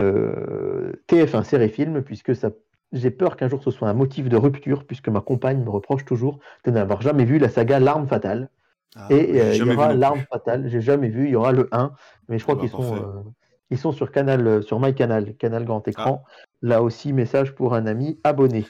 TF1 0.01 1.45
série 1.45 1.69
film, 1.69 2.03
puisque 2.03 2.35
ça 2.35 2.51
j'ai 2.93 3.11
peur 3.11 3.37
qu'un 3.37 3.49
jour 3.49 3.63
ce 3.63 3.71
soit 3.71 3.89
un 3.89 3.95
motif 3.95 4.29
de 4.29 4.37
rupture, 4.37 4.85
puisque 4.85 5.09
ma 5.09 5.21
compagne 5.21 5.63
me 5.63 5.71
reproche 5.71 6.05
toujours 6.05 6.39
de 6.65 6.71
n'avoir 6.71 7.03
jamais 7.03 7.25
vu 7.25 7.39
la 7.39 7.49
saga 7.49 7.81
L'arme 7.81 8.07
fatale. 8.07 8.49
Ah, 8.97 9.07
et 9.11 9.41
euh, 9.41 9.55
il 9.55 9.67
y 9.67 9.73
aura 9.73 9.95
l'arme 9.95 10.25
fatale. 10.31 10.69
J'ai 10.69 10.81
jamais 10.81 11.09
vu. 11.09 11.25
Il 11.25 11.31
y 11.31 11.37
aura 11.37 11.53
le 11.53 11.69
1, 11.73 11.93
mais 12.29 12.39
je 12.39 12.45
crois 12.45 12.57
ah 12.59 12.61
qu'ils 12.61 12.71
bah, 12.71 12.77
sont, 12.79 12.97
euh, 12.97 13.23
ils 13.71 13.79
sont 13.79 13.93
sur 13.93 14.13
canal, 14.13 14.47
euh, 14.47 14.63
sur 14.63 14.79
MyCanal, 14.81 15.35
canal 15.37 15.65
grand 15.65 15.87
écran. 15.89 16.23
Ah. 16.25 16.31
Là 16.63 16.83
aussi, 16.83 17.13
message 17.13 17.55
pour 17.55 17.75
un 17.75 17.87
ami 17.87 18.19
abonné. 18.25 18.67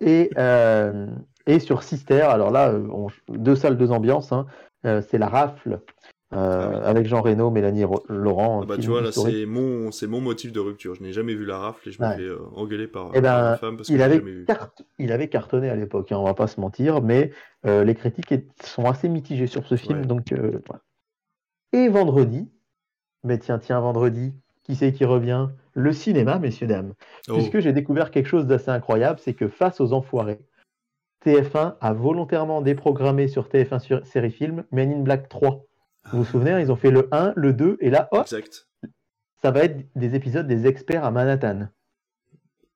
et 0.00 0.30
et 1.44 1.58
sur 1.58 1.82
Sister, 1.82 2.20
alors 2.20 2.52
là, 2.52 2.72
deux 3.28 3.56
salles, 3.56 3.76
deux 3.76 3.90
ambiances. 3.90 4.32
Hein. 4.32 4.46
c'est 4.84 5.18
la 5.18 5.28
rafle 5.28 5.80
euh, 6.34 6.80
avec 6.82 7.06
Jean 7.06 7.20
Reno, 7.20 7.50
Mélanie 7.50 7.84
Laurent. 8.08 8.60
Ah 8.62 8.66
bah, 8.66 8.76
tu 8.78 8.88
vois, 8.88 9.02
là, 9.02 9.10
c'est 9.12 9.46
mon, 9.46 10.20
motif 10.20 10.52
de 10.52 10.60
rupture. 10.60 10.94
Je 10.94 11.02
n'ai 11.02 11.12
jamais 11.12 11.34
vu 11.34 11.44
la 11.44 11.58
rafle 11.58 11.88
et 11.88 11.92
je 11.92 12.02
me 12.02 12.08
fais 12.14 12.22
euh, 12.22 12.38
engueuler 12.54 12.86
par, 12.86 13.10
eh 13.14 13.20
ben, 13.20 13.56
femme 13.56 13.76
parce 13.76 13.88
il 13.88 13.98
que 13.98 14.02
avait 14.02 14.18
vu. 14.18 14.46
Il 14.98 15.12
avait 15.12 15.28
cartonné 15.28 15.68
à 15.68 15.76
l'époque, 15.76 16.12
hein, 16.12 16.18
on 16.18 16.24
va 16.24 16.34
pas 16.34 16.46
se 16.46 16.60
mentir, 16.60 17.02
mais 17.02 17.32
euh, 17.66 17.84
les 17.84 17.94
critiques 17.94 18.34
sont 18.64 18.84
assez 18.84 19.08
mitigées 19.08 19.46
sur 19.46 19.66
ce 19.66 19.76
film. 19.76 20.06
Donc, 20.06 20.32
Et 21.72 21.88
vendredi, 21.88 22.50
mais 23.24 23.38
tiens, 23.38 23.58
tiens, 23.58 23.80
vendredi, 23.80 24.32
qui 24.64 24.76
c'est 24.76 24.92
qui 24.92 25.04
revient? 25.04 25.48
Le 25.74 25.92
cinéma, 25.92 26.38
messieurs, 26.38 26.66
dames. 26.66 26.92
Oh. 27.28 27.34
Puisque 27.34 27.60
j'ai 27.60 27.72
découvert 27.72 28.10
quelque 28.10 28.28
chose 28.28 28.46
d'assez 28.46 28.70
incroyable, 28.70 29.18
c'est 29.18 29.34
que 29.34 29.48
face 29.48 29.80
aux 29.80 29.92
enfoirés, 29.92 30.40
TF1 31.24 31.76
a 31.80 31.92
volontairement 31.92 32.62
déprogrammé 32.62 33.28
sur 33.28 33.48
TF1 33.48 33.78
sur 33.78 34.06
série 34.06 34.30
film 34.30 34.64
Men 34.72 34.92
in 34.92 35.00
Black 35.00 35.28
3. 35.28 35.64
Vous 36.10 36.18
vous 36.18 36.24
souvenez, 36.24 36.60
ils 36.60 36.72
ont 36.72 36.76
fait 36.76 36.90
le 36.90 37.08
1, 37.12 37.34
le 37.36 37.52
2, 37.52 37.78
et 37.80 37.90
là, 37.90 38.08
hop, 38.10 38.26
ça 39.42 39.50
va 39.50 39.64
être 39.64 39.86
des 39.96 40.14
épisodes 40.14 40.46
des 40.46 40.66
experts 40.66 41.04
à 41.04 41.10
Manhattan. 41.10 41.68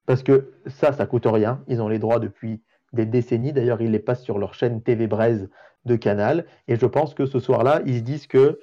Parce 0.06 0.22
que 0.22 0.52
ça, 0.66 0.92
ça 0.92 1.06
coûte 1.06 1.26
rien. 1.26 1.62
Ils 1.68 1.82
ont 1.82 1.88
les 1.88 1.98
droits 1.98 2.20
depuis 2.20 2.62
des 2.92 3.06
décennies. 3.06 3.52
D'ailleurs, 3.52 3.80
ils 3.80 3.90
les 3.90 3.98
passent 3.98 4.22
sur 4.22 4.38
leur 4.38 4.54
chaîne 4.54 4.82
TV 4.82 5.06
Braise 5.06 5.48
de 5.84 5.96
Canal. 5.96 6.46
Et 6.68 6.76
je 6.76 6.86
pense 6.86 7.14
que 7.14 7.26
ce 7.26 7.40
soir-là, 7.40 7.82
ils 7.86 7.98
se 7.98 8.02
disent 8.02 8.26
que 8.26 8.60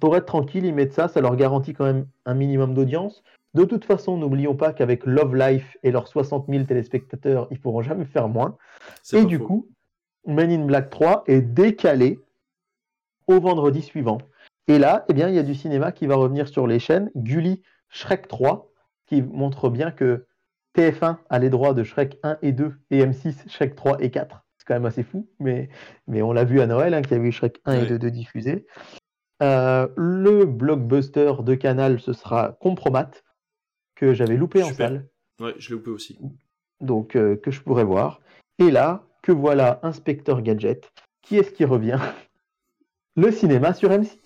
pour 0.00 0.16
être 0.16 0.26
tranquille, 0.26 0.64
ils 0.64 0.74
mettent 0.74 0.94
ça. 0.94 1.08
Ça 1.08 1.20
leur 1.20 1.36
garantit 1.36 1.74
quand 1.74 1.84
même 1.84 2.06
un 2.24 2.34
minimum 2.34 2.74
d'audience. 2.74 3.22
De 3.54 3.64
toute 3.64 3.84
façon, 3.84 4.16
n'oublions 4.16 4.54
pas 4.54 4.72
qu'avec 4.72 5.04
Love 5.06 5.34
Life 5.34 5.76
et 5.82 5.90
leurs 5.90 6.08
60 6.08 6.46
000 6.48 6.64
téléspectateurs, 6.64 7.48
ils 7.50 7.60
pourront 7.60 7.82
jamais 7.82 8.04
faire 8.04 8.28
moins. 8.28 8.56
Et 9.12 9.24
du 9.24 9.38
coup, 9.38 9.68
Men 10.26 10.50
in 10.50 10.66
Black 10.66 10.90
3 10.90 11.24
est 11.26 11.40
décalé 11.40 12.20
au 13.28 13.40
vendredi 13.40 13.82
suivant. 13.82 14.18
Et 14.66 14.78
là, 14.78 15.04
eh 15.08 15.14
bien, 15.14 15.28
il 15.28 15.34
y 15.34 15.38
a 15.38 15.42
du 15.44 15.54
cinéma 15.54 15.92
qui 15.92 16.06
va 16.06 16.16
revenir 16.16 16.48
sur 16.48 16.66
les 16.66 16.78
chaînes. 16.78 17.10
Gulli, 17.14 17.62
Shrek 17.88 18.28
3, 18.28 18.70
qui 19.06 19.22
montre 19.22 19.70
bien 19.70 19.90
que 19.90 20.26
TF1 20.76 21.16
a 21.30 21.38
les 21.38 21.50
droits 21.50 21.74
de 21.74 21.84
Shrek 21.84 22.18
1 22.22 22.38
et 22.42 22.52
2 22.52 22.74
et 22.90 23.04
M6 23.04 23.48
Shrek 23.48 23.74
3 23.74 24.02
et 24.02 24.10
4. 24.10 24.44
C'est 24.58 24.66
quand 24.66 24.74
même 24.74 24.86
assez 24.86 25.02
fou, 25.02 25.28
mais, 25.38 25.70
mais 26.06 26.20
on 26.20 26.32
l'a 26.32 26.44
vu 26.44 26.60
à 26.60 26.66
Noël, 26.66 26.92
hein, 26.92 27.02
qu'il 27.02 27.16
y 27.16 27.20
a 27.20 27.22
eu 27.22 27.32
Shrek 27.32 27.60
1 27.64 27.82
et 27.82 27.86
2 27.86 27.98
de 27.98 28.08
diffusés. 28.08 28.66
Euh, 29.42 29.88
le 29.96 30.44
blockbuster 30.44 31.32
de 31.42 31.54
Canal, 31.54 32.00
ce 32.00 32.12
sera 32.12 32.58
Compromat, 32.60 33.10
que 33.94 34.12
j'avais 34.12 34.36
loupé 34.36 34.62
en 34.62 34.72
salle. 34.72 35.08
Ouais, 35.40 35.54
je 35.58 35.70
l'ai 35.70 35.76
loupé 35.76 35.90
aussi. 35.90 36.18
Donc, 36.80 37.16
euh, 37.16 37.36
que 37.36 37.50
je 37.50 37.62
pourrais 37.62 37.84
voir. 37.84 38.20
Et 38.58 38.70
là, 38.70 39.04
que 39.22 39.32
voilà 39.32 39.80
Inspecteur 39.82 40.42
Gadget. 40.42 40.92
Qui 41.22 41.36
est-ce 41.36 41.52
qui 41.52 41.64
revient? 41.64 41.98
Le 43.18 43.32
cinéma 43.32 43.74
sur 43.74 43.90
M6. 43.90 44.16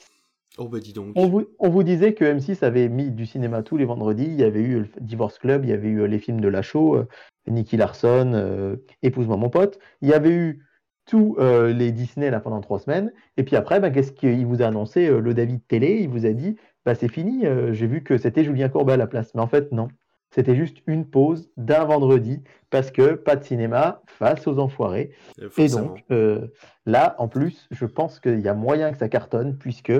Oh 0.59 0.69
bah 0.69 0.79
dis 0.81 0.93
donc. 0.93 1.13
On 1.17 1.27
vous, 1.27 1.83
disait 1.83 2.13
que 2.13 2.27
M6 2.27 2.63
avait 2.63 2.91
mis 2.91 3.11
du 3.11 3.25
cinéma 3.25 3.63
tous 3.63 3.79
les 3.79 3.87
vendredis. 3.87 4.27
Il 4.27 4.39
y 4.39 4.45
avait 4.45 4.61
eu 4.61 4.81
le 4.81 4.89
Divorce 5.01 5.39
Club, 5.39 5.65
il 5.65 5.71
y 5.71 5.73
avait 5.73 5.89
eu 5.89 6.03
euh, 6.03 6.07
les 6.07 6.19
films 6.19 6.41
de 6.41 6.49
la 6.49 6.61
show, 6.61 6.97
euh, 6.97 7.07
Nicky 7.47 7.79
Larson, 7.79 8.33
euh, 8.35 8.77
Épouse-moi 9.03 9.39
mon 9.39 9.49
pote. 9.49 9.79
Il 10.03 10.11
y 10.11 10.13
avait 10.13 10.31
eu 10.31 10.63
tous 11.07 11.37
les 11.41 11.91
Disney 11.91 12.31
là 12.31 12.39
pendant 12.39 12.61
trois 12.61 12.79
semaines. 12.79 13.13
Et 13.37 13.43
puis 13.43 13.57
après, 13.57 13.81
bah, 13.81 13.91
qu'est-ce 13.91 14.13
qu'il 14.13 14.47
vous 14.47 14.63
a 14.63 14.67
annoncé 14.67 15.09
Le 15.09 15.35
David 15.35 15.67
Télé, 15.67 15.99
il 16.01 16.09
vous 16.09 16.27
a 16.27 16.31
dit 16.31 16.57
bah, 16.87 16.95
c'est 16.95 17.11
fini, 17.11 17.45
j'ai 17.73 17.89
vu 17.89 18.05
que 18.05 18.19
c'était 18.19 18.45
Julien 18.45 18.69
Courbet 18.69 18.93
à 18.93 18.97
la 18.97 19.09
place. 19.09 19.35
Mais 19.35 19.41
en 19.41 19.49
fait, 19.49 19.73
non. 19.73 19.89
C'était 20.33 20.57
juste 20.57 20.79
une 20.87 21.05
pause 21.05 21.51
d'un 21.59 21.85
vendredi 21.85 22.43
parce 22.71 22.91
que 22.91 23.13
pas 23.13 23.37
de 23.37 23.45
cinéma 23.45 24.03
face 24.07 24.47
aux 24.47 24.59
enfoirés. 24.59 25.13
Et 25.59 25.69
donc 25.69 26.03
euh, 26.11 26.49
là, 26.87 27.15
en 27.19 27.29
plus, 27.29 27.69
je 27.71 27.85
pense 27.85 28.19
qu'il 28.19 28.41
y 28.41 28.49
a 28.49 28.55
moyen 28.55 28.93
que 28.93 28.99
ça 28.99 29.11
cartonne 29.11 29.59
puisque 29.59 29.93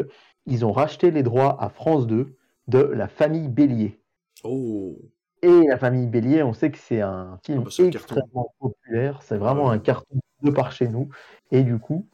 ils 0.47 0.65
ont 0.65 0.73
racheté 0.73 1.11
les 1.11 1.23
droits 1.23 1.63
à 1.63 1.69
France 1.69 2.07
2 2.07 2.35
de 2.69 2.79
la 2.79 3.09
famille 3.09 3.49
Bélier. 3.49 4.01
Oh. 4.43 4.97
Et 5.43 5.67
la 5.69 5.77
famille 5.77 6.07
Bélier, 6.07 6.43
on 6.43 6.55
sait 6.55 6.71
que 6.71 6.79
c'est 6.79 7.03
un 7.03 7.39
film 7.45 7.65
ah 7.67 7.71
bah, 7.79 7.85
extrêmement 7.85 8.55
populaire. 8.59 9.21
C'est 9.23 9.37
vraiment 9.37 9.71
un 9.71 9.79
carton 9.79 10.19
de 10.43 10.51
par 10.51 10.73
chez 10.73 10.89
nous. 10.89 11.11
Et 11.51 11.63
du 11.63 11.79
coup, 11.79 12.09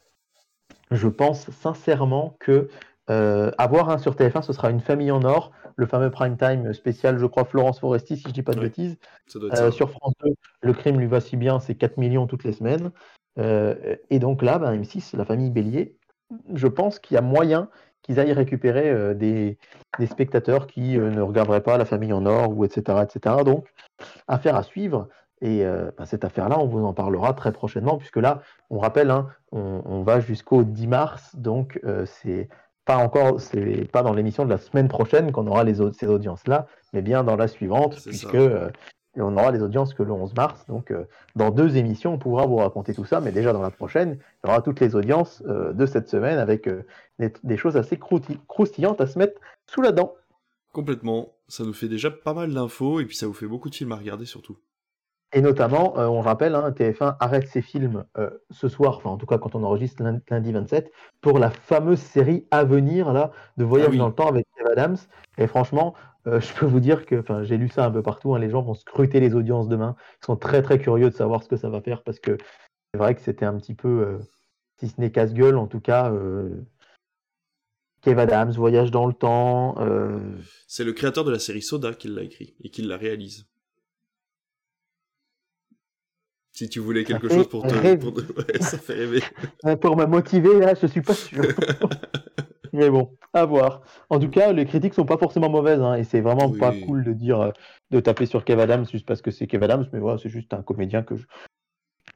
je 0.91 1.07
pense 1.07 1.51
sincèrement 1.51 2.37
que 2.41 2.69
euh, 3.11 3.51
avoir 3.57 3.89
un 3.89 3.99
sur 3.99 4.15
TF1, 4.15 4.43
ce 4.43 4.53
sera 4.53 4.71
une 4.71 4.81
famille 4.81 5.11
en 5.11 5.23
or, 5.25 5.53
le 5.77 5.87
fameux 5.87 6.11
prime 6.11 6.37
time 6.37 6.73
spécial, 6.73 7.19
je 7.19 7.27
crois, 7.27 7.45
Florence 7.45 7.81
Foresti, 7.81 8.17
si 8.17 8.25
je 8.29 8.33
dis 8.33 8.43
pas 8.43 8.53
de 8.53 8.61
bêtises. 8.61 8.99
Euh, 9.37 9.71
sur 9.71 9.91
France 9.91 10.13
2, 10.23 10.35
le 10.63 10.73
crime 10.73 10.99
lui 10.99 11.07
va 11.07 11.21
si 11.21 11.37
bien, 11.37 11.59
c'est 11.59 11.75
4 11.75 11.97
millions 11.97 12.27
toutes 12.27 12.45
les 12.45 12.53
semaines. 12.53 12.91
Euh, 13.39 13.97
et 14.11 14.19
donc 14.19 14.43
là, 14.43 14.59
ben, 14.59 14.77
M6, 14.77 15.17
la 15.17 15.25
famille 15.25 15.51
Bélier, 15.51 15.97
je 16.53 16.67
pense 16.67 16.99
qu'il 16.99 17.15
y 17.15 17.19
a 17.19 17.23
moyen 17.23 17.71
qu'ils 18.03 18.21
aillent 18.21 18.33
récupérer 18.33 19.15
des, 19.15 19.59
spectateurs 20.07 20.67
qui 20.67 20.99
ne 20.99 21.21
regarderaient 21.21 21.63
pas 21.63 21.77
la 21.77 21.85
famille 21.85 22.13
en 22.13 22.27
or 22.27 22.57
ou 22.57 22.65
etc. 22.65 22.99
etc. 23.03 23.37
Donc, 23.45 23.73
affaire 24.29 24.57
à 24.57 24.63
suivre. 24.63 25.09
Et 25.41 25.63
ben, 25.63 26.05
cette 26.05 26.25
affaire-là, 26.25 26.59
on 26.59 26.67
vous 26.67 26.85
en 26.85 26.95
parlera 26.95 27.33
très 27.35 27.53
prochainement, 27.53 27.97
puisque 27.97 28.17
là, 28.17 28.41
on 28.71 28.79
rappelle, 28.79 29.11
hein, 29.11 29.29
on, 29.53 29.83
on, 29.85 30.03
va 30.03 30.21
jusqu'au 30.21 30.65
10 30.65 30.87
mars, 30.87 31.37
donc 31.37 31.81
c'est 32.07 32.49
pas 32.89 32.97
encore, 32.97 33.39
c'est 33.39 33.85
pas 33.93 34.03
dans 34.03 34.15
l'émission 34.15 34.47
de 34.47 34.51
la 34.51 34.57
semaine 34.57 34.89
prochaine 34.89 35.31
qu'on 35.31 35.47
aura 35.47 35.63
les, 35.63 35.75
ces 35.93 36.07
audiences-là, 36.07 36.67
mais 36.95 37.03
bien 37.03 37.23
dans 37.23 37.37
la 37.37 37.47
suivante, 37.47 38.01
puisque 38.03 38.35
euh, 38.35 38.71
on 39.17 39.37
aura 39.37 39.51
les 39.51 39.61
audiences 39.61 39.93
que 39.93 40.03
le 40.03 40.11
11 40.11 40.33
mars. 40.35 40.65
Donc, 40.69 40.91
euh, 40.91 41.05
dans 41.37 41.51
deux 41.51 41.77
émissions, 41.77 42.15
on 42.15 42.19
pourra 42.19 42.47
vous 42.47 42.57
raconter 42.57 42.95
tout 42.95 43.05
ça, 43.05 43.21
mais 43.21 43.31
déjà 43.31 43.53
dans 43.53 43.61
la 43.61 43.71
prochaine, 43.71 44.19
il 44.43 44.47
y 44.47 44.51
aura 44.51 44.63
toutes 44.63 44.81
les 44.81 44.95
audiences 44.95 45.43
euh, 45.47 45.75
de 45.75 45.85
cette 45.85 46.09
semaine 46.09 46.39
avec 46.39 46.67
des, 47.19 47.57
choses 47.59 47.77
assez 47.77 47.99
croustillantes 47.99 49.03
à 49.03 49.07
se 49.07 49.19
mettre 49.19 49.39
sous 49.67 49.83
la 49.83 49.93
dent. 49.93 50.15
Complètement. 50.73 51.35
Ça 51.47 51.65
nous 51.65 51.75
fait 51.75 51.89
déjà 51.89 52.11
pas 52.11 52.33
mal 52.33 52.55
d'infos 52.55 53.01
et 53.01 53.05
puis 53.05 53.17
ça 53.17 53.27
vous 53.27 53.35
fait 53.35 53.47
beaucoup 53.47 53.69
de 53.69 53.75
films 53.75 53.93
à 53.93 53.97
regarder 53.97 54.25
surtout. 54.25 54.57
Et 55.35 55.43
notamment, 55.43 55.99
euh, 55.99 56.07
on 56.07 56.21
rappelle, 56.21 56.55
hein, 56.55 56.71
TF1 56.71 57.17
arrête 57.21 57.47
ses 57.49 57.61
films 57.61 58.05
euh, 58.17 58.31
ce 58.51 58.69
soir, 58.69 58.97
enfin 58.97 59.11
en 59.11 59.19
tout 59.19 59.27
cas 59.27 59.37
quand 59.37 59.55
on 59.55 59.63
enregistre 59.63 60.03
lundi 60.31 60.53
27, 60.53 60.91
pour 61.21 61.39
la 61.39 61.51
fameuse 61.51 62.01
série 62.01 62.47
à 62.51 62.65
venir 62.65 63.13
là, 63.13 63.31
de 63.59 63.65
Voyage 63.65 63.91
ah 63.93 63.97
dans 63.97 64.07
le 64.09 64.15
temps 64.15 64.29
avec 64.29 64.47
Kev 64.57 64.71
Adams. 64.71 64.97
Et 65.37 65.47
franchement, 65.47 65.95
euh, 66.27 66.41
je 66.41 66.55
peux 66.55 66.65
vous 66.65 66.81
dire 66.81 67.05
que 67.05 67.23
j'ai 67.43 67.59
lu 67.59 67.69
ça 67.69 67.85
un 67.85 67.91
peu 67.91 68.03
partout, 68.03 68.35
hein, 68.35 68.39
les 68.39 68.49
gens 68.49 68.63
vont 68.63 68.73
scruter 68.73 69.21
les 69.21 69.35
audiences 69.35 69.69
demain. 69.69 69.97
Ils 70.23 70.27
sont 70.27 70.37
très 70.37 70.63
très 70.63 70.79
curieux 70.79 71.11
de 71.11 71.15
savoir 71.15 71.43
ce 71.43 71.49
que 71.49 71.57
ça 71.57 71.69
va 71.69 71.83
faire 71.83 72.03
parce 72.03 72.21
que 72.21 72.39
c'est 72.95 72.99
vrai 72.99 73.15
que 73.15 73.21
c'était 73.21 73.45
un 73.45 73.59
petit 73.59 73.75
peu, 73.75 74.19
si 74.81 74.89
ce 74.89 74.99
n'est 74.99 75.13
casse-gueule, 75.13 75.59
en 75.59 75.67
tout 75.67 75.81
cas. 75.81 76.11
Kev 78.01 78.19
Adams, 78.19 78.53
Voyage 78.53 78.91
dans 78.91 79.07
le 79.07 79.13
temps. 79.13 79.75
C'est 80.67 80.85
le 80.85 80.95
créateur 80.95 81.25
de 81.25 81.31
la 81.31 81.39
série 81.39 81.61
Soda 81.61 81.93
qui 81.93 82.09
l'a 82.09 82.23
écrit 82.23 82.55
et 82.63 82.71
qui 82.71 82.81
la 82.81 82.97
réalise. 82.97 83.47
Si 86.59 86.69
tu 86.69 86.81
voulais 86.81 87.05
quelque 87.05 87.29
chose 87.29 87.47
pour 87.47 87.65
te. 87.65 87.95
Pour... 87.95 88.21
ça 88.61 88.79
fait 88.79 88.95
rêver. 88.95 89.23
pour 89.81 89.97
me 89.97 90.07
motiver, 90.07 90.59
là, 90.59 90.75
je 90.75 90.89
suis 90.89 91.03
pas 91.03 91.15
sûr. 91.15 91.45
Mais 92.73 92.91
bon, 92.91 93.17
à 93.33 93.45
voir. 93.45 93.83
En 94.11 94.19
tout 94.19 94.29
cas, 94.29 94.53
les 94.53 94.67
critiques 94.67 94.95
sont 94.95 95.05
pas 95.05 95.19
forcément 95.19 95.49
mauvaises, 95.49 95.81
hein, 95.81 95.95
et 95.95 96.03
c'est 96.03 96.21
vraiment 96.21 96.51
pas 96.51 96.73
cool 96.85 97.05
de 97.05 97.13
dire, 97.13 97.41
euh, 97.41 97.51
de 97.93 98.01
taper 98.01 98.27
sur 98.27 98.45
Kev 98.45 98.61
Adams 98.61 98.85
juste 98.91 99.07
parce 99.07 99.23
que 99.23 99.31
c'est 99.31 99.47
Kev 99.47 99.63
Adams, 99.63 99.87
mais 99.93 100.01
voilà, 100.01 100.19
c'est 100.19 100.31
juste 100.31 100.53
un 100.53 100.63
comédien 100.63 101.05
que 101.05 101.15
je... 101.15 101.27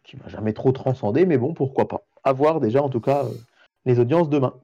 qui 0.03 0.17
m'a 0.17 0.27
jamais 0.27 0.55
trop 0.55 0.73
transcendé, 0.73 1.25
mais 1.25 1.39
bon, 1.39 1.55
pourquoi 1.55 1.87
pas. 1.87 2.05
À 2.25 2.33
voir 2.33 2.59
déjà, 2.59 2.83
en 2.83 2.89
tout 2.89 3.01
cas, 3.01 3.25
euh, 3.25 3.31
les 3.85 4.01
audiences 4.01 4.29
demain. 4.29 4.55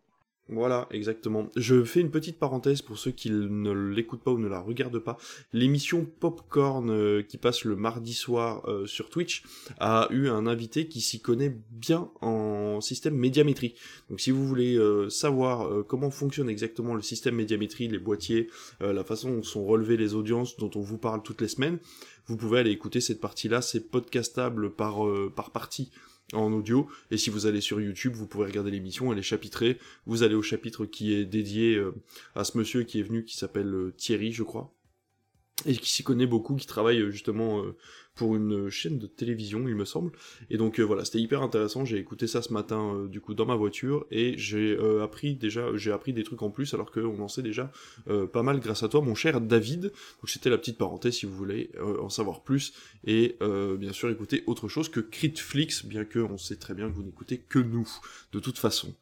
Voilà, 0.51 0.89
exactement. 0.91 1.51
Je 1.57 1.85
fais 1.85 2.01
une 2.01 2.11
petite 2.11 2.39
parenthèse 2.39 2.81
pour 2.81 2.99
ceux 2.99 3.11
qui 3.11 3.31
ne 3.31 3.71
l'écoutent 3.71 4.23
pas 4.23 4.31
ou 4.31 4.39
ne 4.39 4.49
la 4.49 4.61
regardent 4.61 4.99
pas. 4.99 5.19
L'émission 5.53 6.07
Popcorn 6.21 6.89
euh, 6.89 7.23
qui 7.23 7.37
passe 7.37 7.65
le 7.65 7.77
mardi 7.77 8.15
soir 8.15 8.67
euh, 8.67 8.87
sur 8.87 9.11
Twitch 9.11 9.43
a 9.79 10.09
eu 10.11 10.29
un 10.29 10.47
invité 10.47 10.89
qui 10.89 11.03
s'y 11.03 11.21
connaît 11.21 11.55
bien 11.71 12.11
en 12.23 12.81
système 12.81 13.15
médiamétrie. 13.15 13.75
Donc 14.09 14.21
si 14.21 14.31
vous 14.31 14.47
voulez 14.47 14.77
euh, 14.77 15.11
savoir 15.11 15.85
comment 15.87 16.11
fonctionne 16.11 16.49
exactement 16.49 16.95
le 16.95 17.03
système 17.03 17.35
médiamétrie, 17.35 17.89
les 17.89 17.99
boîtiers, 17.99 18.49
la 18.81 19.05
façon 19.05 19.31
dont 19.31 19.43
sont 19.43 19.65
relevées 19.65 19.97
les 19.97 20.15
audiences 20.15 20.57
dont 20.57 20.71
on 20.75 20.81
vous 20.81 20.99
parle 20.99 21.23
toutes 21.23 21.41
les 21.43 21.49
semaines, 21.49 21.79
vous 22.27 22.37
pouvez 22.37 22.61
aller 22.61 22.71
écouter 22.71 23.01
cette 23.01 23.21
partie-là. 23.21 23.61
C'est 23.61 23.91
podcastable 23.91 24.71
par, 24.71 25.01
par 25.35 25.51
partie 25.51 25.91
en 26.33 26.53
audio. 26.53 26.89
Et 27.11 27.17
si 27.17 27.31
vous 27.31 27.47
allez 27.47 27.61
sur 27.61 27.81
YouTube, 27.81 28.15
vous 28.15 28.27
pourrez 28.27 28.47
regarder 28.47 28.71
l'émission, 28.71 29.13
elle 29.13 29.19
est 29.19 29.23
chapitrée. 29.23 29.79
Vous 30.07 30.23
allez 30.23 30.35
au 30.35 30.43
chapitre 30.43 30.87
qui 30.87 31.15
est 31.15 31.25
dédié 31.25 31.77
euh, 31.77 31.95
à 32.35 32.45
ce 32.45 32.59
monsieur 32.59 32.83
qui 32.83 33.01
est 33.01 33.03
venu, 33.03 33.25
qui 33.25 33.37
s'appelle 33.37 33.73
euh, 33.75 33.95
Thierry, 33.97 34.33
je 34.33 34.43
crois 34.43 34.73
et 35.67 35.77
qui 35.77 35.91
s'y 35.91 36.05
connaît 36.05 36.27
beaucoup, 36.27 36.57
qui 36.57 36.67
travaille 36.67 37.01
euh, 37.01 37.11
justement 37.11 37.63
euh, 37.63 37.75
pour 38.15 38.35
une 38.35 38.69
chaîne 38.69 38.99
de 38.99 39.07
télévision, 39.07 39.69
il 39.69 39.75
me 39.75 39.85
semble. 39.85 40.13
Et 40.51 40.57
donc 40.57 40.81
euh, 40.81 40.83
voilà, 40.83 41.05
c'était 41.05 41.21
hyper 41.21 41.43
intéressant. 41.43 41.85
J'ai 41.85 41.99
écouté 41.99 42.27
ça 42.27 42.43
ce 42.43 42.53
matin, 42.53 43.07
du 43.09 43.21
coup, 43.21 43.35
dans 43.35 43.47
ma 43.47 43.55
voiture, 43.55 44.07
et 44.11 44.37
j'ai 44.37 44.77
appris 45.01 45.37
déjà, 45.37 45.69
j'ai 45.77 45.93
appris 45.93 46.13
des 46.13 46.25
trucs 46.25 46.43
en 46.43 46.51
plus, 46.51 46.75
alors 46.75 46.91
qu'on 46.91 47.21
en 47.21 47.29
sait 47.29 47.43
déjà 47.43 47.71
pas 48.33 48.43
mal 48.43 48.59
grâce 48.59 48.83
à 48.83 48.89
toi, 48.89 49.03
mon 49.03 49.15
cher 49.15 49.41
David. 49.41 49.83
Donc 49.83 50.29
c'était 50.29 50.51
la 50.51 50.59
petite 50.59 50.79
parenthèse 50.79 51.15
si 51.15 51.27
vous 51.27 51.37
voulez 51.37 51.71
en 52.01 52.09
savoir 52.09 52.43
plus, 52.43 52.73
et 53.05 53.37
bien 53.79 53.93
sûr 53.93 54.11
écouter 54.11 54.43
autre 54.47 54.67
chose 54.67 54.89
que 54.89 54.99
Critflix, 54.99 55.85
bien 55.85 56.05
que 56.05 56.19
on 56.19 56.39
sait 56.39 56.57
très 56.57 56.75
bien 56.75 56.91
que 56.91 56.95
vous 56.97 57.05
n'écoutez 57.05 57.39
que 57.39 57.61
nous, 57.61 57.89
de 58.33 58.41
toute 58.41 58.59
façon. 58.59 58.93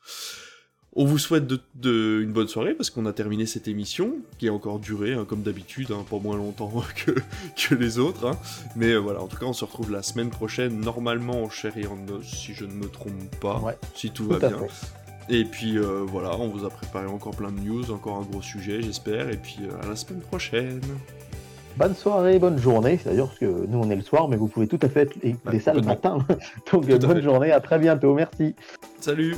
On 0.98 1.04
vous 1.04 1.18
souhaite 1.18 1.44
de, 1.46 2.22
une 2.22 2.32
bonne 2.32 2.48
soirée 2.48 2.72
parce 2.72 2.88
qu'on 2.88 3.04
a 3.04 3.12
terminé 3.12 3.44
cette 3.44 3.68
émission 3.68 4.12
qui 4.38 4.48
a 4.48 4.52
encore 4.54 4.78
duré 4.78 5.12
hein, 5.12 5.26
comme 5.28 5.42
d'habitude, 5.42 5.88
hein, 5.90 6.06
pas 6.08 6.18
moins 6.18 6.38
longtemps 6.38 6.72
que, 6.96 7.10
que 7.10 7.74
les 7.74 7.98
autres. 7.98 8.26
Hein. 8.26 8.38
Mais 8.76 8.92
euh, 8.92 8.96
voilà, 8.96 9.20
en 9.20 9.26
tout 9.26 9.36
cas, 9.36 9.44
on 9.44 9.52
se 9.52 9.66
retrouve 9.66 9.92
la 9.92 10.02
semaine 10.02 10.30
prochaine, 10.30 10.80
normalement 10.80 11.42
en 11.42 11.50
chair 11.50 11.76
et 11.76 11.86
en 11.86 11.98
os, 12.08 12.24
si 12.24 12.54
je 12.54 12.64
ne 12.64 12.72
me 12.72 12.88
trompe 12.88 13.12
pas, 13.40 13.62
si 13.94 14.10
tout, 14.10 14.26
va 14.26 14.38
bien. 14.38 14.56
Et 15.28 15.44
puis 15.44 15.76
euh, 15.76 16.02
voilà, 16.06 16.34
on 16.38 16.48
vous 16.48 16.64
a 16.64 16.70
préparé 16.70 17.06
encore 17.06 17.36
plein 17.36 17.52
de 17.52 17.60
news, 17.60 17.90
encore 17.90 18.16
un 18.16 18.22
gros 18.22 18.40
sujet, 18.40 18.80
j'espère. 18.80 19.28
Et 19.28 19.36
puis 19.36 19.58
euh, 19.62 19.84
à 19.84 19.88
la 19.88 19.96
semaine 19.96 20.22
prochaine. 20.22 20.80
Bonne 21.76 21.94
soirée, 21.94 22.38
bonne 22.38 22.58
journée. 22.58 22.98
C'est-à-dire 23.02 23.28
que 23.38 23.44
nous 23.44 23.78
on 23.78 23.90
est 23.90 23.96
le 23.96 24.02
soir, 24.02 24.28
mais 24.28 24.36
vous 24.36 24.48
pouvez 24.48 24.66
tout 24.66 24.80
à 24.80 24.88
fait 24.88 25.10
écouter 25.22 25.60
ça 25.60 25.74
le 25.74 25.82
matin. 25.82 26.18
Donc 26.72 26.86
bonne 26.86 27.20
journée, 27.20 27.52
à 27.52 27.60
très 27.60 27.78
bientôt. 27.78 28.14
Merci. 28.14 28.54
Salut. 28.98 29.36